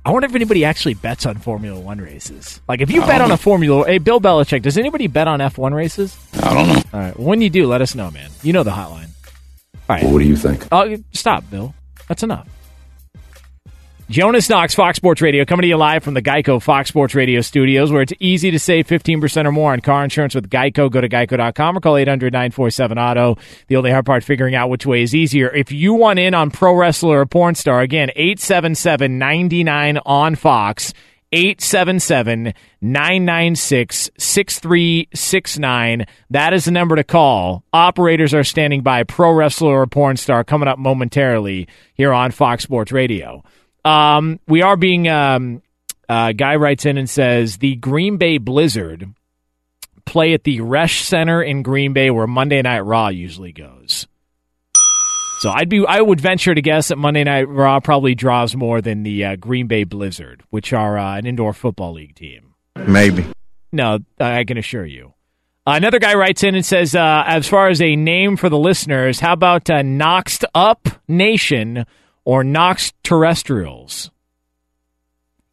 I 0.04 0.10
wonder 0.10 0.26
if 0.26 0.34
anybody 0.34 0.66
actually 0.66 0.96
bets 0.96 1.28
on 1.28 1.38
Formula 1.38 1.80
One 1.80 2.00
races. 2.02 2.60
Like, 2.68 2.82
if 2.82 2.90
you 2.90 3.02
bet 3.02 3.22
on 3.22 3.30
a 3.30 3.38
Formula, 3.38 3.86
hey, 3.86 4.00
Bill 4.00 4.20
Belichick, 4.20 4.64
does 4.64 4.76
anybody 4.80 5.06
bet 5.06 5.28
on 5.28 5.40
F 5.42 5.60
one 5.60 5.76
races? 5.76 6.18
I 6.42 6.56
don't 6.56 6.68
know. 6.68 6.82
All 6.94 7.00
right, 7.00 7.20
when 7.20 7.42
you 7.42 7.52
do, 7.52 7.68
let 7.68 7.82
us 7.84 7.94
know, 7.94 8.10
man. 8.10 8.32
You 8.42 8.54
know 8.54 8.64
the 8.64 8.72
hotline. 8.72 9.10
Right, 9.92 10.06
What 10.06 10.20
do 10.20 10.26
you 10.26 10.38
think? 10.38 10.66
Oh, 10.72 10.96
stop, 11.12 11.44
Bill. 11.50 11.76
That's 12.08 12.24
enough. 12.24 12.48
Jonas 14.10 14.50
Knox, 14.50 14.74
Fox 14.74 14.96
Sports 14.96 15.22
Radio, 15.22 15.44
coming 15.44 15.64
to 15.64 15.68
you 15.68 15.76
live 15.76 16.02
from 16.04 16.14
the 16.14 16.22
Geico 16.22 16.62
Fox 16.62 16.88
Sports 16.88 17.14
Radio 17.14 17.42
studios, 17.42 17.92
where 17.92 18.02
it's 18.02 18.14
easy 18.20 18.52
to 18.52 18.60
save 18.60 18.88
15% 18.88 19.46
or 19.46 19.52
more 19.52 19.74
on 19.74 19.82
car 19.82 20.04
insurance 20.06 20.34
with 20.34 20.50
Geico. 20.50 20.90
Go 20.90 21.02
to 21.02 21.10
geico.com 21.10 21.78
or 21.78 21.82
call 21.82 21.98
800 21.98 22.32
947 22.32 22.98
Auto. 22.98 23.38
The 23.68 23.76
only 23.76 23.92
hard 23.92 24.06
part, 24.06 24.24
figuring 24.24 24.56
out 24.56 24.70
which 24.70 24.86
way 24.86 25.02
is 25.02 25.14
easier. 25.14 25.54
If 25.54 25.74
you 25.74 25.94
want 25.94 26.20
in 26.20 26.34
on 26.34 26.52
pro 26.52 26.74
wrestler 26.74 27.20
or 27.20 27.26
porn 27.26 27.56
star, 27.56 27.82
again, 27.82 28.12
877 28.16 29.18
99 29.18 29.98
on 30.06 30.36
Fox. 30.36 30.94
877 31.32 32.54
996 32.82 34.10
6369. 34.18 36.06
That 36.30 36.54
is 36.54 36.66
the 36.66 36.72
number 36.72 36.96
to 36.96 37.04
call. 37.04 37.64
Operators 37.72 38.34
are 38.34 38.44
standing 38.44 38.82
by. 38.82 39.04
Pro 39.04 39.32
wrestler 39.32 39.82
or 39.82 39.88
porn 39.88 40.18
star 40.18 40.44
coming 40.44 40.68
up 40.68 40.78
momentarily 40.78 41.68
here 41.94 42.12
on 42.14 42.32
Fox 42.32 42.64
Sports 42.64 42.92
Radio. 42.92 43.44
Um, 43.86 44.40
we 44.48 44.62
are 44.62 44.76
being, 44.76 45.08
um, 45.08 45.62
uh, 46.10 46.34
guy 46.34 46.58
writes 46.58 46.86
in 46.86 46.98
and 46.98 47.10
says 47.10 47.58
the 47.58 47.76
Green 47.76 48.18
Bay 48.18 48.38
Blizzard 48.38 49.08
play 50.06 50.34
at 50.34 50.44
the 50.44 50.60
Resch 50.60 51.04
Center 51.04 51.42
in 51.42 51.64
Green 51.64 51.94
Bay 51.94 52.12
where 52.12 52.28
Monday 52.28 52.62
Night 52.62 52.82
Raw 52.82 53.08
usually 53.08 53.54
goes. 53.54 54.08
So 55.42 55.50
I'd 55.50 55.70
be 55.70 55.84
I 55.88 56.00
would 56.02 56.22
venture 56.22 56.54
to 56.54 56.62
guess 56.62 56.90
that 56.90 57.00
Monday 57.00 57.24
Night 57.24 57.50
Raw 57.50 57.80
probably 57.80 58.14
draws 58.14 58.56
more 58.56 58.80
than 58.80 59.02
the 59.02 59.26
uh, 59.26 59.36
Green 59.38 59.66
Bay 59.66 59.86
Blizzard, 59.86 60.44
which 60.52 60.72
are 60.72 61.00
uh, 61.00 61.18
an 61.18 61.26
indoor 61.26 61.52
football 61.52 61.94
league 61.94 62.14
team. 62.14 62.54
Maybe. 62.76 63.26
No, 63.72 63.98
I 64.20 64.44
can 64.44 64.60
assure 64.60 64.86
you. 64.86 65.16
Another 65.66 65.98
guy 65.98 66.14
writes 66.14 66.44
in 66.44 66.54
and 66.54 66.64
says, 66.64 66.94
uh, 66.94 67.24
as 67.26 67.48
far 67.48 67.70
as 67.70 67.82
a 67.82 67.96
name 67.96 68.38
for 68.38 68.50
the 68.50 68.58
listeners, 68.60 69.20
how 69.20 69.34
about 69.34 69.68
uh, 69.68 69.82
Knoxed 69.82 70.46
Up 70.54 70.88
Nation 71.08 71.88
or 72.24 72.44
Knox 72.44 72.94
Terrestrials? 73.04 74.12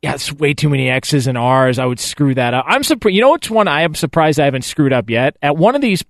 Yeah, 0.02 0.12
it's 0.12 0.30
way 0.30 0.52
too 0.52 0.68
many 0.68 0.90
X's 0.90 1.26
and 1.26 1.38
R's. 1.38 1.78
I 1.78 1.86
would 1.86 1.98
screw 1.98 2.34
that 2.34 2.52
up. 2.52 2.66
I'm 2.68 2.82
surprised. 2.84 3.14
You 3.14 3.22
know 3.22 3.32
which 3.32 3.50
one 3.50 3.68
I 3.68 3.82
am 3.82 3.94
surprised 3.94 4.38
I 4.38 4.44
haven't 4.44 4.66
screwed 4.66 4.92
up 4.92 5.08
yet? 5.08 5.38
At 5.40 5.56
one 5.56 5.74
of 5.74 5.80
these, 5.80 6.04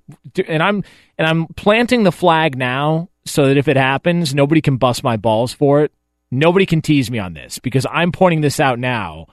and 0.49 0.65
I'm 0.65 0.83
and 1.17 1.29
I'm 1.29 1.47
planting 1.55 2.03
the 2.03 2.11
flag 2.11 2.59
now 2.59 3.09
so 3.31 3.47
that 3.47 3.57
if 3.57 3.69
it 3.69 3.77
happens, 3.77 4.35
nobody 4.35 4.61
can 4.61 4.77
bust 4.77 5.03
my 5.03 5.17
balls 5.17 5.53
for 5.53 5.83
it. 5.83 5.93
Nobody 6.31 6.67
can 6.67 6.83
tease 6.83 7.11
me 7.11 7.19
on 7.19 7.35
this 7.35 7.59
because 7.59 7.87
I'm 7.91 8.13
pointing 8.13 8.43
this 8.43 8.61
out 8.61 8.79
now, 8.79 9.27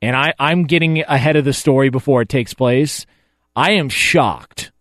and 0.00 0.16
I 0.16 0.32
I'm 0.38 0.64
getting 0.64 1.00
ahead 1.02 1.36
of 1.36 1.44
the 1.44 1.52
story 1.52 1.90
before 1.90 2.22
it 2.22 2.28
takes 2.28 2.54
place. 2.54 3.04
I 3.54 3.72
am 3.72 3.88
shocked 3.88 4.72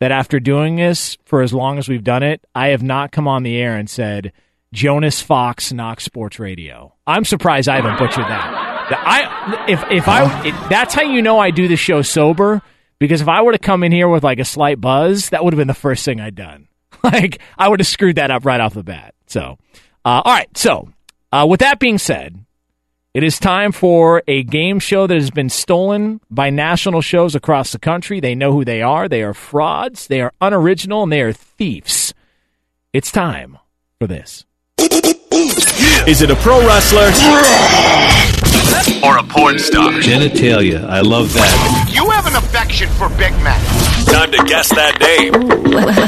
that 0.00 0.12
after 0.12 0.40
doing 0.40 0.76
this 0.76 1.16
for 1.24 1.42
as 1.42 1.54
long 1.54 1.78
as 1.78 1.88
we've 1.88 2.04
done 2.04 2.22
it, 2.22 2.44
I 2.54 2.68
have 2.68 2.82
not 2.82 3.12
come 3.12 3.28
on 3.28 3.42
the 3.42 3.56
air 3.56 3.76
and 3.76 3.88
said 3.88 4.32
Jonas 4.72 5.20
Fox 5.20 5.72
Knox 5.72 6.04
Sports 6.04 6.38
Radio. 6.38 6.94
I'm 7.06 7.24
surprised 7.24 7.68
I 7.68 7.76
haven't 7.76 7.98
butchered 7.98 8.24
that. 8.24 8.70
I 8.92 9.66
if 9.68 9.84
if 9.90 10.08
I 10.08 10.46
it, 10.46 10.54
that's 10.68 10.94
how 10.94 11.02
you 11.02 11.22
know 11.22 11.38
I 11.38 11.50
do 11.50 11.68
the 11.68 11.76
show 11.76 12.02
sober 12.02 12.62
because 12.98 13.20
if 13.20 13.28
I 13.28 13.42
were 13.42 13.52
to 13.52 13.58
come 13.58 13.82
in 13.82 13.92
here 13.92 14.08
with 14.08 14.22
like 14.22 14.38
a 14.38 14.44
slight 14.44 14.80
buzz, 14.80 15.30
that 15.30 15.44
would 15.44 15.52
have 15.54 15.58
been 15.58 15.68
the 15.68 15.74
first 15.74 16.04
thing 16.04 16.20
I'd 16.20 16.34
done. 16.34 16.68
Like 17.04 17.40
I 17.56 17.68
would 17.68 17.80
have 17.80 17.86
screwed 17.86 18.16
that 18.16 18.30
up 18.30 18.44
right 18.44 18.60
off 18.60 18.74
the 18.74 18.82
bat. 18.82 19.14
So, 19.26 19.58
uh, 20.04 20.22
all 20.24 20.32
right. 20.32 20.56
So, 20.56 20.88
uh, 21.32 21.46
with 21.48 21.60
that 21.60 21.78
being 21.78 21.98
said, 21.98 22.44
it 23.12 23.24
is 23.24 23.38
time 23.38 23.72
for 23.72 24.22
a 24.28 24.42
game 24.44 24.78
show 24.78 25.06
that 25.06 25.14
has 25.14 25.30
been 25.30 25.48
stolen 25.48 26.20
by 26.30 26.50
national 26.50 27.00
shows 27.00 27.34
across 27.34 27.72
the 27.72 27.78
country. 27.78 28.20
They 28.20 28.34
know 28.34 28.52
who 28.52 28.64
they 28.64 28.82
are. 28.82 29.08
They 29.08 29.22
are 29.22 29.34
frauds. 29.34 30.06
They 30.06 30.20
are 30.20 30.32
unoriginal, 30.40 31.02
and 31.02 31.10
they 31.10 31.22
are 31.22 31.32
thieves. 31.32 32.14
It's 32.92 33.10
time 33.10 33.58
for 33.98 34.06
this. 34.06 34.44
Is 34.78 36.22
it 36.22 36.30
a 36.30 36.36
pro 36.36 36.64
wrestler? 36.66 37.10
Or 39.50 39.54
a 39.54 39.56
porn 39.56 39.58
star? 39.58 39.92
Genitalia. 39.92 40.84
I 40.84 41.00
love 41.00 41.32
that. 41.32 41.90
You 41.92 42.08
have 42.10 42.26
an 42.26 42.36
affection 42.36 42.88
for 42.90 43.08
Big 43.10 43.32
Mac. 43.42 43.60
Time 44.06 44.30
to 44.30 44.44
guess 44.44 44.68
that 44.70 45.00
name. 45.00 45.34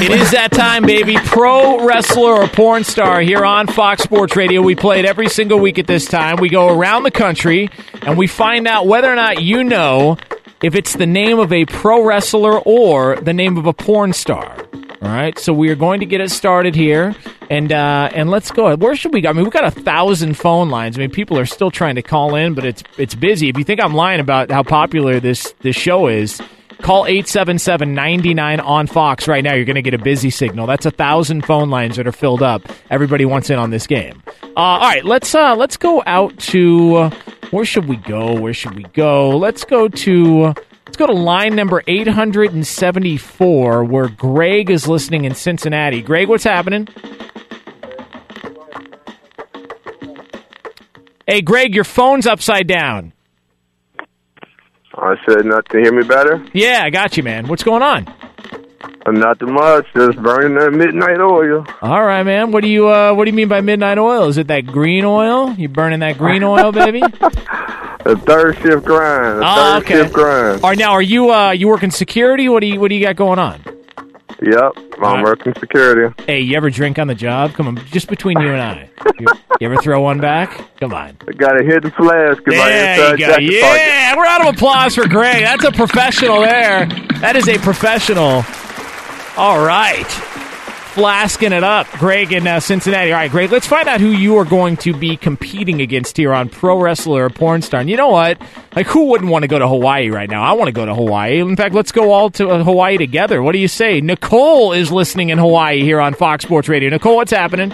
It 0.02 0.10
is 0.12 0.30
that 0.30 0.52
time, 0.52 0.84
baby. 0.84 1.16
Pro 1.16 1.84
wrestler 1.84 2.34
or 2.34 2.46
porn 2.46 2.84
star 2.84 3.20
here 3.20 3.44
on 3.44 3.66
Fox 3.66 4.02
Sports 4.02 4.36
Radio. 4.36 4.62
We 4.62 4.74
play 4.74 5.00
it 5.00 5.04
every 5.06 5.28
single 5.28 5.58
week 5.58 5.78
at 5.78 5.86
this 5.86 6.06
time. 6.06 6.36
We 6.36 6.50
go 6.50 6.68
around 6.68 7.02
the 7.02 7.10
country 7.10 7.68
and 8.02 8.16
we 8.16 8.26
find 8.26 8.68
out 8.68 8.86
whether 8.86 9.10
or 9.10 9.16
not 9.16 9.42
you 9.42 9.64
know 9.64 10.18
if 10.62 10.74
it's 10.76 10.94
the 10.94 11.06
name 11.06 11.40
of 11.40 11.52
a 11.52 11.64
pro 11.66 12.04
wrestler 12.04 12.60
or 12.60 13.16
the 13.16 13.32
name 13.32 13.56
of 13.56 13.66
a 13.66 13.72
porn 13.72 14.12
star. 14.12 14.56
All 15.02 15.08
right, 15.08 15.36
so 15.36 15.52
we 15.52 15.68
are 15.68 15.74
going 15.74 15.98
to 15.98 16.06
get 16.06 16.20
it 16.20 16.30
started 16.30 16.76
here, 16.76 17.12
and 17.50 17.72
uh, 17.72 18.08
and 18.14 18.30
let's 18.30 18.52
go. 18.52 18.76
Where 18.76 18.94
should 18.94 19.12
we 19.12 19.20
go? 19.20 19.30
I 19.30 19.32
mean, 19.32 19.42
we've 19.42 19.52
got 19.52 19.64
a 19.64 19.70
thousand 19.72 20.34
phone 20.34 20.70
lines. 20.70 20.96
I 20.96 21.00
mean, 21.00 21.10
people 21.10 21.36
are 21.40 21.46
still 21.46 21.72
trying 21.72 21.96
to 21.96 22.02
call 22.02 22.36
in, 22.36 22.54
but 22.54 22.64
it's 22.64 22.84
it's 22.98 23.16
busy. 23.16 23.48
If 23.48 23.58
you 23.58 23.64
think 23.64 23.80
I'm 23.80 23.94
lying 23.94 24.20
about 24.20 24.52
how 24.52 24.62
popular 24.62 25.18
this 25.18 25.54
this 25.60 25.74
show 25.74 26.06
is, 26.06 26.40
Call 26.82 27.04
877-99 27.04 28.64
on 28.64 28.88
Fox 28.88 29.28
right 29.28 29.44
now. 29.44 29.54
You're 29.54 29.64
going 29.64 29.76
to 29.76 29.82
get 29.82 29.94
a 29.94 29.98
busy 29.98 30.30
signal. 30.30 30.66
That's 30.66 30.84
a 30.84 30.90
thousand 30.90 31.44
phone 31.44 31.70
lines 31.70 31.96
that 31.96 32.08
are 32.08 32.12
filled 32.12 32.42
up. 32.42 32.62
Everybody 32.90 33.24
wants 33.24 33.50
in 33.50 33.58
on 33.58 33.70
this 33.70 33.86
game. 33.86 34.20
Uh, 34.42 34.56
all 34.56 34.80
right, 34.80 35.04
let's 35.04 35.32
uh, 35.32 35.54
let's 35.54 35.76
go 35.76 36.02
out 36.06 36.36
to 36.38 36.96
uh, 36.96 37.10
where 37.52 37.64
should 37.64 37.86
we 37.86 37.96
go? 37.96 38.34
Where 38.34 38.52
should 38.52 38.74
we 38.74 38.82
go? 38.94 39.30
Let's 39.30 39.64
go 39.64 39.86
to 39.86 40.54
let's 40.92 40.98
go 40.98 41.06
to 41.06 41.14
line 41.14 41.56
number 41.56 41.82
874 41.86 43.84
where 43.84 44.08
Greg 44.08 44.68
is 44.68 44.86
listening 44.86 45.24
in 45.24 45.34
Cincinnati. 45.34 46.02
Greg, 46.02 46.28
what's 46.28 46.44
happening? 46.44 46.86
Hey, 51.26 51.40
Greg, 51.40 51.74
your 51.74 51.84
phone's 51.84 52.26
upside 52.26 52.66
down. 52.66 53.14
I 54.94 55.14
said 55.26 55.46
not 55.46 55.66
to 55.70 55.78
hear 55.78 55.94
me 55.94 56.06
better. 56.06 56.44
Yeah, 56.52 56.82
I 56.84 56.90
got 56.90 57.16
you, 57.16 57.22
man. 57.22 57.48
What's 57.48 57.62
going 57.62 57.80
on? 57.82 58.14
Not 59.06 59.40
too 59.40 59.46
much, 59.46 59.86
just 59.96 60.18
burning 60.22 60.58
that 60.58 60.72
midnight 60.72 61.20
oil. 61.20 61.64
All 61.80 62.04
right, 62.04 62.22
man. 62.22 62.52
What 62.52 62.62
do 62.62 62.68
you 62.68 62.88
uh, 62.88 63.14
What 63.14 63.24
do 63.24 63.30
you 63.30 63.36
mean 63.36 63.48
by 63.48 63.62
midnight 63.62 63.96
oil? 63.96 64.28
Is 64.28 64.36
it 64.36 64.48
that 64.48 64.66
green 64.66 65.06
oil? 65.06 65.54
You 65.54 65.70
burning 65.70 66.00
that 66.00 66.18
green 66.18 66.42
oil, 66.42 66.70
baby? 66.70 67.02
The 68.04 68.16
third 68.26 68.56
shift 68.58 68.84
grind. 68.84 69.40
The 69.40 69.44
Oh, 69.46 69.54
third 69.54 69.82
okay. 69.84 69.94
shift 70.02 70.12
grind. 70.12 70.62
All 70.64 70.70
right, 70.70 70.78
now 70.78 70.92
are 70.92 71.02
you 71.02 71.32
uh, 71.32 71.50
you 71.52 71.68
working 71.68 71.90
security? 71.90 72.48
What 72.48 72.60
do 72.60 72.66
you 72.66 72.80
What 72.80 72.88
do 72.88 72.94
you 72.96 73.04
got 73.04 73.16
going 73.16 73.38
on? 73.38 73.62
Yep, 74.44 74.72
I'm 75.00 75.22
working 75.22 75.54
security. 75.60 76.12
Hey, 76.26 76.40
you 76.40 76.56
ever 76.56 76.68
drink 76.68 76.98
on 76.98 77.06
the 77.06 77.14
job? 77.14 77.52
Come 77.52 77.68
on, 77.68 77.76
just 77.92 78.08
between 78.08 78.40
you 78.40 78.48
and 78.48 78.60
I. 78.60 78.90
You, 79.20 79.26
you 79.60 79.70
ever 79.70 79.80
throw 79.80 80.00
one 80.00 80.18
back? 80.20 80.64
Come 80.80 80.92
on. 80.92 81.16
I 81.28 81.32
got 81.32 81.60
a 81.60 81.62
hidden 81.64 81.92
flask 81.92 82.42
in 82.48 82.56
my 82.58 82.70
inside 82.70 83.18
jacket 83.18 83.36
pocket. 83.38 83.52
Yeah, 83.52 84.16
we're 84.16 84.26
out 84.26 84.40
of 84.48 84.54
applause 84.54 84.96
for 84.96 85.06
Greg. 85.06 85.44
That's 85.44 85.62
a 85.64 85.70
professional 85.70 86.40
there. 86.40 86.86
That 87.20 87.36
is 87.36 87.48
a 87.48 87.56
professional. 87.58 88.42
All 89.36 89.64
right. 89.64 90.08
Flasking 90.92 91.52
it 91.52 91.64
up. 91.64 91.86
Greg 91.92 92.32
in 92.32 92.46
uh, 92.46 92.60
Cincinnati. 92.60 93.12
All 93.12 93.18
right, 93.18 93.30
Greg, 93.30 93.50
let's 93.50 93.66
find 93.66 93.88
out 93.88 93.98
who 94.00 94.10
you 94.10 94.36
are 94.36 94.44
going 94.44 94.76
to 94.78 94.92
be 94.92 95.16
competing 95.16 95.80
against 95.80 96.18
here 96.18 96.34
on 96.34 96.50
Pro 96.50 96.78
Wrestler 96.78 97.24
or 97.24 97.30
Porn 97.30 97.62
Star. 97.62 97.80
And 97.80 97.88
you 97.88 97.96
know 97.96 98.08
what? 98.08 98.38
Like, 98.76 98.86
who 98.88 99.06
wouldn't 99.06 99.30
want 99.30 99.42
to 99.42 99.48
go 99.48 99.58
to 99.58 99.66
Hawaii 99.66 100.10
right 100.10 100.28
now? 100.28 100.42
I 100.42 100.52
want 100.52 100.68
to 100.68 100.72
go 100.72 100.84
to 100.84 100.94
Hawaii. 100.94 101.40
In 101.40 101.56
fact, 101.56 101.74
let's 101.74 101.92
go 101.92 102.12
all 102.12 102.28
to 102.32 102.48
uh, 102.50 102.62
Hawaii 102.62 102.98
together. 102.98 103.42
What 103.42 103.52
do 103.52 103.58
you 103.58 103.68
say? 103.68 104.02
Nicole 104.02 104.72
is 104.74 104.92
listening 104.92 105.30
in 105.30 105.38
Hawaii 105.38 105.80
here 105.80 105.98
on 105.98 106.12
Fox 106.12 106.44
Sports 106.44 106.68
Radio. 106.68 106.90
Nicole, 106.90 107.16
what's 107.16 107.30
happening? 107.32 107.72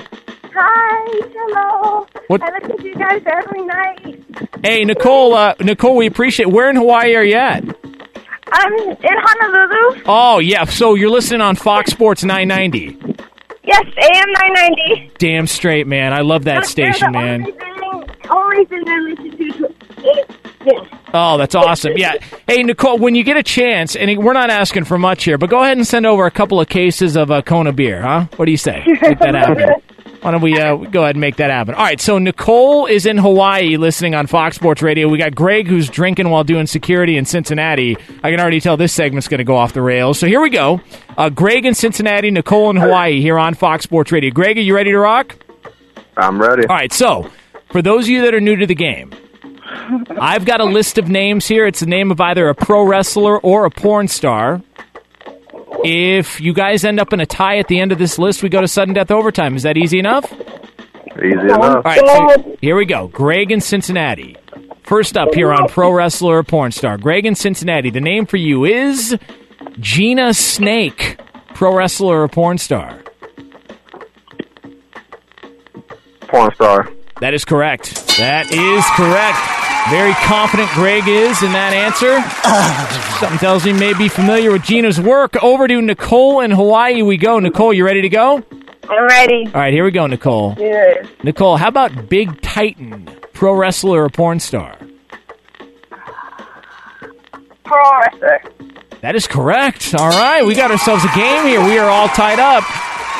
Hi, 0.54 1.28
hello. 1.34 2.06
What- 2.28 2.40
I 2.42 2.56
listen 2.60 2.76
to 2.76 2.84
you 2.84 2.94
guys 2.94 3.20
every 3.26 3.64
night. 3.64 4.24
Hey, 4.62 4.84
Nicole, 4.84 5.34
uh, 5.34 5.54
Nicole, 5.60 5.96
we 5.96 6.06
appreciate 6.06 6.50
Where 6.50 6.70
in 6.70 6.76
Hawaii 6.76 7.16
are 7.16 7.24
you 7.24 7.34
at? 7.36 7.64
I'm 8.52 8.72
in 8.72 8.96
Honolulu. 9.02 10.02
Oh, 10.06 10.38
yeah. 10.38 10.64
So 10.64 10.94
you're 10.94 11.10
listening 11.10 11.40
on 11.40 11.56
Fox 11.56 11.90
Sports 11.90 12.24
990. 12.24 12.98
Yes, 13.64 13.84
AM 13.84 14.32
990. 14.32 15.12
Damn 15.18 15.46
straight, 15.46 15.86
man. 15.86 16.12
I 16.12 16.20
love 16.20 16.44
that 16.44 16.66
station, 16.66 17.12
man. 17.12 17.42
Only 17.42 17.52
thing, 17.52 18.30
only 18.30 18.64
thing 18.64 18.88
I 18.88 18.98
listen 19.00 19.30
to 19.36 19.44
is. 19.44 20.88
Oh, 21.14 21.38
that's 21.38 21.54
awesome. 21.54 21.92
Yeah. 21.96 22.14
Hey, 22.46 22.62
Nicole, 22.62 22.98
when 22.98 23.14
you 23.14 23.24
get 23.24 23.36
a 23.36 23.42
chance, 23.42 23.96
and 23.96 24.22
we're 24.22 24.32
not 24.32 24.50
asking 24.50 24.84
for 24.84 24.98
much 24.98 25.24
here, 25.24 25.38
but 25.38 25.48
go 25.50 25.62
ahead 25.62 25.76
and 25.76 25.86
send 25.86 26.06
over 26.06 26.26
a 26.26 26.30
couple 26.30 26.60
of 26.60 26.68
cases 26.68 27.16
of 27.16 27.30
uh, 27.30 27.42
Kona 27.42 27.72
beer, 27.72 28.02
huh? 28.02 28.26
What 28.36 28.44
do 28.46 28.50
you 28.50 28.56
say? 28.58 28.82
Make 28.86 29.18
that 29.18 29.34
happen. 29.34 29.70
Why 30.20 30.32
don't 30.32 30.40
we 30.40 30.58
uh, 30.58 30.76
go 30.76 31.02
ahead 31.02 31.14
and 31.14 31.20
make 31.20 31.36
that 31.36 31.50
happen? 31.50 31.74
All 31.74 31.84
right, 31.84 32.00
so 32.00 32.18
Nicole 32.18 32.86
is 32.86 33.06
in 33.06 33.18
Hawaii 33.18 33.76
listening 33.76 34.14
on 34.16 34.26
Fox 34.26 34.56
Sports 34.56 34.82
Radio. 34.82 35.08
We 35.08 35.16
got 35.16 35.34
Greg 35.34 35.68
who's 35.68 35.88
drinking 35.88 36.28
while 36.30 36.42
doing 36.42 36.66
security 36.66 37.16
in 37.16 37.24
Cincinnati. 37.24 37.96
I 38.24 38.30
can 38.30 38.40
already 38.40 38.60
tell 38.60 38.76
this 38.76 38.92
segment's 38.92 39.28
going 39.28 39.38
to 39.38 39.44
go 39.44 39.56
off 39.56 39.74
the 39.74 39.82
rails. 39.82 40.18
So 40.18 40.26
here 40.26 40.40
we 40.40 40.50
go. 40.50 40.80
Uh, 41.16 41.28
Greg 41.28 41.64
in 41.64 41.74
Cincinnati, 41.74 42.30
Nicole 42.32 42.70
in 42.70 42.76
Hawaii 42.76 43.20
here 43.20 43.38
on 43.38 43.54
Fox 43.54 43.84
Sports 43.84 44.10
Radio. 44.10 44.30
Greg, 44.30 44.58
are 44.58 44.62
you 44.62 44.74
ready 44.74 44.90
to 44.90 44.98
rock? 44.98 45.36
I'm 46.16 46.40
ready. 46.40 46.66
All 46.66 46.74
right, 46.74 46.92
so 46.92 47.30
for 47.70 47.80
those 47.80 48.04
of 48.06 48.08
you 48.10 48.22
that 48.22 48.34
are 48.34 48.40
new 48.40 48.56
to 48.56 48.66
the 48.66 48.74
game, 48.74 49.12
I've 50.20 50.44
got 50.44 50.60
a 50.60 50.64
list 50.64 50.98
of 50.98 51.08
names 51.08 51.46
here. 51.46 51.64
It's 51.66 51.80
the 51.80 51.86
name 51.86 52.10
of 52.10 52.20
either 52.20 52.48
a 52.48 52.54
pro 52.54 52.84
wrestler 52.84 53.38
or 53.38 53.66
a 53.66 53.70
porn 53.70 54.08
star. 54.08 54.62
If 55.84 56.40
you 56.40 56.52
guys 56.52 56.84
end 56.84 57.00
up 57.00 57.12
in 57.12 57.20
a 57.20 57.26
tie 57.26 57.58
at 57.58 57.68
the 57.68 57.78
end 57.80 57.92
of 57.92 57.98
this 57.98 58.18
list, 58.18 58.42
we 58.42 58.48
go 58.48 58.60
to 58.60 58.68
sudden 58.68 58.94
death 58.94 59.10
overtime. 59.10 59.56
Is 59.56 59.62
that 59.62 59.76
easy 59.76 59.98
enough? 59.98 60.32
Easy 61.16 61.32
enough. 61.32 61.60
All 61.60 61.82
right, 61.82 61.98
so 61.98 62.56
here 62.60 62.76
we 62.76 62.84
go. 62.84 63.08
Greg 63.08 63.50
in 63.50 63.60
Cincinnati. 63.60 64.36
First 64.82 65.16
up 65.16 65.34
here 65.34 65.52
on 65.52 65.68
Pro 65.68 65.92
Wrestler 65.92 66.38
or 66.38 66.42
Porn 66.42 66.72
Star. 66.72 66.96
Greg 66.96 67.26
in 67.26 67.34
Cincinnati. 67.34 67.90
The 67.90 68.00
name 68.00 68.24
for 68.24 68.38
you 68.38 68.64
is 68.64 69.18
Gina 69.80 70.32
Snake. 70.32 71.20
Pro 71.54 71.74
Wrestler 71.74 72.22
or 72.22 72.28
Porn 72.28 72.56
Star? 72.58 73.02
Porn 76.28 76.54
star. 76.54 76.90
That 77.20 77.34
is 77.34 77.44
correct. 77.44 78.16
That 78.18 78.50
is 78.52 78.84
correct. 78.96 79.67
Very 79.90 80.12
confident 80.14 80.68
Greg 80.72 81.08
is 81.08 81.42
in 81.42 81.52
that 81.52 81.72
answer. 81.72 82.20
Something 83.18 83.38
tells 83.38 83.64
me 83.64 83.72
he 83.72 83.78
may 83.78 83.94
be 83.94 84.08
familiar 84.08 84.52
with 84.52 84.62
Gina's 84.62 85.00
work. 85.00 85.42
Over 85.42 85.66
to 85.66 85.80
Nicole 85.80 86.40
in 86.40 86.50
Hawaii 86.50 87.00
we 87.00 87.16
go. 87.16 87.38
Nicole, 87.38 87.72
you 87.72 87.86
ready 87.86 88.02
to 88.02 88.08
go? 88.10 88.44
I'm 88.90 89.04
ready. 89.06 89.46
All 89.46 89.52
right, 89.52 89.72
here 89.72 89.84
we 89.84 89.90
go, 89.90 90.06
Nicole. 90.06 90.54
Yes. 90.58 91.06
Nicole, 91.22 91.56
how 91.56 91.68
about 91.68 92.08
Big 92.10 92.40
Titan, 92.42 93.08
pro 93.32 93.54
wrestler 93.54 94.04
or 94.04 94.10
porn 94.10 94.40
star? 94.40 94.76
Pro 97.64 97.98
wrestler. 98.00 98.42
That 99.00 99.16
is 99.16 99.26
correct. 99.26 99.94
All 99.94 100.10
right, 100.10 100.44
we 100.44 100.54
got 100.54 100.70
ourselves 100.70 101.04
a 101.04 101.14
game 101.16 101.46
here. 101.46 101.64
We 101.64 101.78
are 101.78 101.88
all 101.88 102.08
tied 102.08 102.38
up. 102.38 102.64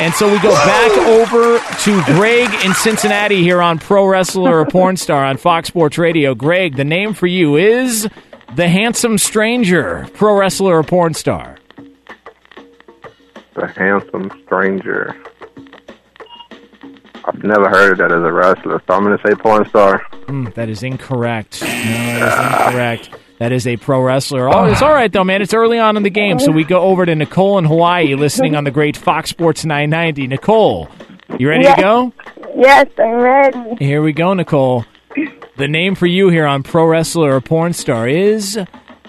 And 0.01 0.15
so 0.15 0.31
we 0.31 0.39
go 0.41 0.53
back 0.53 0.93
over 1.09 1.59
to 1.59 2.05
Greg 2.05 2.49
in 2.65 2.73
Cincinnati 2.75 3.43
here 3.43 3.61
on 3.61 3.79
Pro 3.81 4.07
Wrestler 4.07 4.61
or 4.61 4.67
Porn 4.67 4.97
Star 4.97 5.25
on 5.25 5.37
Fox 5.39 5.69
Sports 5.69 5.99
Radio. 5.99 6.37
Greg, 6.37 6.77
the 6.77 6.85
name 6.85 7.15
for 7.15 7.27
you 7.27 7.57
is 7.57 8.09
The 8.55 8.69
Handsome 8.69 9.19
Stranger, 9.19 10.09
Pro 10.15 10.37
Wrestler 10.39 10.79
or 10.79 10.83
Porn 10.85 11.15
Star. 11.15 11.57
The 13.55 13.67
handsome 13.77 14.31
stranger. 14.47 15.17
I've 17.25 17.43
never 17.43 17.69
heard 17.69 17.93
of 17.93 17.99
that 17.99 18.13
as 18.13 18.23
a 18.23 18.33
wrestler, 18.33 18.81
so 18.87 18.95
I'm 18.95 19.03
going 19.03 19.19
to 19.19 19.29
say 19.29 19.35
porn 19.35 19.69
star. 19.69 20.01
Mm, 20.27 20.55
that 20.55 20.69
is 20.69 20.83
incorrect. 20.85 21.61
No, 21.61 21.67
that 21.69 22.23
is 22.23 22.69
incorrect. 22.71 23.11
That 23.39 23.53
is 23.53 23.67
a 23.69 23.77
pro 23.77 24.01
wrestler. 24.03 24.49
Oh, 24.53 24.65
it's 24.65 24.83
all 24.83 24.93
right 24.93 25.13
though, 25.13 25.23
man. 25.25 25.43
It's 25.43 25.55
early 25.55 25.79
on 25.79 25.97
in 25.97 26.03
the 26.03 26.11
game, 26.11 26.39
so 26.41 26.51
we 26.51 26.65
go 26.65 26.81
over 26.81 27.07
to 27.07 27.15
Nicole 27.15 27.59
in 27.59 27.65
Hawaii, 27.65 28.15
listening 28.15 28.57
on 28.57 28.65
the 28.65 28.71
great 28.73 28.97
Fox 28.97 29.31
Sports 29.31 29.65
990. 29.65 30.27
Nicole, 30.27 30.89
you 31.39 31.49
ready 31.49 31.63
Yes. 31.65 31.77
to 31.77 31.83
go? 31.83 32.13
Yes, 32.57 32.87
I'm 32.99 33.13
ready. 33.15 33.77
Here 33.85 34.03
we 34.03 34.13
go, 34.13 34.35
Nicole. 34.35 34.85
The 35.57 35.69
name 35.69 35.95
for 35.95 36.07
you 36.07 36.29
here 36.31 36.47
on 36.47 36.63
Pro 36.65 36.85
Wrestler 36.87 37.35
or 37.37 37.41
Porn 37.41 37.73
Star 37.73 38.09
is 38.09 38.59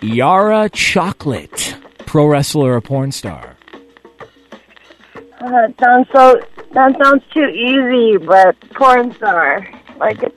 Yara 0.02 0.70
Chocolate. 0.70 1.76
Pro 2.06 2.26
Wrestler 2.28 2.74
or 2.76 2.82
Porn 2.82 3.12
Star. 3.12 3.56
Uh, 5.42 5.50
that 5.50 5.74
sounds 5.80 6.08
so. 6.12 6.40
That 6.74 6.96
sounds 7.04 7.24
too 7.34 7.46
easy, 7.46 8.18
but 8.18 8.56
porn 8.76 9.12
star. 9.16 9.68
Like 10.00 10.22
it. 10.22 10.36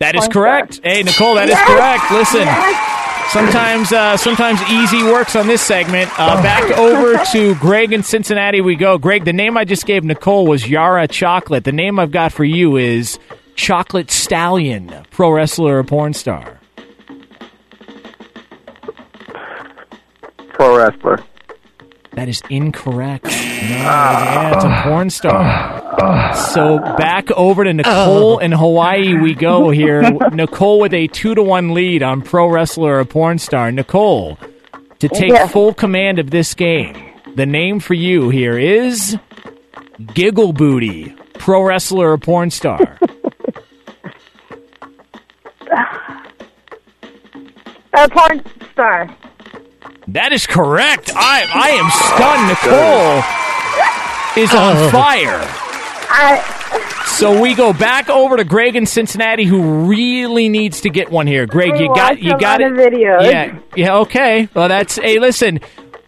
That 0.00 0.16
is 0.16 0.26
correct. 0.26 0.80
Hey, 0.82 1.02
Nicole, 1.04 1.34
that 1.36 1.44
is 1.48 1.54
Yes! 1.54 1.68
correct. 1.68 2.10
Listen, 2.12 2.46
Yes! 2.46 2.98
Sometimes 3.32 3.92
uh, 3.92 4.16
sometimes 4.16 4.60
easy 4.70 5.02
works 5.02 5.34
on 5.34 5.46
this 5.46 5.62
segment. 5.62 6.10
Uh, 6.18 6.40
back 6.42 6.78
over 6.78 7.22
to 7.32 7.54
Greg 7.56 7.92
in 7.92 8.02
Cincinnati 8.02 8.60
we 8.60 8.76
go. 8.76 8.98
Greg, 8.98 9.24
the 9.24 9.32
name 9.32 9.56
I 9.56 9.64
just 9.64 9.86
gave 9.86 10.04
Nicole 10.04 10.46
was 10.46 10.68
Yara 10.68 11.08
Chocolate. 11.08 11.64
The 11.64 11.72
name 11.72 11.98
I've 11.98 12.10
got 12.10 12.32
for 12.32 12.44
you 12.44 12.76
is 12.76 13.18
Chocolate 13.54 14.10
Stallion, 14.10 15.04
pro 15.10 15.30
wrestler 15.30 15.78
or 15.78 15.84
porn 15.84 16.12
star. 16.12 16.60
Pro 20.50 20.76
wrestler. 20.76 21.18
That 22.12 22.28
is 22.28 22.42
incorrect. 22.50 23.24
No, 23.24 23.30
yeah, 23.30 24.54
it's 24.54 24.64
a 24.64 24.82
porn 24.88 25.08
star. 25.08 25.78
So 26.52 26.78
back 26.78 27.30
over 27.30 27.64
to 27.64 27.72
Nicole 27.72 28.34
oh. 28.34 28.38
in 28.38 28.52
Hawaii 28.52 29.14
we 29.14 29.34
go 29.34 29.70
here. 29.70 30.02
Nicole 30.32 30.80
with 30.80 30.92
a 30.94 31.06
two 31.08 31.34
to 31.34 31.42
one 31.42 31.74
lead 31.74 32.02
on 32.02 32.22
pro 32.22 32.48
wrestler 32.48 32.98
or 32.98 33.04
porn 33.04 33.38
star. 33.38 33.70
Nicole, 33.72 34.36
to 34.98 35.08
oh, 35.08 35.18
take 35.18 35.32
Yeah. 35.32 35.46
full 35.46 35.74
command 35.74 36.18
of 36.18 36.30
this 36.30 36.54
game, 36.54 36.96
the 37.34 37.46
name 37.46 37.80
for 37.80 37.94
you 37.94 38.28
here 38.30 38.58
is 38.58 39.16
Giggle 40.14 40.52
Booty, 40.52 41.14
pro 41.34 41.62
wrestler 41.62 42.12
or 42.12 42.18
porn 42.18 42.50
star. 42.50 42.80
A 47.94 48.08
porn 48.08 48.42
star. 48.72 49.14
That 50.08 50.32
is 50.32 50.46
correct. 50.46 51.12
I 51.14 51.44
I 51.54 51.70
am 51.70 51.90
stunned. 51.90 52.48
Nicole 52.48 53.22
is 54.42 54.54
on 54.54 54.76
oh. 54.76 54.90
fire. 54.90 55.71
I. 56.12 57.04
So 57.06 57.40
we 57.40 57.54
go 57.54 57.72
back 57.72 58.08
over 58.08 58.36
to 58.36 58.44
Greg 58.44 58.74
in 58.76 58.86
Cincinnati, 58.86 59.44
who 59.44 59.86
really 59.86 60.48
needs 60.48 60.80
to 60.82 60.90
get 60.90 61.10
one 61.10 61.26
here. 61.26 61.46
Greg, 61.46 61.78
you 61.78 61.88
got 61.94 62.20
you 62.20 62.36
got 62.38 62.60
it. 62.60 62.72
of 62.72 62.78
videos. 62.78 63.30
Yeah, 63.30 63.58
yeah. 63.76 63.96
Okay. 63.98 64.48
Well, 64.54 64.68
that's 64.68 64.96
hey. 64.96 65.18
Listen, 65.18 65.60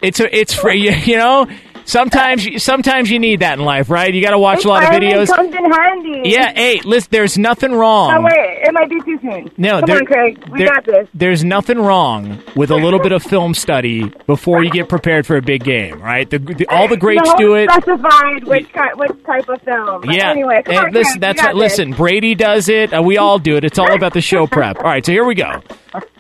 it's 0.03 0.21
a, 0.21 0.37
it's 0.37 0.55
for 0.55 0.71
you. 0.75 0.91
You 0.91 1.17
know, 1.17 1.47
sometimes 1.85 2.45
you- 2.47 2.59
sometimes 2.59 3.11
you 3.11 3.19
need 3.19 3.41
that 3.41 3.59
in 3.59 3.65
life, 3.65 3.91
right? 3.91 4.13
You 4.13 4.23
got 4.23 4.31
to 4.31 4.39
watch 4.39 4.65
a 4.65 4.69
lot 4.69 4.83
of 4.85 4.91
videos. 4.91 5.29
comes 5.29 5.55
in 5.55 5.71
handy. 5.71 6.23
Yeah. 6.31 6.53
Hey, 6.55 6.81
listen. 6.85 7.09
There's 7.11 7.39
nothing 7.39 7.73
wrong. 7.73 8.15
Oh 8.17 8.23
wait, 8.23 8.63
it 8.63 8.73
might 8.73 8.89
be 8.89 9.01
too 9.03 9.19
soon. 9.21 9.51
No, 9.57 9.81
come 9.81 9.87
there- 9.87 9.97
on, 9.99 10.07
Craig. 10.07 10.45
We 10.51 10.59
there- 10.59 10.69
got 10.69 10.85
this. 10.85 11.09
There's 11.15 11.45
nothing 11.45 11.79
wrong 11.79 12.39
with 12.57 12.71
a 12.71 12.77
little 12.77 12.99
bit 13.01 13.13
of 13.13 13.23
film 13.23 13.55
study 13.55 14.13
before 14.27 14.63
you 14.65 14.71
get 14.71 14.89
prepared 14.89 15.27
for 15.27 15.37
a 15.37 15.43
big 15.43 15.65
game, 15.65 16.01
right? 16.01 16.29
The, 16.29 16.39
the, 16.39 16.67
all 16.69 16.89
the 16.89 16.97
greats 16.97 17.33
do 17.39 17.55
it. 17.55 17.71
Specified 17.71 18.45
which 18.45 18.67
which 18.97 19.25
type 19.25 19.49
of 19.49 19.61
film. 19.63 20.05
Yeah. 20.11 20.31
Anyway, 20.31 20.63
come 20.65 20.75
and 20.77 20.87
on, 20.87 20.93
listen, 20.93 21.13
Craig, 21.13 21.21
that's 21.21 21.43
we 21.43 21.47
what. 21.47 21.57
Listen, 21.57 21.93
Brady 21.93 22.35
does 22.35 22.69
it. 22.69 22.93
Uh, 22.93 23.03
we 23.03 23.19
all 23.19 23.39
do 23.39 23.57
it. 23.57 23.65
It's 23.65 23.79
all 23.79 23.93
about 23.93 24.13
the 24.15 24.21
show 24.21 24.47
prep. 24.47 24.77
All 24.79 24.85
right, 24.85 25.05
so 25.05 25.13
here 25.13 25.25
we 25.25 25.35
go. 25.35 25.63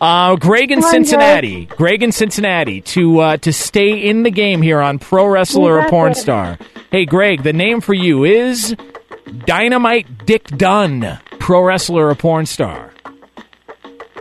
Uh, 0.01 0.36
Greg 0.36 0.70
in 0.70 0.82
Cincinnati. 0.82 1.66
Greg 1.66 2.03
in 2.03 2.12
Cincinnati 2.12 2.81
to 2.82 3.19
uh, 3.20 3.36
to 3.39 3.53
stay 3.53 3.91
in 4.07 4.23
the 4.23 4.31
game 4.31 4.62
here 4.62 4.81
on 4.81 4.99
Pro 4.99 5.27
Wrestler 5.55 5.81
or 5.81 5.89
Porn 5.89 6.12
it. 6.12 6.16
Star. 6.16 6.59
Hey, 6.90 7.05
Greg, 7.05 7.43
the 7.43 7.52
name 7.52 7.81
for 7.81 7.94
you 7.94 8.24
is 8.24 8.74
Dynamite 9.47 10.26
Dick 10.26 10.44
Dunn, 10.48 11.18
Pro 11.39 11.62
Wrestler 11.62 12.09
or 12.09 12.14
Porn 12.14 12.47
Star. 12.47 12.93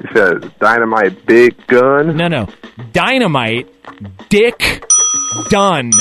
You 0.02 0.10
said 0.14 0.60
dynamite 0.60 1.26
big 1.26 1.66
gun. 1.68 2.18
No, 2.18 2.28
no, 2.28 2.48
Dynamite 2.92 3.68
Dick 4.30 4.84
Dunn. 5.50 5.92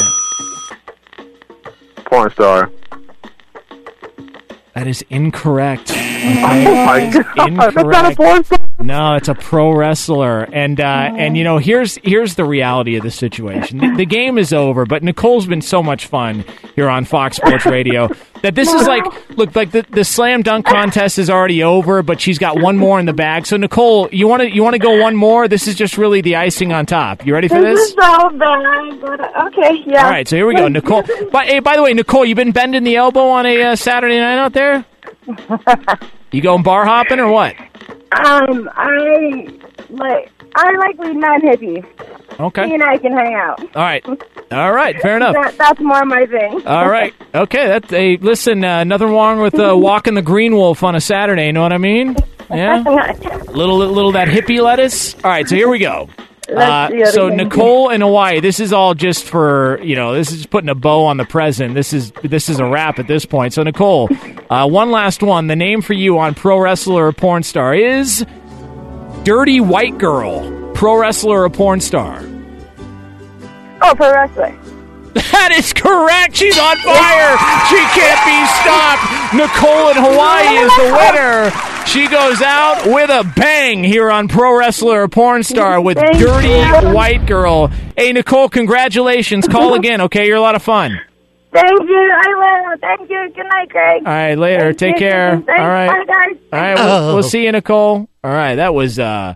Porn 2.06 2.30
star. 2.30 2.70
That 4.74 4.86
is 4.86 5.04
incorrect. 5.10 5.90
Oh 5.90 5.94
That 5.94 6.86
my 6.86 7.00
is 7.00 7.14
God, 7.14 7.26
that's 7.74 7.74
not 7.76 8.12
a 8.12 8.16
porn 8.16 8.44
star? 8.44 8.58
No, 8.78 9.14
it's 9.14 9.28
a 9.28 9.34
pro 9.34 9.70
wrestler, 9.72 10.42
and 10.52 10.80
uh, 10.80 11.12
and 11.16 11.36
you 11.36 11.44
know 11.44 11.58
here's 11.58 11.98
here's 12.02 12.34
the 12.34 12.44
reality 12.44 12.96
of 12.96 13.04
the 13.04 13.12
situation. 13.12 13.78
The, 13.78 13.94
the 13.98 14.06
game 14.06 14.38
is 14.38 14.52
over, 14.52 14.84
but 14.86 15.04
Nicole's 15.04 15.46
been 15.46 15.62
so 15.62 15.84
much 15.84 16.06
fun 16.06 16.44
here 16.74 16.88
on 16.88 17.04
Fox 17.04 17.36
Sports 17.36 17.64
Radio 17.64 18.08
that 18.42 18.56
this 18.56 18.72
is 18.72 18.88
like 18.88 19.04
look 19.36 19.54
like 19.54 19.70
the, 19.70 19.86
the 19.90 20.04
slam 20.04 20.42
dunk 20.42 20.66
contest 20.66 21.18
is 21.20 21.30
already 21.30 21.62
over, 21.62 22.02
but 22.02 22.20
she's 22.20 22.38
got 22.38 22.60
one 22.60 22.76
more 22.76 22.98
in 22.98 23.06
the 23.06 23.12
bag. 23.12 23.46
So 23.46 23.56
Nicole, 23.56 24.08
you 24.10 24.26
want 24.26 24.42
to 24.42 24.52
you 24.52 24.64
want 24.64 24.74
to 24.74 24.80
go 24.80 25.00
one 25.00 25.14
more? 25.14 25.46
This 25.46 25.68
is 25.68 25.76
just 25.76 25.96
really 25.96 26.20
the 26.20 26.34
icing 26.34 26.72
on 26.72 26.84
top. 26.84 27.24
You 27.24 27.34
ready 27.34 27.46
for 27.46 27.60
This 27.60 27.78
this? 27.78 27.88
is 27.90 27.94
so 27.94 28.30
bad, 28.30 29.00
but 29.00 29.46
okay, 29.46 29.80
yeah. 29.86 30.04
All 30.06 30.10
right, 30.10 30.26
so 30.26 30.34
here 30.34 30.46
we 30.46 30.56
go, 30.56 30.66
Nicole. 30.66 31.04
But 31.30 31.44
hey, 31.46 31.60
by 31.60 31.76
the 31.76 31.84
way, 31.84 31.94
Nicole, 31.94 32.24
you've 32.24 32.34
been 32.36 32.52
bending 32.52 32.82
the 32.82 32.96
elbow 32.96 33.28
on 33.28 33.46
a 33.46 33.62
uh, 33.62 33.76
Saturday 33.76 34.18
night 34.18 34.38
out 34.38 34.54
there? 34.54 34.84
You 36.32 36.40
going 36.40 36.62
bar 36.62 36.86
hopping 36.86 37.20
or 37.20 37.28
what? 37.30 37.54
Um, 38.18 38.70
I 38.74 39.48
like 39.90 40.30
I 40.54 40.72
like 40.76 40.98
we 40.98 41.14
non 41.14 41.40
hippies. 41.40 41.84
Okay. 42.40 42.66
He 42.66 42.74
and 42.74 42.82
I 42.82 42.98
can 42.98 43.12
hang 43.12 43.34
out. 43.34 43.60
All 43.60 43.82
right. 43.82 44.04
All 44.50 44.72
right. 44.72 45.00
Fair 45.00 45.16
enough. 45.16 45.34
That, 45.34 45.56
that's 45.58 45.80
more 45.80 46.04
my 46.04 46.26
thing. 46.26 46.66
All 46.66 46.88
right. 46.88 47.14
Okay. 47.34 47.66
That's 47.66 47.90
a 47.94 48.18
listen. 48.18 48.62
Uh, 48.62 48.84
nothing 48.84 49.08
wrong 49.08 49.40
with 49.40 49.58
uh, 49.58 49.74
walking 49.78 50.12
the 50.12 50.20
green 50.20 50.54
wolf 50.54 50.82
on 50.82 50.94
a 50.94 51.00
Saturday. 51.00 51.46
You 51.46 51.54
know 51.54 51.62
what 51.62 51.72
I 51.72 51.78
mean? 51.78 52.14
Yeah. 52.50 52.82
little 53.48 53.78
little 53.78 54.12
that 54.12 54.28
hippie 54.28 54.60
lettuce. 54.60 55.14
All 55.14 55.30
right. 55.30 55.48
So 55.48 55.56
here 55.56 55.70
we 55.70 55.78
go. 55.78 56.10
Uh, 56.52 56.88
Let's 56.88 56.92
see 56.92 57.00
it 57.00 57.08
so 57.08 57.26
again. 57.26 57.36
Nicole 57.38 57.90
in 57.90 58.00
Hawaii. 58.00 58.40
This 58.40 58.60
is 58.60 58.72
all 58.72 58.94
just 58.94 59.24
for 59.24 59.80
you 59.82 59.96
know. 59.96 60.14
This 60.14 60.30
is 60.32 60.46
putting 60.46 60.68
a 60.68 60.74
bow 60.74 61.06
on 61.06 61.16
the 61.16 61.24
present. 61.24 61.74
This 61.74 61.92
is 61.92 62.12
this 62.22 62.48
is 62.48 62.60
a 62.60 62.66
wrap 62.66 62.98
at 62.98 63.06
this 63.06 63.24
point. 63.24 63.52
So 63.54 63.62
Nicole, 63.62 64.08
uh, 64.50 64.68
one 64.68 64.90
last 64.90 65.22
one. 65.22 65.46
The 65.46 65.56
name 65.56 65.82
for 65.82 65.94
you 65.94 66.18
on 66.18 66.34
pro 66.34 66.58
wrestler 66.58 67.06
or 67.06 67.12
porn 67.12 67.42
star 67.42 67.74
is 67.74 68.24
Dirty 69.24 69.60
White 69.60 69.98
Girl. 69.98 70.72
Pro 70.74 70.96
wrestler 70.96 71.42
or 71.44 71.50
porn 71.50 71.80
star. 71.80 72.22
Oh, 73.82 73.94
pro 73.96 74.12
wrestler. 74.12 74.58
That 75.14 75.52
is 75.52 75.72
correct. 75.72 76.36
She's 76.36 76.58
on 76.58 76.76
fire. 76.78 77.36
She 77.68 77.80
can't 77.98 78.22
be 78.24 78.38
stopped. 78.62 79.04
Nicole 79.34 79.90
in 79.90 79.96
Hawaii 79.98 80.56
is 80.56 80.72
the 80.76 80.88
winner. 80.92 81.50
She 81.86 82.06
goes 82.08 82.40
out 82.40 82.86
with 82.86 83.10
a 83.10 83.24
bang 83.36 83.82
here 83.82 84.10
on 84.10 84.28
Pro 84.28 84.56
Wrestler 84.56 85.02
or 85.02 85.08
Porn 85.08 85.42
Star 85.42 85.80
with 85.80 85.98
Thank 85.98 86.18
Dirty 86.18 86.48
you. 86.48 86.94
White 86.94 87.26
Girl. 87.26 87.66
Hey, 87.96 88.12
Nicole, 88.12 88.48
congratulations. 88.48 89.48
Call 89.48 89.74
again, 89.74 90.00
okay? 90.02 90.26
You're 90.26 90.36
a 90.36 90.40
lot 90.40 90.54
of 90.54 90.62
fun. 90.62 91.00
Thank 91.52 91.80
you. 91.82 92.12
I 92.14 92.68
will. 92.70 92.78
Thank 92.78 93.10
you. 93.10 93.32
Good 93.34 93.46
night, 93.46 93.68
Craig. 93.70 94.02
All 94.06 94.12
right, 94.12 94.34
later. 94.38 94.72
Thank 94.72 94.78
Take 94.78 94.94
you. 94.94 95.08
care. 95.10 95.30
Thanks. 95.44 95.48
All 95.60 95.68
right. 95.68 95.88
Bye, 95.88 96.04
guys. 96.06 96.38
All 96.52 96.58
right, 96.58 96.74
we'll, 96.76 97.14
we'll 97.14 97.22
see 97.22 97.44
you, 97.44 97.52
Nicole. 97.52 98.08
All 98.24 98.30
right, 98.30 98.54
that 98.54 98.72
was 98.74 98.98
uh, 98.98 99.34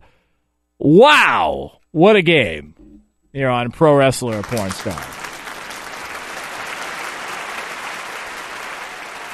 wow, 0.79 1.79
what 1.91 2.17
a 2.17 2.23
game 2.23 3.03
here 3.33 3.49
on 3.51 3.71
Pro 3.73 3.97
Wrestler 3.97 4.39
or 4.39 4.43
Porn 4.43 4.71
Star. 4.71 5.03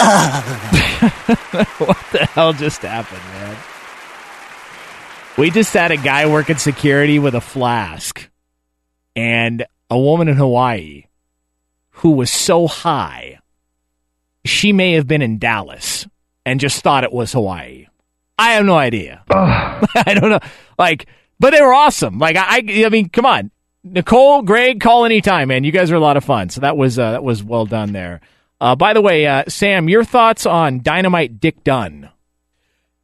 what 1.78 1.98
the 2.12 2.28
hell 2.32 2.52
just 2.52 2.82
happened, 2.82 3.22
man? 3.34 3.56
We 5.38 5.50
just 5.50 5.72
had 5.72 5.92
a 5.92 5.96
guy 5.96 6.28
working 6.28 6.56
security 6.56 7.18
with 7.18 7.34
a 7.34 7.40
flask 7.40 8.28
and 9.14 9.64
a 9.90 9.98
woman 9.98 10.28
in 10.28 10.36
Hawaii 10.36 11.04
who 11.90 12.10
was 12.12 12.30
so 12.30 12.66
high, 12.66 13.38
she 14.44 14.72
may 14.72 14.92
have 14.92 15.06
been 15.06 15.22
in 15.22 15.38
Dallas 15.38 16.06
and 16.44 16.58
just 16.58 16.82
thought 16.82 17.04
it 17.04 17.12
was 17.12 17.32
Hawaii. 17.32 17.86
I 18.38 18.54
have 18.54 18.64
no 18.64 18.76
idea. 18.76 19.22
I 19.30 20.16
don't 20.18 20.30
know. 20.30 20.40
Like, 20.78 21.06
but 21.38 21.50
they 21.50 21.60
were 21.62 21.72
awesome. 21.72 22.18
Like, 22.18 22.36
I, 22.36 22.62
I 22.84 22.88
mean, 22.88 23.08
come 23.08 23.26
on, 23.26 23.50
Nicole, 23.84 24.42
Greg, 24.42 24.80
call 24.80 25.04
anytime, 25.04 25.48
man. 25.48 25.64
You 25.64 25.72
guys 25.72 25.90
are 25.90 25.96
a 25.96 26.00
lot 26.00 26.16
of 26.16 26.24
fun. 26.24 26.48
So 26.48 26.60
that 26.60 26.76
was 26.76 26.98
uh, 26.98 27.12
that 27.12 27.24
was 27.24 27.42
well 27.42 27.66
done 27.66 27.92
there. 27.92 28.20
Uh, 28.62 28.76
by 28.76 28.92
the 28.92 29.00
way, 29.02 29.26
uh, 29.26 29.42
Sam, 29.48 29.88
your 29.88 30.04
thoughts 30.04 30.46
on 30.46 30.80
Dynamite 30.82 31.40
Dick 31.40 31.64
Dunn? 31.64 32.10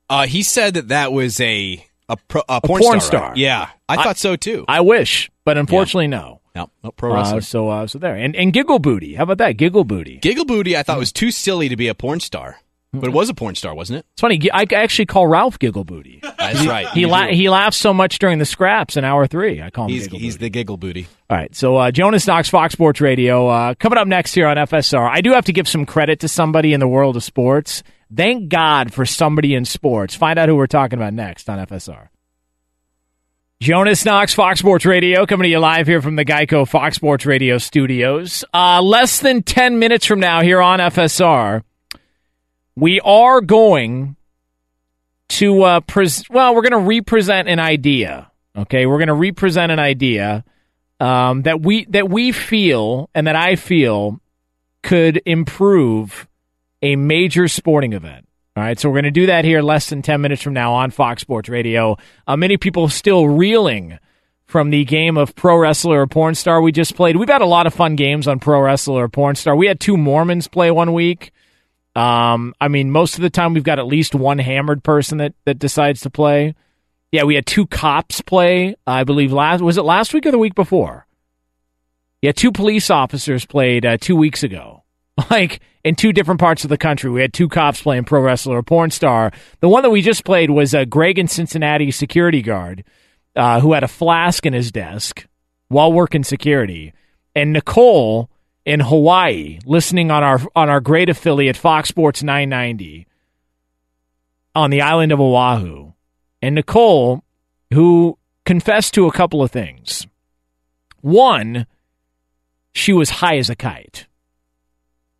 Uh, 0.08 0.24
he 0.26 0.44
said 0.44 0.74
that 0.74 0.88
that 0.88 1.12
was 1.12 1.40
a 1.40 1.84
a, 2.08 2.16
pro, 2.16 2.42
a, 2.48 2.56
A 2.56 2.60
porn, 2.60 2.80
porn 2.82 3.00
star. 3.00 3.20
star. 3.20 3.28
right? 3.30 3.36
Yeah, 3.36 3.68
I, 3.88 3.96
I- 3.96 4.02
thought 4.04 4.16
so 4.18 4.36
too. 4.36 4.64
I 4.68 4.80
wish, 4.82 5.30
but 5.44 5.58
unfortunately, 5.58 6.06
no. 6.06 6.40
No, 6.54 6.70
no 6.82 6.90
pro 6.92 7.14
Uh, 7.14 7.40
so, 7.40 7.68
uh, 7.68 7.86
so 7.88 7.98
there, 7.98 8.14
and 8.16 8.34
and 8.36 8.52
Giggle 8.52 8.78
Booty. 8.78 9.14
How 9.14 9.24
about 9.24 9.38
that 9.38 9.56
Giggle 9.56 9.84
Booty? 9.84 10.18
Giggle 10.18 10.44
Booty, 10.44 10.76
I 10.76 10.82
thought 10.84 10.98
was 10.98 11.12
too 11.12 11.30
silly 11.30 11.68
to 11.68 11.76
be 11.76 11.88
a 11.88 11.94
porn 11.94 12.20
star, 12.20 12.58
but 12.92 13.04
it 13.08 13.12
was 13.12 13.28
a 13.28 13.34
porn 13.34 13.54
star, 13.54 13.74
wasn't 13.74 13.98
it? 14.00 14.06
It's 14.12 14.20
funny. 14.20 14.40
I 14.52 14.64
actually 14.72 15.06
call 15.06 15.26
Ralph 15.26 15.58
Giggle 15.58 15.84
Booty. 15.84 16.20
That's 16.38 16.66
right. 16.66 16.88
He 16.88 17.04
la- 17.06 17.26
he 17.26 17.48
laughs 17.50 17.76
so 17.76 17.92
much 17.92 18.18
during 18.18 18.38
the 18.38 18.44
scraps 18.46 18.96
in 18.96 19.04
hour 19.04 19.26
three. 19.26 19.60
I 19.60 19.70
call 19.70 19.84
him 19.86 19.90
He's 19.92 20.04
Giggle 20.04 20.18
he's 20.20 20.34
Booty. 20.36 20.44
the 20.46 20.50
Giggle 20.50 20.76
Booty. 20.78 21.06
All 21.30 21.36
right, 21.36 21.54
so 21.54 21.76
uh, 21.76 21.90
Jonas 21.90 22.26
Knox, 22.26 22.48
Fox 22.48 22.72
Sports 22.72 23.00
Radio. 23.00 23.46
Uh, 23.48 23.74
coming 23.74 23.98
up 23.98 24.08
next 24.08 24.34
here 24.34 24.46
on 24.46 24.56
FSR. 24.56 25.08
I 25.10 25.20
do 25.20 25.32
have 25.32 25.44
to 25.46 25.52
give 25.52 25.68
some 25.68 25.84
credit 25.84 26.20
to 26.20 26.28
somebody 26.28 26.72
in 26.72 26.80
the 26.80 26.88
world 26.88 27.16
of 27.16 27.22
sports. 27.24 27.82
Thank 28.14 28.48
God 28.48 28.94
for 28.94 29.04
somebody 29.04 29.54
in 29.54 29.66
sports. 29.66 30.14
Find 30.14 30.38
out 30.38 30.48
who 30.48 30.56
we're 30.56 30.66
talking 30.66 30.98
about 30.98 31.12
next 31.12 31.48
on 31.50 31.58
FSR. 31.66 32.08
Jonas 33.60 34.04
Knox, 34.04 34.34
Fox 34.34 34.60
Sports 34.60 34.86
Radio, 34.86 35.26
coming 35.26 35.42
to 35.44 35.48
you 35.50 35.58
live 35.58 35.88
here 35.88 36.00
from 36.00 36.14
the 36.14 36.24
Geico 36.24 36.66
Fox 36.66 36.94
Sports 36.94 37.26
Radio 37.26 37.58
studios. 37.58 38.44
Uh, 38.54 38.80
less 38.80 39.18
than 39.18 39.42
10 39.42 39.80
minutes 39.80 40.06
from 40.06 40.20
now 40.20 40.42
here 40.42 40.62
on 40.62 40.78
FSR, 40.78 41.62
we 42.78 43.00
are 43.00 43.40
going 43.40 44.16
to, 45.28 45.62
uh, 45.62 45.80
pres- 45.80 46.28
well, 46.30 46.54
we're 46.54 46.62
going 46.62 46.72
to 46.72 46.88
represent 46.88 47.48
an 47.48 47.58
idea. 47.58 48.30
Okay, 48.56 48.86
we're 48.86 48.98
going 48.98 49.08
to 49.08 49.14
represent 49.14 49.70
an 49.70 49.78
idea 49.78 50.44
um, 51.00 51.42
that 51.42 51.60
we 51.60 51.84
that 51.86 52.08
we 52.08 52.32
feel 52.32 53.08
and 53.14 53.26
that 53.26 53.36
I 53.36 53.56
feel 53.56 54.20
could 54.82 55.22
improve 55.26 56.26
a 56.82 56.96
major 56.96 57.48
sporting 57.48 57.92
event. 57.92 58.26
All 58.56 58.64
right, 58.64 58.78
so 58.78 58.88
we're 58.88 58.94
going 58.96 59.04
to 59.04 59.10
do 59.12 59.26
that 59.26 59.44
here 59.44 59.62
less 59.62 59.88
than 59.88 60.02
10 60.02 60.20
minutes 60.20 60.42
from 60.42 60.52
now 60.52 60.72
on 60.74 60.90
Fox 60.90 61.22
Sports 61.22 61.48
Radio. 61.48 61.96
Uh, 62.26 62.36
many 62.36 62.56
people 62.56 62.88
still 62.88 63.28
reeling 63.28 63.98
from 64.46 64.70
the 64.70 64.84
game 64.84 65.16
of 65.16 65.36
Pro 65.36 65.56
Wrestler 65.58 66.00
or 66.00 66.06
Porn 66.08 66.34
Star 66.34 66.60
we 66.60 66.72
just 66.72 66.96
played. 66.96 67.16
We've 67.16 67.28
had 67.28 67.42
a 67.42 67.46
lot 67.46 67.68
of 67.68 67.74
fun 67.74 67.94
games 67.94 68.26
on 68.26 68.40
Pro 68.40 68.60
Wrestler 68.60 69.04
or 69.04 69.08
Porn 69.08 69.36
Star. 69.36 69.54
We 69.54 69.68
had 69.68 69.78
two 69.78 69.96
Mormons 69.96 70.48
play 70.48 70.70
one 70.72 70.92
week. 70.92 71.32
Um, 71.98 72.54
I 72.60 72.68
mean, 72.68 72.92
most 72.92 73.16
of 73.16 73.22
the 73.22 73.30
time 73.30 73.54
we've 73.54 73.64
got 73.64 73.80
at 73.80 73.86
least 73.88 74.14
one 74.14 74.38
hammered 74.38 74.84
person 74.84 75.18
that, 75.18 75.34
that 75.46 75.58
decides 75.58 76.02
to 76.02 76.10
play. 76.10 76.54
Yeah, 77.10 77.24
we 77.24 77.34
had 77.34 77.44
two 77.44 77.66
cops 77.66 78.20
play. 78.20 78.76
I 78.86 79.02
believe 79.02 79.32
last 79.32 79.62
was 79.62 79.78
it 79.78 79.82
last 79.82 80.14
week 80.14 80.24
or 80.24 80.30
the 80.30 80.38
week 80.38 80.54
before. 80.54 81.08
Yeah, 82.22 82.30
two 82.30 82.52
police 82.52 82.88
officers 82.88 83.46
played 83.46 83.84
uh, 83.84 83.96
two 84.00 84.14
weeks 84.16 84.42
ago. 84.44 84.84
Like 85.30 85.60
in 85.82 85.96
two 85.96 86.12
different 86.12 86.38
parts 86.38 86.62
of 86.62 86.70
the 86.70 86.78
country, 86.78 87.10
we 87.10 87.20
had 87.20 87.32
two 87.32 87.48
cops 87.48 87.82
playing 87.82 88.04
pro 88.04 88.20
wrestler 88.20 88.58
or 88.58 88.62
porn 88.62 88.92
star. 88.92 89.32
The 89.58 89.68
one 89.68 89.82
that 89.82 89.90
we 89.90 90.00
just 90.00 90.24
played 90.24 90.48
was 90.48 90.74
a 90.74 90.86
Greg 90.86 91.18
in 91.18 91.26
Cincinnati 91.26 91.90
security 91.90 92.40
guard 92.40 92.84
uh, 93.34 93.58
who 93.58 93.72
had 93.72 93.82
a 93.82 93.88
flask 93.88 94.46
in 94.46 94.52
his 94.52 94.70
desk 94.70 95.26
while 95.66 95.92
working 95.92 96.22
security, 96.22 96.92
and 97.34 97.52
Nicole 97.52 98.30
in 98.68 98.80
Hawaii 98.80 99.58
listening 99.64 100.10
on 100.10 100.22
our 100.22 100.40
on 100.54 100.68
our 100.68 100.80
great 100.80 101.08
affiliate 101.08 101.56
Fox 101.56 101.88
Sports 101.88 102.22
990 102.22 103.06
on 104.54 104.68
the 104.68 104.82
island 104.82 105.10
of 105.10 105.20
Oahu 105.20 105.92
and 106.42 106.54
Nicole, 106.54 107.24
who 107.72 108.18
confessed 108.44 108.92
to 108.92 109.06
a 109.06 109.12
couple 109.12 109.42
of 109.42 109.50
things. 109.50 110.06
One, 111.00 111.66
she 112.74 112.92
was 112.92 113.08
high 113.08 113.38
as 113.38 113.48
a 113.48 113.56
kite. 113.56 114.06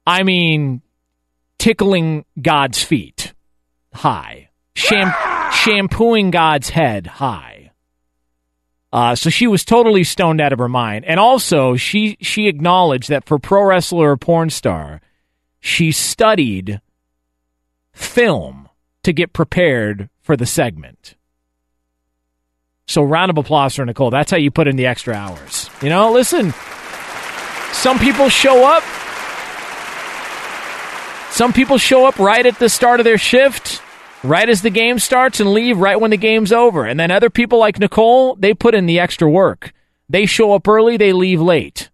I 0.07 0.25
mean, 0.25 0.83
tickling 1.59 2.27
God's 2.41 2.83
feet 2.83 3.33
high, 3.95 4.51
Sham- 4.75 5.15
shampooing 5.53 6.31
God's 6.31 6.69
head 6.69 7.07
high. 7.07 7.57
Uh, 8.93 9.15
so 9.15 9.28
she 9.28 9.47
was 9.47 9.65
totally 9.65 10.02
stoned 10.02 10.40
out 10.40 10.52
of 10.52 10.59
her 10.59 10.69
mind, 10.69 11.05
and 11.05 11.20
also 11.20 11.77
she 11.77 12.16
she 12.20 12.48
acknowledged 12.48 13.10
that 13.10 13.27
for 13.27 13.39
pro 13.39 13.65
wrestler 13.65 14.12
or 14.12 14.16
porn 14.16 14.48
star, 14.48 15.01
she 15.60 15.93
studied 15.93 16.81
film 17.93 18.69
to 19.02 19.12
get 19.12 19.32
prepared 19.32 20.09
for 20.23 20.36
the 20.36 20.47
segment. 20.47 21.16
So, 22.86 23.02
round 23.02 23.31
of 23.31 23.36
applause 23.36 23.77
for 23.77 23.85
Nicole. 23.85 24.10
That's 24.10 24.31
how 24.31 24.39
you 24.39 24.51
put 24.51 24.66
in 24.66 24.77
the 24.77 24.86
extra 24.86 25.15
hours. 25.15 25.69
You 25.82 25.90
know, 25.90 26.10
listen, 26.10 26.55
some 27.73 27.98
people 27.98 28.31
show 28.31 28.65
up. 28.65 28.82
Some 31.31 31.52
people 31.52 31.77
show 31.77 32.06
up 32.06 32.19
right 32.19 32.44
at 32.47 32.59
the 32.59 32.70
start 32.70 33.01
of 33.01 33.05
their 33.05 33.19
shift, 33.19 33.82
right 34.23 34.49
as 34.49 34.62
the 34.62 34.70
game 34.70 34.99
starts, 34.99 35.40
and 35.40 35.53
leave 35.53 35.78
right 35.78 36.01
when 36.01 36.11
the 36.11 36.16
game's 36.16 36.53
over. 36.53 36.85
And 36.85 36.99
then 36.99 37.11
other 37.11 37.31
people 37.31 37.59
like 37.59 37.78
Nicole, 37.78 38.35
they 38.36 38.55
put 38.55 38.74
in 38.74 38.86
the 38.86 38.99
extra 38.99 39.28
work. 39.28 39.73
They 40.09 40.27
show 40.27 40.53
up 40.53 40.66
early, 40.66 40.97
they 40.97 41.12
leave 41.12 41.40
late. 41.40 41.90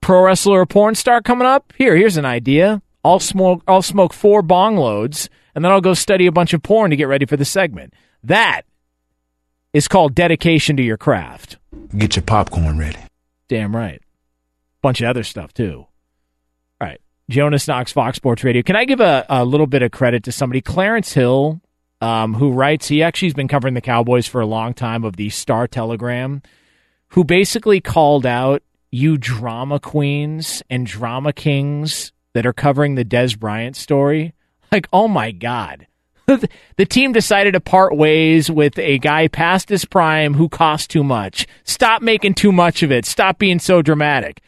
Pro 0.00 0.24
wrestler 0.24 0.60
or 0.60 0.66
porn 0.66 0.94
star 0.94 1.22
coming 1.22 1.46
up? 1.46 1.72
Here, 1.78 1.96
here's 1.96 2.16
an 2.16 2.26
idea. 2.26 2.82
I'll 3.04 3.20
smoke 3.20 3.62
I'll 3.68 3.82
smoke 3.82 4.12
four 4.12 4.42
bong 4.42 4.76
loads 4.76 5.28
and 5.54 5.64
then 5.64 5.72
I'll 5.72 5.80
go 5.80 5.94
study 5.94 6.26
a 6.26 6.32
bunch 6.32 6.52
of 6.52 6.62
porn 6.62 6.90
to 6.90 6.96
get 6.96 7.08
ready 7.08 7.26
for 7.26 7.36
the 7.36 7.44
segment. 7.44 7.94
That 8.22 8.62
is 9.72 9.88
called 9.88 10.14
dedication 10.14 10.76
to 10.76 10.82
your 10.82 10.96
craft. 10.96 11.58
Get 11.96 12.16
your 12.16 12.22
popcorn 12.22 12.78
ready. 12.78 12.98
Damn 13.48 13.76
right. 13.76 14.00
Bunch 14.82 15.00
of 15.00 15.08
other 15.08 15.22
stuff 15.22 15.52
too. 15.52 15.86
Jonas 17.30 17.66
Knox, 17.66 17.92
Fox 17.92 18.16
Sports 18.16 18.44
Radio. 18.44 18.62
Can 18.62 18.76
I 18.76 18.84
give 18.84 19.00
a, 19.00 19.24
a 19.28 19.44
little 19.44 19.66
bit 19.66 19.82
of 19.82 19.90
credit 19.90 20.24
to 20.24 20.32
somebody? 20.32 20.60
Clarence 20.60 21.12
Hill, 21.12 21.60
um, 22.00 22.34
who 22.34 22.52
writes, 22.52 22.88
he 22.88 23.02
actually 23.02 23.28
has 23.28 23.34
been 23.34 23.48
covering 23.48 23.74
the 23.74 23.80
Cowboys 23.80 24.26
for 24.26 24.40
a 24.40 24.46
long 24.46 24.74
time 24.74 25.04
of 25.04 25.16
the 25.16 25.30
Star 25.30 25.66
Telegram, 25.66 26.42
who 27.08 27.24
basically 27.24 27.80
called 27.80 28.26
out 28.26 28.62
you 28.90 29.16
drama 29.16 29.80
queens 29.80 30.62
and 30.68 30.86
drama 30.86 31.32
kings 31.32 32.12
that 32.34 32.46
are 32.46 32.52
covering 32.52 32.94
the 32.94 33.04
Dez 33.04 33.38
Bryant 33.38 33.76
story. 33.76 34.34
Like, 34.70 34.88
oh 34.92 35.08
my 35.08 35.30
God. 35.30 35.86
the 36.26 36.86
team 36.86 37.12
decided 37.12 37.52
to 37.52 37.60
part 37.60 37.96
ways 37.96 38.50
with 38.50 38.78
a 38.78 38.98
guy 38.98 39.28
past 39.28 39.68
his 39.68 39.84
prime 39.84 40.34
who 40.34 40.48
cost 40.48 40.90
too 40.90 41.04
much. 41.04 41.46
Stop 41.64 42.02
making 42.02 42.34
too 42.34 42.50
much 42.50 42.82
of 42.82 42.90
it. 42.90 43.04
Stop 43.04 43.38
being 43.38 43.58
so 43.58 43.82
dramatic. 43.82 44.40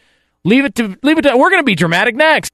Leave 0.45 0.65
it 0.65 0.75
to 0.77 0.97
leave 1.03 1.19
it 1.19 1.23
to 1.23 1.37
we're 1.37 1.51
going 1.51 1.61
to 1.61 1.65
be 1.65 1.75
dramatic 1.75 2.15
next. 2.15 2.51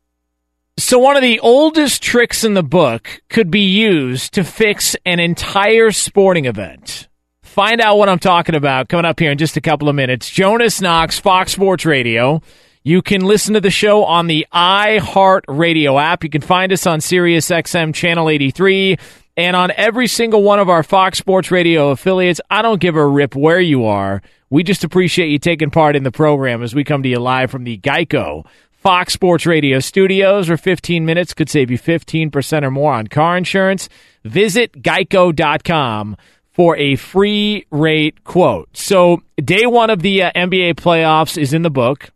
So 0.78 0.98
one 0.98 1.16
of 1.16 1.22
the 1.22 1.38
oldest 1.40 2.02
tricks 2.02 2.44
in 2.44 2.54
the 2.54 2.62
book 2.62 3.20
could 3.28 3.50
be 3.50 3.60
used 3.60 4.32
to 4.34 4.42
fix 4.42 4.96
an 5.04 5.20
entire 5.20 5.90
sporting 5.90 6.46
event. 6.46 7.08
Find 7.42 7.78
out 7.82 7.98
what 7.98 8.08
I'm 8.08 8.18
talking 8.18 8.54
about 8.54 8.88
coming 8.88 9.04
up 9.04 9.20
here 9.20 9.30
in 9.30 9.36
just 9.36 9.58
a 9.58 9.60
couple 9.60 9.90
of 9.90 9.94
minutes. 9.94 10.30
Jonas 10.30 10.80
Knox, 10.80 11.18
Fox 11.18 11.52
Sports 11.52 11.84
Radio. 11.84 12.40
You 12.84 13.02
can 13.02 13.20
listen 13.20 13.52
to 13.52 13.60
the 13.60 13.70
show 13.70 14.04
on 14.04 14.28
the 14.28 14.46
iHeart 14.52 15.42
Radio 15.46 15.98
app. 15.98 16.24
You 16.24 16.30
can 16.30 16.40
find 16.40 16.72
us 16.72 16.86
on 16.86 17.02
Sirius 17.02 17.50
XM 17.50 17.92
Channel 17.94 18.30
83 18.30 18.96
and 19.36 19.54
on 19.54 19.72
every 19.76 20.06
single 20.06 20.42
one 20.42 20.58
of 20.58 20.70
our 20.70 20.82
Fox 20.82 21.18
Sports 21.18 21.50
Radio 21.50 21.90
affiliates. 21.90 22.40
I 22.50 22.62
don't 22.62 22.80
give 22.80 22.96
a 22.96 23.06
rip 23.06 23.36
where 23.36 23.60
you 23.60 23.84
are. 23.84 24.22
We 24.48 24.62
just 24.62 24.84
appreciate 24.84 25.28
you 25.28 25.38
taking 25.38 25.70
part 25.70 25.96
in 25.96 26.02
the 26.02 26.10
program 26.10 26.62
as 26.62 26.74
we 26.74 26.82
come 26.82 27.02
to 27.02 27.08
you 27.10 27.18
live 27.18 27.50
from 27.50 27.64
the 27.64 27.76
Geico 27.76 28.46
Fox 28.82 29.12
Sports 29.12 29.46
Radio 29.46 29.78
studios, 29.78 30.48
where 30.48 30.56
15 30.56 31.06
minutes 31.06 31.34
could 31.34 31.48
save 31.48 31.70
you 31.70 31.78
15% 31.78 32.64
or 32.64 32.70
more 32.72 32.92
on 32.92 33.06
car 33.06 33.36
insurance. 33.36 33.88
Visit 34.24 34.82
geico.com 34.82 36.16
for 36.50 36.76
a 36.76 36.96
free 36.96 37.64
rate 37.70 38.24
quote. 38.24 38.76
So, 38.76 39.22
day 39.36 39.66
one 39.66 39.88
of 39.88 40.02
the 40.02 40.24
uh, 40.24 40.32
NBA 40.32 40.74
playoffs 40.74 41.40
is 41.40 41.54
in 41.54 41.62
the 41.62 41.70
book 41.70 42.10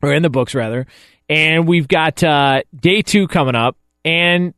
or 0.00 0.14
in 0.14 0.22
the 0.22 0.30
books 0.30 0.54
rather. 0.54 0.86
And 1.28 1.66
we've 1.66 1.88
got 1.88 2.22
uh, 2.22 2.62
day 2.78 3.02
two 3.02 3.26
coming 3.26 3.56
up, 3.56 3.76
and 4.04 4.54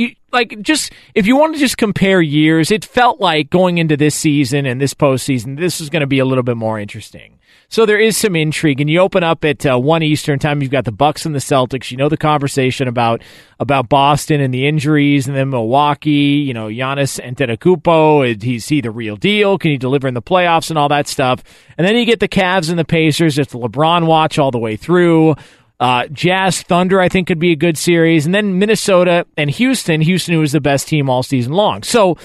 you, 0.00 0.14
like 0.32 0.60
just 0.62 0.92
if 1.14 1.26
you 1.26 1.36
want 1.36 1.54
to 1.54 1.60
just 1.60 1.78
compare 1.78 2.20
years, 2.20 2.70
it 2.70 2.84
felt 2.84 3.20
like 3.20 3.50
going 3.50 3.78
into 3.78 3.96
this 3.96 4.14
season 4.14 4.66
and 4.66 4.80
this 4.80 4.94
postseason, 4.94 5.58
this 5.58 5.80
is 5.80 5.90
going 5.90 6.00
to 6.00 6.06
be 6.06 6.18
a 6.18 6.24
little 6.24 6.44
bit 6.44 6.56
more 6.56 6.78
interesting. 6.78 7.38
So 7.72 7.86
there 7.86 8.00
is 8.00 8.16
some 8.16 8.34
intrigue, 8.34 8.80
and 8.80 8.90
you 8.90 8.98
open 8.98 9.22
up 9.22 9.44
at 9.44 9.64
uh, 9.64 9.78
one 9.78 10.02
Eastern 10.02 10.40
time. 10.40 10.60
You've 10.60 10.72
got 10.72 10.84
the 10.84 10.90
Bucks 10.90 11.24
and 11.24 11.32
the 11.32 11.38
Celtics. 11.38 11.92
You 11.92 11.98
know 11.98 12.08
the 12.08 12.16
conversation 12.16 12.88
about 12.88 13.22
about 13.60 13.88
Boston 13.88 14.40
and 14.40 14.52
the 14.52 14.66
injuries, 14.66 15.28
and 15.28 15.36
then 15.36 15.50
Milwaukee. 15.50 16.10
You 16.10 16.52
know 16.52 16.66
Giannis 16.66 17.20
Antetokounmpo. 17.20 18.28
Is 18.52 18.66
he 18.66 18.80
the 18.80 18.90
real 18.90 19.14
deal? 19.14 19.56
Can 19.56 19.70
he 19.70 19.78
deliver 19.78 20.08
in 20.08 20.14
the 20.14 20.22
playoffs 20.22 20.70
and 20.70 20.78
all 20.80 20.88
that 20.88 21.06
stuff? 21.06 21.44
And 21.78 21.86
then 21.86 21.94
you 21.94 22.04
get 22.04 22.18
the 22.18 22.26
Cavs 22.26 22.70
and 22.70 22.78
the 22.78 22.84
Pacers. 22.84 23.38
It's 23.38 23.54
LeBron 23.54 24.04
watch 24.04 24.36
all 24.36 24.50
the 24.50 24.58
way 24.58 24.74
through. 24.74 25.36
Uh, 25.80 26.06
Jazz 26.12 26.62
Thunder, 26.62 27.00
I 27.00 27.08
think, 27.08 27.26
could 27.26 27.38
be 27.38 27.52
a 27.52 27.56
good 27.56 27.78
series, 27.78 28.26
and 28.26 28.34
then 28.34 28.58
Minnesota 28.58 29.26
and 29.36 29.50
Houston. 29.50 30.02
Houston, 30.02 30.34
who 30.34 30.40
was 30.40 30.52
the 30.52 30.60
best 30.60 30.86
team 30.86 31.08
all 31.08 31.22
season 31.22 31.54
long. 31.54 31.82
So 31.82 32.18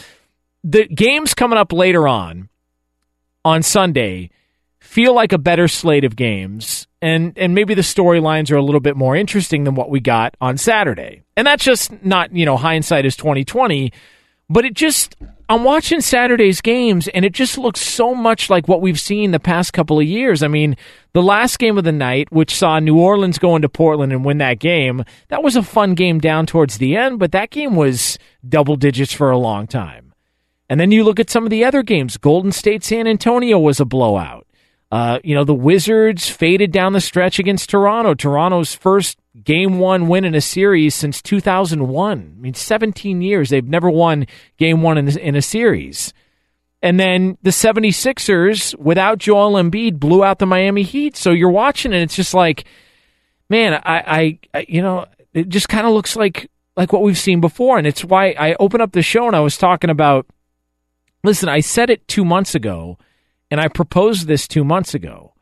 the 0.63 0.85
games 0.87 1.33
coming 1.33 1.57
up 1.57 1.71
later 1.71 2.07
on 2.07 2.49
on 3.45 3.63
Sunday 3.63 4.29
feel 4.79 5.13
like 5.15 5.31
a 5.31 5.37
better 5.37 5.67
slate 5.67 6.03
of 6.03 6.15
games 6.15 6.87
and 7.05 7.37
and 7.37 7.53
maybe 7.53 7.75
the 7.75 7.81
storylines 7.83 8.51
are 8.51 8.55
a 8.55 8.63
little 8.63 8.79
bit 8.79 8.97
more 8.97 9.15
interesting 9.15 9.63
than 9.63 9.75
what 9.75 9.91
we 9.91 9.99
got 9.99 10.35
on 10.41 10.57
Saturday. 10.57 11.21
And 11.37 11.45
that's 11.45 11.63
just 11.63 12.03
not, 12.03 12.35
you 12.35 12.45
know, 12.45 12.57
hindsight 12.57 13.05
is 13.05 13.15
2020, 13.15 13.93
but 14.49 14.65
it 14.65 14.73
just 14.73 15.15
I'm 15.47 15.63
watching 15.63 16.01
Saturday's 16.01 16.59
games 16.59 17.07
and 17.09 17.23
it 17.23 17.31
just 17.31 17.59
looks 17.59 17.79
so 17.79 18.15
much 18.15 18.49
like 18.49 18.67
what 18.67 18.81
we've 18.81 18.99
seen 18.99 19.29
the 19.29 19.39
past 19.39 19.73
couple 19.73 19.99
of 19.99 20.05
years. 20.05 20.41
I 20.41 20.47
mean, 20.47 20.75
the 21.13 21.21
last 21.21 21.59
game 21.59 21.77
of 21.77 21.83
the 21.83 21.91
night, 21.91 22.31
which 22.31 22.55
saw 22.55 22.79
New 22.79 22.97
Orleans 22.97 23.37
go 23.37 23.55
into 23.55 23.69
Portland 23.69 24.11
and 24.11 24.25
win 24.25 24.39
that 24.39 24.57
game, 24.57 25.03
that 25.27 25.43
was 25.43 25.55
a 25.55 25.61
fun 25.61 25.93
game 25.93 26.19
down 26.19 26.47
towards 26.47 26.79
the 26.79 26.97
end, 26.97 27.19
but 27.19 27.31
that 27.31 27.51
game 27.51 27.75
was 27.75 28.17
double 28.47 28.75
digits 28.75 29.13
for 29.13 29.29
a 29.29 29.37
long 29.37 29.67
time. 29.67 30.13
And 30.67 30.79
then 30.79 30.91
you 30.91 31.03
look 31.03 31.19
at 31.19 31.29
some 31.29 31.43
of 31.43 31.51
the 31.51 31.63
other 31.63 31.83
games. 31.83 32.17
Golden 32.17 32.51
State 32.51 32.83
San 32.83 33.05
Antonio 33.05 33.59
was 33.59 33.79
a 33.79 33.85
blowout. 33.85 34.44
Uh, 34.95 35.19
you 35.25 35.35
know, 35.35 35.43
the 35.43 35.53
Wizards 35.53 36.29
faded 36.29 36.71
down 36.71 36.93
the 36.93 37.01
stretch 37.01 37.37
against 37.37 37.69
Toronto. 37.69 38.13
Toronto's 38.13 38.73
first 38.73 39.17
game 39.43 39.77
one 39.77 40.07
win 40.07 40.23
in 40.23 40.33
a 40.33 40.39
series 40.39 40.95
since 40.95 41.21
2001. 41.21 42.17
I 42.17 42.39
mean, 42.39 42.53
17 42.53 43.21
years. 43.21 43.49
They've 43.49 43.67
never 43.67 43.89
won 43.89 44.25
game 44.57 44.81
one 44.81 44.97
in, 44.97 45.09
in 45.19 45.35
a 45.35 45.41
series. 45.41 46.13
And 46.81 46.97
then 46.97 47.37
the 47.41 47.49
76ers, 47.49 48.73
without 48.79 49.17
Joel 49.17 49.61
Embiid, 49.61 49.99
blew 49.99 50.23
out 50.23 50.39
the 50.39 50.45
Miami 50.45 50.83
Heat. 50.83 51.17
So 51.17 51.31
you're 51.31 51.49
watching 51.49 51.91
and 51.91 52.01
it's 52.01 52.15
just 52.15 52.33
like, 52.33 52.63
man, 53.49 53.73
I, 53.73 53.81
I, 53.83 54.39
I 54.53 54.65
you 54.69 54.81
know, 54.81 55.07
it 55.33 55.49
just 55.49 55.67
kind 55.67 55.85
of 55.85 55.91
looks 55.91 56.15
like 56.15 56.49
like 56.77 56.93
what 56.93 57.01
we've 57.01 57.17
seen 57.17 57.41
before. 57.41 57.77
And 57.77 57.85
it's 57.85 58.05
why 58.05 58.33
I 58.39 58.55
opened 58.61 58.81
up 58.81 58.93
the 58.93 59.01
show 59.01 59.27
and 59.27 59.35
I 59.35 59.41
was 59.41 59.57
talking 59.57 59.89
about 59.89 60.25
listen, 61.21 61.49
I 61.49 61.59
said 61.59 61.89
it 61.89 62.07
two 62.07 62.23
months 62.23 62.55
ago, 62.55 62.97
and 63.51 63.61
I 63.61 63.67
proposed 63.67 64.27
this 64.27 64.47
two 64.47 64.63
months 64.63 64.93
ago. 64.93 65.33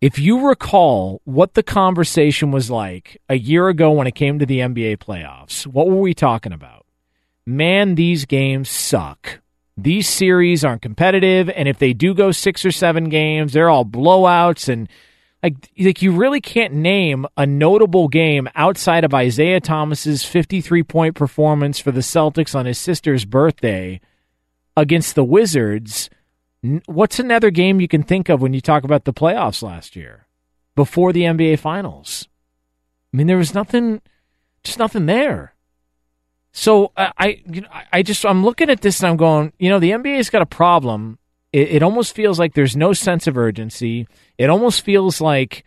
If 0.00 0.18
you 0.18 0.48
recall 0.48 1.20
what 1.24 1.54
the 1.54 1.62
conversation 1.62 2.50
was 2.50 2.70
like 2.70 3.20
a 3.28 3.36
year 3.36 3.68
ago 3.68 3.90
when 3.92 4.06
it 4.06 4.14
came 4.14 4.38
to 4.38 4.46
the 4.46 4.60
NBA 4.60 4.98
playoffs, 4.98 5.66
what 5.66 5.88
were 5.88 6.00
we 6.00 6.14
talking 6.14 6.52
about? 6.52 6.86
Man, 7.44 7.96
these 7.96 8.24
games 8.24 8.70
suck. 8.70 9.40
These 9.76 10.08
series 10.08 10.64
aren't 10.64 10.82
competitive, 10.82 11.50
and 11.50 11.68
if 11.68 11.78
they 11.78 11.92
do 11.92 12.14
go 12.14 12.32
six 12.32 12.64
or 12.64 12.70
seven 12.70 13.08
games, 13.08 13.52
they're 13.52 13.70
all 13.70 13.84
blowouts 13.84 14.68
and 14.68 14.88
like 15.42 15.70
like 15.78 16.02
you 16.02 16.12
really 16.12 16.40
can't 16.40 16.74
name 16.74 17.26
a 17.36 17.46
notable 17.46 18.08
game 18.08 18.48
outside 18.54 19.04
of 19.04 19.14
Isaiah 19.14 19.60
Thomas's 19.60 20.24
53 20.24 20.82
point 20.82 21.14
performance 21.14 21.78
for 21.78 21.92
the 21.92 22.00
Celtics 22.00 22.54
on 22.54 22.66
his 22.66 22.78
sister's 22.78 23.24
birthday 23.24 24.00
against 24.76 25.14
the 25.14 25.24
Wizards. 25.24 26.10
What's 26.86 27.18
another 27.18 27.50
game 27.50 27.80
you 27.80 27.88
can 27.88 28.02
think 28.02 28.28
of 28.28 28.42
when 28.42 28.52
you 28.52 28.60
talk 28.60 28.84
about 28.84 29.04
the 29.04 29.12
playoffs 29.12 29.62
last 29.62 29.96
year 29.96 30.26
before 30.76 31.12
the 31.12 31.22
NBA 31.22 31.58
finals? 31.58 32.28
I 33.12 33.16
mean 33.16 33.26
there 33.26 33.38
was 33.38 33.54
nothing 33.54 34.02
just 34.62 34.78
nothing 34.78 35.06
there. 35.06 35.54
So 36.52 36.92
I 36.96 37.42
you 37.46 37.62
know, 37.62 37.68
I 37.92 38.02
just 38.02 38.26
I'm 38.26 38.44
looking 38.44 38.70
at 38.70 38.82
this 38.82 39.00
and 39.00 39.08
I'm 39.08 39.16
going, 39.16 39.52
you 39.58 39.70
know, 39.70 39.78
the 39.78 39.90
NBA's 39.90 40.30
got 40.30 40.42
a 40.42 40.46
problem 40.46 41.18
it, 41.52 41.68
it 41.70 41.82
almost 41.82 42.14
feels 42.14 42.38
like 42.38 42.54
there's 42.54 42.76
no 42.76 42.92
sense 42.92 43.26
of 43.26 43.36
urgency. 43.36 44.06
It 44.38 44.50
almost 44.50 44.84
feels 44.84 45.20
like, 45.20 45.64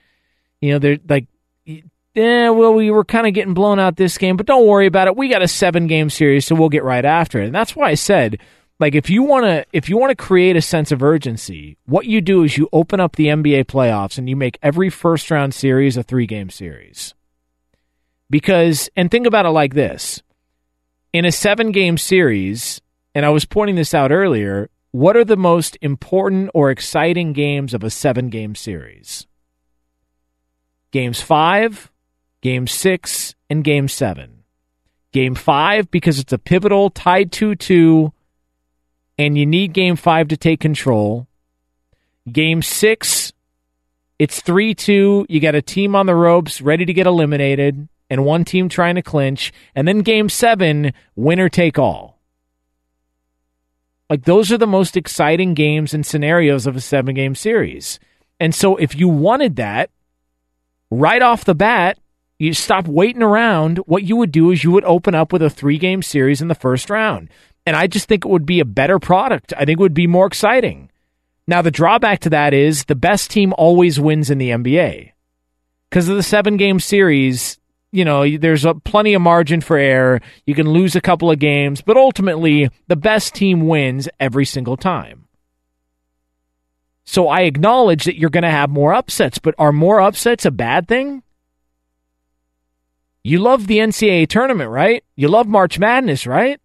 you 0.62 0.72
know, 0.72 0.80
they're 0.80 1.00
like, 1.08 1.28
yeah, 1.66 2.50
well, 2.52 2.74
we 2.74 2.92
were 2.92 3.04
kind 3.04 3.26
of 3.26 3.34
getting 3.34 3.56
blown 3.56 3.80
out 3.80 3.96
this 3.96 4.18
game, 4.18 4.38
but 4.38 4.46
don't 4.46 4.68
worry 4.68 4.86
about 4.86 5.08
it. 5.08 5.18
We 5.18 5.30
got 5.30 5.42
a 5.42 5.48
seven 5.48 5.88
game 5.88 6.10
series, 6.10 6.46
so 6.46 6.56
we'll 6.56 6.70
get 6.70 6.84
right 6.84 7.04
after 7.04 7.42
it. 7.42 7.48
And 7.48 7.56
that's 7.56 7.76
why 7.76 7.90
I 7.90 7.96
said, 7.96 8.40
like, 8.84 8.96
if 8.96 9.10
you 9.10 9.24
want 9.24 9.46
to, 9.46 9.66
if 9.72 9.88
you 9.88 9.96
want 9.96 10.10
to 10.10 10.16
create 10.22 10.58
a 10.58 10.62
sense 10.62 10.92
of 10.92 11.02
urgency, 11.02 11.78
what 11.86 12.06
you 12.06 12.20
do 12.20 12.44
is 12.44 12.58
you 12.58 12.68
open 12.74 13.00
up 13.00 13.16
the 13.16 13.28
NBA 13.28 13.64
playoffs 13.64 14.18
and 14.18 14.28
you 14.28 14.36
make 14.36 14.60
every 14.62 14.90
first 14.90 15.32
round 15.32 15.54
series 15.54 15.96
a 15.96 16.04
three 16.04 16.26
game 16.26 16.50
series. 16.50 17.14
Because, 18.30 18.90
and 18.98 19.10
think 19.10 19.26
about 19.26 19.46
it 19.46 19.52
like 19.52 19.74
this 19.74 20.22
in 21.14 21.24
a 21.24 21.32
seven 21.32 21.72
game 21.72 21.98
series, 21.98 22.82
and 23.16 23.26
I 23.26 23.30
was 23.30 23.46
pointing 23.46 23.76
this 23.76 23.94
out 23.94 24.12
earlier, 24.12 24.70
what 24.92 25.16
are 25.16 25.24
the 25.24 25.38
most 25.38 25.78
important 25.82 26.50
or 26.54 26.70
exciting 26.70 27.32
games 27.32 27.74
of 27.74 27.86
a 27.86 27.90
seven 27.90 28.28
game 28.28 28.54
series? 28.54 29.28
Games 30.92 31.22
five, 31.22 31.90
game 32.42 32.68
six, 32.68 33.34
and 33.50 33.64
game 33.64 33.88
seven. 33.88 34.44
Game 35.14 35.36
five, 35.36 35.90
because 35.90 36.20
it's 36.20 36.34
a 36.34 36.38
pivotal 36.38 36.90
tied 36.90 37.32
2 37.32 37.56
2, 37.56 38.12
and 39.18 39.38
you 39.38 39.46
need 39.46 39.74
game 39.74 39.96
five 39.96 40.28
to 40.30 40.38
take 40.38 40.60
control. 40.60 41.28
Game 42.32 42.62
six, 42.62 43.34
it's 44.20 44.42
3 44.42 44.74
2. 44.74 45.26
You 45.30 45.40
got 45.40 45.56
a 45.56 45.62
team 45.62 45.96
on 45.96 46.06
the 46.06 46.16
ropes 46.16 46.62
ready 46.62 46.86
to 46.86 46.94
get 46.94 47.08
eliminated, 47.08 47.88
and 48.10 48.26
one 48.26 48.46
team 48.46 48.70
trying 48.70 48.96
to 48.96 49.02
clinch. 49.02 49.52
And 49.76 49.88
then 49.88 50.00
game 50.00 50.30
seven, 50.30 50.94
winner 51.16 51.50
take 51.50 51.78
all. 51.78 52.20
Like 54.10 54.26
those 54.26 54.52
are 54.52 54.58
the 54.58 54.68
most 54.68 54.96
exciting 54.96 55.54
games 55.54 55.94
and 55.94 56.06
scenarios 56.06 56.68
of 56.68 56.76
a 56.76 56.82
seven 56.82 57.16
game 57.16 57.36
series. 57.36 58.00
And 58.40 58.54
so 58.54 58.76
if 58.76 58.96
you 58.96 59.08
wanted 59.08 59.56
that 59.56 59.90
right 60.92 61.22
off 61.22 61.46
the 61.46 61.56
bat, 61.56 61.98
you 62.38 62.54
stop 62.54 62.88
waiting 62.88 63.24
around. 63.24 63.78
What 63.80 64.04
you 64.04 64.16
would 64.18 64.32
do 64.32 64.52
is 64.52 64.64
you 64.64 64.72
would 64.72 64.84
open 64.84 65.16
up 65.16 65.32
with 65.32 65.42
a 65.42 65.50
three 65.50 65.78
game 65.78 66.02
series 66.02 66.42
in 66.42 66.48
the 66.48 66.56
first 66.56 66.90
round. 66.90 67.30
And 67.66 67.76
I 67.76 67.88
just 67.88 68.08
think 68.08 68.26
it 68.26 68.30
would 68.30 68.46
be 68.46 68.60
a 68.60 68.66
better 68.66 69.00
product. 69.00 69.54
I 69.56 69.66
think 69.66 69.80
it 69.80 69.82
would 69.82 69.94
be 69.94 70.08
more 70.08 70.28
exciting. 70.28 70.90
Now, 71.48 71.62
the 71.62 71.72
drawback 71.72 72.20
to 72.22 72.30
that 72.30 72.54
is 72.54 72.86
the 72.86 72.96
best 72.96 73.32
team 73.32 73.54
always 73.58 74.00
wins 74.00 74.30
in 74.30 74.38
the 74.38 74.50
NBA. 74.50 75.12
Because 75.90 76.10
of 76.10 76.16
the 76.16 76.24
seven 76.24 76.58
game 76.58 76.80
series, 76.80 77.60
you 77.92 78.06
know, 78.06 78.38
there's 78.38 78.66
a, 78.66 78.74
plenty 78.74 79.14
of 79.14 79.22
margin 79.22 79.62
for 79.62 79.78
error. 79.78 80.22
You 80.46 80.56
can 80.56 80.70
lose 80.70 80.96
a 80.96 81.02
couple 81.02 81.30
of 81.30 81.40
games, 81.40 81.82
but 81.82 81.98
ultimately, 81.98 82.70
the 82.88 82.96
best 82.96 83.36
team 83.36 83.68
wins 83.68 84.10
every 84.20 84.46
single 84.46 84.78
time. 84.78 85.28
So 87.06 87.28
I 87.28 87.42
acknowledge 87.42 88.06
that 88.06 88.18
you're 88.18 88.30
going 88.30 88.44
to 88.44 88.50
have 88.50 88.70
more 88.70 88.94
upsets, 88.94 89.38
but 89.38 89.56
are 89.58 89.74
more 89.74 90.00
upsets 90.00 90.46
a 90.46 90.52
bad 90.52 90.88
thing? 90.88 91.22
You 93.24 93.40
love 93.40 93.68
the 93.68 93.78
NCAA 93.78 94.28
tournament, 94.28 94.70
right? 94.70 95.04
You 95.16 95.28
love 95.28 95.48
March 95.48 95.78
Madness, 95.80 96.26
right? 96.26 96.60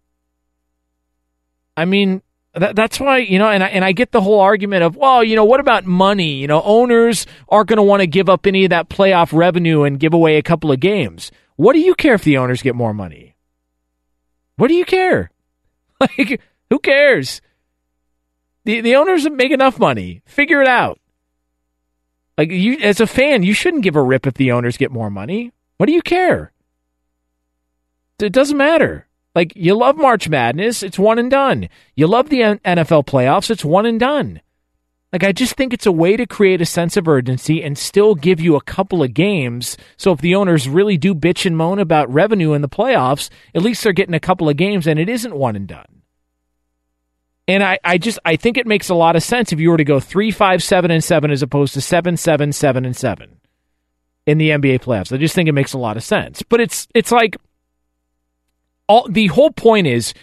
I 1.79 1.85
mean, 1.85 2.21
that, 2.53 2.75
that's 2.75 2.99
why 2.99 3.19
you 3.19 3.39
know, 3.39 3.47
and 3.47 3.63
I, 3.63 3.67
and 3.67 3.85
I 3.85 3.93
get 3.93 4.11
the 4.11 4.21
whole 4.21 4.39
argument 4.39 4.83
of, 4.83 4.95
well, 4.95 5.23
you 5.23 5.35
know, 5.35 5.45
what 5.45 5.59
about 5.59 5.85
money? 5.85 6.33
You 6.33 6.47
know, 6.47 6.61
owners 6.61 7.25
aren't 7.47 7.69
going 7.69 7.77
to 7.77 7.83
want 7.83 8.01
to 8.01 8.07
give 8.07 8.27
up 8.29 8.45
any 8.45 8.65
of 8.65 8.71
that 8.71 8.89
playoff 8.89 9.31
revenue 9.31 9.83
and 9.83 9.99
give 9.99 10.13
away 10.13 10.37
a 10.37 10.43
couple 10.43 10.71
of 10.71 10.79
games. 10.79 11.31
What 11.55 11.73
do 11.73 11.79
you 11.79 11.95
care 11.95 12.15
if 12.15 12.23
the 12.23 12.37
owners 12.37 12.61
get 12.61 12.75
more 12.75 12.93
money? 12.93 13.35
What 14.57 14.67
do 14.67 14.73
you 14.75 14.85
care? 14.85 15.31
Like, 16.01 16.39
who 16.69 16.79
cares? 16.79 17.41
The 18.63 18.79
the 18.79 18.95
owners 18.95 19.29
make 19.29 19.51
enough 19.51 19.77
money. 19.79 20.21
Figure 20.25 20.61
it 20.61 20.67
out. 20.67 20.97
Like 22.37 22.51
you, 22.51 22.77
as 22.79 23.01
a 23.01 23.05
fan, 23.05 23.43
you 23.43 23.53
shouldn't 23.53 23.83
give 23.83 23.97
a 23.97 24.01
rip 24.01 24.25
if 24.25 24.35
the 24.35 24.53
owners 24.53 24.77
get 24.77 24.93
more 24.93 25.09
money. 25.09 25.51
What 25.75 25.87
do 25.87 25.91
you 25.91 26.01
care? 26.01 26.53
It 28.17 28.31
doesn't 28.31 28.55
matter. 28.55 29.08
Like 29.35 29.53
you 29.55 29.75
love 29.75 29.97
March 29.97 30.27
Madness, 30.27 30.83
it's 30.83 30.99
one 30.99 31.19
and 31.19 31.29
done. 31.29 31.69
You 31.95 32.07
love 32.07 32.29
the 32.29 32.41
NFL 32.41 33.05
playoffs, 33.05 33.49
it's 33.49 33.63
one 33.63 33.85
and 33.85 33.99
done. 33.99 34.41
Like 35.11 35.23
I 35.23 35.31
just 35.31 35.55
think 35.55 35.73
it's 35.73 35.85
a 35.85 35.91
way 35.91 36.17
to 36.17 36.27
create 36.27 36.61
a 36.61 36.65
sense 36.65 36.95
of 36.95 37.07
urgency 37.07 37.63
and 37.63 37.77
still 37.77 38.13
give 38.13 38.39
you 38.39 38.55
a 38.55 38.61
couple 38.61 39.01
of 39.01 39.13
games. 39.13 39.75
So 39.97 40.11
if 40.11 40.21
the 40.21 40.35
owners 40.35 40.69
really 40.69 40.97
do 40.97 41.15
bitch 41.15 41.45
and 41.45 41.57
moan 41.57 41.79
about 41.79 42.13
revenue 42.13 42.53
in 42.53 42.61
the 42.61 42.69
playoffs, 42.69 43.29
at 43.55 43.63
least 43.63 43.83
they're 43.83 43.93
getting 43.93 44.13
a 44.13 44.19
couple 44.19 44.49
of 44.49 44.57
games 44.57 44.87
and 44.87 44.99
it 44.99 45.09
isn't 45.09 45.35
one 45.35 45.55
and 45.55 45.67
done. 45.67 46.03
And 47.47 47.63
I, 47.63 47.79
I 47.83 47.97
just 47.97 48.19
I 48.23 48.35
think 48.35 48.57
it 48.57 48.67
makes 48.67 48.89
a 48.89 48.95
lot 48.95 49.15
of 49.15 49.23
sense 49.23 49.51
if 49.51 49.59
you 49.59 49.71
were 49.71 49.77
to 49.77 49.83
go 49.83 49.99
three, 49.99 50.29
five, 50.29 50.61
seven, 50.61 50.91
and 50.91 51.03
seven 51.03 51.31
as 51.31 51.41
opposed 51.41 51.73
to 51.73 51.81
seven, 51.81 52.15
seven, 52.15 52.51
seven, 52.51 52.85
and 52.85 52.95
seven 52.95 53.39
in 54.27 54.37
the 54.37 54.49
NBA 54.51 54.81
playoffs. 54.81 55.11
I 55.11 55.17
just 55.17 55.33
think 55.33 55.49
it 55.49 55.53
makes 55.53 55.73
a 55.73 55.79
lot 55.79 55.97
of 55.97 56.03
sense. 56.03 56.43
But 56.43 56.61
it's 56.61 56.87
it's 56.93 57.11
like 57.11 57.37
all 58.89 59.07
the 59.07 59.27
whole 59.27 59.51
point 59.51 59.87
is 59.87 60.13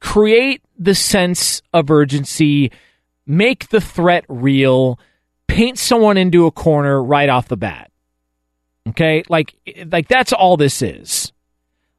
create 0.00 0.60
the 0.78 0.94
sense 0.94 1.62
of 1.72 1.90
urgency, 1.90 2.70
make 3.26 3.70
the 3.70 3.80
threat 3.80 4.24
real, 4.28 4.98
paint 5.46 5.78
someone 5.78 6.18
into 6.18 6.44
a 6.44 6.50
corner 6.50 7.02
right 7.02 7.30
off 7.30 7.48
the 7.48 7.56
bat. 7.56 7.90
Okay? 8.88 9.22
Like 9.30 9.54
like 9.90 10.08
that's 10.08 10.34
all 10.34 10.58
this 10.58 10.82
is. 10.82 11.32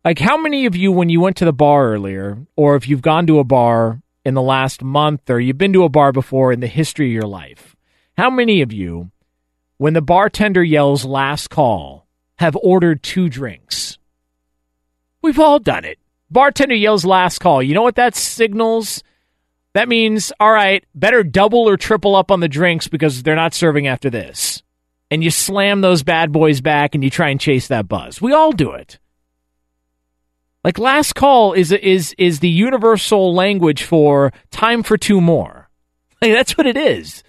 Like 0.06 0.20
how 0.20 0.38
many 0.38 0.68
of 0.68 0.76
you 0.76 0.92
when 0.92 1.10
you 1.10 1.20
went 1.20 1.38
to 1.38 1.46
the 1.46 1.54
bar 1.54 1.92
earlier 1.92 2.38
or 2.56 2.76
if 2.76 2.88
you've 2.88 3.02
gone 3.02 3.26
to 3.28 3.40
a 3.40 3.44
bar 3.44 4.02
in 4.24 4.36
the 4.36 4.42
last 4.42 4.84
month 4.84 5.30
or 5.30 5.40
you've 5.40 5.58
been 5.58 5.74
to 5.74 5.84
a 5.84 5.90
bar 5.90 6.12
before 6.12 6.52
in 6.52 6.60
the 6.60 6.68
history 6.68 7.08
of 7.08 7.14
your 7.14 7.24
life, 7.24 7.76
how 8.18 8.30
many 8.30 8.62
of 8.62 8.72
you 8.72 9.12
when 9.78 9.94
the 9.94 10.02
bartender 10.02 10.64
yells 10.64 11.06
last 11.06 11.50
call 11.50 12.06
have 12.38 12.58
ordered 12.62 13.02
two 13.02 13.30
drinks? 13.30 13.98
We've 15.22 15.40
all 15.40 15.60
done 15.60 15.86
it. 15.86 16.00
Bartender 16.30 16.76
yells 16.76 17.06
last 17.06 17.40
call. 17.40 17.64
You 17.64 17.74
know 17.74 17.84
what 17.84 17.96
that 17.96 18.16
signals? 18.16 19.04
That 19.74 19.88
means, 19.88 20.32
all 20.40 20.52
right, 20.52 20.84
better 20.96 21.24
double 21.24 21.70
or 21.70 21.78
triple 21.78 22.16
up 22.16 22.32
on 22.32 22.40
the 22.40 22.48
drinks 22.48 22.88
because 22.88 23.24
they're 23.24 23.36
not 23.36 23.54
serving 23.54 23.88
after 23.88 24.10
this. 24.10 24.64
And 25.10 25.24
you 25.24 25.30
slam 25.30 25.82
those 25.82 26.04
bad 26.04 26.32
boys 26.32 26.62
back 26.62 26.96
and 26.96 27.04
you 27.04 27.10
try 27.10 27.30
and 27.30 27.40
chase 27.40 27.68
that 27.68 27.88
buzz. 27.88 28.22
We 28.22 28.34
all 28.34 28.52
do 28.52 28.72
it. 28.72 29.00
Like 30.64 30.80
last 30.80 31.16
call 31.16 31.54
is 31.54 31.72
is 31.72 32.14
is 32.18 32.40
the 32.40 32.50
universal 32.50 33.34
language 33.34 33.84
for 33.84 34.34
time 34.52 34.84
for 34.84 34.98
two 34.98 35.22
more. 35.22 35.70
Like 36.20 36.32
that's 36.32 36.58
what 36.58 36.66
it 36.66 36.76
is. 36.76 37.22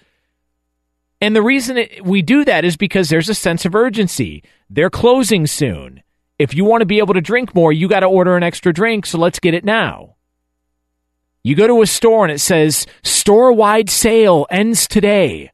And 1.20 1.37
the 1.37 1.43
reason 1.43 1.77
it, 1.77 2.03
we 2.03 2.23
do 2.23 2.43
that 2.47 2.65
is 2.65 2.79
because 2.79 3.11
there's 3.11 3.29
a 3.29 3.35
sense 3.35 3.66
of 3.66 3.75
urgency. 3.75 4.43
They're 4.70 4.89
closing 4.89 5.47
soon. 5.47 6.03
If 6.39 6.55
you 6.55 6.65
want 6.65 6.82
to 6.82 6.86
be 6.86 6.98
able 6.98 7.15
to 7.15 7.20
drink 7.20 7.55
more, 7.55 7.73
you 7.73 7.89
got 7.89 8.01
to 8.01 8.06
order 8.06 8.36
an 8.36 8.43
extra 8.43 8.73
drink, 8.73 9.06
so 9.06 9.19
let's 9.19 9.40
get 9.40 9.55
it 9.55 9.65
now. 9.65 10.15
You 11.43 11.55
go 11.55 11.66
to 11.66 11.82
a 11.82 11.86
store 11.86 12.24
and 12.24 12.32
it 12.32 12.40
says 12.40 12.86
store 13.02 13.52
wide 13.52 13.90
sale 13.90 14.47
ends 14.51 14.86
today. 14.86 15.51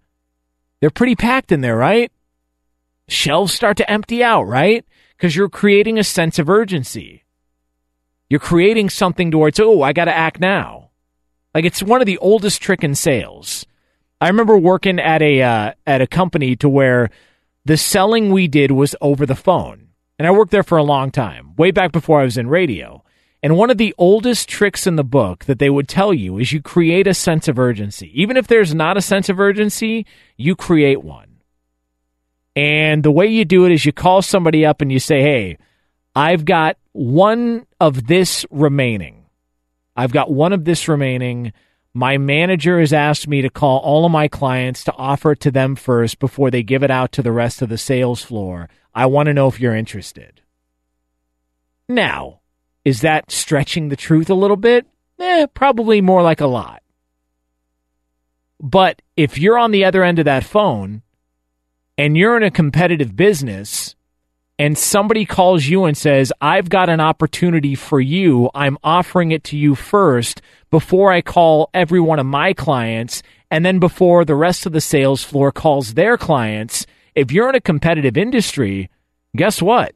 They're 0.81 0.91
pretty 0.91 1.15
packed 1.17 1.53
in 1.53 1.61
there, 1.61 1.77
right? 1.77 2.11
Shelves 3.09 3.53
start 3.53 3.77
to 3.79 3.91
empty 3.91 4.23
out, 4.23 4.45
right? 4.45 4.85
Because 5.17 5.37
you're 5.37 5.49
creating 5.49 5.99
a 5.99 6.05
sense 6.05 6.39
of 6.39 6.51
urgency. 6.51 7.25
You're 8.29 8.41
creating 8.41 8.91
something 8.91 9.31
towards, 9.31 9.61
oh, 9.61 9.83
I 9.83 9.93
got 9.93 10.07
to 10.07 10.17
act 10.17 10.41
now. 10.41 10.91
Like 11.55 11.65
it's 11.65 11.83
one 11.83 12.01
of 12.01 12.07
the 12.07 12.19
oldest 12.19 12.61
trick 12.61 12.83
in 12.83 12.95
sales. 12.95 13.65
I 14.21 14.29
remember 14.29 14.59
working 14.59 14.99
at 14.99 15.23
a 15.23 15.43
uh, 15.43 15.73
at 15.87 16.01
a 16.01 16.07
company 16.07 16.57
to 16.57 16.69
where 16.69 17.11
the 17.65 17.77
selling 17.77 18.33
we 18.33 18.49
did 18.49 18.73
was 18.73 18.97
over 19.01 19.25
the 19.27 19.37
phone. 19.37 19.89
And 20.19 20.29
I 20.29 20.31
worked 20.31 20.53
there 20.53 20.63
for 20.63 20.79
a 20.79 20.85
long 20.85 21.11
time, 21.11 21.55
way 21.57 21.71
back 21.71 21.93
before 21.93 22.21
I 22.21 22.25
was 22.25 22.39
in 22.39 22.49
radio. 22.49 23.03
And 23.43 23.57
one 23.57 23.69
of 23.69 23.79
the 23.79 23.95
oldest 23.99 24.49
tricks 24.49 24.87
in 24.87 24.97
the 24.97 25.05
book 25.05 25.45
that 25.45 25.59
they 25.59 25.69
would 25.69 25.89
tell 25.89 26.15
you 26.15 26.39
is 26.39 26.53
you 26.53 26.63
create 26.63 27.07
a 27.07 27.15
sense 27.15 27.47
of 27.47 27.59
urgency. 27.59 28.11
Even 28.15 28.37
if 28.37 28.47
there's 28.47 28.75
not 28.75 28.97
a 28.97 29.03
sense 29.03 29.29
of 29.29 29.41
urgency, 29.41 30.07
you 30.37 30.57
create 30.57 31.03
one. 31.03 31.41
And 32.57 33.03
the 33.03 33.11
way 33.11 33.27
you 33.27 33.45
do 33.45 33.67
it 33.67 33.73
is 33.73 33.85
you 33.85 33.93
call 33.93 34.23
somebody 34.23 34.65
up 34.65 34.81
and 34.81 34.91
you 34.91 34.99
say, 34.99 35.21
Hey, 35.21 35.59
I've 36.15 36.45
got 36.45 36.77
one 36.93 37.67
of 37.81 38.07
this 38.07 38.47
remaining. 38.51 39.27
I've 39.97 40.13
got 40.13 40.31
one 40.31 40.53
of 40.53 40.65
this 40.65 40.89
remaining. 40.89 41.53
My 41.93 42.19
manager 42.19 42.81
has 42.81 42.93
asked 42.93 43.29
me 43.29 43.43
to 43.43 43.51
call 43.51 43.79
all 43.81 44.07
of 44.07 44.13
my 44.13 44.29
clients 44.29 44.85
to 44.85 44.93
offer 44.95 45.33
it 45.33 45.41
to 45.41 45.51
them 45.51 45.77
first 45.77 46.19
before 46.19 46.51
they 46.51 46.63
give 46.63 46.83
it 46.83 46.91
out 46.91 47.13
to 47.13 47.23
the 47.23 47.33
rest 47.33 47.63
of 47.63 47.69
the 47.69 47.79
sales 47.79 48.23
floor. 48.23 48.69
I 48.95 49.07
want 49.07 49.27
to 49.27 49.35
know 49.35 49.49
if 49.49 49.61
you're 49.61 49.75
interested. 49.75 50.41
Now, 51.89 52.41
is 52.85 53.01
that 53.01 53.31
stretching 53.31 53.89
the 53.89 53.97
truth 53.97 54.31
a 54.31 54.35
little 54.35 54.57
bit? 54.57 54.87
Eh, 55.19 55.47
probably 55.55 56.01
more 56.01 56.23
like 56.23 56.41
a 56.41 56.47
lot. 56.47 56.83
But 58.61 59.03
if 59.17 59.39
you're 59.39 59.59
on 59.59 59.71
the 59.71 59.85
other 59.85 60.03
end 60.05 60.19
of 60.19 60.25
that 60.27 60.45
phone 60.45 61.03
and 61.99 62.17
you're 62.17 62.37
in 62.37 62.43
a 62.43 62.51
competitive 62.51 63.15
business 63.17 63.95
and 64.59 64.79
somebody 64.79 65.25
calls 65.25 65.67
you 65.67 65.85
and 65.85 65.97
says, 65.97 66.33
I've 66.41 66.69
got 66.69 66.89
an 66.89 67.01
opportunity 67.01 67.75
for 67.75 68.01
you, 68.01 68.51
I'm 68.55 68.79
offering 68.85 69.33
it 69.33 69.45
to 69.45 69.57
you 69.57 69.75
first 69.75 70.41
before 70.71 71.13
I 71.13 71.21
call 71.21 71.71
every 71.75 72.01
one 72.01 72.19
of 72.19 72.27
my 72.27 72.53
clients, 72.53 73.23
and 73.51 73.65
then 73.65 73.79
before 73.79 74.25
the 74.25 74.35
rest 74.35 74.67
of 74.67 74.73
the 74.73 74.81
sales 74.81 75.23
floor 75.23 75.53
calls 75.53 75.95
their 75.95 76.17
clients, 76.17 76.87
if 77.15 77.31
you're 77.31 77.49
in 77.49 77.55
a 77.55 77.61
competitive 77.61 78.17
industry, 78.17 78.91
guess 79.37 79.63
what? 79.63 79.95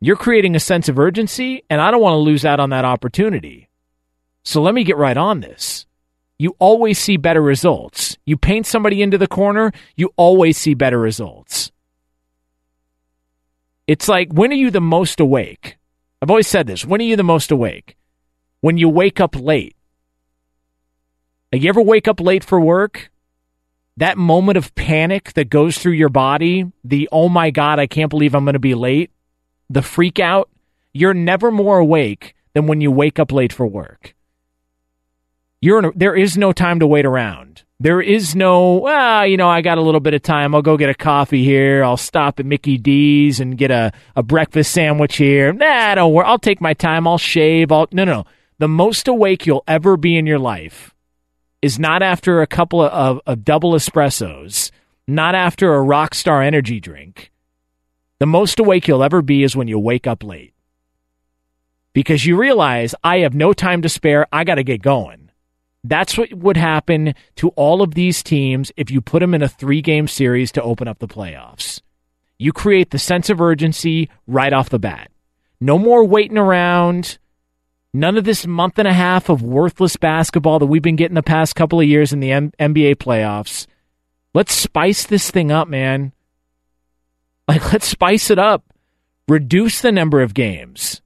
You're 0.00 0.16
creating 0.16 0.54
a 0.54 0.60
sense 0.60 0.88
of 0.88 0.98
urgency, 0.98 1.64
and 1.68 1.80
I 1.80 1.90
don't 1.90 2.00
want 2.00 2.14
to 2.14 2.18
lose 2.18 2.44
out 2.44 2.60
on 2.60 2.70
that 2.70 2.84
opportunity. 2.84 3.68
So 4.44 4.62
let 4.62 4.74
me 4.74 4.84
get 4.84 4.96
right 4.96 5.16
on 5.16 5.40
this. 5.40 5.86
You 6.38 6.54
always 6.60 6.98
see 6.98 7.16
better 7.16 7.42
results. 7.42 8.16
You 8.24 8.36
paint 8.36 8.66
somebody 8.66 9.02
into 9.02 9.18
the 9.18 9.26
corner, 9.26 9.72
you 9.96 10.10
always 10.16 10.56
see 10.56 10.74
better 10.74 10.98
results. 10.98 11.72
It's 13.88 14.08
like, 14.08 14.32
when 14.32 14.52
are 14.52 14.56
you 14.56 14.70
the 14.70 14.80
most 14.80 15.18
awake? 15.18 15.76
I've 16.22 16.30
always 16.30 16.46
said 16.46 16.66
this. 16.66 16.84
When 16.84 17.00
are 17.00 17.04
you 17.04 17.16
the 17.16 17.22
most 17.22 17.50
awake? 17.50 17.96
When 18.60 18.76
you 18.76 18.88
wake 18.88 19.20
up 19.20 19.34
late. 19.34 19.74
Like, 21.52 21.62
you 21.62 21.68
ever 21.68 21.82
wake 21.82 22.06
up 22.06 22.20
late 22.20 22.44
for 22.44 22.60
work? 22.60 23.10
That 23.98 24.16
moment 24.16 24.56
of 24.56 24.72
panic 24.76 25.32
that 25.32 25.50
goes 25.50 25.76
through 25.76 25.94
your 25.94 26.08
body, 26.08 26.70
the 26.84 27.08
oh 27.10 27.28
my 27.28 27.50
God, 27.50 27.80
I 27.80 27.88
can't 27.88 28.10
believe 28.10 28.32
I'm 28.32 28.44
going 28.44 28.52
to 28.52 28.60
be 28.60 28.76
late, 28.76 29.10
the 29.68 29.82
freak 29.82 30.20
out, 30.20 30.48
you're 30.92 31.14
never 31.14 31.50
more 31.50 31.78
awake 31.78 32.36
than 32.54 32.68
when 32.68 32.80
you 32.80 32.92
wake 32.92 33.18
up 33.18 33.32
late 33.32 33.52
for 33.52 33.66
work. 33.66 34.14
You're 35.60 35.88
a, 35.88 35.92
there 35.96 36.14
is 36.14 36.38
no 36.38 36.52
time 36.52 36.78
to 36.78 36.86
wait 36.86 37.06
around. 37.06 37.64
There 37.80 38.00
is 38.00 38.36
no, 38.36 38.74
well, 38.74 39.26
you 39.26 39.36
know, 39.36 39.48
I 39.48 39.62
got 39.62 39.78
a 39.78 39.82
little 39.82 39.98
bit 39.98 40.14
of 40.14 40.22
time. 40.22 40.54
I'll 40.54 40.62
go 40.62 40.76
get 40.76 40.90
a 40.90 40.94
coffee 40.94 41.42
here. 41.42 41.82
I'll 41.82 41.96
stop 41.96 42.38
at 42.38 42.46
Mickey 42.46 42.78
D's 42.78 43.40
and 43.40 43.58
get 43.58 43.72
a, 43.72 43.90
a 44.14 44.22
breakfast 44.22 44.70
sandwich 44.70 45.16
here. 45.16 45.52
Nah, 45.52 45.96
don't 45.96 46.12
worry. 46.12 46.26
I'll 46.26 46.38
take 46.38 46.60
my 46.60 46.72
time. 46.72 47.08
I'll 47.08 47.18
shave. 47.18 47.72
I'll, 47.72 47.88
no, 47.90 48.04
no, 48.04 48.12
no. 48.12 48.24
The 48.58 48.68
most 48.68 49.08
awake 49.08 49.44
you'll 49.44 49.64
ever 49.66 49.96
be 49.96 50.16
in 50.16 50.24
your 50.24 50.38
life 50.38 50.94
is 51.62 51.78
not 51.78 52.02
after 52.02 52.40
a 52.40 52.46
couple 52.46 52.82
of, 52.82 52.92
of, 52.92 53.20
of 53.26 53.44
double 53.44 53.72
espressos, 53.72 54.70
not 55.06 55.34
after 55.34 55.74
a 55.74 55.84
Rockstar 55.84 56.46
energy 56.46 56.80
drink. 56.80 57.32
The 58.18 58.26
most 58.26 58.58
awake 58.58 58.88
you'll 58.88 59.02
ever 59.02 59.22
be 59.22 59.42
is 59.42 59.56
when 59.56 59.68
you 59.68 59.78
wake 59.78 60.06
up 60.06 60.24
late. 60.24 60.54
Because 61.92 62.26
you 62.26 62.36
realize 62.36 62.94
I 63.02 63.18
have 63.20 63.34
no 63.34 63.52
time 63.52 63.82
to 63.82 63.88
spare. 63.88 64.26
I 64.32 64.44
got 64.44 64.56
to 64.56 64.64
get 64.64 64.82
going. 64.82 65.30
That's 65.84 66.18
what 66.18 66.32
would 66.34 66.56
happen 66.56 67.14
to 67.36 67.48
all 67.50 67.82
of 67.82 67.94
these 67.94 68.22
teams 68.22 68.72
if 68.76 68.90
you 68.90 69.00
put 69.00 69.20
them 69.20 69.34
in 69.34 69.42
a 69.42 69.48
three 69.48 69.80
game 69.80 70.08
series 70.08 70.52
to 70.52 70.62
open 70.62 70.88
up 70.88 70.98
the 70.98 71.08
playoffs. 71.08 71.80
You 72.38 72.52
create 72.52 72.90
the 72.90 72.98
sense 72.98 73.30
of 73.30 73.40
urgency 73.40 74.10
right 74.26 74.52
off 74.52 74.68
the 74.68 74.78
bat. 74.78 75.10
No 75.60 75.78
more 75.78 76.04
waiting 76.04 76.38
around. 76.38 77.18
None 77.94 78.16
of 78.18 78.24
this 78.24 78.46
month 78.46 78.78
and 78.78 78.86
a 78.86 78.92
half 78.92 79.28
of 79.28 79.42
worthless 79.42 79.96
basketball 79.96 80.58
that 80.58 80.66
we've 80.66 80.82
been 80.82 80.96
getting 80.96 81.14
the 81.14 81.22
past 81.22 81.54
couple 81.54 81.80
of 81.80 81.86
years 81.86 82.12
in 82.12 82.20
the 82.20 82.32
M- 82.32 82.52
NBA 82.58 82.96
playoffs. 82.96 83.66
Let's 84.34 84.52
spice 84.52 85.06
this 85.06 85.30
thing 85.30 85.50
up, 85.50 85.68
man. 85.68 86.12
Like, 87.48 87.72
let's 87.72 87.88
spice 87.88 88.30
it 88.30 88.38
up. 88.38 88.62
Reduce 89.26 89.80
the 89.80 89.90
number 89.90 90.20
of 90.20 90.34
games. 90.34 91.00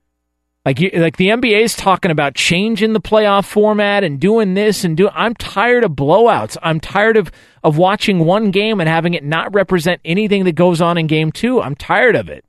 Like 0.65 0.79
you, 0.79 0.91
like 0.95 1.17
the 1.17 1.29
NBA 1.29 1.63
is 1.63 1.75
talking 1.75 2.11
about 2.13 2.35
changing 2.35 2.93
the 2.93 3.01
playoff 3.01 3.47
format 3.47 4.05
and 4.05 4.21
doing 4.21 4.55
this 4.55 4.85
and 4.85 4.97
do. 4.97 5.09
I'm 5.11 5.35
tired 5.35 5.83
of 5.83 5.93
blowouts. 5.93 6.57
I'm 6.63 6.79
tired 6.79 7.17
of 7.17 7.33
of 7.65 7.79
watching 7.79 8.21
one 8.21 8.53
game 8.53 8.81
and 8.81 8.89
having 8.89 9.15
it 9.15 9.25
not 9.25 9.53
represent 9.55 10.01
anything 10.05 10.45
that 10.45 10.57
goes 10.57 10.81
on 10.81 10.99
in 10.99 11.09
game 11.09 11.33
two. 11.33 11.61
I'm 11.61 11.75
tired 11.75 12.15
of 12.15 12.29
it. 12.29 12.45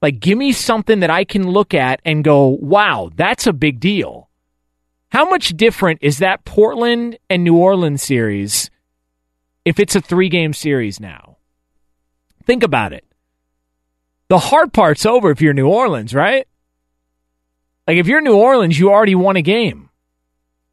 Like, 0.00 0.20
give 0.20 0.38
me 0.38 0.52
something 0.52 1.00
that 1.00 1.10
I 1.10 1.24
can 1.24 1.48
look 1.48 1.74
at 1.74 2.00
and 2.04 2.22
go, 2.24 2.46
"Wow, 2.60 3.10
that's 3.14 3.46
a 3.46 3.52
big 3.52 3.80
deal." 3.80 4.28
How 5.10 5.28
much 5.28 5.56
different 5.56 6.00
is 6.02 6.18
that 6.18 6.44
Portland 6.44 7.18
and 7.30 7.42
New 7.42 7.56
Orleans 7.56 8.02
series 8.02 8.70
if 9.64 9.80
it's 9.80 9.96
a 9.96 10.00
three 10.00 10.28
game 10.28 10.52
series 10.52 11.00
now? 11.00 11.38
Think 12.44 12.62
about 12.62 12.92
it. 12.92 13.04
The 14.28 14.38
hard 14.38 14.72
part's 14.72 15.06
over 15.06 15.30
if 15.30 15.40
you're 15.40 15.54
New 15.54 15.68
Orleans, 15.68 16.14
right? 16.14 16.46
Like 17.86 17.96
if 17.96 18.06
you're 18.06 18.20
New 18.20 18.36
Orleans, 18.36 18.78
you 18.78 18.90
already 18.90 19.14
won 19.14 19.36
a 19.36 19.42
game. 19.42 19.88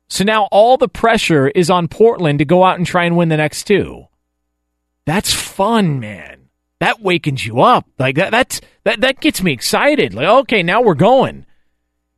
So 0.09 0.25
now 0.25 0.49
all 0.51 0.75
the 0.75 0.89
pressure 0.89 1.47
is 1.47 1.69
on 1.69 1.87
Portland 1.87 2.39
to 2.39 2.45
go 2.45 2.63
out 2.63 2.77
and 2.77 2.85
try 2.85 3.05
and 3.05 3.15
win 3.15 3.29
the 3.29 3.37
next 3.37 3.63
two. 3.63 4.07
That's 5.05 5.33
fun, 5.33 5.99
man. 5.99 6.44
That 6.79 7.01
wakens 7.01 7.45
you 7.45 7.61
up. 7.61 7.87
Like 7.97 8.15
that 8.15 8.31
that's 8.31 8.61
that 8.83 9.01
that 9.01 9.19
gets 9.21 9.41
me 9.41 9.53
excited. 9.53 10.13
Like 10.13 10.27
okay, 10.27 10.63
now 10.63 10.81
we're 10.81 10.95
going. 10.95 11.45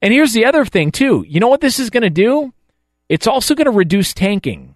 And 0.02 0.14
here's 0.14 0.34
the 0.34 0.46
other 0.46 0.66
thing 0.66 0.92
too. 0.92 1.26
You 1.28 1.40
know 1.40 1.48
what 1.48 1.62
this 1.62 1.80
is 1.80 1.90
going 1.90 2.04
to 2.04 2.10
do? 2.10 2.54
It's 3.10 3.28
also 3.28 3.56
going 3.56 3.66
to 3.66 3.72
reduce 3.72 4.14
tanking. 4.14 4.76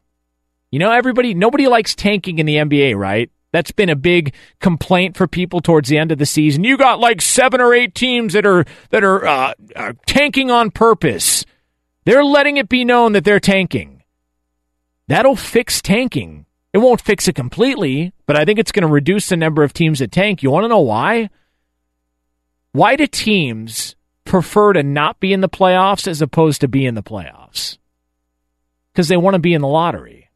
You 0.72 0.80
know, 0.80 0.91
everybody 0.91 1.34
nobody 1.34 1.68
likes 1.68 1.95
tanking 1.95 2.40
in 2.40 2.45
the 2.45 2.56
NBA, 2.56 2.95
right? 2.95 3.30
That's 3.52 3.72
been 3.72 3.90
a 3.90 3.95
big 3.95 4.34
complaint 4.60 5.18
for 5.18 5.28
people 5.28 5.60
towards 5.60 5.90
the 5.90 5.98
end 5.98 6.12
of 6.12 6.18
the 6.18 6.26
season. 6.26 6.64
You 6.64 6.78
got 6.78 6.99
like 6.99 7.22
seven 7.22 7.60
or 7.60 7.74
eight 7.74 7.94
teams 7.94 8.34
that 8.34 8.45
are 8.45 8.66
that 8.91 9.03
are, 9.03 9.26
uh, 9.26 9.53
are 9.76 9.94
tanking 10.06 10.49
on 10.49 10.72
purpose. 10.72 11.45
They're 12.06 12.24
letting 12.24 12.58
it 12.58 12.70
be 12.70 12.86
known 12.86 13.12
that 13.12 13.26
they're 13.26 13.40
tanking. 13.40 14.03
That'll 15.08 15.36
fix 15.36 15.82
tanking. 15.82 16.45
It 16.73 16.77
won't 16.77 17.02
fix 17.02 17.27
it 17.27 17.35
completely, 17.35 18.14
but 18.26 18.38
I 18.38 18.45
think 18.45 18.57
it's 18.57 18.72
going 18.72 18.88
to 18.88 18.93
reduce 18.93 19.27
the 19.27 19.38
number 19.38 19.64
of 19.64 19.73
teams 19.73 19.99
that 19.99 20.11
tank. 20.11 20.41
You 20.41 20.52
want 20.52 20.64
to 20.64 20.69
know 20.69 20.80
why? 20.80 21.30
Why 22.72 22.95
do 22.95 23.06
teams 23.07 23.95
prefer 24.23 24.73
to 24.73 24.84
not 24.84 25.19
be 25.19 25.34
in 25.34 25.41
the 25.41 25.49
playoffs 25.49 26.07
as 26.07 26.22
opposed 26.22 26.61
to 26.61 26.69
be 26.69 26.85
in 26.85 26.95
the 26.95 27.03
playoffs? 27.03 27.77
Because 28.93 29.10
they 29.10 29.18
want 29.18 29.34
to 29.34 29.39
be 29.39 29.53
in 29.53 29.61
the 29.61 29.68
lottery. 29.68 30.30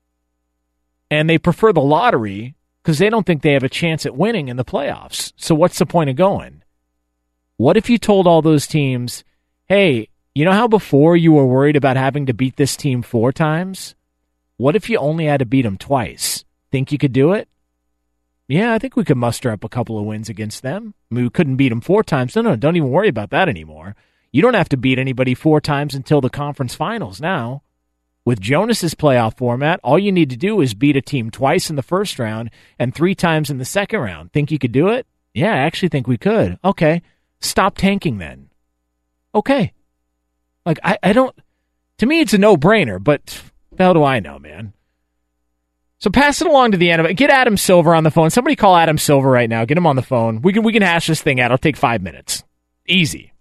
And 1.10 1.30
they 1.30 1.38
prefer 1.38 1.72
the 1.72 1.82
lottery 1.82 2.56
because 2.84 3.00
they 3.00 3.10
don't 3.10 3.26
think 3.26 3.42
they 3.42 3.54
have 3.54 3.64
a 3.64 3.70
chance 3.70 4.06
at 4.06 4.18
winning 4.18 4.50
in 4.50 4.58
the 4.58 4.66
playoffs. 4.66 5.32
So 5.38 5.56
what's 5.56 5.80
the 5.80 5.86
point 5.86 6.10
of 6.10 6.18
going? 6.18 6.64
What 7.58 7.78
if 7.78 7.90
you 7.90 7.98
told 7.98 8.28
all 8.28 8.42
those 8.42 8.68
teams, 8.68 9.24
hey, 9.68 10.10
you 10.34 10.44
know 10.44 10.52
how 10.52 10.68
before 10.68 11.16
you 11.16 11.32
were 11.32 11.46
worried 11.46 11.78
about 11.78 11.96
having 11.96 12.26
to 12.26 12.34
beat 12.34 12.58
this 12.58 12.76
team 12.76 13.02
four 13.02 13.32
times? 13.32 13.96
What 14.58 14.76
if 14.76 14.90
you 14.90 14.98
only 14.98 15.26
had 15.26 15.40
to 15.40 15.46
beat 15.46 15.64
them 15.64 15.78
twice? 15.78 16.46
Think 16.72 16.92
you 16.92 16.98
could 16.98 17.14
do 17.14 17.34
it? 17.34 17.48
Yeah, 18.48 18.74
I 18.74 18.80
think 18.80 18.96
we 18.96 19.04
could 19.04 19.18
muster 19.18 19.50
up 19.50 19.64
a 19.64 19.70
couple 19.70 19.98
of 19.98 20.06
wins 20.06 20.30
against 20.30 20.62
them. 20.62 20.94
I 21.12 21.16
mean, 21.16 21.24
we 21.26 21.30
couldn't 21.30 21.56
beat 21.56 21.70
them 21.70 21.82
four 21.82 22.04
times. 22.04 22.36
No, 22.36 22.42
no, 22.42 22.56
don't 22.56 22.76
even 22.76 22.92
worry 22.92 23.10
about 23.10 23.32
that 23.32 23.50
anymore. 23.50 23.96
You 24.32 24.42
don't 24.42 24.54
have 24.54 24.70
to 24.70 24.78
beat 24.78 25.00
anybody 25.00 25.34
four 25.34 25.60
times 25.62 25.96
until 25.96 26.22
the 26.22 26.30
conference 26.30 26.76
finals 26.76 27.20
now. 27.20 27.64
With 28.26 28.42
Jonas's 28.42 28.96
playoff 28.96 29.38
format, 29.38 29.80
all 29.84 30.00
you 30.00 30.12
need 30.12 30.32
to 30.32 30.38
do 30.38 30.60
is 30.60 30.74
beat 30.74 30.98
a 30.98 31.02
team 31.02 31.30
twice 31.30 31.70
in 31.70 31.76
the 31.76 31.84
first 31.84 32.18
round 32.18 32.50
and 32.80 32.94
three 32.94 33.14
times 33.14 33.50
in 33.50 33.60
the 33.60 33.66
second 33.66 34.00
round. 34.00 34.32
Think 34.32 34.52
you 34.52 34.60
could 34.60 34.72
do 34.72 34.90
it? 34.90 35.06
Yeah, 35.34 35.54
I 35.54 35.60
actually 35.60 35.90
think 35.90 36.08
we 36.08 36.18
could. 36.18 36.58
Okay. 36.64 37.02
Stop 37.40 37.78
tanking 37.78 38.18
then. 38.18 38.50
Okay. 39.36 39.74
Like 40.66 40.80
I, 40.84 40.98
I 41.04 41.14
don't 41.14 41.36
to 42.00 42.06
me 42.06 42.22
it's 42.22 42.34
a 42.34 42.38
no 42.38 42.58
brainer, 42.58 43.04
but 43.04 43.42
hell 43.84 43.94
do 43.94 44.04
I 44.04 44.20
know, 44.20 44.40
man? 44.40 44.74
So 45.98 46.10
pass 46.10 46.42
it 46.42 46.48
along 46.48 46.72
to 46.72 46.78
the 46.78 46.92
end 46.92 47.00
of 47.00 47.08
it. 47.08 47.16
Get 47.16 47.30
Adam 47.30 47.58
Silver 47.58 47.96
on 47.96 48.04
the 48.04 48.12
phone. 48.12 48.30
Somebody 48.30 48.56
call 48.56 48.76
Adam 48.76 48.98
Silver 48.98 49.30
right 49.30 49.50
now. 49.50 49.66
Get 49.66 49.78
him 49.78 49.88
on 49.88 49.96
the 49.96 50.02
phone. 50.02 50.42
We 50.42 50.54
can 50.54 50.64
we 50.64 50.74
can 50.74 50.82
hash 50.82 51.08
this 51.08 51.22
thing 51.22 51.40
out. 51.40 51.46
It'll 51.46 51.58
take 51.58 51.78
five 51.78 52.02
minutes. 52.02 52.44
Easy. 52.88 53.32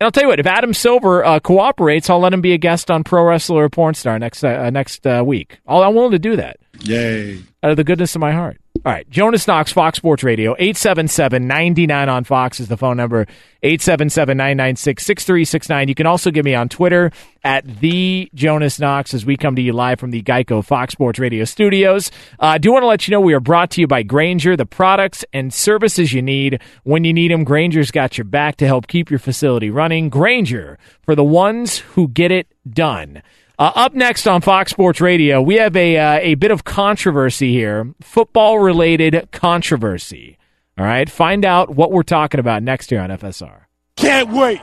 And 0.00 0.06
I'll 0.06 0.10
tell 0.10 0.24
you 0.24 0.28
what, 0.28 0.40
if 0.40 0.46
Adam 0.46 0.74
Silver 0.74 1.24
uh, 1.24 1.40
cooperates, 1.40 2.10
I'll 2.10 2.18
let 2.18 2.34
him 2.34 2.42
be 2.42 2.52
a 2.52 2.58
guest 2.58 2.90
on 2.90 3.02
Pro 3.02 3.24
Wrestler 3.24 3.64
or 3.64 3.70
Porn 3.70 3.94
Star 3.94 4.18
next 4.18 4.44
uh, 4.44 4.68
next 4.70 5.06
uh, 5.06 5.22
week. 5.24 5.58
I'll, 5.66 5.82
I'm 5.82 5.94
willing 5.94 6.10
to 6.10 6.18
do 6.18 6.36
that. 6.36 6.58
Yay. 6.82 7.42
Out 7.62 7.70
of 7.70 7.76
the 7.76 7.84
goodness 7.84 8.14
of 8.14 8.20
my 8.20 8.32
heart. 8.32 8.58
All 8.84 8.92
right. 8.92 9.08
Jonas 9.10 9.48
Knox, 9.48 9.72
Fox 9.72 9.98
Sports 9.98 10.22
Radio. 10.22 10.54
877 10.58 11.46
99 11.46 12.08
on 12.08 12.22
Fox 12.24 12.60
is 12.60 12.68
the 12.68 12.76
phone 12.76 12.96
number. 12.96 13.26
877 13.62 14.36
996 14.36 15.04
6369. 15.04 15.88
You 15.88 15.94
can 15.94 16.06
also 16.06 16.30
get 16.30 16.44
me 16.44 16.54
on 16.54 16.68
Twitter 16.68 17.10
at 17.42 17.64
the 17.80 18.30
Jonas 18.34 18.78
Knox 18.78 19.14
as 19.14 19.26
we 19.26 19.36
come 19.36 19.56
to 19.56 19.62
you 19.62 19.72
live 19.72 19.98
from 19.98 20.12
the 20.12 20.22
Geico 20.22 20.64
Fox 20.64 20.92
Sports 20.92 21.18
Radio 21.18 21.44
studios. 21.44 22.12
Uh, 22.38 22.46
I 22.46 22.58
do 22.58 22.70
want 22.70 22.82
to 22.84 22.86
let 22.86 23.08
you 23.08 23.12
know 23.12 23.20
we 23.20 23.34
are 23.34 23.40
brought 23.40 23.70
to 23.72 23.80
you 23.80 23.88
by 23.88 24.04
Grainger, 24.04 24.56
the 24.56 24.66
products 24.66 25.24
and 25.32 25.52
services 25.52 26.12
you 26.12 26.22
need 26.22 26.60
when 26.84 27.02
you 27.02 27.12
need 27.12 27.32
them. 27.32 27.42
Grainger's 27.42 27.90
got 27.90 28.16
your 28.16 28.26
back 28.26 28.56
to 28.58 28.66
help 28.66 28.86
keep 28.86 29.10
your 29.10 29.18
facility 29.18 29.70
running. 29.70 30.08
Grainger 30.08 30.78
for 31.02 31.16
the 31.16 31.24
ones 31.24 31.78
who 31.78 32.06
get 32.06 32.30
it 32.30 32.46
done. 32.68 33.22
Uh, 33.58 33.72
up 33.74 33.94
next 33.94 34.26
on 34.26 34.42
Fox 34.42 34.70
Sports 34.70 35.00
Radio, 35.00 35.40
we 35.40 35.54
have 35.56 35.74
a 35.76 35.96
uh, 35.96 36.18
a 36.20 36.34
bit 36.34 36.50
of 36.50 36.64
controversy 36.64 37.52
here, 37.52 37.94
football 38.02 38.58
related 38.58 39.30
controversy. 39.32 40.36
All 40.78 40.84
right, 40.84 41.08
find 41.08 41.44
out 41.44 41.74
what 41.74 41.90
we're 41.90 42.02
talking 42.02 42.38
about 42.38 42.62
next 42.62 42.90
year 42.90 43.00
on 43.00 43.08
FSR. 43.08 43.60
Can't 43.96 44.30
wait. 44.30 44.60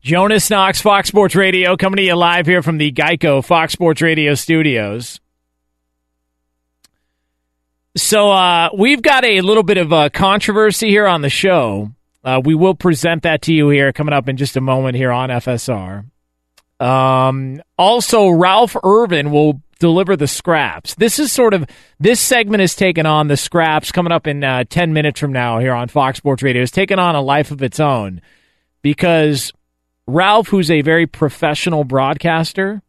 Jonas 0.00 0.50
Knox, 0.50 0.80
Fox 0.80 1.08
Sports 1.08 1.36
Radio, 1.36 1.76
coming 1.76 1.98
to 1.98 2.02
you 2.02 2.14
live 2.16 2.46
here 2.46 2.62
from 2.62 2.78
the 2.78 2.90
Geico 2.90 3.44
Fox 3.44 3.72
Sports 3.72 4.02
Radio 4.02 4.34
studios. 4.34 5.20
So 7.96 8.30
uh, 8.30 8.70
we've 8.76 9.02
got 9.02 9.24
a 9.24 9.40
little 9.40 9.62
bit 9.62 9.76
of 9.76 9.92
a 9.92 10.10
controversy 10.10 10.88
here 10.88 11.06
on 11.06 11.22
the 11.22 11.30
show. 11.30 11.92
Uh, 12.24 12.40
we 12.44 12.54
will 12.54 12.74
present 12.74 13.22
that 13.22 13.42
to 13.42 13.52
you 13.52 13.68
here 13.68 13.92
coming 13.92 14.14
up 14.14 14.28
in 14.28 14.36
just 14.36 14.56
a 14.56 14.60
moment 14.60 14.96
here 14.96 15.12
on 15.12 15.30
FSR. 15.30 16.04
Um, 16.80 17.62
also, 17.76 18.28
Ralph 18.28 18.76
Irvin 18.82 19.30
will 19.30 19.62
deliver 19.78 20.16
the 20.16 20.26
scraps. 20.26 20.94
This 20.94 21.18
is 21.18 21.32
sort 21.32 21.54
of 21.54 21.66
this 21.98 22.20
segment 22.20 22.62
is 22.62 22.74
taken 22.74 23.06
on 23.06 23.28
the 23.28 23.36
scraps 23.36 23.92
coming 23.92 24.12
up 24.12 24.26
in 24.26 24.44
uh, 24.44 24.64
ten 24.68 24.92
minutes 24.92 25.20
from 25.20 25.32
now 25.32 25.58
here 25.58 25.72
on 25.72 25.88
Fox 25.88 26.18
Sports 26.18 26.42
Radio. 26.42 26.62
Is 26.62 26.70
taken 26.70 26.98
on 26.98 27.14
a 27.14 27.22
life 27.22 27.50
of 27.50 27.62
its 27.62 27.80
own 27.80 28.20
because 28.82 29.52
Ralph, 30.06 30.48
who's 30.48 30.70
a 30.70 30.82
very 30.82 31.06
professional 31.06 31.84
broadcaster, 31.84 32.82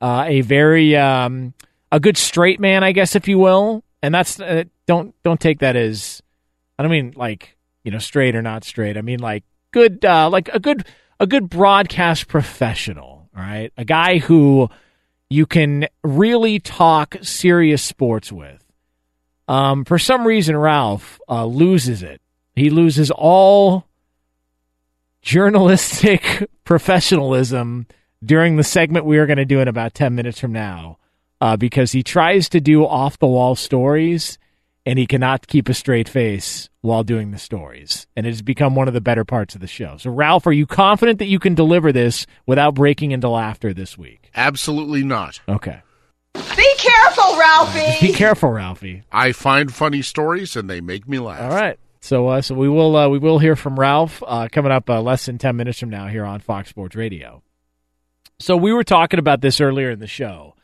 uh, 0.00 0.24
a 0.26 0.40
very 0.40 0.96
um, 0.96 1.54
a 1.90 2.00
good 2.00 2.16
straight 2.16 2.60
man, 2.60 2.82
I 2.82 2.92
guess, 2.92 3.14
if 3.14 3.28
you 3.28 3.38
will, 3.38 3.84
and 4.02 4.14
that's 4.14 4.40
uh, 4.40 4.64
don't 4.86 5.14
don't 5.22 5.40
take 5.40 5.60
that 5.60 5.76
as 5.76 6.22
I 6.78 6.82
don't 6.82 6.92
mean 6.92 7.12
like 7.16 7.56
you 7.84 7.90
know 7.90 7.98
straight 7.98 8.34
or 8.34 8.42
not 8.42 8.64
straight. 8.64 8.96
I 8.96 9.02
mean 9.02 9.20
like 9.20 9.44
good 9.72 10.04
uh, 10.04 10.30
like 10.30 10.48
a 10.48 10.60
good 10.60 10.86
a 11.20 11.26
good 11.26 11.48
broadcast 11.48 12.26
professional 12.26 13.11
all 13.36 13.42
right. 13.42 13.72
A 13.76 13.84
guy 13.84 14.18
who 14.18 14.68
you 15.30 15.46
can 15.46 15.86
really 16.02 16.58
talk 16.58 17.16
serious 17.22 17.82
sports 17.82 18.30
with. 18.30 18.62
Um, 19.48 19.84
for 19.84 19.98
some 19.98 20.26
reason, 20.26 20.56
Ralph 20.56 21.20
uh, 21.28 21.46
loses 21.46 22.02
it. 22.02 22.20
He 22.54 22.70
loses 22.70 23.10
all 23.10 23.86
journalistic 25.22 26.48
professionalism 26.64 27.86
during 28.24 28.56
the 28.56 28.64
segment 28.64 29.06
we 29.06 29.18
are 29.18 29.26
going 29.26 29.38
to 29.38 29.44
do 29.44 29.60
in 29.60 29.68
about 29.68 29.94
10 29.94 30.14
minutes 30.14 30.38
from 30.38 30.52
now 30.52 30.98
uh, 31.40 31.56
because 31.56 31.92
he 31.92 32.02
tries 32.02 32.48
to 32.50 32.60
do 32.60 32.86
off 32.86 33.18
the 33.18 33.26
wall 33.26 33.54
stories 33.54 34.38
and 34.84 34.98
he 34.98 35.06
cannot 35.06 35.46
keep 35.46 35.68
a 35.68 35.74
straight 35.74 36.08
face 36.08 36.68
while 36.80 37.04
doing 37.04 37.30
the 37.30 37.38
stories. 37.38 38.06
And 38.16 38.26
it 38.26 38.30
has 38.30 38.42
become 38.42 38.74
one 38.74 38.88
of 38.88 38.94
the 38.94 39.00
better 39.00 39.24
parts 39.24 39.54
of 39.54 39.60
the 39.60 39.66
show. 39.66 39.96
So, 39.98 40.10
Ralph, 40.10 40.46
are 40.46 40.52
you 40.52 40.66
confident 40.66 41.18
that 41.20 41.26
you 41.26 41.38
can 41.38 41.54
deliver 41.54 41.92
this 41.92 42.26
without 42.46 42.74
breaking 42.74 43.12
into 43.12 43.28
laughter 43.28 43.72
this 43.72 43.96
week? 43.96 44.30
Absolutely 44.34 45.04
not. 45.04 45.40
Okay. 45.48 45.82
Be 46.34 46.74
careful, 46.78 47.38
Ralphie. 47.38 48.06
Be 48.06 48.12
careful, 48.12 48.50
Ralphie. 48.50 49.02
I 49.12 49.32
find 49.32 49.72
funny 49.72 50.02
stories 50.02 50.56
and 50.56 50.68
they 50.68 50.80
make 50.80 51.08
me 51.08 51.18
laugh. 51.18 51.40
All 51.40 51.56
right. 51.56 51.78
So, 52.00 52.28
uh, 52.28 52.42
so 52.42 52.56
we 52.56 52.68
will 52.68 52.96
uh, 52.96 53.08
we 53.08 53.18
will 53.18 53.38
hear 53.38 53.54
from 53.54 53.78
Ralph 53.78 54.22
uh, 54.26 54.48
coming 54.50 54.72
up 54.72 54.90
uh, 54.90 55.00
less 55.00 55.26
than 55.26 55.38
ten 55.38 55.54
minutes 55.54 55.78
from 55.78 55.90
now 55.90 56.08
here 56.08 56.24
on 56.24 56.40
Fox 56.40 56.68
Sports 56.68 56.96
Radio. 56.96 57.42
So 58.40 58.56
we 58.56 58.72
were 58.72 58.82
talking 58.82 59.20
about 59.20 59.40
this 59.40 59.60
earlier 59.60 59.90
in 59.90 60.00
the 60.00 60.08
show. 60.08 60.56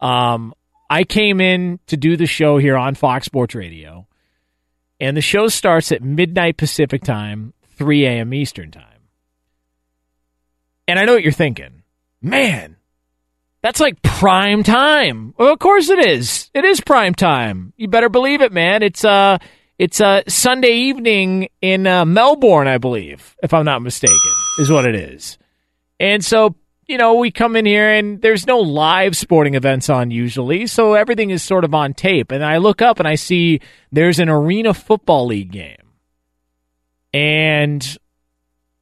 Um, 0.00 0.52
I 0.92 1.04
came 1.04 1.40
in 1.40 1.80
to 1.86 1.96
do 1.96 2.18
the 2.18 2.26
show 2.26 2.58
here 2.58 2.76
on 2.76 2.94
Fox 2.94 3.24
Sports 3.24 3.54
Radio, 3.54 4.06
and 5.00 5.16
the 5.16 5.22
show 5.22 5.48
starts 5.48 5.90
at 5.90 6.02
midnight 6.02 6.58
Pacific 6.58 7.02
time, 7.02 7.54
3 7.78 8.04
a.m. 8.04 8.34
Eastern 8.34 8.70
time. 8.70 9.08
And 10.86 10.98
I 10.98 11.06
know 11.06 11.14
what 11.14 11.22
you're 11.22 11.32
thinking. 11.32 11.82
Man, 12.20 12.76
that's 13.62 13.80
like 13.80 14.02
prime 14.02 14.62
time. 14.64 15.32
Well, 15.38 15.50
of 15.50 15.58
course 15.58 15.88
it 15.88 15.98
is. 15.98 16.50
It 16.52 16.66
is 16.66 16.82
prime 16.82 17.14
time. 17.14 17.72
You 17.78 17.88
better 17.88 18.10
believe 18.10 18.42
it, 18.42 18.52
man. 18.52 18.82
It's 18.82 19.02
uh 19.02 19.38
it's 19.78 19.98
a 19.98 20.06
uh, 20.06 20.22
Sunday 20.28 20.74
evening 20.74 21.48
in 21.62 21.86
uh, 21.86 22.04
Melbourne, 22.04 22.68
I 22.68 22.76
believe, 22.76 23.34
if 23.42 23.54
I'm 23.54 23.64
not 23.64 23.80
mistaken, 23.80 24.18
is 24.58 24.70
what 24.70 24.84
it 24.84 24.94
is. 24.94 25.38
And 25.98 26.22
so 26.22 26.54
you 26.86 26.98
know, 26.98 27.14
we 27.14 27.30
come 27.30 27.56
in 27.56 27.64
here 27.64 27.90
and 27.90 28.20
there's 28.20 28.46
no 28.46 28.58
live 28.58 29.16
sporting 29.16 29.54
events 29.54 29.88
on 29.88 30.10
usually, 30.10 30.66
so 30.66 30.94
everything 30.94 31.30
is 31.30 31.42
sort 31.42 31.64
of 31.64 31.74
on 31.74 31.94
tape. 31.94 32.32
And 32.32 32.44
I 32.44 32.58
look 32.58 32.82
up 32.82 32.98
and 32.98 33.06
I 33.06 33.14
see 33.14 33.60
there's 33.92 34.18
an 34.18 34.28
Arena 34.28 34.74
Football 34.74 35.26
League 35.26 35.52
game. 35.52 35.76
And 37.14 37.98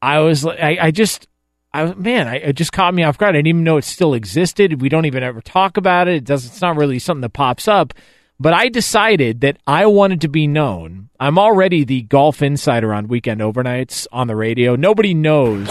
I 0.00 0.20
was 0.20 0.46
I, 0.46 0.78
I 0.80 0.90
just, 0.92 1.26
I 1.74 1.92
man, 1.94 2.26
I, 2.26 2.36
it 2.36 2.52
just 2.54 2.72
caught 2.72 2.94
me 2.94 3.02
off 3.02 3.18
guard. 3.18 3.34
I 3.34 3.38
didn't 3.38 3.48
even 3.48 3.64
know 3.64 3.76
it 3.76 3.84
still 3.84 4.14
existed. 4.14 4.80
We 4.80 4.88
don't 4.88 5.06
even 5.06 5.22
ever 5.22 5.40
talk 5.40 5.76
about 5.76 6.08
it. 6.08 6.14
It 6.14 6.24
does. 6.24 6.46
It's 6.46 6.60
not 6.60 6.76
really 6.76 6.98
something 6.98 7.22
that 7.22 7.32
pops 7.32 7.68
up. 7.68 7.92
But 8.38 8.54
I 8.54 8.70
decided 8.70 9.42
that 9.42 9.58
I 9.66 9.84
wanted 9.84 10.22
to 10.22 10.28
be 10.28 10.46
known. 10.46 11.10
I'm 11.20 11.38
already 11.38 11.84
the 11.84 12.00
golf 12.02 12.40
insider 12.40 12.94
on 12.94 13.08
weekend 13.08 13.42
overnights 13.42 14.06
on 14.10 14.28
the 14.28 14.36
radio. 14.36 14.76
Nobody 14.76 15.12
knows 15.12 15.68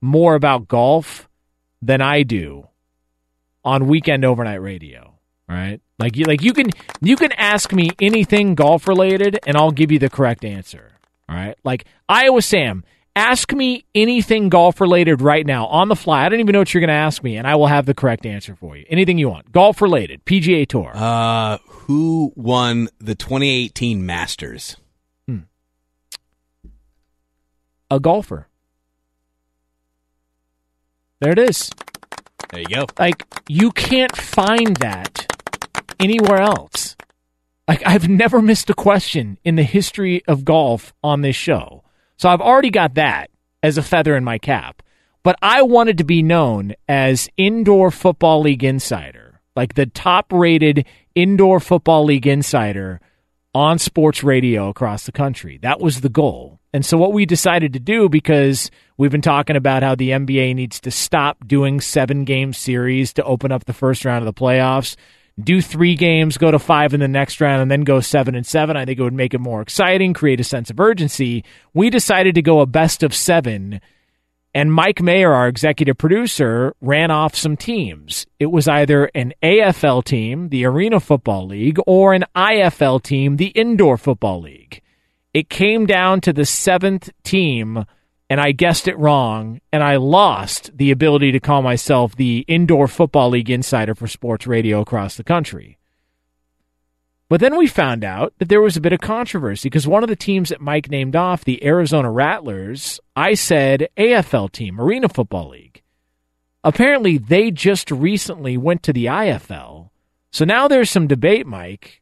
more 0.00 0.34
about 0.34 0.68
golf 0.68 1.27
than 1.82 2.00
I 2.00 2.22
do 2.22 2.68
on 3.64 3.86
weekend 3.86 4.24
overnight 4.24 4.62
radio. 4.62 5.14
Right? 5.48 5.80
Like 5.98 6.16
you 6.16 6.24
like 6.24 6.42
you 6.42 6.52
can 6.52 6.66
you 7.00 7.16
can 7.16 7.32
ask 7.32 7.72
me 7.72 7.90
anything 8.00 8.54
golf 8.54 8.86
related 8.86 9.38
and 9.46 9.56
I'll 9.56 9.70
give 9.70 9.90
you 9.90 9.98
the 9.98 10.10
correct 10.10 10.44
answer. 10.44 10.92
All 11.28 11.36
right? 11.36 11.56
Like 11.64 11.86
Iowa 12.08 12.42
Sam, 12.42 12.84
ask 13.16 13.52
me 13.52 13.84
anything 13.94 14.50
golf 14.50 14.80
related 14.80 15.22
right 15.22 15.46
now 15.46 15.66
on 15.66 15.88
the 15.88 15.96
fly. 15.96 16.24
I 16.24 16.28
don't 16.28 16.40
even 16.40 16.52
know 16.52 16.58
what 16.58 16.74
you're 16.74 16.82
going 16.82 16.88
to 16.88 16.94
ask 16.94 17.22
me 17.22 17.36
and 17.36 17.46
I 17.46 17.56
will 17.56 17.66
have 17.66 17.86
the 17.86 17.94
correct 17.94 18.26
answer 18.26 18.54
for 18.54 18.76
you. 18.76 18.84
Anything 18.90 19.16
you 19.16 19.30
want. 19.30 19.50
Golf 19.50 19.80
related, 19.80 20.24
PGA 20.26 20.66
Tour. 20.68 20.92
Uh 20.94 21.58
who 21.66 22.32
won 22.36 22.88
the 22.98 23.14
2018 23.14 24.04
Masters? 24.04 24.76
Hmm. 25.26 25.38
A 27.90 27.98
golfer. 27.98 28.47
There 31.20 31.32
it 31.32 31.38
is. 31.38 31.70
There 32.50 32.60
you 32.60 32.66
go. 32.66 32.86
Like 32.98 33.24
you 33.48 33.72
can't 33.72 34.16
find 34.16 34.76
that 34.76 35.26
anywhere 35.98 36.40
else. 36.40 36.96
Like 37.66 37.82
I've 37.84 38.08
never 38.08 38.40
missed 38.40 38.70
a 38.70 38.74
question 38.74 39.38
in 39.44 39.56
the 39.56 39.62
history 39.62 40.22
of 40.26 40.44
golf 40.44 40.92
on 41.02 41.22
this 41.22 41.36
show. 41.36 41.82
So 42.16 42.28
I've 42.28 42.40
already 42.40 42.70
got 42.70 42.94
that 42.94 43.30
as 43.62 43.78
a 43.78 43.82
feather 43.82 44.16
in 44.16 44.24
my 44.24 44.38
cap. 44.38 44.82
But 45.22 45.36
I 45.42 45.62
wanted 45.62 45.98
to 45.98 46.04
be 46.04 46.22
known 46.22 46.74
as 46.88 47.28
Indoor 47.36 47.90
Football 47.90 48.42
League 48.42 48.64
Insider, 48.64 49.40
like 49.56 49.74
the 49.74 49.86
top 49.86 50.32
rated 50.32 50.86
Indoor 51.14 51.60
Football 51.60 52.04
League 52.04 52.26
Insider 52.26 53.00
on 53.58 53.76
sports 53.76 54.22
radio 54.22 54.68
across 54.68 55.04
the 55.04 55.10
country. 55.10 55.58
That 55.62 55.80
was 55.80 56.00
the 56.00 56.08
goal. 56.08 56.60
And 56.72 56.86
so 56.86 56.96
what 56.96 57.12
we 57.12 57.26
decided 57.26 57.72
to 57.72 57.80
do 57.80 58.08
because 58.08 58.70
we've 58.96 59.10
been 59.10 59.20
talking 59.20 59.56
about 59.56 59.82
how 59.82 59.96
the 59.96 60.10
NBA 60.10 60.54
needs 60.54 60.78
to 60.82 60.92
stop 60.92 61.44
doing 61.44 61.80
7 61.80 62.24
game 62.24 62.52
series 62.52 63.12
to 63.14 63.24
open 63.24 63.50
up 63.50 63.64
the 63.64 63.72
first 63.72 64.04
round 64.04 64.24
of 64.24 64.32
the 64.32 64.40
playoffs, 64.40 64.94
do 65.42 65.60
3 65.60 65.96
games, 65.96 66.38
go 66.38 66.52
to 66.52 66.60
5 66.60 66.94
in 66.94 67.00
the 67.00 67.08
next 67.08 67.40
round 67.40 67.60
and 67.60 67.68
then 67.68 67.82
go 67.82 67.98
7 67.98 68.36
and 68.36 68.46
7. 68.46 68.76
I 68.76 68.84
think 68.84 69.00
it 69.00 69.02
would 69.02 69.12
make 69.12 69.34
it 69.34 69.40
more 69.40 69.60
exciting, 69.60 70.14
create 70.14 70.38
a 70.38 70.44
sense 70.44 70.70
of 70.70 70.78
urgency. 70.78 71.44
We 71.74 71.90
decided 71.90 72.36
to 72.36 72.42
go 72.42 72.60
a 72.60 72.66
best 72.66 73.02
of 73.02 73.12
7 73.12 73.80
and 74.58 74.72
Mike 74.72 75.00
Mayer, 75.00 75.32
our 75.32 75.46
executive 75.46 75.98
producer, 75.98 76.74
ran 76.80 77.12
off 77.12 77.36
some 77.36 77.56
teams. 77.56 78.26
It 78.40 78.46
was 78.46 78.66
either 78.66 79.08
an 79.14 79.32
AFL 79.40 80.02
team, 80.02 80.48
the 80.48 80.64
Arena 80.64 80.98
Football 80.98 81.46
League, 81.46 81.78
or 81.86 82.12
an 82.12 82.24
IFL 82.34 83.00
team, 83.00 83.36
the 83.36 83.52
Indoor 83.54 83.96
Football 83.96 84.40
League. 84.40 84.82
It 85.32 85.48
came 85.48 85.86
down 85.86 86.20
to 86.22 86.32
the 86.32 86.44
seventh 86.44 87.08
team, 87.22 87.84
and 88.28 88.40
I 88.40 88.50
guessed 88.50 88.88
it 88.88 88.98
wrong, 88.98 89.60
and 89.72 89.84
I 89.84 89.94
lost 89.94 90.76
the 90.76 90.90
ability 90.90 91.30
to 91.30 91.38
call 91.38 91.62
myself 91.62 92.16
the 92.16 92.44
Indoor 92.48 92.88
Football 92.88 93.30
League 93.30 93.50
insider 93.50 93.94
for 93.94 94.08
sports 94.08 94.44
radio 94.48 94.80
across 94.80 95.16
the 95.16 95.22
country. 95.22 95.77
But 97.28 97.40
then 97.40 97.56
we 97.56 97.66
found 97.66 98.04
out 98.04 98.32
that 98.38 98.48
there 98.48 98.62
was 98.62 98.76
a 98.76 98.80
bit 98.80 98.94
of 98.94 99.00
controversy 99.00 99.68
because 99.68 99.86
one 99.86 100.02
of 100.02 100.08
the 100.08 100.16
teams 100.16 100.48
that 100.48 100.62
Mike 100.62 100.90
named 100.90 101.14
off, 101.14 101.44
the 101.44 101.62
Arizona 101.64 102.10
Rattlers, 102.10 103.00
I 103.14 103.34
said 103.34 103.88
AFL 103.98 104.50
team, 104.50 104.80
Arena 104.80 105.08
Football 105.08 105.50
League. 105.50 105.82
Apparently, 106.64 107.18
they 107.18 107.50
just 107.50 107.90
recently 107.90 108.56
went 108.56 108.82
to 108.84 108.92
the 108.92 109.06
IFL. 109.06 109.90
So 110.32 110.44
now 110.44 110.68
there's 110.68 110.90
some 110.90 111.06
debate, 111.06 111.46
Mike, 111.46 112.00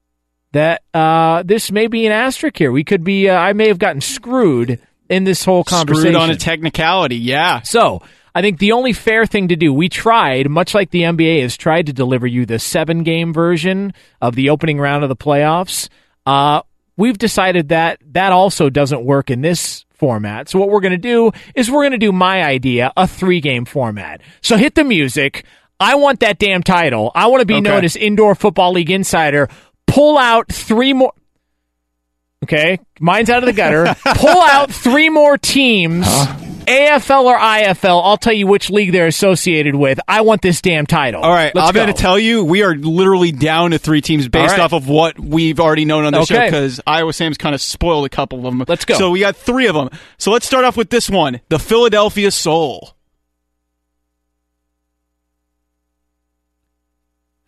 that 0.52 0.82
uh, 0.94 1.42
this 1.44 1.70
may 1.72 1.88
be 1.88 2.06
an 2.06 2.12
asterisk 2.12 2.56
here. 2.56 2.70
We 2.70 2.84
could 2.84 3.04
be, 3.04 3.28
uh, 3.28 3.36
I 3.36 3.52
may 3.52 3.68
have 3.68 3.78
gotten 3.78 4.00
screwed 4.00 4.80
in 5.08 5.24
this 5.24 5.44
whole 5.44 5.64
conversation. 5.64 6.12
Screwed 6.12 6.16
on 6.16 6.30
a 6.30 6.36
technicality, 6.36 7.16
yeah. 7.16 7.62
So 7.62 8.02
I 8.36 8.42
think 8.42 8.58
the 8.58 8.72
only 8.72 8.92
fair 8.92 9.24
thing 9.24 9.48
to 9.48 9.56
do, 9.56 9.72
we 9.72 9.88
tried, 9.88 10.50
much 10.50 10.74
like 10.74 10.90
the 10.90 11.02
NBA 11.02 11.40
has 11.40 11.56
tried 11.56 11.86
to 11.86 11.94
deliver 11.94 12.26
you 12.26 12.44
the 12.44 12.58
seven 12.58 13.02
game 13.02 13.32
version 13.32 13.94
of 14.20 14.34
the 14.34 14.50
opening 14.50 14.78
round 14.78 15.02
of 15.04 15.08
the 15.08 15.16
playoffs. 15.16 15.88
Uh, 16.26 16.60
we've 16.98 17.16
decided 17.16 17.70
that 17.70 17.98
that 18.12 18.32
also 18.32 18.68
doesn't 18.68 19.02
work 19.04 19.30
in 19.30 19.40
this 19.40 19.86
format. 19.94 20.50
So 20.50 20.58
what 20.58 20.68
we're 20.68 20.80
going 20.80 20.92
to 20.92 20.98
do 20.98 21.32
is 21.54 21.70
we're 21.70 21.82
going 21.84 21.92
to 21.92 21.98
do 21.98 22.12
my 22.12 22.44
idea, 22.44 22.92
a 22.94 23.06
three 23.06 23.40
game 23.40 23.64
format. 23.64 24.20
So 24.42 24.58
hit 24.58 24.74
the 24.74 24.84
music. 24.84 25.46
I 25.80 25.94
want 25.94 26.20
that 26.20 26.38
damn 26.38 26.62
title. 26.62 27.12
I 27.14 27.28
want 27.28 27.40
to 27.40 27.46
be 27.46 27.54
Okay. 27.54 27.62
known 27.62 27.84
as 27.86 27.96
Indoor 27.96 28.34
Football 28.34 28.72
League 28.72 28.90
Insider. 28.90 29.48
Pull 29.86 30.18
out 30.18 30.48
three 30.52 30.92
more. 30.92 31.14
Okay, 32.44 32.78
mine's 33.00 33.30
out 33.30 33.42
of 33.42 33.46
the 33.46 33.52
gutter. 33.54 33.94
Pull 34.16 34.42
out 34.42 34.70
three 34.70 35.08
more 35.08 35.38
teams, 35.38 36.06
AFL 36.66 37.24
or 37.24 37.38
IFL. 37.38 38.02
I'll 38.04 38.16
tell 38.16 38.32
you 38.32 38.46
which 38.46 38.70
league 38.70 38.92
they're 38.92 39.06
associated 39.06 39.74
with. 39.74 40.00
I 40.08 40.22
want 40.22 40.42
this 40.42 40.60
damn 40.60 40.86
title. 40.86 41.22
All 41.22 41.30
right, 41.30 41.54
Let's 41.54 41.68
I'm 41.68 41.74
going 41.74 41.86
to 41.86 41.92
tell 41.92 42.18
you, 42.18 42.44
we 42.44 42.62
are 42.62 42.74
literally 42.74 43.32
down 43.32 43.70
to 43.70 43.78
three 43.78 44.00
teams 44.00 44.28
based 44.28 44.52
right. 44.52 44.60
off 44.60 44.72
of 44.72 44.88
what 44.88 45.18
we've 45.18 45.60
already 45.60 45.84
known 45.84 46.04
on 46.04 46.12
the 46.12 46.24
show 46.24 46.44
because 46.44 46.80
Iowa 46.86 47.12
Sam's 47.12 47.38
kind 47.38 47.54
of 47.54 47.60
spoiled 47.60 48.04
a 48.04 48.08
couple 48.08 48.38
of 48.38 48.44
them. 48.44 48.64
Let's 48.66 48.84
go. 48.84 48.98
So 48.98 49.10
we 49.10 49.20
got 49.20 49.36
three 49.36 49.66
of 49.66 49.74
them. 49.74 49.90
So 50.18 50.30
let's 50.32 50.46
start 50.46 50.64
off 50.64 50.76
with 50.76 50.90
this 50.90 51.08
one 51.08 51.40
the 51.48 51.58
Philadelphia 51.58 52.30
Soul. 52.30 52.96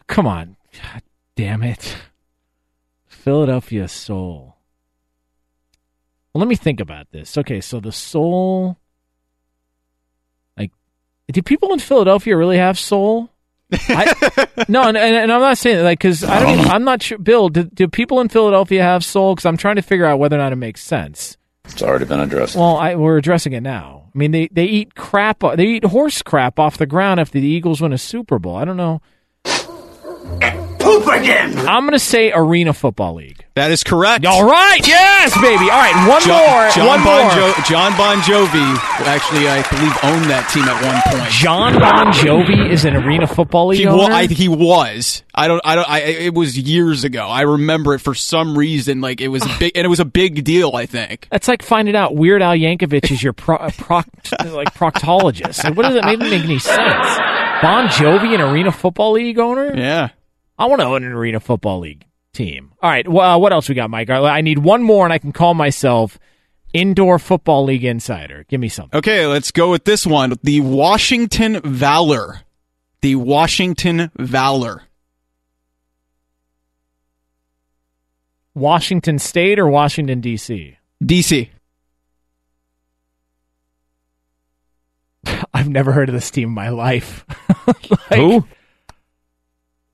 Come 0.06 0.26
on. 0.26 0.56
God 0.72 1.02
damn 1.36 1.62
it. 1.62 1.96
Philadelphia 3.06 3.88
Soul. 3.88 4.56
Well, 6.32 6.40
let 6.40 6.48
me 6.48 6.56
think 6.56 6.80
about 6.80 7.10
this. 7.10 7.36
Okay, 7.36 7.60
so 7.60 7.80
the 7.80 7.92
soul. 7.92 8.78
Like, 11.28 11.34
do 11.34 11.42
people 11.42 11.72
in 11.72 11.78
Philadelphia 11.78 12.36
really 12.36 12.56
have 12.56 12.78
soul? 12.78 13.30
I, 13.70 14.46
no, 14.68 14.88
and, 14.88 14.96
and, 14.96 15.14
and 15.14 15.32
I'm 15.32 15.40
not 15.40 15.58
saying 15.58 15.76
that, 15.76 15.82
like, 15.82 15.98
because 15.98 16.24
I 16.24 16.40
don't. 16.40 16.58
Even, 16.58 16.70
I'm 16.70 16.84
not 16.84 17.02
sure. 17.02 17.18
Bill, 17.18 17.50
do, 17.50 17.64
do 17.64 17.86
people 17.86 18.20
in 18.20 18.28
Philadelphia 18.28 18.82
have 18.82 19.04
soul? 19.04 19.34
Because 19.34 19.44
I'm 19.44 19.58
trying 19.58 19.76
to 19.76 19.82
figure 19.82 20.06
out 20.06 20.18
whether 20.18 20.36
or 20.36 20.38
not 20.38 20.52
it 20.52 20.56
makes 20.56 20.82
sense. 20.82 21.36
It's 21.66 21.82
already 21.82 22.06
been 22.06 22.20
addressed. 22.20 22.56
Well, 22.56 22.76
I, 22.76 22.94
we're 22.94 23.18
addressing 23.18 23.52
it 23.52 23.60
now. 23.62 24.10
I 24.14 24.18
mean, 24.18 24.30
they, 24.30 24.48
they 24.50 24.64
eat 24.64 24.94
crap. 24.94 25.40
They 25.56 25.66
eat 25.66 25.84
horse 25.84 26.22
crap 26.22 26.58
off 26.58 26.78
the 26.78 26.86
ground 26.86 27.20
after 27.20 27.38
the 27.38 27.46
Eagles 27.46 27.82
win 27.82 27.92
a 27.92 27.98
Super 27.98 28.38
Bowl. 28.38 28.56
I 28.56 28.64
don't 28.64 28.78
know. 28.78 29.02
Poop 30.88 31.06
again! 31.08 31.56
I'm 31.68 31.82
going 31.82 31.92
to 31.92 31.98
say 31.98 32.32
Arena 32.32 32.72
Football 32.72 33.14
League. 33.16 33.44
That 33.54 33.70
is 33.72 33.82
correct. 33.84 34.24
All 34.24 34.44
right, 34.46 34.78
yes, 34.86 35.34
baby. 35.40 35.64
All 35.64 35.78
right, 35.78 36.08
one 36.08 36.22
John, 36.22 36.38
more. 36.38 36.70
John 36.70 36.86
one 36.86 37.04
bon 37.04 37.22
more. 37.24 37.34
Jo- 37.34 37.54
John 37.66 37.96
Bon 37.98 38.18
Jovi 38.18 38.76
actually, 39.04 39.48
I 39.48 39.62
believe, 39.68 39.92
owned 40.04 40.30
that 40.30 40.48
team 40.54 40.62
at 40.64 40.80
one 40.82 41.18
point. 41.20 41.30
John 41.32 41.72
Bon 41.78 42.12
Jovi 42.12 42.70
is 42.70 42.84
an 42.84 42.94
Arena 42.94 43.26
Football 43.26 43.68
League 43.68 43.80
He, 43.80 43.86
owner. 43.86 43.98
wa- 43.98 44.06
I, 44.16 44.26
he 44.26 44.48
was. 44.48 45.24
I 45.34 45.48
don't. 45.48 45.60
I 45.64 45.74
don't. 45.74 45.90
I. 45.90 46.00
It 46.02 46.34
was 46.34 46.56
years 46.56 47.02
ago. 47.04 47.26
I 47.26 47.42
remember 47.42 47.94
it 47.94 47.98
for 47.98 48.14
some 48.14 48.56
reason. 48.56 49.00
Like 49.00 49.20
it 49.20 49.28
was 49.28 49.42
big, 49.58 49.72
and 49.74 49.84
it 49.84 49.88
was 49.88 50.00
a 50.00 50.04
big 50.04 50.44
deal. 50.44 50.76
I 50.76 50.86
think. 50.86 51.26
That's 51.30 51.48
like 51.48 51.62
finding 51.62 51.96
out 51.96 52.14
Weird 52.14 52.42
Al 52.42 52.54
Yankovic 52.54 53.10
is 53.10 53.22
your 53.22 53.32
pro, 53.32 53.56
uh, 53.56 53.70
proct, 53.76 54.32
like 54.46 54.72
proctologist. 54.74 55.64
Like, 55.64 55.76
what 55.76 55.82
does 55.82 55.94
that 55.94 56.04
make, 56.04 56.20
make 56.20 56.44
any 56.44 56.58
sense? 56.60 56.78
Bon 57.60 57.88
Jovi, 57.88 58.34
an 58.36 58.40
Arena 58.40 58.70
Football 58.70 59.12
League 59.12 59.38
owner? 59.40 59.74
Yeah. 59.76 60.10
I 60.58 60.66
want 60.66 60.80
to 60.80 60.86
own 60.86 61.04
an 61.04 61.12
Arena 61.12 61.40
Football 61.40 61.80
League 61.80 62.06
team. 62.32 62.72
All 62.82 62.90
right, 62.90 63.06
well, 63.06 63.40
what 63.40 63.52
else 63.52 63.68
we 63.68 63.74
got, 63.74 63.90
Mike? 63.90 64.10
I 64.10 64.40
need 64.40 64.58
one 64.58 64.82
more, 64.82 65.04
and 65.06 65.12
I 65.12 65.18
can 65.18 65.32
call 65.32 65.54
myself 65.54 66.18
Indoor 66.72 67.18
Football 67.18 67.64
League 67.64 67.84
Insider. 67.84 68.44
Give 68.48 68.60
me 68.60 68.68
something. 68.68 68.98
Okay, 68.98 69.26
let's 69.26 69.50
go 69.50 69.70
with 69.70 69.84
this 69.84 70.06
one. 70.06 70.34
The 70.42 70.60
Washington 70.60 71.60
Valor. 71.62 72.40
The 73.00 73.14
Washington 73.14 74.10
Valor. 74.16 74.82
Washington 78.54 79.18
State 79.20 79.58
or 79.58 79.68
Washington 79.68 80.20
D.C. 80.20 80.76
DC. 81.02 81.48
I've 85.54 85.68
never 85.68 85.92
heard 85.92 86.08
of 86.08 86.14
this 86.14 86.30
team 86.30 86.48
in 86.48 86.54
my 86.54 86.70
life. 86.70 87.24
Like, 88.10 88.18
Who? 88.18 88.46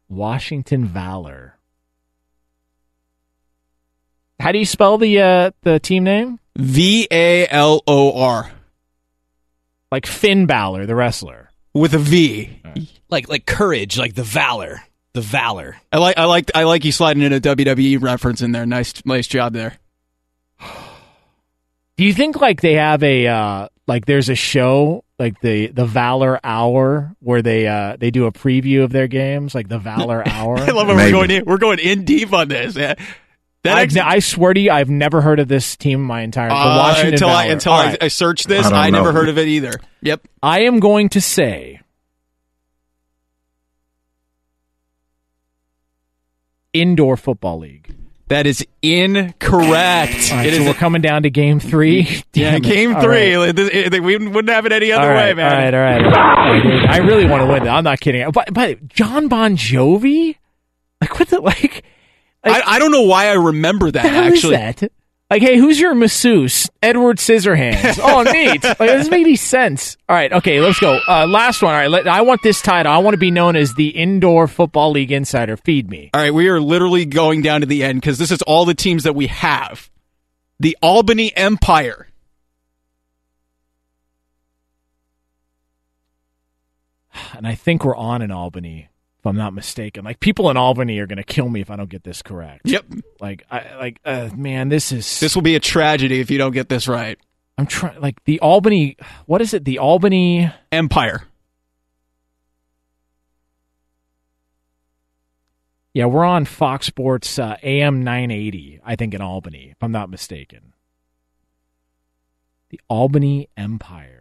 Washington 0.09 0.87
Valor. 0.87 1.59
How 4.41 4.53
do 4.53 4.59
you 4.59 4.67
spell 4.67 4.99
the 4.99 5.21
uh, 5.21 5.51
the 5.63 5.79
team 5.79 6.05
name? 6.05 6.39
V 6.57 7.09
A 7.11 7.47
L 7.49 7.83
O 7.87 8.21
R. 8.21 8.51
Like 9.91 10.07
Finn 10.07 10.47
Balor, 10.47 10.87
the 10.87 10.95
wrestler. 10.95 11.51
With 11.73 11.95
a 11.95 11.99
V. 11.99 12.61
Like 13.09 13.29
like 13.29 13.47
courage, 13.47 13.97
like 13.99 14.15
the 14.15 14.25
valor, 14.25 14.83
the 15.13 15.21
valor. 15.21 15.77
I 15.93 15.99
like. 15.99 16.19
I 16.19 16.25
like. 16.25 16.51
I 16.55 16.65
like 16.65 16.85
you 16.85 16.93
sliding 16.93 17.23
in 17.23 17.33
a 17.33 17.41
WWE 17.41 18.03
reference 18.03 18.43
in 18.43 18.53
there. 18.53 18.67
Nice, 18.67 19.05
nice 19.05 19.27
job 19.29 19.53
there. 19.53 19.79
Do 21.97 22.05
you 22.05 22.13
think 22.13 22.41
like 22.41 22.61
they 22.61 22.75
have 22.75 23.03
a 23.05 23.27
uh, 23.29 23.69
like 23.87 24.07
there's 24.07 24.29
a 24.29 24.35
show 24.35 25.04
like 25.19 25.41
the 25.41 25.69
the 25.69 25.85
Valor 25.85 26.41
Hour 26.43 27.15
where 27.21 27.43
they 27.43 27.67
uh, 27.67 27.97
they 27.99 28.11
do 28.11 28.27
a 28.27 28.33
preview 28.33 28.83
of 28.85 28.91
their 28.93 29.07
games 29.09 29.55
like 29.55 29.69
the 29.69 29.79
Valor 29.79 30.23
Hour? 30.27 30.59
I 30.59 30.71
love 30.73 30.89
when 30.89 30.97
we're 30.97 31.11
going 31.11 31.31
in. 31.31 31.45
We're 31.45 31.59
going 31.59 31.79
in 31.79 32.05
deep 32.05 32.33
on 32.33 32.49
this. 32.49 32.77
Yeah. 32.77 32.95
That 33.63 33.79
I, 33.79 33.83
ex- 33.83 33.97
I 33.97 34.19
swear 34.19 34.53
to 34.53 34.61
you, 34.61 34.71
I've 34.71 34.91
never 34.91 35.23
heard 35.23 35.41
of 35.41 35.49
this 35.49 35.75
team 35.79 36.01
in 36.01 36.07
my 36.07 36.21
entire 36.21 36.51
the 36.51 36.55
Uh, 36.55 36.77
Washington 36.77 37.15
until 37.15 37.29
I 37.31 37.45
until 37.47 37.73
All 37.73 37.79
I. 37.81 37.97
I 37.99 38.09
searched 38.09 38.47
this, 38.47 38.67
I 38.67 38.89
I, 38.89 38.91
never 38.91 39.11
heard 39.11 39.31
of 39.31 39.39
it 39.39 39.49
either. 39.49 39.73
Yep. 40.03 40.29
I 40.43 40.65
am 40.65 40.81
going 40.81 41.09
to 41.11 41.21
say 41.23 41.81
Indoor 46.73 47.17
Football 47.17 47.61
League. 47.61 47.95
That 48.29 48.47
is 48.47 48.65
incorrect. 48.81 50.31
Right, 50.33 50.47
It 50.47 50.55
so 50.55 50.61
is 50.61 50.67
we're 50.67 50.75
coming 50.75 51.03
down 51.03 51.25
to 51.25 51.31
game 51.31 51.61
three. 51.61 52.23
yeah, 52.33 52.57
it. 52.57 52.63
game 52.63 52.99
three. 53.01 53.35
right. 53.37 53.55
This- 53.55 53.71
it- 53.73 54.03
we 54.03 54.17
wouldn't 54.17 54.49
have 54.49 54.65
it 54.67 54.73
any 54.73 54.93
other 54.93 55.11
All 55.11 55.15
way, 55.17 55.35
man. 55.35 55.53
All 55.53 55.59
right, 55.59 55.75
all 55.75 55.81
right. 55.81 56.03
All 56.05 56.11
right. 56.11 56.91
I 56.91 56.97
really 56.99 57.27
want 57.27 57.43
to 57.43 57.47
win. 57.53 57.69
I'm 57.69 57.85
not 57.85 58.01
kidding. 58.01 58.31
But, 58.31 58.53
but 58.55 58.89
John 58.89 59.29
Bon 59.29 59.57
Jovi, 59.57 60.37
like 61.01 61.19
what 61.19 61.29
the 61.29 61.41
like? 61.41 61.85
I, 62.43 62.63
I 62.67 62.79
don't 62.79 62.93
know 62.93 63.03
why 63.03 63.27
I 63.29 63.33
remember 63.35 63.91
that 63.91 64.05
actually. 64.05 64.57
that? 64.57 64.83
Like, 65.35 65.43
hey, 65.43 65.59
who's 65.59 65.81
your 65.81 65.97
masseuse? 65.97 66.71
Edward 66.81 67.17
Scissorhands. 67.17 67.99
Oh, 68.01 68.23
neat. 68.33 68.63
Like, 68.63 68.81
it 68.81 68.87
doesn't 68.87 69.11
make 69.11 69.23
any 69.23 69.35
sense. 69.35 69.97
All 70.09 70.15
right, 70.15 70.33
okay, 70.33 70.61
let's 70.61 70.79
go. 70.79 71.01
Uh, 71.09 71.27
last 71.27 71.61
one. 71.61 71.75
All 71.75 71.81
right, 71.81 71.91
let, 71.91 72.07
I 72.07 72.21
want 72.21 72.41
this 72.45 72.63
title. 72.63 72.93
I 72.93 72.99
want 72.99 73.15
to 73.15 73.19
be 73.19 73.33
known 73.33 73.57
as 73.57 73.75
the 73.75 73.89
Indoor 73.89 74.47
Football 74.47 74.93
League 74.93 75.11
Insider. 75.11 75.57
Feed 75.57 75.91
me. 75.91 76.09
All 76.15 76.21
right, 76.21 76.33
we 76.33 76.47
are 76.51 76.61
literally 76.61 77.05
going 77.05 77.43
down 77.43 77.63
to 77.63 77.67
the 77.67 77.83
end 77.83 78.01
because 78.01 78.17
this 78.17 78.31
is 78.31 78.43
all 78.43 78.65
the 78.65 78.77
teams 78.77 79.03
that 79.03 79.17
we 79.17 79.27
have. 79.27 79.91
The 80.61 80.79
Albany 80.81 81.37
Empire. 81.37 82.07
And 87.33 87.45
I 87.45 87.57
think 87.57 87.85
we're 87.85 87.97
on 87.97 88.23
in 88.23 88.31
Albany, 88.31 88.89
if 89.25 89.29
I'm 89.29 89.37
not 89.37 89.55
mistaken. 89.55 90.05
Like, 90.05 90.21
people 90.21 90.51
in 90.51 90.59
Albany 90.59 90.99
are 90.99 91.07
going 91.07 91.17
to 91.17 91.25
kill 91.25 91.49
me 91.49 91.63
if 91.63 91.71
I 91.71 91.77
don't 91.77 91.89
get 91.89 92.05
this 92.05 92.21
correct. 92.21 92.61
Yep. 92.67 92.85
Like, 93.21 93.47
I 93.51 93.75
like, 93.77 94.01
uh, 94.05 94.29
man, 94.37 94.69
this 94.69 94.93
is 94.93 95.19
This 95.19 95.35
will 95.35 95.41
be 95.41 95.57
a 95.57 95.61
tragedy 95.61 96.21
if 96.21 96.31
you 96.31 96.37
don't 96.37 96.53
get 96.53 96.69
this 96.69 96.87
right. 96.87 97.19
I'm 97.57 97.67
trying. 97.67 98.01
Like 98.03 98.23
the 98.25 98.41
Albany. 98.41 98.99
What 99.25 99.41
is 99.41 99.55
it? 99.55 99.65
The 99.65 99.79
Albany 99.79 100.53
Empire. 100.71 101.23
Yeah, 105.95 106.07
we're 106.07 106.25
on 106.25 106.45
Fox 106.45 106.87
Sports 106.87 107.39
uh, 107.39 107.57
AM 107.63 108.03
980, 108.03 108.81
I 108.85 108.97
think, 108.97 109.15
in 109.15 109.23
Albany, 109.23 109.69
if 109.71 109.77
I'm 109.81 109.93
not 109.93 110.11
mistaken. 110.11 110.75
The 112.69 112.81
Albany 112.89 113.49
Empire. 113.57 114.14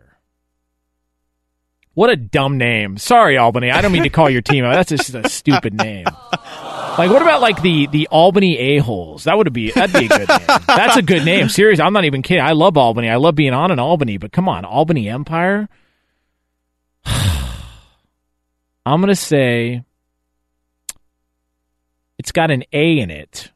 What 1.95 2.09
a 2.09 2.15
dumb 2.15 2.57
name. 2.57 2.97
Sorry, 2.97 3.37
Albany. 3.37 3.69
I 3.69 3.81
don't 3.81 3.91
mean 3.91 4.03
to 4.03 4.09
call 4.09 4.29
your 4.29 4.41
team 4.41 4.65
out. 4.65 4.73
That's 4.73 4.89
just 4.89 5.13
a 5.13 5.29
stupid 5.29 5.75
name. 5.75 6.05
Like, 6.97 7.09
what 7.11 7.21
about 7.21 7.41
like 7.41 7.61
the 7.61 7.87
the 7.87 8.07
Albany 8.09 8.57
a 8.57 8.77
holes? 8.79 9.23
That 9.25 9.37
would 9.37 9.51
be 9.53 9.71
that'd 9.71 9.93
be 9.93 10.05
a 10.05 10.09
good 10.09 10.27
name. 10.29 10.59
That's 10.67 10.97
a 10.97 11.01
good 11.01 11.25
name. 11.25 11.49
Seriously, 11.49 11.83
I'm 11.83 11.93
not 11.93 12.05
even 12.05 12.21
kidding. 12.21 12.43
I 12.43 12.51
love 12.53 12.77
Albany. 12.77 13.09
I 13.09 13.15
love 13.17 13.35
being 13.35 13.53
on 13.53 13.71
in 13.71 13.79
Albany. 13.79 14.17
But 14.17 14.31
come 14.31 14.49
on, 14.49 14.65
Albany 14.65 15.09
Empire. 15.09 15.69
I'm 17.05 17.61
gonna 18.85 19.15
say 19.15 19.83
it's 22.17 22.31
got 22.31 22.51
an 22.51 22.63
A 22.73 22.99
in 22.99 23.11
it. 23.11 23.51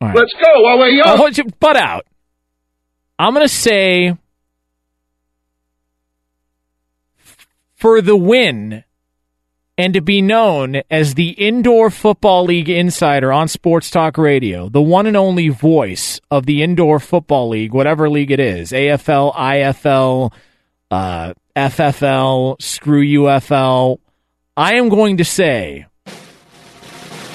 Right. 0.00 0.14
Let's 0.14 0.32
go 0.32 0.62
while 0.62 0.78
we're 0.78 0.88
young. 0.88 1.06
Oh, 1.06 1.50
butt 1.60 1.76
out. 1.76 2.06
I'm 3.20 3.34
going 3.34 3.46
to 3.46 3.52
say 3.52 4.16
for 7.74 8.00
the 8.00 8.16
win 8.16 8.82
and 9.76 9.92
to 9.92 10.00
be 10.00 10.22
known 10.22 10.80
as 10.90 11.16
the 11.16 11.28
Indoor 11.32 11.90
Football 11.90 12.44
League 12.44 12.70
insider 12.70 13.30
on 13.30 13.46
Sports 13.48 13.90
Talk 13.90 14.16
Radio, 14.16 14.70
the 14.70 14.80
one 14.80 15.06
and 15.06 15.18
only 15.18 15.50
voice 15.50 16.18
of 16.30 16.46
the 16.46 16.62
Indoor 16.62 16.98
Football 16.98 17.50
League, 17.50 17.74
whatever 17.74 18.08
league 18.08 18.30
it 18.30 18.40
is 18.40 18.72
AFL, 18.72 19.34
IFL, 19.34 20.32
uh, 20.90 21.34
FFL, 21.54 22.62
screw 22.62 23.04
UFL. 23.04 23.98
I 24.56 24.76
am 24.76 24.88
going 24.88 25.18
to 25.18 25.26
say 25.26 25.84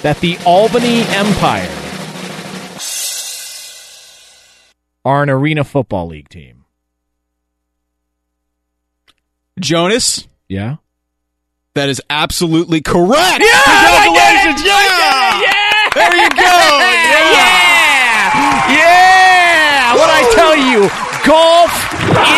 that 0.02 0.20
the 0.20 0.36
Albany 0.48 1.02
Empire 1.10 1.85
are 5.06 5.22
an 5.22 5.30
Arena 5.30 5.64
Football 5.64 6.08
League 6.08 6.28
team. 6.28 6.66
Jonas? 9.60 10.28
Yeah? 10.50 10.78
That 11.76 11.90
is 11.90 12.02
absolutely 12.10 12.82
correct. 12.82 13.40
Yeah! 13.40 13.62
Congratulations. 13.64 14.62
I 14.62 14.66
Yeah! 14.66 15.42
Yeah! 15.46 15.90
There 15.94 16.16
you 16.16 16.30
go. 16.32 16.42
Yeah! 16.42 17.52
Yeah! 18.66 19.94
What 19.94 20.10
I 20.10 20.24
tell 20.34 20.56
you, 20.58 20.90
golf, 21.24 21.72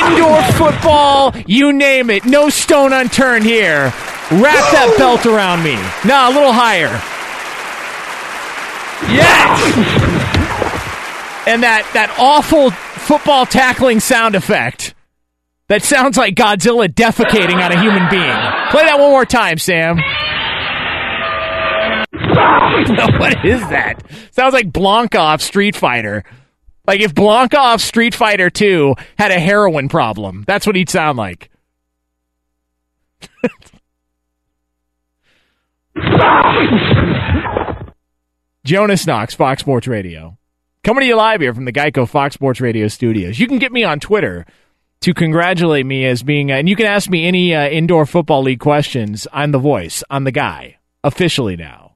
indoor 0.04 0.44
football, 0.58 1.34
you 1.48 1.72
name 1.72 2.10
it. 2.10 2.26
No 2.26 2.50
stone 2.50 2.92
unturned 2.92 3.46
here. 3.46 3.94
Wrap 4.30 4.72
that 4.74 4.94
belt 4.98 5.26
around 5.26 5.64
me. 5.64 5.76
Nah, 6.06 6.30
a 6.30 6.32
little 6.34 6.52
higher. 6.52 6.92
Yes! 9.10 10.17
And 11.48 11.64
that, 11.64 11.90
that 11.94 12.14
awful 12.20 12.72
football 12.72 13.46
tackling 13.46 14.02
sound 14.02 14.36
effect. 14.36 14.94
That 15.70 15.82
sounds 15.82 16.18
like 16.18 16.36
Godzilla 16.36 16.90
defecating 16.90 17.64
on 17.64 17.72
a 17.72 17.82
human 17.82 18.10
being. 18.10 18.36
Play 18.70 18.84
that 18.84 19.00
one 19.00 19.12
more 19.12 19.26
time, 19.26 19.58
Sam. 19.58 19.96
what 23.20 23.46
is 23.46 23.62
that? 23.70 24.04
Sounds 24.32 24.54
like 24.54 24.72
Blanka 24.72 25.20
off 25.20 25.42
Street 25.42 25.78
Fighter. 25.78 26.26
Like 26.86 27.00
if 27.00 27.16
Blanka 27.16 27.58
off 27.58 27.80
Street 27.80 28.14
Fighter 28.14 28.50
2 28.50 28.96
had 29.18 29.32
a 29.32 29.40
heroin 29.40 29.88
problem, 29.88 30.44
that's 30.48 30.68
what 30.68 30.76
he'd 30.76 30.90
sound 30.90 31.18
like. 31.18 31.50
Jonas 38.66 39.08
Knox, 39.08 39.34
Fox 39.34 39.62
Sports 39.62 39.88
Radio. 39.88 40.38
Coming 40.88 41.02
to 41.02 41.08
you 41.08 41.18
live 41.18 41.42
here 41.42 41.54
from 41.54 41.66
the 41.66 41.74
Geico 41.74 42.08
Fox 42.08 42.34
Sports 42.34 42.62
Radio 42.62 42.88
studios. 42.88 43.38
You 43.38 43.46
can 43.46 43.60
get 43.60 43.74
me 43.74 43.84
on 43.84 44.00
Twitter 44.00 44.46
to 45.02 45.14
congratulate 45.14 45.86
me 45.86 46.06
as 46.06 46.24
being, 46.24 46.50
and 46.50 46.70
you 46.70 46.78
can 46.78 46.86
ask 46.86 47.10
me 47.10 47.28
any 47.28 47.54
uh, 47.54 47.68
indoor 47.68 48.06
football 48.06 48.42
league 48.42 48.62
questions. 48.62 49.28
I'm 49.34 49.52
the 49.52 49.60
voice. 49.60 50.02
I'm 50.10 50.24
the 50.24 50.32
guy 50.32 50.78
officially 51.04 51.58
now. 51.58 51.96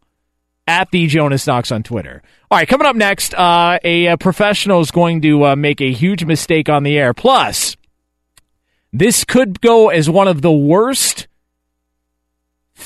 At 0.68 0.92
the 0.92 1.08
Jonas 1.08 1.48
Knox 1.48 1.72
on 1.72 1.84
Twitter. 1.84 2.22
All 2.52 2.58
right, 2.58 2.68
coming 2.68 2.86
up 2.86 2.98
next, 2.98 3.34
uh, 3.34 3.80
a, 3.82 4.08
a 4.08 4.18
professional 4.18 4.82
is 4.82 4.92
going 4.92 5.22
to 5.22 5.46
uh, 5.46 5.56
make 5.56 5.80
a 5.80 5.94
huge 5.94 6.26
mistake 6.26 6.68
on 6.68 6.84
the 6.84 6.98
air. 6.98 7.14
Plus, 7.14 7.78
this 8.92 9.24
could 9.24 9.62
go 9.62 9.88
as 9.88 10.10
one 10.10 10.28
of 10.28 10.42
the 10.42 10.52
worst 10.52 11.30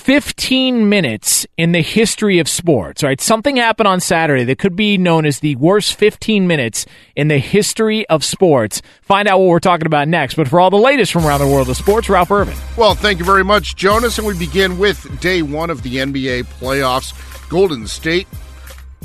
15 0.05 0.87
minutes 0.87 1.47
in 1.57 1.71
the 1.71 1.81
history 1.81 2.37
of 2.37 2.47
sports. 2.47 3.01
Right, 3.01 3.19
something 3.19 3.55
happened 3.55 3.87
on 3.87 3.99
Saturday 3.99 4.43
that 4.43 4.59
could 4.59 4.75
be 4.75 4.99
known 4.99 5.25
as 5.25 5.39
the 5.39 5.55
worst 5.55 5.95
15 5.95 6.45
minutes 6.45 6.85
in 7.15 7.27
the 7.27 7.39
history 7.39 8.07
of 8.07 8.23
sports. 8.23 8.83
Find 9.01 9.27
out 9.27 9.39
what 9.39 9.47
we're 9.47 9.59
talking 9.59 9.87
about 9.87 10.07
next. 10.07 10.35
But 10.35 10.47
for 10.47 10.59
all 10.59 10.69
the 10.69 10.77
latest 10.77 11.11
from 11.11 11.25
around 11.25 11.39
the 11.39 11.47
world 11.47 11.71
of 11.71 11.75
sports, 11.75 12.07
Ralph 12.07 12.29
Irvin. 12.29 12.55
Well, 12.77 12.93
thank 12.93 13.17
you 13.17 13.25
very 13.25 13.43
much, 13.43 13.75
Jonas. 13.77 14.19
And 14.19 14.27
we 14.27 14.37
begin 14.37 14.77
with 14.77 15.19
day 15.21 15.41
one 15.41 15.71
of 15.71 15.81
the 15.81 15.95
NBA 15.95 16.43
playoffs. 16.59 17.49
Golden 17.49 17.87
State 17.87 18.27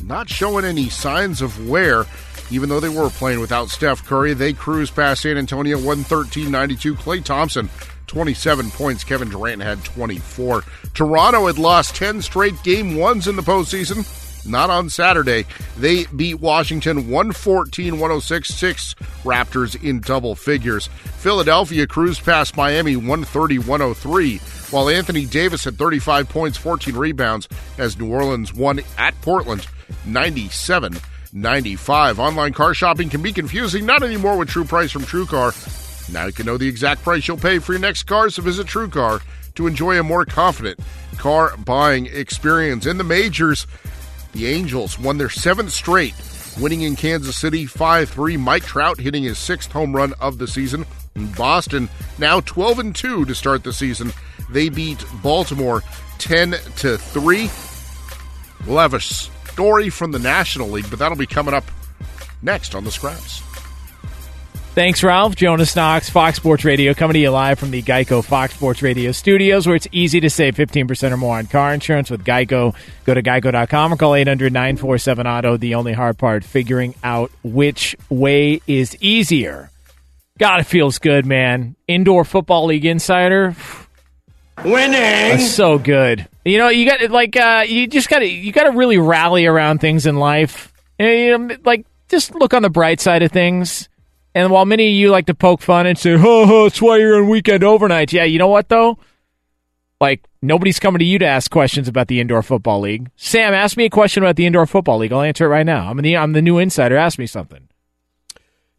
not 0.05 0.29
showing 0.29 0.67
any 0.67 0.91
signs 0.91 1.41
of 1.41 1.67
wear. 1.67 2.05
Even 2.51 2.69
though 2.69 2.81
they 2.81 2.91
were 2.91 3.09
playing 3.09 3.41
without 3.41 3.71
Steph 3.71 4.05
Curry, 4.05 4.35
they 4.35 4.53
cruised 4.53 4.95
past 4.95 5.23
San 5.23 5.39
Antonio 5.39 5.79
113 5.79 6.51
92. 6.51 6.95
Klay 6.95 7.25
Thompson 7.25 7.71
27 8.11 8.73
points. 8.73 9.05
Kevin 9.05 9.29
Durant 9.29 9.63
had 9.63 9.85
24. 9.85 10.65
Toronto 10.95 11.47
had 11.47 11.59
lost 11.59 11.95
10 11.95 12.21
straight 12.23 12.61
game 12.65 12.97
ones 12.97 13.29
in 13.29 13.37
the 13.37 13.43
postseason. 13.43 14.05
Not 14.45 14.69
on 14.69 14.91
Saturday. 14.91 15.45
They 15.77 16.07
beat 16.07 16.41
Washington 16.41 17.09
114 17.09 17.93
106, 17.95 18.49
six 18.49 18.95
Raptors 19.23 19.81
in 19.85 20.01
double 20.01 20.35
figures. 20.35 20.89
Philadelphia 21.19 21.87
cruised 21.87 22.25
past 22.25 22.57
Miami 22.57 22.97
130 22.97 23.59
103, 23.59 24.39
while 24.71 24.89
Anthony 24.89 25.25
Davis 25.27 25.65
had 25.65 25.79
35 25.79 26.29
points, 26.29 26.59
14 26.59 26.97
rebounds, 26.97 27.49
as 27.79 27.99
New 27.99 28.11
Orleans 28.11 28.53
won 28.53 28.81
at 28.99 29.15
Portland 29.21 29.67
97 30.05 30.97
95. 31.33 32.19
Online 32.19 32.53
car 32.53 32.75
shopping 32.75 33.09
can 33.09 33.23
be 33.23 33.33
confusing, 33.33 33.87
not 33.87 34.03
anymore 34.03 34.37
with 34.37 34.49
True 34.49 34.65
Price 34.65 34.91
from 34.91 35.03
TrueCar. 35.03 35.90
Now 36.13 36.27
you 36.27 36.33
can 36.33 36.47
know 36.47 36.57
the 36.57 36.69
exact 36.69 37.03
price 37.03 37.27
you'll 37.29 37.37
pay 37.37 37.59
for 37.59 37.73
your 37.73 37.81
next 37.81 38.05
car, 38.05 38.31
so 38.31 38.43
visit 38.43 38.67
TrueCar 38.67 39.23
to 39.55 39.67
enjoy 39.67 39.99
a 39.99 40.03
more 40.03 40.25
confident 40.25 40.79
car 41.19 41.57
buying 41.57 42.07
experience. 42.07 42.87
In 42.87 42.99
the 42.99 43.05
majors, 43.05 43.67
the 44.33 44.47
Angels 44.47 44.99
won 44.99 45.19
their 45.19 45.29
seventh 45.29 45.73
straight, 45.73 46.15
winning 46.59 46.83
in 46.83 46.97
Kansas 46.97 47.37
City 47.37 47.67
5 47.67 48.09
3. 48.09 48.37
Mike 48.37 48.65
Trout 48.65 48.99
hitting 48.99 49.25
his 49.25 49.39
sixth 49.39 49.71
home 49.73 49.95
run 49.95 50.15
of 50.21 50.39
the 50.39 50.49
season. 50.49 50.87
In 51.15 51.31
Boston, 51.33 51.89
now 52.19 52.41
12 52.41 52.79
and 52.79 52.97
2 52.97 53.25
to 53.25 53.35
start 53.35 53.65
the 53.65 53.73
season. 53.73 54.13
They 54.49 54.69
beat 54.69 55.05
Baltimore 55.23 55.83
10 56.19 56.53
to 56.77 56.99
3. 56.99 57.51
We'll 58.67 58.79
have 58.79 58.95
a 58.95 59.01
story 59.01 59.91
from 59.91 60.13
the 60.13 60.19
National 60.19 60.69
League, 60.69 60.89
but 60.91 60.99
that'll 60.99 61.19
be 61.19 61.27
coming 61.27 61.55
up 61.55 61.65
next 62.43 62.75
on 62.75 62.85
the 62.85 62.91
Scraps. 62.91 63.43
Thanks, 64.73 65.03
Ralph. 65.03 65.35
Jonas 65.35 65.75
Knox, 65.75 66.09
Fox 66.09 66.37
Sports 66.37 66.65
Radio, 66.65 66.95
coming 66.95 67.15
to 67.15 67.19
you 67.19 67.31
live 67.31 67.59
from 67.59 67.73
the 67.73 67.83
Geico 67.83 68.25
Fox 68.25 68.55
Sports 68.55 68.83
Radio 68.83 69.11
studios, 69.11 69.67
where 69.67 69.75
it's 69.75 69.89
easy 69.91 70.21
to 70.21 70.31
save 70.31 70.55
15% 70.55 71.11
or 71.11 71.17
more 71.17 71.39
on 71.39 71.47
car 71.47 71.75
insurance 71.75 72.09
with 72.09 72.25
Geico. 72.25 72.75
Go 73.05 73.15
to 73.15 73.21
geico.com 73.21 73.93
or 73.93 73.97
call 73.97 74.15
800 74.15 74.53
947 74.53 75.27
Auto. 75.27 75.57
The 75.57 75.75
only 75.75 75.93
hard 75.93 76.19
part, 76.19 76.45
figuring 76.45 76.95
out 77.03 77.33
which 77.43 77.97
way 78.09 78.63
is 78.69 78.97
easier. 79.01 79.71
God, 80.39 80.61
it 80.61 80.65
feels 80.65 80.99
good, 80.99 81.27
man. 81.27 81.75
Indoor 81.89 82.25
Football 82.25 82.67
League 82.67 82.87
Insider. 82.87 83.57
Winning. 84.65 84.93
That's 84.93 85.51
so 85.51 85.79
good. 85.79 86.29
You 86.45 86.59
know, 86.59 86.69
you 86.69 86.89
got 86.89 87.11
like 87.11 87.37
uh, 87.37 87.65
you 87.67 87.87
just 87.89 88.09
got 88.09 88.21
to 88.21 88.27
you 88.27 88.53
got 88.53 88.65
to 88.65 88.71
really 88.71 88.99
rally 88.99 89.47
around 89.47 89.81
things 89.81 90.07
in 90.07 90.17
life. 90.17 90.73
You 90.99 91.37
know, 91.37 91.57
like 91.65 91.87
just 92.09 92.35
look 92.35 92.55
on 92.55 92.63
the 92.63 92.71
bright 92.71 93.01
side 93.01 93.23
of 93.23 93.33
things. 93.33 93.90
And 94.35 94.51
while 94.51 94.65
many 94.65 94.87
of 94.87 94.95
you 94.95 95.11
like 95.11 95.27
to 95.27 95.35
poke 95.35 95.61
fun 95.61 95.87
and 95.87 95.99
say, 95.99 96.13
"Oh, 96.13 96.45
oh 96.49 96.63
that's 96.65 96.81
why 96.81 96.99
you're 96.99 97.17
on 97.17 97.29
weekend 97.29 97.63
overnights," 97.63 98.13
yeah, 98.13 98.25
you 98.25 98.39
know 98.39 98.49
what 98.49 98.69
though? 98.69 98.99
Like 100.01 100.25
nobody's 100.41 100.79
coming 100.79 101.01
to 101.01 101.05
you 101.05 101.19
to 101.19 101.27
ask 101.27 101.51
questions 101.51 101.89
about 101.89 102.09
the 102.09 102.21
indoor 102.21 102.43
football 102.43 102.81
league. 102.81 103.11
Sam, 103.17 103.53
ask 103.53 103.77
me 103.77 103.85
a 103.85 103.91
question 103.91 104.23
about 104.23 104.37
the 104.37 104.47
indoor 104.47 104.67
football 104.67 104.99
league. 104.99 105.13
I'll 105.13 105.23
answer 105.23 105.45
it 105.45 105.49
right 105.49 105.67
now. 105.67 105.91
I'm 105.91 105.99
the 105.99 106.17
I'm 106.17 106.33
the 106.33 106.43
new 106.43 106.59
insider. 106.59 106.97
Ask 106.97 107.19
me 107.19 107.27
something. 107.27 107.69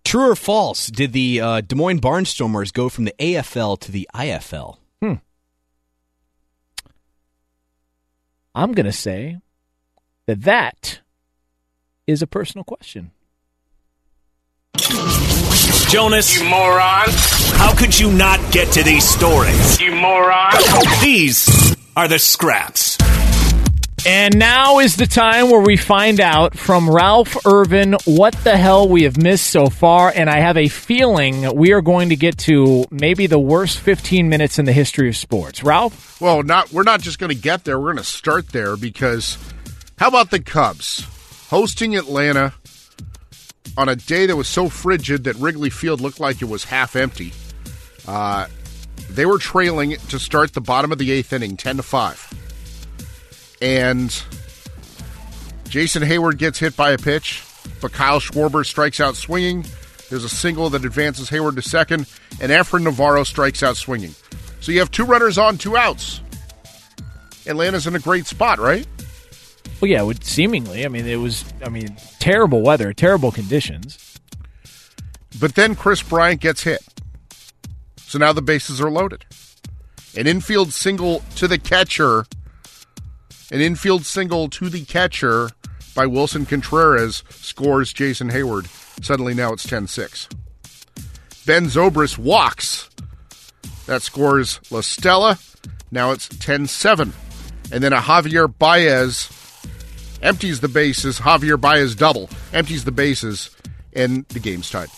True 0.03 0.31
or 0.31 0.35
false? 0.35 0.87
Did 0.87 1.13
the 1.13 1.41
uh, 1.41 1.61
Des 1.61 1.75
Moines 1.75 2.01
Barnstormers 2.01 2.73
go 2.73 2.89
from 2.89 3.05
the 3.05 3.13
AFL 3.19 3.79
to 3.81 3.91
the 3.91 4.09
IFL? 4.15 4.77
Hmm. 5.01 5.13
I'm 8.55 8.71
going 8.71 8.87
to 8.87 8.91
say 8.91 9.37
that 10.25 10.41
that 10.41 11.01
is 12.07 12.21
a 12.21 12.27
personal 12.27 12.63
question. 12.63 13.11
Jonas. 15.91 16.39
You 16.39 16.45
moron. 16.45 17.09
How 17.57 17.75
could 17.75 17.99
you 17.99 18.09
not 18.13 18.39
get 18.53 18.71
to 18.75 18.81
these 18.81 19.05
stories? 19.05 19.81
You 19.81 19.93
moron. 19.93 20.53
These 21.03 21.75
are 21.97 22.07
the 22.07 22.17
scraps. 22.17 22.97
And 24.05 24.39
now 24.39 24.79
is 24.79 24.95
the 24.95 25.05
time 25.05 25.51
where 25.51 25.59
we 25.59 25.75
find 25.75 26.21
out 26.21 26.57
from 26.57 26.89
Ralph 26.89 27.45
Irvin 27.45 27.97
what 28.05 28.33
the 28.45 28.55
hell 28.55 28.87
we 28.87 29.03
have 29.03 29.21
missed 29.21 29.47
so 29.47 29.67
far. 29.67 30.13
And 30.15 30.29
I 30.29 30.39
have 30.39 30.55
a 30.55 30.69
feeling 30.69 31.53
we 31.57 31.73
are 31.73 31.81
going 31.81 32.07
to 32.07 32.15
get 32.15 32.37
to 32.39 32.85
maybe 32.89 33.27
the 33.27 33.37
worst 33.37 33.79
15 33.79 34.29
minutes 34.29 34.57
in 34.59 34.63
the 34.63 34.71
history 34.71 35.09
of 35.09 35.17
sports. 35.17 35.61
Ralph? 35.61 36.21
Well, 36.21 36.41
not 36.41 36.71
we're 36.71 36.83
not 36.83 37.01
just 37.01 37.19
going 37.19 37.35
to 37.35 37.37
get 37.41 37.65
there. 37.65 37.77
We're 37.77 37.91
going 37.91 37.97
to 37.97 38.03
start 38.05 38.47
there 38.53 38.77
because 38.77 39.37
how 39.97 40.07
about 40.07 40.31
the 40.31 40.39
Cubs 40.39 41.05
hosting 41.49 41.97
Atlanta 41.97 42.53
on 43.77 43.89
a 43.89 43.95
day 43.95 44.25
that 44.25 44.35
was 44.35 44.47
so 44.47 44.69
frigid 44.69 45.23
that 45.25 45.35
Wrigley 45.35 45.69
Field 45.69 46.01
looked 46.01 46.19
like 46.19 46.41
it 46.41 46.45
was 46.45 46.63
half 46.63 46.95
empty? 46.95 47.33
Uh, 48.07 48.47
they 49.09 49.25
were 49.25 49.37
trailing 49.37 49.97
to 50.09 50.19
start 50.19 50.53
the 50.53 50.61
bottom 50.61 50.91
of 50.91 50.97
the 50.97 51.11
eighth 51.11 51.33
inning, 51.33 51.57
ten 51.57 51.77
to 51.77 51.83
five 51.83 52.31
and 53.61 54.23
Jason 55.69 56.03
Heyward 56.03 56.37
gets 56.37 56.59
hit 56.59 56.75
by 56.75 56.91
a 56.91 56.97
pitch, 56.97 57.43
but 57.79 57.93
Kyle 57.93 58.19
Schwarber 58.19 58.65
strikes 58.65 58.99
out 58.99 59.15
swinging. 59.15 59.63
There's 60.09 60.23
a 60.25 60.29
single 60.29 60.69
that 60.71 60.83
advances 60.83 61.29
Heyward 61.29 61.55
to 61.55 61.61
second, 61.61 62.07
and 62.41 62.51
Efren 62.51 62.81
Navarro 62.83 63.23
strikes 63.23 63.63
out 63.63 63.77
swinging. 63.77 64.13
So 64.59 64.71
you 64.71 64.79
have 64.79 64.91
two 64.91 65.05
runners 65.05 65.37
on, 65.37 65.57
two 65.57 65.77
outs. 65.77 66.21
Atlanta's 67.47 67.87
in 67.87 67.95
a 67.95 67.99
great 67.99 68.27
spot, 68.27 68.59
right? 68.59 68.85
Well, 69.81 69.89
yeah, 69.89 70.03
would 70.03 70.23
seemingly. 70.23 70.85
I 70.85 70.89
mean, 70.89 71.07
it 71.07 71.15
was. 71.15 71.43
I 71.65 71.69
mean, 71.69 71.97
terrible 72.19 72.61
weather, 72.61 72.93
terrible 72.93 73.31
conditions. 73.31 74.19
But 75.39 75.55
then 75.55 75.75
Kris 75.75 76.03
Bryant 76.03 76.39
gets 76.39 76.63
hit. 76.63 76.81
So 77.97 78.19
now 78.19 78.31
the 78.31 78.43
bases 78.43 78.79
are 78.79 78.91
loaded. 78.91 79.25
An 80.15 80.27
infield 80.27 80.71
single 80.71 81.23
to 81.37 81.47
the 81.47 81.57
catcher. 81.57 82.25
An 83.51 83.59
infield 83.59 84.05
single 84.05 84.49
to 84.49 84.69
the 84.69 84.85
catcher 84.85 85.49
by 85.95 86.05
Willson 86.05 86.45
Contreras 86.47 87.23
scores 87.29 87.91
Jason 87.91 88.29
Heyward. 88.29 88.67
Suddenly 89.03 89.33
now 89.33 89.51
it's 89.53 89.67
10 89.67 89.87
6. 89.87 90.29
Ben 91.47 91.65
Zobrist 91.65 92.19
walks. 92.19 92.89
That 93.87 94.03
scores 94.03 94.59
La 94.69 94.81
Stella. 94.81 95.39
Now 95.89 96.11
it's 96.11 96.27
10 96.27 96.67
7. 96.67 97.13
And 97.71 97.83
then 97.83 97.93
a 97.93 97.97
Javier 97.97 98.53
Baez 98.59 99.40
empties 100.21 100.59
the 100.59 100.67
bases. 100.67 101.19
Javier 101.19 101.59
Baez 101.59 101.95
double 101.95 102.29
empties 102.53 102.85
the 102.85 102.91
bases, 102.91 103.49
and 103.93 104.25
the 104.29 104.39
game's 104.39 104.69
tied. 104.69 104.89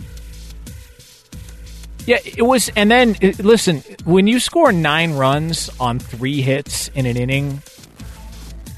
Yeah, 2.06 2.18
it 2.26 2.41
was. 2.41 2.70
And 2.76 2.91
then, 2.91 3.16
uh, 3.24 3.32
listen, 3.40 3.84
when 4.04 4.28
you 4.28 4.40
score 4.40 4.72
nine 4.72 5.14
runs 5.14 5.70
on 5.80 6.00
three 6.00 6.41
hits 6.41 6.90
in 6.90 7.06
an 7.06 7.16
inning, 7.16 7.62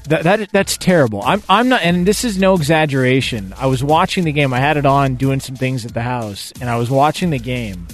that, 0.08 0.22
that 0.22 0.52
that's 0.52 0.76
terrible. 0.76 1.22
I'm 1.22 1.42
I'm 1.48 1.68
not, 1.68 1.82
and 1.82 2.06
this 2.06 2.24
is 2.24 2.38
no 2.38 2.54
exaggeration. 2.54 3.52
I 3.56 3.66
was 3.66 3.82
watching 3.82 4.24
the 4.24 4.32
game. 4.32 4.54
I 4.54 4.60
had 4.60 4.76
it 4.76 4.86
on, 4.86 5.16
doing 5.16 5.40
some 5.40 5.56
things 5.56 5.84
at 5.84 5.92
the 5.92 6.02
house, 6.02 6.52
and 6.60 6.70
I 6.70 6.76
was 6.76 6.88
watching 6.88 7.30
the 7.30 7.40
game, 7.40 7.88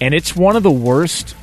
and 0.00 0.14
it's 0.14 0.34
one 0.34 0.56
of 0.56 0.62
the 0.62 0.70
worst. 0.70 1.34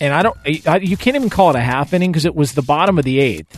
And 0.00 0.12
I 0.12 0.22
don't, 0.22 0.36
I, 0.66 0.78
you 0.78 0.96
can't 0.96 1.16
even 1.16 1.30
call 1.30 1.50
it 1.50 1.56
a 1.56 1.60
half 1.60 1.92
inning 1.94 2.10
because 2.10 2.24
it 2.24 2.34
was 2.34 2.52
the 2.52 2.62
bottom 2.62 2.98
of 2.98 3.04
the 3.04 3.20
eighth, 3.20 3.56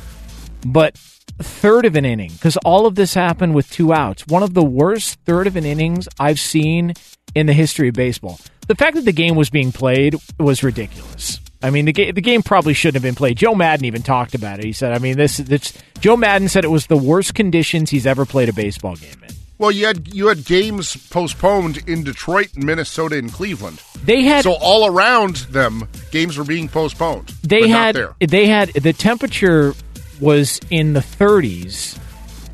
but 0.66 0.98
third 1.38 1.84
of 1.84 1.96
an 1.96 2.04
inning 2.04 2.32
because 2.32 2.56
all 2.58 2.86
of 2.86 2.94
this 2.94 3.14
happened 3.14 3.54
with 3.54 3.70
two 3.70 3.92
outs. 3.92 4.26
One 4.26 4.42
of 4.42 4.54
the 4.54 4.64
worst 4.64 5.18
third 5.24 5.46
of 5.46 5.56
an 5.56 5.64
innings 5.64 6.08
I've 6.18 6.40
seen 6.40 6.94
in 7.34 7.46
the 7.46 7.52
history 7.52 7.88
of 7.88 7.94
baseball. 7.94 8.40
The 8.66 8.74
fact 8.74 8.96
that 8.96 9.04
the 9.04 9.12
game 9.12 9.36
was 9.36 9.50
being 9.50 9.72
played 9.72 10.16
was 10.38 10.62
ridiculous. 10.62 11.40
I 11.62 11.70
mean, 11.70 11.84
the 11.84 11.92
game 11.92 12.14
the 12.14 12.20
game 12.20 12.42
probably 12.42 12.74
shouldn't 12.74 12.96
have 12.96 13.02
been 13.02 13.14
played. 13.14 13.36
Joe 13.36 13.54
Maddon 13.54 13.84
even 13.86 14.02
talked 14.02 14.34
about 14.34 14.58
it. 14.58 14.64
He 14.64 14.72
said, 14.72 14.92
"I 14.92 14.98
mean, 14.98 15.16
this, 15.16 15.38
this." 15.38 15.72
Joe 16.00 16.16
Maddon 16.16 16.48
said 16.48 16.64
it 16.64 16.68
was 16.68 16.86
the 16.86 16.96
worst 16.96 17.34
conditions 17.34 17.90
he's 17.90 18.06
ever 18.06 18.26
played 18.26 18.48
a 18.48 18.52
baseball 18.52 18.96
game 18.96 19.16
in. 19.22 19.34
Well, 19.58 19.72
you 19.72 19.86
had 19.86 20.12
you 20.12 20.26
had 20.28 20.44
games 20.44 20.96
postponed 21.08 21.88
in 21.88 22.04
Detroit, 22.04 22.48
Minnesota, 22.56 23.16
and 23.16 23.32
Cleveland. 23.32 23.82
They 24.04 24.22
had 24.22 24.44
so 24.44 24.52
all 24.52 24.86
around 24.86 25.36
them 25.50 25.88
games 26.10 26.36
were 26.36 26.44
being 26.44 26.68
postponed. 26.68 27.28
They 27.42 27.68
had 27.68 27.98
they 28.20 28.46
had 28.46 28.68
the 28.74 28.92
temperature 28.92 29.74
was 30.20 30.60
in 30.70 30.92
the 30.92 31.00
30s, 31.00 31.98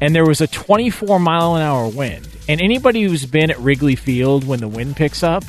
and 0.01 0.15
there 0.15 0.27
was 0.27 0.41
a 0.41 0.47
24 0.47 1.19
mile 1.21 1.57
an 1.57 1.63
hour 1.63 1.89
wind. 1.89 2.29
And 2.49 2.61
anybody 2.61 3.03
who's 3.03 3.25
been 3.25 3.51
at 3.51 3.59
Wrigley 3.59 3.97
Field 3.97 4.45
when 4.47 4.61
the 4.61 4.69
wind 4.69 4.97
picks 4.97 5.23
up, 5.23 5.45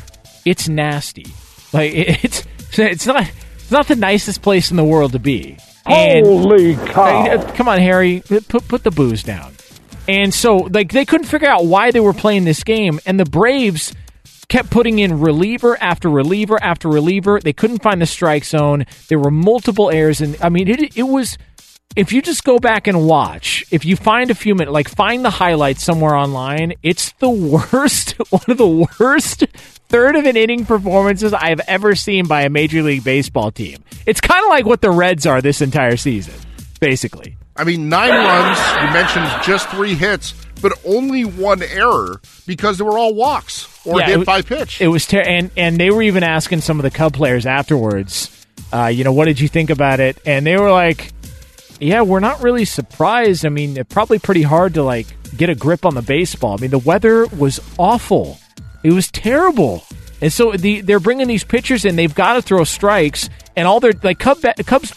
it's 0.45 0.67
nasty. 0.69 1.25
Like 1.71 1.91
it's 1.95 2.43
it's 2.77 3.05
not 3.07 3.29
it's 3.55 3.71
not 3.71 3.87
the 3.87 3.95
nicest 3.95 4.41
place 4.41 4.71
in 4.71 4.77
the 4.77 4.83
world 4.83 5.13
to 5.13 5.19
be. 5.19 5.57
And- 5.85 6.25
Holy 6.25 6.75
cow. 6.75 7.25
Uh, 7.25 7.51
come 7.53 7.67
on, 7.67 7.79
Harry, 7.79 8.21
put 8.47 8.67
put 8.67 8.83
the 8.83 8.91
booze 8.91 9.23
down. 9.23 9.53
And 10.07 10.33
so, 10.33 10.57
like, 10.57 10.91
they 10.91 11.05
couldn't 11.05 11.27
figure 11.27 11.47
out 11.47 11.65
why 11.65 11.91
they 11.91 12.01
were 12.01 12.11
playing 12.13 12.43
this 12.43 12.65
game, 12.65 12.99
and 13.05 13.17
the 13.17 13.23
Braves 13.23 13.93
kept 14.49 14.69
putting 14.69 14.99
in 14.99 15.21
reliever 15.21 15.81
after 15.81 16.09
reliever 16.09 16.61
after 16.61 16.89
reliever. 16.89 17.39
They 17.39 17.53
couldn't 17.53 17.81
find 17.81 18.01
the 18.01 18.05
strike 18.05 18.43
zone. 18.43 18.85
There 19.07 19.17
were 19.17 19.31
multiple 19.31 19.89
errors, 19.89 20.19
and 20.19 20.35
I 20.41 20.49
mean, 20.49 20.67
it 20.67 20.97
it 20.97 21.03
was. 21.03 21.37
If 21.95 22.11
you 22.11 22.23
just 22.23 22.43
go 22.43 22.57
back 22.57 22.87
and 22.87 23.05
watch, 23.05 23.63
if 23.69 23.85
you 23.85 23.95
find 23.95 24.31
a 24.31 24.35
few 24.35 24.55
minutes, 24.55 24.71
like 24.73 24.89
find 24.89 25.23
the 25.23 25.29
highlights 25.29 25.83
somewhere 25.83 26.15
online, 26.15 26.73
it's 26.81 27.11
the 27.13 27.29
worst, 27.71 28.11
one 28.31 28.41
of 28.47 28.57
the 28.57 28.87
worst 28.99 29.45
third 29.89 30.15
of 30.15 30.25
an 30.25 30.35
inning 30.35 30.65
performances 30.65 31.33
I've 31.33 31.59
ever 31.67 31.93
seen 31.93 32.25
by 32.25 32.41
a 32.43 32.49
Major 32.49 32.81
League 32.81 33.03
Baseball 33.03 33.51
team. 33.51 33.83
It's 34.07 34.19
kind 34.19 34.43
of 34.43 34.49
like 34.49 34.65
what 34.65 34.81
the 34.81 34.89
Reds 34.89 35.27
are 35.27 35.39
this 35.39 35.61
entire 35.61 35.95
season, 35.95 36.33
basically. 36.79 37.37
I 37.55 37.63
mean, 37.63 37.89
nine 37.89 38.09
runs. 38.09 38.57
You 38.81 38.91
mentioned 38.91 39.43
just 39.43 39.69
three 39.69 39.93
hits, 39.93 40.33
but 40.63 40.73
only 40.85 41.23
one 41.25 41.61
error 41.61 42.19
because 42.47 42.79
they 42.79 42.83
were 42.83 42.97
all 42.97 43.13
walks 43.13 43.69
or 43.85 43.99
Yeah, 43.99 44.07
hit 44.07 44.19
it- 44.21 44.25
by 44.25 44.41
pitch. 44.41 44.81
It 44.81 44.87
was 44.87 45.05
ter- 45.05 45.21
and 45.21 45.51
and 45.55 45.77
they 45.77 45.91
were 45.91 46.01
even 46.01 46.23
asking 46.23 46.61
some 46.61 46.79
of 46.79 46.83
the 46.83 46.89
Cub 46.89 47.13
players 47.13 47.45
afterwards, 47.45 48.47
uh, 48.73 48.87
you 48.87 49.03
know, 49.03 49.13
what 49.13 49.25
did 49.25 49.39
you 49.39 49.47
think 49.47 49.69
about 49.69 49.99
it? 49.99 50.17
And 50.25 50.43
they 50.47 50.57
were 50.57 50.71
like, 50.71 51.12
"Yeah, 51.83 52.01
we're 52.01 52.19
not 52.19 52.41
really 52.41 52.65
surprised. 52.65 53.45
I 53.45 53.49
mean, 53.49 53.83
probably 53.85 54.19
pretty 54.19 54.43
hard 54.43 54.73
to 54.75 54.83
like 54.83 55.07
get 55.35 55.49
a 55.49 55.55
grip 55.55 55.85
on 55.85 55.95
the 55.95 56.01
baseball. 56.01 56.57
I 56.57 56.61
mean, 56.61 56.71
the 56.71 56.79
weather 56.79 57.25
was 57.27 57.59
awful. 57.77 58.39
It 58.83 58.91
was 58.91 59.11
terrible." 59.11 59.83
And 60.21 60.31
so 60.31 60.53
the, 60.53 60.79
they're 60.81 61.01
bringing 61.01 61.27
these 61.27 61.43
pitchers 61.43 61.83
in. 61.83 61.97
They've 61.97 62.13
got 62.15 62.33
to 62.33 62.41
throw 62.41 62.63
strikes, 62.63 63.29
and 63.55 63.67
all 63.67 63.79
their 63.79 63.91
like 64.03 64.19
Cub 64.19 64.39
Cubs 64.65 64.93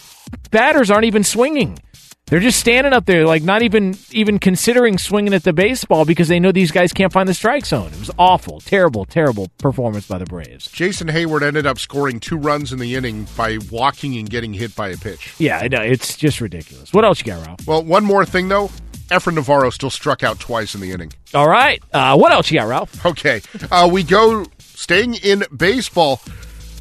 batters 0.51 0.91
aren't 0.91 1.05
even 1.05 1.25
swinging. 1.25 1.79
They're 2.29 2.41
just 2.41 2.59
standing 2.59 2.93
up 2.93 3.07
there, 3.07 3.25
like 3.25 3.45
not 3.45 3.63
even 3.63 3.97
even 4.11 4.41
considering 4.41 4.99
swinging 4.99 5.33
at 5.33 5.45
the 5.45 5.53
baseball 5.53 6.05
because 6.05 6.27
they 6.27 6.41
know 6.41 6.51
these 6.51 6.73
guys 6.73 6.93
can't 6.93 7.13
find 7.13 7.29
the 7.29 7.35
strike 7.35 7.65
zone. 7.65 7.93
It 7.93 8.01
was 8.01 8.11
awful, 8.19 8.59
terrible, 8.61 9.05
terrible 9.05 9.49
performance 9.59 10.09
by 10.09 10.19
the 10.19 10.25
Braves. 10.25 10.69
Jason 10.69 11.07
Heyward 11.07 11.43
ended 11.43 11.67
up 11.67 11.79
scoring 11.79 12.19
two 12.19 12.37
runs 12.37 12.73
in 12.73 12.81
the 12.81 12.97
inning 12.97 13.29
by 13.37 13.59
walking 13.71 14.17
and 14.19 14.29
getting 14.29 14.53
hit 14.53 14.75
by 14.75 14.89
a 14.89 14.97
pitch. 14.97 15.35
Yeah, 15.39 15.59
I 15.59 15.69
know, 15.69 15.81
it's 15.81 16.17
just 16.17 16.41
ridiculous. 16.41 16.93
What 16.93 17.05
else 17.05 17.21
you 17.21 17.27
got, 17.27 17.47
Ralph? 17.47 17.65
Well, 17.65 17.85
one 17.85 18.05
more 18.05 18.25
thing 18.25 18.49
though. 18.49 18.71
Efren 19.09 19.35
Navarro 19.35 19.71
still 19.71 19.91
struck 19.91 20.25
out 20.25 20.41
twice 20.41 20.75
in 20.75 20.81
the 20.81 20.91
inning. 20.91 21.13
All 21.33 21.49
right, 21.49 21.81
uh, 21.93 22.17
what 22.19 22.33
else 22.33 22.51
you 22.51 22.59
got, 22.59 22.67
Ralph? 22.67 23.07
Okay, 23.07 23.41
uh, 23.71 23.89
we 23.91 24.03
go 24.03 24.45
staying 24.59 25.15
in 25.15 25.45
baseball. 25.57 26.21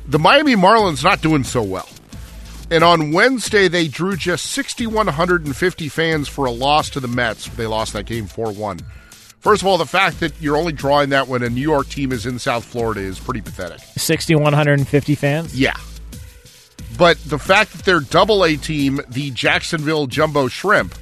The 0.08 0.18
Miami 0.18 0.56
Marlins 0.56 1.04
not 1.04 1.22
doing 1.22 1.44
so 1.44 1.62
well. 1.62 1.88
And 2.72 2.84
on 2.84 3.12
Wednesday, 3.12 3.68
they 3.68 3.88
drew 3.88 4.16
just 4.16 4.48
6,150 4.48 5.90
fans 5.90 6.28
for 6.28 6.46
a 6.46 6.52
loss 6.52 6.90
to 6.92 7.00
the 7.00 7.08
Mets. 7.08 7.48
They 7.50 7.68
lost 7.68 7.94
that 7.94 8.06
game 8.06 8.26
4 8.26 8.52
1. 8.52 8.80
First 9.40 9.62
of 9.62 9.68
all, 9.68 9.78
the 9.78 9.86
fact 9.86 10.22
that 10.22 10.34
you're 10.42 10.58
only 10.58 10.74
drawing 10.74 11.10
that 11.10 11.28
when 11.28 11.44
a 11.44 11.50
New 11.50 11.62
York 11.62 11.88
team 11.88 12.12
is 12.12 12.26
in 12.26 12.40
South 12.40 12.66
Florida 12.66 13.02
is 13.02 13.20
pretty 13.20 13.42
pathetic. 13.42 13.80
Sixty 13.96 14.34
one 14.34 14.54
hundred 14.54 14.80
and 14.80 14.88
fifty 14.88 15.14
fans. 15.14 15.56
Yeah. 15.56 15.76
But 16.98 17.18
the 17.20 17.38
fact 17.38 17.74
that 17.74 17.86
their 17.86 18.00
double 18.00 18.44
A 18.44 18.56
team, 18.58 19.02
the 19.08 19.30
Jacksonville 19.30 20.08
Jumbo 20.08 20.48
Shrimp, 20.48 20.96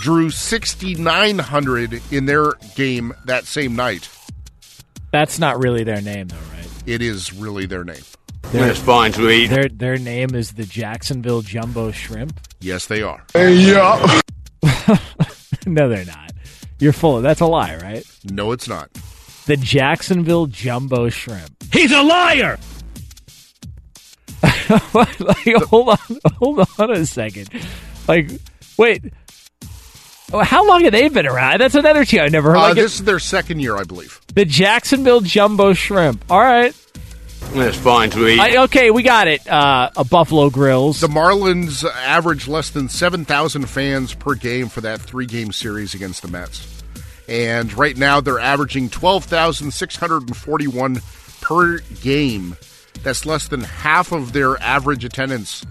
drew 0.00 0.30
6,900 0.30 2.02
in 2.10 2.26
their 2.26 2.54
game 2.74 3.14
that 3.26 3.44
same 3.44 3.76
night. 3.76 4.08
That's 5.12 5.38
not 5.38 5.62
really 5.62 5.84
their 5.84 6.00
name, 6.00 6.28
though, 6.28 6.36
right? 6.56 6.68
It 6.86 7.00
is 7.00 7.32
really 7.32 7.66
their 7.66 7.84
name. 7.84 8.02
Their, 8.52 8.74
fine 8.74 9.12
to 9.12 9.30
eat. 9.30 9.46
Their 9.48 9.68
their 9.68 9.96
name 9.98 10.34
is 10.34 10.52
the 10.52 10.64
Jacksonville 10.64 11.42
Jumbo 11.42 11.90
Shrimp. 11.90 12.38
Yes, 12.60 12.86
they 12.86 13.02
are. 13.02 13.24
yeah. 13.34 14.20
no, 15.66 15.88
they're 15.88 16.04
not. 16.04 16.32
You're 16.78 16.92
full 16.92 17.16
of 17.16 17.22
that's 17.22 17.40
a 17.40 17.46
lie, 17.46 17.76
right? 17.76 18.04
No, 18.30 18.52
it's 18.52 18.68
not. 18.68 18.90
The 19.46 19.56
Jacksonville 19.56 20.46
Jumbo 20.46 21.08
Shrimp. 21.08 21.50
He's 21.72 21.92
a 21.92 22.02
liar. 22.02 22.58
like, 24.94 25.56
hold 25.68 25.88
on, 25.90 25.98
hold 26.38 26.68
on 26.78 26.90
a 26.90 27.06
second. 27.06 27.48
Like, 28.08 28.30
wait, 28.76 29.04
Oh, 30.34 30.42
how 30.42 30.66
long 30.66 30.82
have 30.84 30.92
they 30.92 31.08
been 31.10 31.26
around? 31.26 31.60
That's 31.60 31.74
another 31.74 32.06
team 32.06 32.22
I've 32.22 32.32
never 32.32 32.50
heard. 32.52 32.56
Uh, 32.56 32.60
like 32.62 32.74
this 32.74 32.94
is 32.94 33.04
their 33.04 33.18
second 33.18 33.60
year, 33.60 33.76
I 33.76 33.84
believe. 33.84 34.18
the 34.34 34.46
Jacksonville 34.46 35.20
Jumbo 35.20 35.74
Shrimp. 35.74 36.24
All 36.30 36.40
right, 36.40 36.74
It's 37.54 37.76
fine 37.76 38.08
to 38.10 38.26
eat. 38.28 38.40
I, 38.40 38.62
okay, 38.64 38.90
we 38.90 39.02
got 39.02 39.28
it. 39.28 39.46
Uh, 39.46 39.90
a 39.94 40.04
Buffalo 40.04 40.48
Grills. 40.48 41.00
The 41.00 41.06
Marlins 41.06 41.84
average 41.84 42.48
less 42.48 42.70
than 42.70 42.88
7,000 42.88 43.68
fans 43.68 44.14
per 44.14 44.34
game 44.34 44.68
for 44.68 44.80
that 44.80 45.02
three 45.02 45.26
game 45.26 45.52
series 45.52 45.92
against 45.94 46.22
the 46.22 46.28
Mets. 46.28 46.82
And 47.28 47.70
right 47.76 47.94
now 47.96 48.22
they're 48.22 48.38
averaging 48.38 48.88
12,641 48.88 51.02
per 51.42 51.78
game. 52.02 52.56
That's 53.02 53.26
less 53.26 53.48
than 53.48 53.60
half 53.60 54.12
of 54.12 54.32
their 54.32 54.56
average 54.62 55.04
attendance 55.04 55.66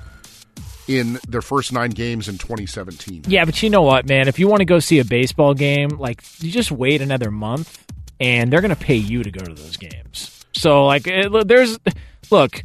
in 0.87 1.17
their 1.27 1.41
first 1.41 1.73
nine 1.73 1.89
games 1.91 2.27
in 2.27 2.37
2017. 2.37 3.23
Yeah, 3.27 3.45
but 3.45 3.61
you 3.63 3.71
know 3.71 3.81
what, 3.81 4.07
man? 4.07 4.27
If 4.27 4.37
you 4.37 4.47
want 4.47 4.59
to 4.59 4.65
go 4.65 4.77
see 4.79 4.99
a 4.99 5.05
baseball 5.05 5.55
game, 5.55 5.89
like 5.89 6.21
you 6.39 6.51
just 6.51 6.71
wait 6.71 7.01
another 7.01 7.31
month, 7.31 7.83
and 8.19 8.53
they're 8.53 8.61
going 8.61 8.69
to 8.69 8.75
pay 8.75 8.97
you 8.97 9.23
to 9.23 9.31
go 9.31 9.43
to 9.43 9.53
those 9.53 9.77
games. 9.77 10.40
So, 10.53 10.85
like, 10.85 11.07
it, 11.07 11.47
there's 11.47 11.79
look, 12.29 12.63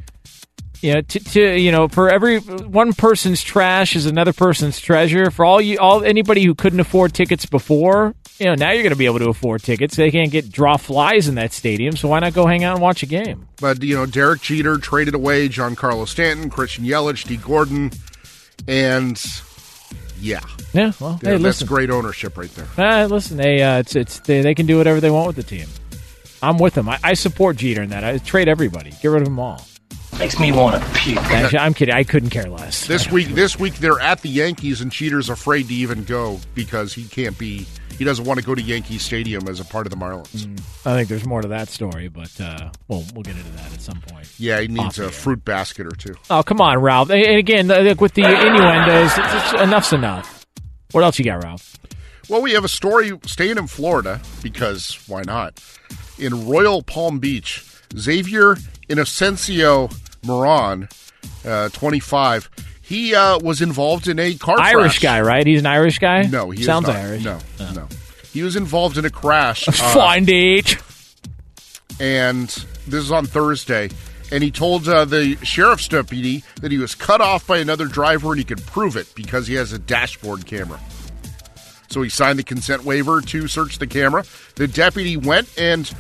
You 0.82 0.94
know, 0.94 1.00
to, 1.00 1.20
to 1.20 1.58
you 1.58 1.72
know, 1.72 1.88
for 1.88 2.10
every 2.10 2.38
one 2.38 2.92
person's 2.92 3.42
trash 3.42 3.96
is 3.96 4.06
another 4.06 4.32
person's 4.32 4.78
treasure. 4.78 5.30
For 5.30 5.44
all 5.44 5.60
you, 5.60 5.78
all 5.78 6.04
anybody 6.04 6.44
who 6.44 6.54
couldn't 6.54 6.80
afford 6.80 7.14
tickets 7.14 7.46
before, 7.46 8.14
you 8.38 8.46
know, 8.46 8.54
now 8.54 8.72
you're 8.72 8.82
going 8.82 8.92
to 8.92 8.98
be 8.98 9.06
able 9.06 9.20
to 9.20 9.30
afford 9.30 9.62
tickets. 9.62 9.96
They 9.96 10.10
can't 10.10 10.30
get 10.30 10.52
draw 10.52 10.76
flies 10.76 11.28
in 11.28 11.36
that 11.36 11.52
stadium, 11.54 11.96
so 11.96 12.08
why 12.08 12.18
not 12.18 12.34
go 12.34 12.46
hang 12.46 12.62
out 12.64 12.74
and 12.74 12.82
watch 12.82 13.02
a 13.02 13.06
game? 13.06 13.48
But 13.60 13.82
you 13.82 13.94
know, 13.96 14.04
Derek 14.04 14.42
Jeter 14.42 14.76
traded 14.76 15.14
away 15.14 15.48
Giancarlo 15.48 16.06
Stanton, 16.06 16.50
Christian 16.50 16.84
Yelich, 16.84 17.26
Dee 17.26 17.38
Gordon, 17.38 17.90
and 18.68 19.18
yeah, 20.20 20.40
Yeah, 20.74 20.92
well, 21.00 21.18
Yeah, 21.22 21.30
hey, 21.30 21.32
that's 21.32 21.42
listen, 21.42 21.66
great 21.66 21.88
ownership 21.90 22.36
right 22.36 22.50
there. 22.54 22.68
Uh, 22.76 23.06
listen, 23.06 23.38
they 23.38 23.62
uh, 23.62 23.78
it's 23.78 23.96
it's 23.96 24.18
they, 24.20 24.42
they 24.42 24.54
can 24.54 24.66
do 24.66 24.76
whatever 24.76 25.00
they 25.00 25.10
want 25.10 25.26
with 25.28 25.36
the 25.36 25.42
team. 25.42 25.66
I'm 26.42 26.58
with 26.58 26.74
them. 26.74 26.88
I, 26.88 26.98
I 27.02 27.14
support 27.14 27.56
Jeter 27.56 27.82
in 27.82 27.90
that. 27.90 28.04
I 28.04 28.18
trade 28.18 28.48
everybody, 28.48 28.90
get 28.90 29.08
rid 29.08 29.22
of 29.22 29.28
them 29.28 29.38
all. 29.38 29.64
Makes 30.18 30.40
me 30.40 30.50
want 30.50 30.82
to 30.82 30.88
puke. 30.94 31.18
Actually, 31.18 31.58
I'm 31.58 31.74
kidding. 31.74 31.94
I 31.94 32.02
couldn't 32.02 32.30
care 32.30 32.48
less. 32.48 32.86
This 32.86 33.10
week, 33.10 33.28
this 33.28 33.58
week 33.58 33.74
they're 33.76 34.00
at 34.00 34.22
the 34.22 34.30
Yankees, 34.30 34.80
and 34.80 34.90
Cheater's 34.90 35.28
afraid 35.28 35.68
to 35.68 35.74
even 35.74 36.04
go 36.04 36.40
because 36.54 36.94
he 36.94 37.04
can't 37.04 37.36
be. 37.36 37.66
He 37.98 38.04
doesn't 38.04 38.24
want 38.24 38.38
to 38.40 38.44
go 38.44 38.54
to 38.54 38.60
Yankee 38.62 38.98
Stadium 38.98 39.46
as 39.48 39.58
a 39.60 39.64
part 39.64 39.86
of 39.86 39.90
the 39.90 39.96
Marlins. 39.96 40.46
I 40.86 40.94
think 40.94 41.08
there's 41.08 41.24
more 41.26 41.40
to 41.42 41.48
that 41.48 41.68
story, 41.68 42.08
but 42.08 42.30
uh, 42.40 42.70
well, 42.88 43.04
we'll 43.14 43.22
get 43.24 43.36
into 43.36 43.50
that 43.52 43.72
at 43.72 43.80
some 43.80 44.00
point. 44.02 44.26
Yeah, 44.38 44.60
he 44.60 44.68
needs 44.68 44.98
Off 44.98 44.98
a 44.98 45.04
air. 45.04 45.10
fruit 45.10 45.44
basket 45.44 45.86
or 45.86 45.96
two. 45.96 46.14
Oh, 46.30 46.42
come 46.42 46.60
on, 46.60 46.78
Ralph. 46.78 47.10
And 47.10 47.36
again, 47.36 47.68
like 47.68 48.00
with 48.00 48.14
the 48.14 48.22
innuendos, 48.24 49.12
it's, 49.16 49.52
it's, 49.52 49.62
enough's 49.62 49.92
enough. 49.92 50.46
What 50.92 51.04
else 51.04 51.18
you 51.18 51.24
got, 51.24 51.42
Ralph? 51.42 51.76
Well, 52.28 52.42
we 52.42 52.52
have 52.52 52.64
a 52.64 52.68
story 52.68 53.12
staying 53.26 53.56
in 53.56 53.66
Florida 53.68 54.20
because 54.42 54.98
why 55.06 55.22
not? 55.22 55.60
In 56.18 56.48
Royal 56.48 56.82
Palm 56.82 57.18
Beach, 57.20 57.64
Xavier 57.96 58.56
Inocencio 58.88 59.94
Moran, 60.24 60.88
uh, 61.44 61.68
25, 61.68 62.50
he 62.82 63.14
uh, 63.14 63.38
was 63.38 63.62
involved 63.62 64.08
in 64.08 64.18
a 64.18 64.34
car 64.34 64.58
Irish 64.58 64.98
crash. 64.98 65.00
guy, 65.00 65.20
right? 65.20 65.46
He's 65.46 65.60
an 65.60 65.66
Irish 65.66 65.98
guy. 65.98 66.22
No, 66.22 66.50
he 66.50 66.60
is 66.60 66.66
sounds 66.66 66.88
not. 66.88 66.96
Irish. 66.96 67.24
No, 67.24 67.38
no. 67.74 67.88
He 68.32 68.42
was 68.42 68.56
involved 68.56 68.98
in 68.98 69.04
a 69.04 69.10
crash. 69.10 69.68
uh, 69.68 69.72
Find 69.72 70.28
it. 70.28 70.76
and 72.00 72.48
this 72.48 73.04
is 73.04 73.12
on 73.12 73.26
Thursday. 73.26 73.90
And 74.32 74.42
he 74.42 74.50
told 74.50 74.88
uh, 74.88 75.04
the 75.04 75.36
sheriff's 75.44 75.86
deputy 75.86 76.42
that 76.60 76.72
he 76.72 76.78
was 76.78 76.96
cut 76.96 77.20
off 77.20 77.46
by 77.46 77.58
another 77.58 77.86
driver 77.86 78.30
and 78.30 78.38
he 78.38 78.44
could 78.44 78.64
prove 78.66 78.96
it 78.96 79.14
because 79.14 79.46
he 79.46 79.54
has 79.54 79.72
a 79.72 79.78
dashboard 79.78 80.46
camera. 80.46 80.80
So 81.97 82.02
he 82.02 82.10
signed 82.10 82.39
the 82.39 82.43
consent 82.43 82.85
waiver 82.85 83.23
to 83.23 83.48
search 83.48 83.78
the 83.78 83.86
camera. 83.86 84.23
The 84.56 84.68
deputy 84.68 85.16
went 85.16 85.48
and 85.56 85.90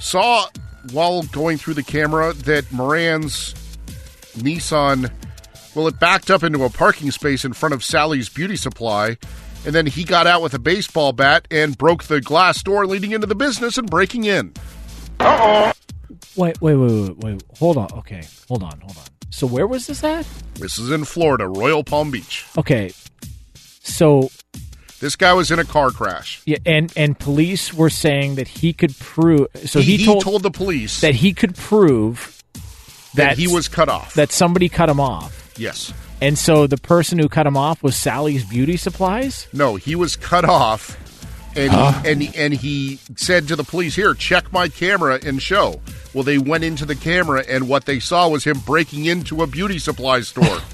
saw 0.00 0.46
while 0.90 1.22
going 1.24 1.58
through 1.58 1.74
the 1.74 1.82
camera 1.82 2.32
that 2.32 2.72
Moran's 2.72 3.52
Nissan, 4.38 5.12
well, 5.74 5.86
it 5.86 6.00
backed 6.00 6.30
up 6.30 6.42
into 6.42 6.64
a 6.64 6.70
parking 6.70 7.10
space 7.10 7.44
in 7.44 7.52
front 7.52 7.74
of 7.74 7.84
Sally's 7.84 8.30
Beauty 8.30 8.56
Supply. 8.56 9.18
And 9.66 9.74
then 9.74 9.84
he 9.84 10.02
got 10.02 10.26
out 10.26 10.40
with 10.40 10.54
a 10.54 10.58
baseball 10.58 11.12
bat 11.12 11.46
and 11.50 11.76
broke 11.76 12.04
the 12.04 12.22
glass 12.22 12.62
door 12.62 12.86
leading 12.86 13.12
into 13.12 13.26
the 13.26 13.34
business 13.34 13.76
and 13.76 13.90
breaking 13.90 14.24
in. 14.24 14.54
Uh 15.20 15.36
oh. 15.42 15.72
Wait, 16.36 16.58
wait, 16.62 16.74
wait, 16.76 17.02
wait, 17.02 17.18
wait. 17.18 17.42
Hold 17.58 17.76
on. 17.76 17.88
Okay, 17.98 18.22
hold 18.48 18.62
on, 18.62 18.80
hold 18.80 18.96
on. 18.96 19.04
So 19.28 19.46
where 19.46 19.66
was 19.66 19.88
this 19.88 20.02
at? 20.02 20.26
This 20.54 20.78
is 20.78 20.90
in 20.90 21.04
Florida, 21.04 21.46
Royal 21.46 21.84
Palm 21.84 22.10
Beach. 22.10 22.46
Okay, 22.56 22.94
so 23.82 24.30
This 25.00 25.14
guy 25.16 25.32
was 25.32 25.50
in 25.50 25.58
a 25.58 25.64
car 25.64 25.90
crash. 25.90 26.42
yeah, 26.44 26.58
and 26.66 26.92
and 26.96 27.18
police 27.18 27.72
were 27.72 27.90
saying 27.90 28.34
that 28.34 28.48
he 28.48 28.72
could 28.72 28.96
prove. 28.98 29.46
So 29.66 29.80
he, 29.80 29.92
he, 29.92 29.96
he 29.98 30.06
told, 30.06 30.22
told 30.24 30.42
the 30.42 30.50
police 30.50 31.00
that 31.02 31.14
he 31.14 31.32
could 31.32 31.54
prove 31.54 32.42
that 33.14 33.38
he 33.38 33.46
was 33.46 33.68
cut 33.68 33.88
off. 33.88 34.14
that 34.14 34.32
somebody 34.32 34.68
cut 34.68 34.88
him 34.88 35.00
off. 35.00 35.52
Yes. 35.56 35.92
And 36.20 36.36
so 36.36 36.66
the 36.66 36.76
person 36.76 37.18
who 37.18 37.28
cut 37.28 37.46
him 37.46 37.56
off 37.56 37.82
was 37.82 37.96
Sally's 37.96 38.44
Beauty 38.44 38.76
Supplies. 38.76 39.46
No, 39.52 39.76
he 39.76 39.94
was 39.94 40.16
cut 40.16 40.44
off, 40.44 40.96
and 41.56 41.72
and 42.04 42.34
and 42.36 42.54
he 42.54 42.98
said 43.14 43.46
to 43.48 43.56
the 43.56 43.62
police, 43.64 43.94
"Here, 43.94 44.14
check 44.14 44.52
my 44.52 44.68
camera 44.68 45.20
and 45.24 45.40
show." 45.40 45.80
Well, 46.12 46.24
they 46.24 46.38
went 46.38 46.64
into 46.64 46.84
the 46.84 46.96
camera, 46.96 47.44
and 47.48 47.68
what 47.68 47.84
they 47.84 48.00
saw 48.00 48.28
was 48.28 48.42
him 48.44 48.58
breaking 48.66 49.04
into 49.04 49.42
a 49.42 49.46
beauty 49.46 49.78
supply 49.78 50.22
store. 50.22 50.58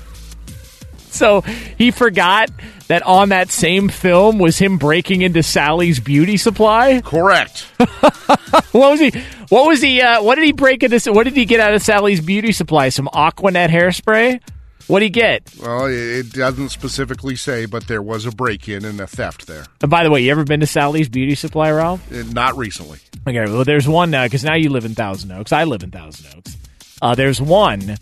So 1.15 1.41
he 1.43 1.91
forgot 1.91 2.51
that 2.89 3.03
on 3.05 3.31
that 3.31 3.51
same 3.51 3.89
film 3.89 4.39
was 4.39 4.59
him 4.59 4.77
breaking 4.78 5.23
into 5.23 5.43
Sally's 5.43 6.01
Beauty 6.01 6.36
Supply. 6.36 7.01
Correct. 7.05 7.61
what 7.78 8.73
was 8.73 9.01
he? 9.01 9.11
What 9.49 9.66
was 9.66 9.81
he? 9.81 10.01
Uh, 10.03 10.23
what 10.23 10.35
did 10.35 10.45
he 10.45 10.53
break 10.53 10.82
into? 10.82 11.12
What 11.12 11.24
did 11.24 11.35
he 11.35 11.45
get 11.45 11.61
out 11.61 11.73
of 11.74 11.82
Sally's 11.82 12.20
Beauty 12.20 12.53
Supply? 12.53 12.89
Some 12.89 13.09
Aquanet 13.15 13.69
hairspray. 13.69 14.41
What 14.86 15.01
did 15.01 15.07
he 15.07 15.11
get? 15.11 15.51
well, 15.62 15.86
it 15.86 16.31
doesn't 16.32 16.69
specifically 16.69 17.36
say, 17.36 17.65
but 17.65 17.86
there 17.89 18.03
was 18.03 18.27
a 18.27 18.31
break-in 18.31 18.85
and 18.85 19.01
a 19.01 19.07
theft 19.07 19.47
there. 19.47 19.65
And 19.81 19.91
by 19.91 20.05
the 20.05 20.11
way, 20.11 20.20
you 20.23 20.31
ever 20.31 20.45
been 20.45 20.61
to 20.61 20.66
Sally's 20.66 21.09
Beauty 21.09 21.35
Supply, 21.35 21.70
Ralph? 21.70 22.12
Uh, 22.12 22.23
Not 22.32 22.59
recently. 22.59 22.99
Okay, 23.27 23.45
well, 23.51 23.65
there's 23.65 23.89
one 23.89 24.11
now 24.11 24.24
because 24.27 24.45
now 24.45 24.55
you 24.55 24.69
live 24.69 24.85
in 24.85 24.95
Thousand 24.95 25.32
Oaks. 25.32 25.53
I 25.53 25.65
live 25.65 25.82
in 25.82 25.91
Thousand 25.91 26.36
Oaks. 26.36 26.59
Uh, 27.01 27.15
there's 27.15 27.41
one 27.41 27.97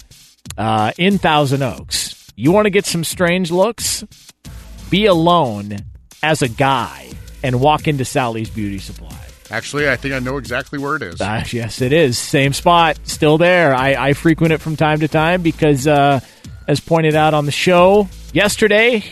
uh, 0.58 0.90
in 0.98 1.18
Thousand 1.18 1.62
Oaks. 1.62 2.21
You 2.34 2.50
want 2.50 2.64
to 2.66 2.70
get 2.70 2.86
some 2.86 3.04
strange 3.04 3.50
looks? 3.50 4.04
Be 4.90 5.06
alone 5.06 5.78
as 6.22 6.42
a 6.42 6.48
guy 6.48 7.10
and 7.42 7.60
walk 7.60 7.86
into 7.88 8.04
Sally's 8.04 8.48
Beauty 8.48 8.78
Supply. 8.78 9.16
Actually, 9.50 9.88
I 9.88 9.96
think 9.96 10.14
I 10.14 10.18
know 10.18 10.38
exactly 10.38 10.78
where 10.78 10.96
it 10.96 11.02
is. 11.02 11.20
Uh, 11.20 11.44
yes, 11.50 11.82
it 11.82 11.92
is. 11.92 12.16
Same 12.16 12.54
spot, 12.54 12.98
still 13.04 13.36
there. 13.36 13.74
I, 13.74 14.08
I 14.08 14.12
frequent 14.14 14.54
it 14.54 14.58
from 14.62 14.76
time 14.76 15.00
to 15.00 15.08
time 15.08 15.42
because, 15.42 15.86
uh, 15.86 16.20
as 16.66 16.80
pointed 16.80 17.14
out 17.14 17.34
on 17.34 17.44
the 17.44 17.52
show 17.52 18.08
yesterday, 18.32 19.04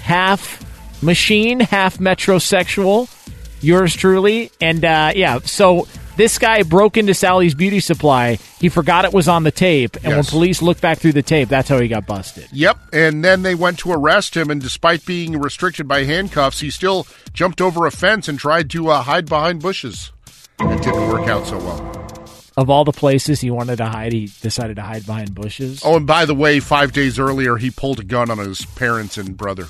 half 0.00 0.64
machine, 1.02 1.60
half 1.60 1.98
metrosexual. 1.98 3.14
Yours 3.60 3.94
truly. 3.94 4.50
And, 4.58 4.84
uh, 4.86 5.12
yeah, 5.14 5.40
so 5.40 5.86
this 6.18 6.36
guy 6.36 6.64
broke 6.64 6.96
into 6.96 7.14
Sally's 7.14 7.54
Beauty 7.54 7.78
Supply. 7.78 8.38
He 8.60 8.68
forgot 8.68 9.04
it 9.04 9.12
was 9.12 9.28
on 9.28 9.44
the 9.44 9.52
tape. 9.52 9.96
And 10.02 10.16
when 10.16 10.24
police 10.24 10.60
looked 10.60 10.80
back 10.80 10.98
through 10.98 11.12
the 11.12 11.22
tape, 11.22 11.48
that's 11.48 11.68
how 11.68 11.78
he 11.78 11.86
got 11.86 12.06
busted. 12.06 12.48
Yep, 12.52 12.76
and 12.92 13.24
then 13.24 13.42
they 13.42 13.54
went 13.54 13.78
to 13.78 13.92
arrest 13.92 14.36
him, 14.36 14.50
and 14.50 14.60
despite 14.60 15.06
being 15.06 15.38
restricted 15.38 15.86
by 15.86 16.02
handcuffs, 16.02 16.58
he 16.58 16.70
still 16.70 17.06
jumped 17.32 17.60
over 17.60 17.86
a 17.86 17.92
fence 17.92 18.26
and 18.26 18.36
tried 18.36 18.68
to 18.70 18.88
uh, 18.88 19.02
hide 19.02 19.26
behind 19.26 19.62
bushes. 19.62 20.10
It 20.58 20.82
didn't 20.82 21.08
work 21.08 21.28
out 21.28 21.46
so 21.46 21.56
well. 21.58 22.08
Of 22.56 22.68
all 22.68 22.84
the 22.84 22.90
places 22.90 23.40
he 23.40 23.52
wanted 23.52 23.76
to 23.76 23.86
hide, 23.86 24.12
he 24.12 24.28
decided 24.40 24.74
to 24.74 24.82
hide 24.82 25.06
behind 25.06 25.36
bushes. 25.36 25.82
Oh, 25.84 25.98
and 25.98 26.06
by 26.08 26.24
the 26.24 26.34
way, 26.34 26.58
five 26.58 26.92
days 26.92 27.20
earlier, 27.20 27.58
he 27.58 27.70
pulled 27.70 28.00
a 28.00 28.04
gun 28.04 28.28
on 28.28 28.38
his 28.38 28.64
parents 28.64 29.16
and 29.16 29.36
brother. 29.36 29.66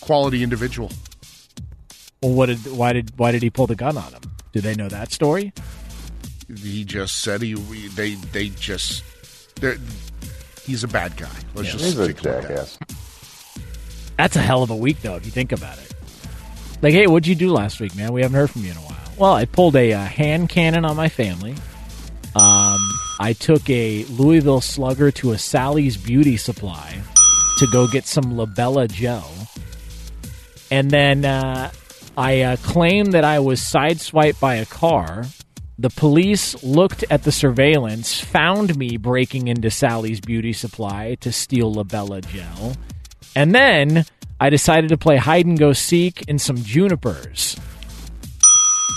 Quality 0.00 0.42
individual. 0.42 0.90
Well, 2.22 2.32
what 2.32 2.46
did 2.46 2.66
why 2.72 2.94
did 2.94 3.12
why 3.18 3.30
did 3.30 3.42
he 3.42 3.50
pull 3.50 3.66
the 3.66 3.76
gun 3.76 3.98
on 3.98 4.10
him? 4.10 4.22
Do 4.52 4.60
they 4.60 4.74
know 4.74 4.88
that 4.88 5.12
story? 5.12 5.52
He 6.62 6.84
just 6.84 7.20
said 7.20 7.42
he. 7.42 7.54
They. 7.54 8.14
They 8.14 8.48
just. 8.50 9.02
they're- 9.56 9.78
He's 10.64 10.84
a 10.84 10.88
bad 10.88 11.16
guy. 11.16 11.30
Let's 11.54 11.72
just 11.72 11.84
He's 11.84 11.98
a 11.98 12.04
stick 12.04 12.16
with 12.16 12.24
that. 12.24 12.42
jackass. 12.42 12.78
That's 14.18 14.36
a 14.36 14.40
hell 14.42 14.62
of 14.62 14.68
a 14.70 14.76
week, 14.76 15.00
though, 15.00 15.16
if 15.16 15.24
you 15.24 15.30
think 15.32 15.52
about 15.52 15.78
it. 15.78 15.94
Like, 16.82 16.92
hey, 16.92 17.06
what'd 17.06 17.26
you 17.26 17.34
do 17.34 17.50
last 17.52 17.80
week, 17.80 17.96
man? 17.96 18.12
We 18.12 18.20
haven't 18.20 18.34
heard 18.36 18.50
from 18.50 18.64
you 18.64 18.72
in 18.72 18.76
a 18.76 18.80
while. 18.80 18.96
Well, 19.16 19.32
I 19.32 19.46
pulled 19.46 19.76
a 19.76 19.92
uh, 19.94 20.00
hand 20.04 20.48
cannon 20.50 20.84
on 20.84 20.94
my 20.94 21.08
family. 21.08 21.52
Um, 22.34 22.78
I 23.18 23.34
took 23.38 23.68
a 23.70 24.04
Louisville 24.04 24.60
Slugger 24.60 25.10
to 25.12 25.32
a 25.32 25.38
Sally's 25.38 25.96
Beauty 25.96 26.36
Supply 26.36 26.98
to 27.58 27.66
go 27.72 27.86
get 27.88 28.06
some 28.06 28.34
Labella 28.34 28.90
gel, 28.92 29.30
and 30.70 30.90
then 30.90 31.24
uh, 31.24 31.70
I 32.18 32.40
uh, 32.40 32.56
claimed 32.56 33.12
that 33.12 33.22
I 33.22 33.38
was 33.38 33.60
sideswiped 33.60 34.40
by 34.40 34.56
a 34.56 34.66
car. 34.66 35.24
The 35.78 35.88
police 35.88 36.60
looked 36.64 37.04
at 37.10 37.22
the 37.22 37.30
surveillance, 37.30 38.20
found 38.20 38.76
me 38.76 38.96
breaking 38.96 39.46
into 39.46 39.70
Sally's 39.70 40.20
Beauty 40.20 40.52
Supply 40.52 41.14
to 41.20 41.30
steal 41.30 41.72
Labella 41.72 42.26
gel. 42.26 42.74
And 43.36 43.54
then 43.54 44.04
I 44.40 44.50
decided 44.50 44.88
to 44.88 44.96
play 44.98 45.16
hide 45.16 45.46
and 45.46 45.56
go 45.56 45.72
seek 45.72 46.22
in 46.22 46.40
some 46.40 46.56
junipers. 46.56 47.56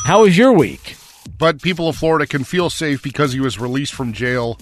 How 0.05 0.23
was 0.23 0.35
your 0.35 0.53
week? 0.53 0.95
But 1.37 1.61
people 1.61 1.89
of 1.89 1.97
Florida 1.97 2.25
can 2.25 2.43
feel 2.43 2.71
safe 2.71 3.03
because 3.03 3.33
he 3.33 3.39
was 3.39 3.59
released 3.59 3.93
from 3.93 4.13
jail 4.13 4.57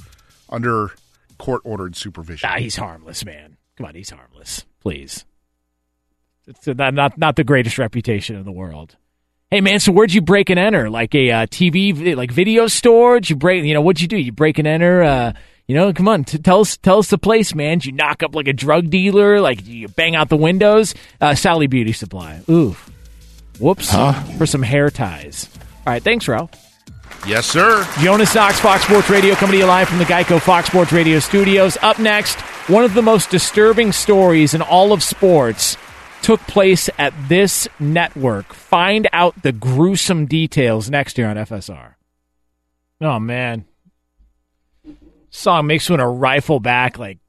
under 0.50 0.92
court 1.38 1.62
ordered 1.64 1.96
supervision. 1.96 2.50
Ah, 2.52 2.58
he's 2.58 2.76
harmless, 2.76 3.24
man. 3.24 3.56
Come 3.78 3.86
on, 3.86 3.96
he's 3.96 4.10
harmless. 4.10 4.66
Please. 4.82 5.24
It's 6.50 6.66
not 6.66 6.94
not, 6.96 7.18
not 7.18 7.36
the 7.36 7.44
greatest 7.44 7.78
reputation 7.78 8.36
in 8.36 8.44
the 8.44 8.52
world. 8.52 8.96
Hey 9.52 9.62
man, 9.62 9.80
so 9.80 9.92
where'd 9.92 10.14
you 10.14 10.22
break 10.22 10.50
and 10.50 10.60
enter? 10.60 10.90
Like 10.90 11.14
a 11.14 11.32
uh, 11.32 11.46
TV, 11.46 12.16
like 12.16 12.32
video 12.32 12.68
store? 12.68 13.20
Did 13.20 13.30
you 13.30 13.36
break? 13.36 13.64
You 13.64 13.76
know, 13.76 13.82
what'd 13.82 14.02
you 14.02 14.08
do? 14.08 14.18
You 14.18 14.32
break 14.32 14.58
and 14.58 14.68
enter? 14.68 15.04
Uh, 15.04 15.34
you 15.68 15.76
know, 15.76 15.94
come 15.94 16.08
on, 16.08 16.24
t- 16.24 16.40
tell 16.40 16.62
us, 16.62 16.78
tell 16.78 16.98
us 16.98 17.10
the 17.10 17.20
place, 17.20 17.54
man. 17.54 17.78
Did 17.78 17.86
you 17.86 17.92
knock 17.92 18.24
up 18.24 18.34
like 18.34 18.48
a 18.48 18.54
drug 18.54 18.90
dealer? 18.90 19.40
Like 19.40 19.68
you 19.68 19.88
bang 19.88 20.16
out 20.16 20.30
the 20.30 20.38
windows? 20.38 20.96
Uh, 21.22 21.36
Sally 21.36 21.68
Beauty 21.68 21.92
Supply. 21.92 22.42
Oof. 22.50 22.92
Whoops. 23.60 23.92
For 24.38 24.46
some 24.46 24.64
hair 24.64 24.90
ties. 24.90 25.50
All 25.86 25.94
right, 25.94 26.02
thanks, 26.02 26.28
Ralph. 26.28 26.52
Yes, 27.28 27.46
sir. 27.46 27.88
Jonas 28.00 28.34
Knox, 28.34 28.60
Fox 28.60 28.84
Sports 28.84 29.10
Radio, 29.10 29.36
coming 29.36 29.54
to 29.54 29.58
you 29.60 29.66
live 29.66 29.90
from 29.90 29.98
the 29.98 30.06
Geico 30.06 30.40
Fox 30.40 30.68
Sports 30.68 30.92
Radio 30.92 31.20
studios. 31.20 31.78
Up 31.82 32.00
next, 32.00 32.40
one 32.70 32.84
of 32.84 32.94
the 32.94 33.02
most 33.02 33.30
disturbing 33.30 33.92
stories 33.92 34.54
in 34.54 34.62
all 34.62 34.94
of 34.94 35.04
sports 35.04 35.76
took 36.22 36.40
place 36.42 36.90
at 36.98 37.14
this 37.28 37.68
network. 37.80 38.54
Find 38.54 39.08
out 39.14 39.42
the 39.42 39.52
gruesome 39.52 40.26
details 40.26 40.90
next 40.90 41.18
year 41.18 41.30
on 41.30 41.36
FSR. 41.38 41.96
Oh, 43.02 43.20
man. 43.20 43.66
Song 45.30 45.68
makes 45.68 45.90
me 45.90 45.94
want 45.94 46.02
to 46.02 46.08
rifle 46.08 46.60
back 46.60 46.98
like 46.98 47.20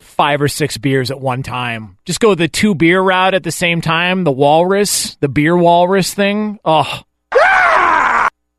five 0.00 0.40
or 0.40 0.48
six 0.48 0.78
beers 0.78 1.10
at 1.10 1.20
one 1.20 1.42
time. 1.42 1.98
Just 2.04 2.20
go 2.20 2.34
the 2.34 2.48
two 2.48 2.74
beer 2.74 3.00
route 3.00 3.34
at 3.34 3.42
the 3.42 3.50
same 3.50 3.80
time. 3.80 4.24
The 4.24 4.32
walrus, 4.32 5.16
the 5.20 5.28
beer 5.28 5.56
walrus 5.56 6.14
thing. 6.14 6.58
Oh. 6.64 7.02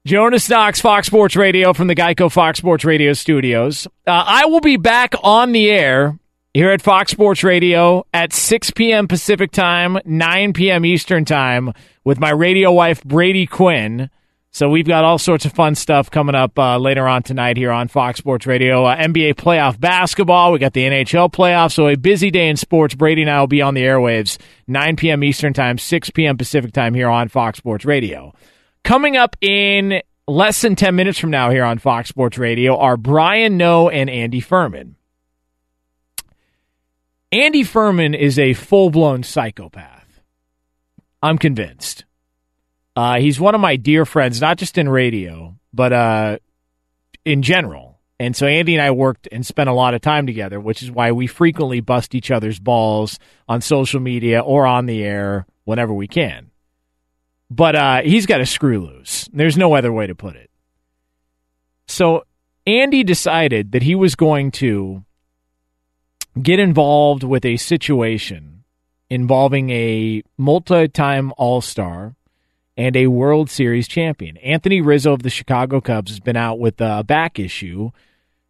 Jonas 0.05 0.49
Knox, 0.49 0.79
Fox 0.79 1.07
Sports 1.07 1.35
Radio 1.35 1.73
from 1.73 1.87
the 1.87 1.95
Geico 1.95 2.31
Fox 2.31 2.57
Sports 2.57 2.85
Radio 2.85 3.13
studios. 3.13 3.85
Uh, 4.07 4.23
I 4.25 4.45
will 4.45 4.61
be 4.61 4.77
back 4.77 5.13
on 5.21 5.51
the 5.51 5.69
air 5.69 6.17
here 6.53 6.71
at 6.71 6.81
Fox 6.81 7.11
Sports 7.11 7.43
Radio 7.43 8.05
at 8.13 8.33
6 8.33 8.71
p.m. 8.71 9.07
Pacific 9.07 9.51
Time, 9.51 9.99
9 10.05 10.53
p.m. 10.53 10.85
Eastern 10.85 11.25
Time 11.25 11.73
with 12.03 12.19
my 12.19 12.31
radio 12.31 12.71
wife, 12.71 13.03
Brady 13.03 13.45
Quinn. 13.45 14.09
So 14.51 14.67
we've 14.67 14.87
got 14.87 15.05
all 15.05 15.19
sorts 15.19 15.45
of 15.45 15.53
fun 15.53 15.75
stuff 15.75 16.09
coming 16.09 16.33
up 16.33 16.57
uh, 16.57 16.79
later 16.79 17.07
on 17.07 17.21
tonight 17.21 17.55
here 17.55 17.71
on 17.71 17.87
Fox 17.87 18.17
Sports 18.17 18.47
Radio. 18.47 18.83
Uh, 18.83 18.97
NBA 18.97 19.35
playoff 19.35 19.79
basketball. 19.79 20.51
We 20.51 20.57
got 20.57 20.73
the 20.73 20.85
NHL 20.85 21.31
playoffs. 21.31 21.73
So 21.73 21.87
a 21.87 21.95
busy 21.95 22.31
day 22.31 22.49
in 22.49 22.57
sports. 22.57 22.95
Brady 22.95 23.21
and 23.21 23.29
I 23.29 23.39
will 23.39 23.47
be 23.47 23.61
on 23.61 23.75
the 23.75 23.83
airwaves 23.83 24.39
9 24.67 24.95
p.m. 24.95 25.23
Eastern 25.23 25.53
Time, 25.53 25.77
6 25.77 26.09
p.m. 26.09 26.35
Pacific 26.35 26.73
Time 26.73 26.95
here 26.95 27.09
on 27.09 27.27
Fox 27.27 27.59
Sports 27.59 27.85
Radio. 27.85 28.33
Coming 28.83 29.17
up 29.17 29.35
in 29.39 30.01
less 30.27 30.61
than 30.61 30.75
10 30.75 30.95
minutes 30.95 31.19
from 31.19 31.29
now 31.29 31.51
here 31.51 31.63
on 31.63 31.77
Fox 31.77 32.09
Sports 32.09 32.39
Radio 32.39 32.75
are 32.75 32.97
Brian 32.97 33.55
Noe 33.55 33.89
and 33.89 34.09
Andy 34.09 34.39
Furman. 34.39 34.95
Andy 37.31 37.63
Furman 37.63 38.15
is 38.15 38.39
a 38.39 38.53
full 38.53 38.89
blown 38.89 39.23
psychopath. 39.23 40.21
I'm 41.21 41.37
convinced. 41.37 42.05
Uh, 42.95 43.19
he's 43.19 43.39
one 43.39 43.55
of 43.55 43.61
my 43.61 43.75
dear 43.75 44.05
friends, 44.05 44.41
not 44.41 44.57
just 44.57 44.77
in 44.77 44.89
radio, 44.89 45.55
but 45.73 45.93
uh, 45.93 46.37
in 47.23 47.43
general. 47.43 47.99
And 48.19 48.35
so 48.35 48.47
Andy 48.47 48.75
and 48.75 48.81
I 48.81 48.91
worked 48.91 49.27
and 49.31 49.45
spent 49.45 49.69
a 49.69 49.73
lot 49.73 49.93
of 49.93 50.01
time 50.01 50.25
together, 50.25 50.59
which 50.59 50.83
is 50.83 50.91
why 50.91 51.11
we 51.11 51.27
frequently 51.27 51.79
bust 51.79 52.15
each 52.15 52.31
other's 52.31 52.59
balls 52.59 53.19
on 53.47 53.61
social 53.61 53.99
media 53.99 54.41
or 54.41 54.65
on 54.65 54.87
the 54.87 55.03
air 55.03 55.45
whenever 55.63 55.93
we 55.93 56.07
can. 56.07 56.51
But 57.49 57.75
uh, 57.75 58.01
he's 58.01 58.25
got 58.25 58.41
a 58.41 58.45
screw 58.45 58.85
loose. 58.85 59.29
There's 59.31 59.57
no 59.57 59.73
other 59.73 59.93
way 59.93 60.07
to 60.07 60.15
put 60.15 60.35
it. 60.35 60.49
So 61.87 62.25
Andy 62.67 63.03
decided 63.03 63.71
that 63.71 63.83
he 63.83 63.95
was 63.95 64.15
going 64.15 64.51
to 64.51 65.05
get 66.41 66.59
involved 66.59 67.23
with 67.23 67.45
a 67.45 67.57
situation 67.57 68.63
involving 69.09 69.69
a 69.69 70.23
multi 70.37 70.87
time 70.87 71.33
All 71.37 71.61
Star 71.61 72.15
and 72.77 72.95
a 72.95 73.07
World 73.07 73.49
Series 73.49 73.87
champion. 73.87 74.37
Anthony 74.37 74.81
Rizzo 74.81 75.13
of 75.13 75.23
the 75.23 75.29
Chicago 75.29 75.81
Cubs 75.81 76.11
has 76.11 76.19
been 76.19 76.37
out 76.37 76.59
with 76.59 76.79
a 76.79 77.03
back 77.03 77.39
issue, 77.39 77.91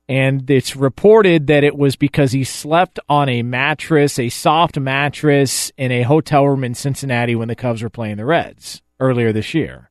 and 0.08 0.50
it's 0.50 0.76
reported 0.76 1.48
that 1.48 1.64
it 1.64 1.78
was 1.78 1.96
because 1.96 2.32
he 2.32 2.44
slept 2.44 3.00
on 3.10 3.30
a 3.30 3.42
mattress, 3.42 4.20
a 4.20 4.30
soft 4.30 4.78
mattress, 4.78 5.72
in 5.78 5.92
a 5.92 6.04
hotel 6.04 6.48
room 6.48 6.64
in 6.64 6.76
Cincinnati 6.76 7.36
when 7.36 7.48
the 7.48 7.56
Cubs 7.56 7.82
were 7.82 7.90
playing 7.90 8.18
the 8.18 8.26
Reds 8.26 8.82
earlier 9.00 9.32
this 9.32 9.54
year. 9.54 9.90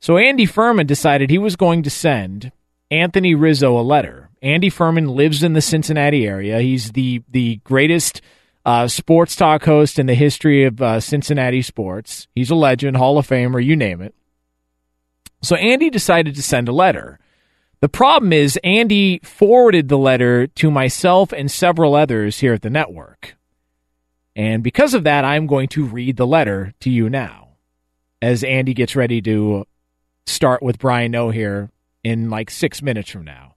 So 0.00 0.18
Andy 0.18 0.46
Furman 0.46 0.86
decided 0.86 1.30
he 1.30 1.38
was 1.38 1.56
going 1.56 1.82
to 1.84 1.90
send 1.90 2.52
Anthony 2.90 3.34
Rizzo 3.34 3.78
a 3.78 3.82
letter. 3.82 4.30
Andy 4.44 4.68
Furman 4.68 5.08
lives 5.08 5.42
in 5.42 5.54
the 5.54 5.62
Cincinnati 5.62 6.26
area. 6.26 6.60
He's 6.60 6.92
the 6.92 7.22
the 7.30 7.56
greatest 7.64 8.20
uh, 8.66 8.86
sports 8.88 9.34
talk 9.34 9.64
host 9.64 9.98
in 9.98 10.04
the 10.06 10.14
history 10.14 10.64
of 10.64 10.80
uh, 10.82 11.00
Cincinnati 11.00 11.62
sports. 11.62 12.28
He's 12.34 12.50
a 12.50 12.54
legend, 12.54 12.98
Hall 12.98 13.16
of 13.16 13.26
Famer, 13.26 13.64
you 13.64 13.74
name 13.74 14.02
it. 14.02 14.14
So 15.42 15.56
Andy 15.56 15.88
decided 15.88 16.34
to 16.34 16.42
send 16.42 16.68
a 16.68 16.72
letter. 16.72 17.18
The 17.80 17.88
problem 17.88 18.32
is, 18.32 18.58
Andy 18.62 19.20
forwarded 19.22 19.88
the 19.88 19.98
letter 19.98 20.46
to 20.46 20.70
myself 20.70 21.32
and 21.32 21.50
several 21.50 21.94
others 21.94 22.38
here 22.38 22.52
at 22.54 22.62
the 22.62 22.70
network. 22.70 23.36
And 24.36 24.62
because 24.62 24.94
of 24.94 25.04
that, 25.04 25.24
I'm 25.24 25.46
going 25.46 25.68
to 25.68 25.84
read 25.84 26.16
the 26.16 26.26
letter 26.26 26.72
to 26.80 26.90
you 26.90 27.08
now 27.08 27.48
as 28.20 28.44
Andy 28.44 28.74
gets 28.74 28.96
ready 28.96 29.22
to 29.22 29.66
start 30.26 30.62
with 30.62 30.78
Brian 30.78 31.12
Noe 31.12 31.30
here 31.30 31.70
in 32.02 32.30
like 32.30 32.50
six 32.50 32.82
minutes 32.82 33.10
from 33.10 33.24
now. 33.24 33.53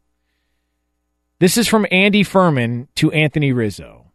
This 1.40 1.56
is 1.56 1.68
from 1.68 1.86
Andy 1.92 2.24
Furman 2.24 2.88
to 2.96 3.12
Anthony 3.12 3.52
Rizzo. 3.52 4.12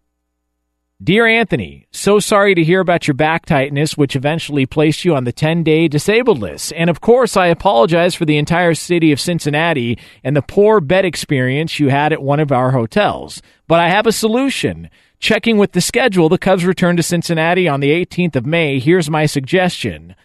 Dear 1.01 1.25
Anthony, 1.25 1.87
so 1.93 2.19
sorry 2.19 2.53
to 2.57 2.65
hear 2.65 2.81
about 2.81 3.07
your 3.07 3.15
back 3.15 3.47
tightness, 3.47 3.97
which 3.97 4.17
eventually 4.17 4.67
placed 4.67 5.05
you 5.05 5.15
on 5.15 5.23
the 5.23 5.31
10 5.31 5.63
day 5.63 5.87
disabled 5.87 6.41
list. 6.41 6.73
And 6.73 6.91
of 6.91 7.01
course, 7.01 7.37
I 7.37 7.47
apologize 7.47 8.17
for 8.17 8.25
the 8.25 8.39
entire 8.39 8.75
city 8.75 9.13
of 9.13 9.21
Cincinnati 9.21 10.01
and 10.25 10.35
the 10.35 10.43
poor 10.43 10.81
bed 10.81 11.05
experience 11.05 11.79
you 11.79 11.91
had 11.91 12.13
at 12.13 12.25
one 12.25 12.41
of 12.41 12.51
our 12.51 12.73
hotels. 12.73 13.41
But 13.69 13.79
I 13.79 13.89
have 13.89 14.09
a 14.09 14.13
solution. 14.13 14.91
Checking 15.21 15.59
with 15.59 15.73
the 15.73 15.81
schedule, 15.81 16.29
the 16.29 16.39
Cubs 16.39 16.65
return 16.65 16.97
to 16.97 17.05
Cincinnati 17.05 17.69
on 17.69 17.79
the 17.79 17.91
18th 17.91 18.35
of 18.35 18.47
May. 18.47 18.81
Here's 18.81 19.09
my 19.09 19.27
suggestion. 19.27 20.17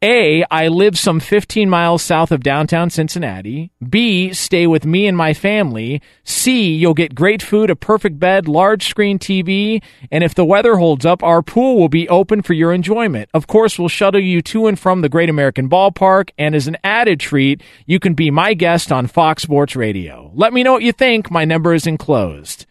A, 0.00 0.44
I 0.48 0.68
live 0.68 0.96
some 0.96 1.18
15 1.18 1.68
miles 1.68 2.02
south 2.02 2.30
of 2.30 2.44
downtown 2.44 2.88
Cincinnati. 2.88 3.72
B, 3.84 4.32
stay 4.32 4.64
with 4.64 4.86
me 4.86 5.08
and 5.08 5.16
my 5.16 5.34
family. 5.34 6.00
C, 6.22 6.72
you'll 6.72 6.94
get 6.94 7.16
great 7.16 7.42
food, 7.42 7.68
a 7.68 7.74
perfect 7.74 8.20
bed, 8.20 8.46
large 8.46 8.86
screen 8.86 9.18
TV, 9.18 9.82
and 10.12 10.22
if 10.22 10.36
the 10.36 10.44
weather 10.44 10.76
holds 10.76 11.04
up, 11.04 11.24
our 11.24 11.42
pool 11.42 11.76
will 11.76 11.88
be 11.88 12.08
open 12.08 12.42
for 12.42 12.52
your 12.52 12.72
enjoyment. 12.72 13.28
Of 13.34 13.48
course, 13.48 13.76
we'll 13.76 13.88
shuttle 13.88 14.20
you 14.20 14.40
to 14.42 14.68
and 14.68 14.78
from 14.78 15.00
the 15.00 15.08
Great 15.08 15.28
American 15.28 15.68
Ballpark, 15.68 16.30
and 16.38 16.54
as 16.54 16.68
an 16.68 16.76
added 16.84 17.18
treat, 17.18 17.60
you 17.84 17.98
can 17.98 18.14
be 18.14 18.30
my 18.30 18.54
guest 18.54 18.92
on 18.92 19.08
Fox 19.08 19.42
Sports 19.42 19.74
Radio. 19.74 20.30
Let 20.32 20.52
me 20.52 20.62
know 20.62 20.74
what 20.74 20.84
you 20.84 20.92
think. 20.92 21.28
My 21.28 21.44
number 21.44 21.74
is 21.74 21.88
enclosed. 21.88 22.66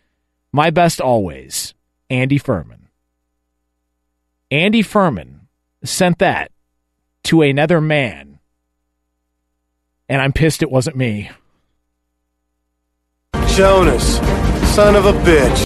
My 0.53 0.69
best 0.69 1.01
always, 1.01 1.73
Andy 2.09 2.37
Furman. 2.37 2.87
Andy 4.49 4.81
Furman 4.81 5.41
sent 5.83 6.19
that 6.19 6.51
to 7.27 7.41
another 7.41 7.81
man. 7.81 8.39
And 10.07 10.21
I'm 10.21 10.31
pissed 10.31 10.61
it 10.61 10.71
wasn't 10.71 10.95
me. 10.95 11.29
Jonas, 13.47 14.17
son 14.73 14.95
of 14.95 15.05
a 15.05 15.11
bitch. 15.11 15.65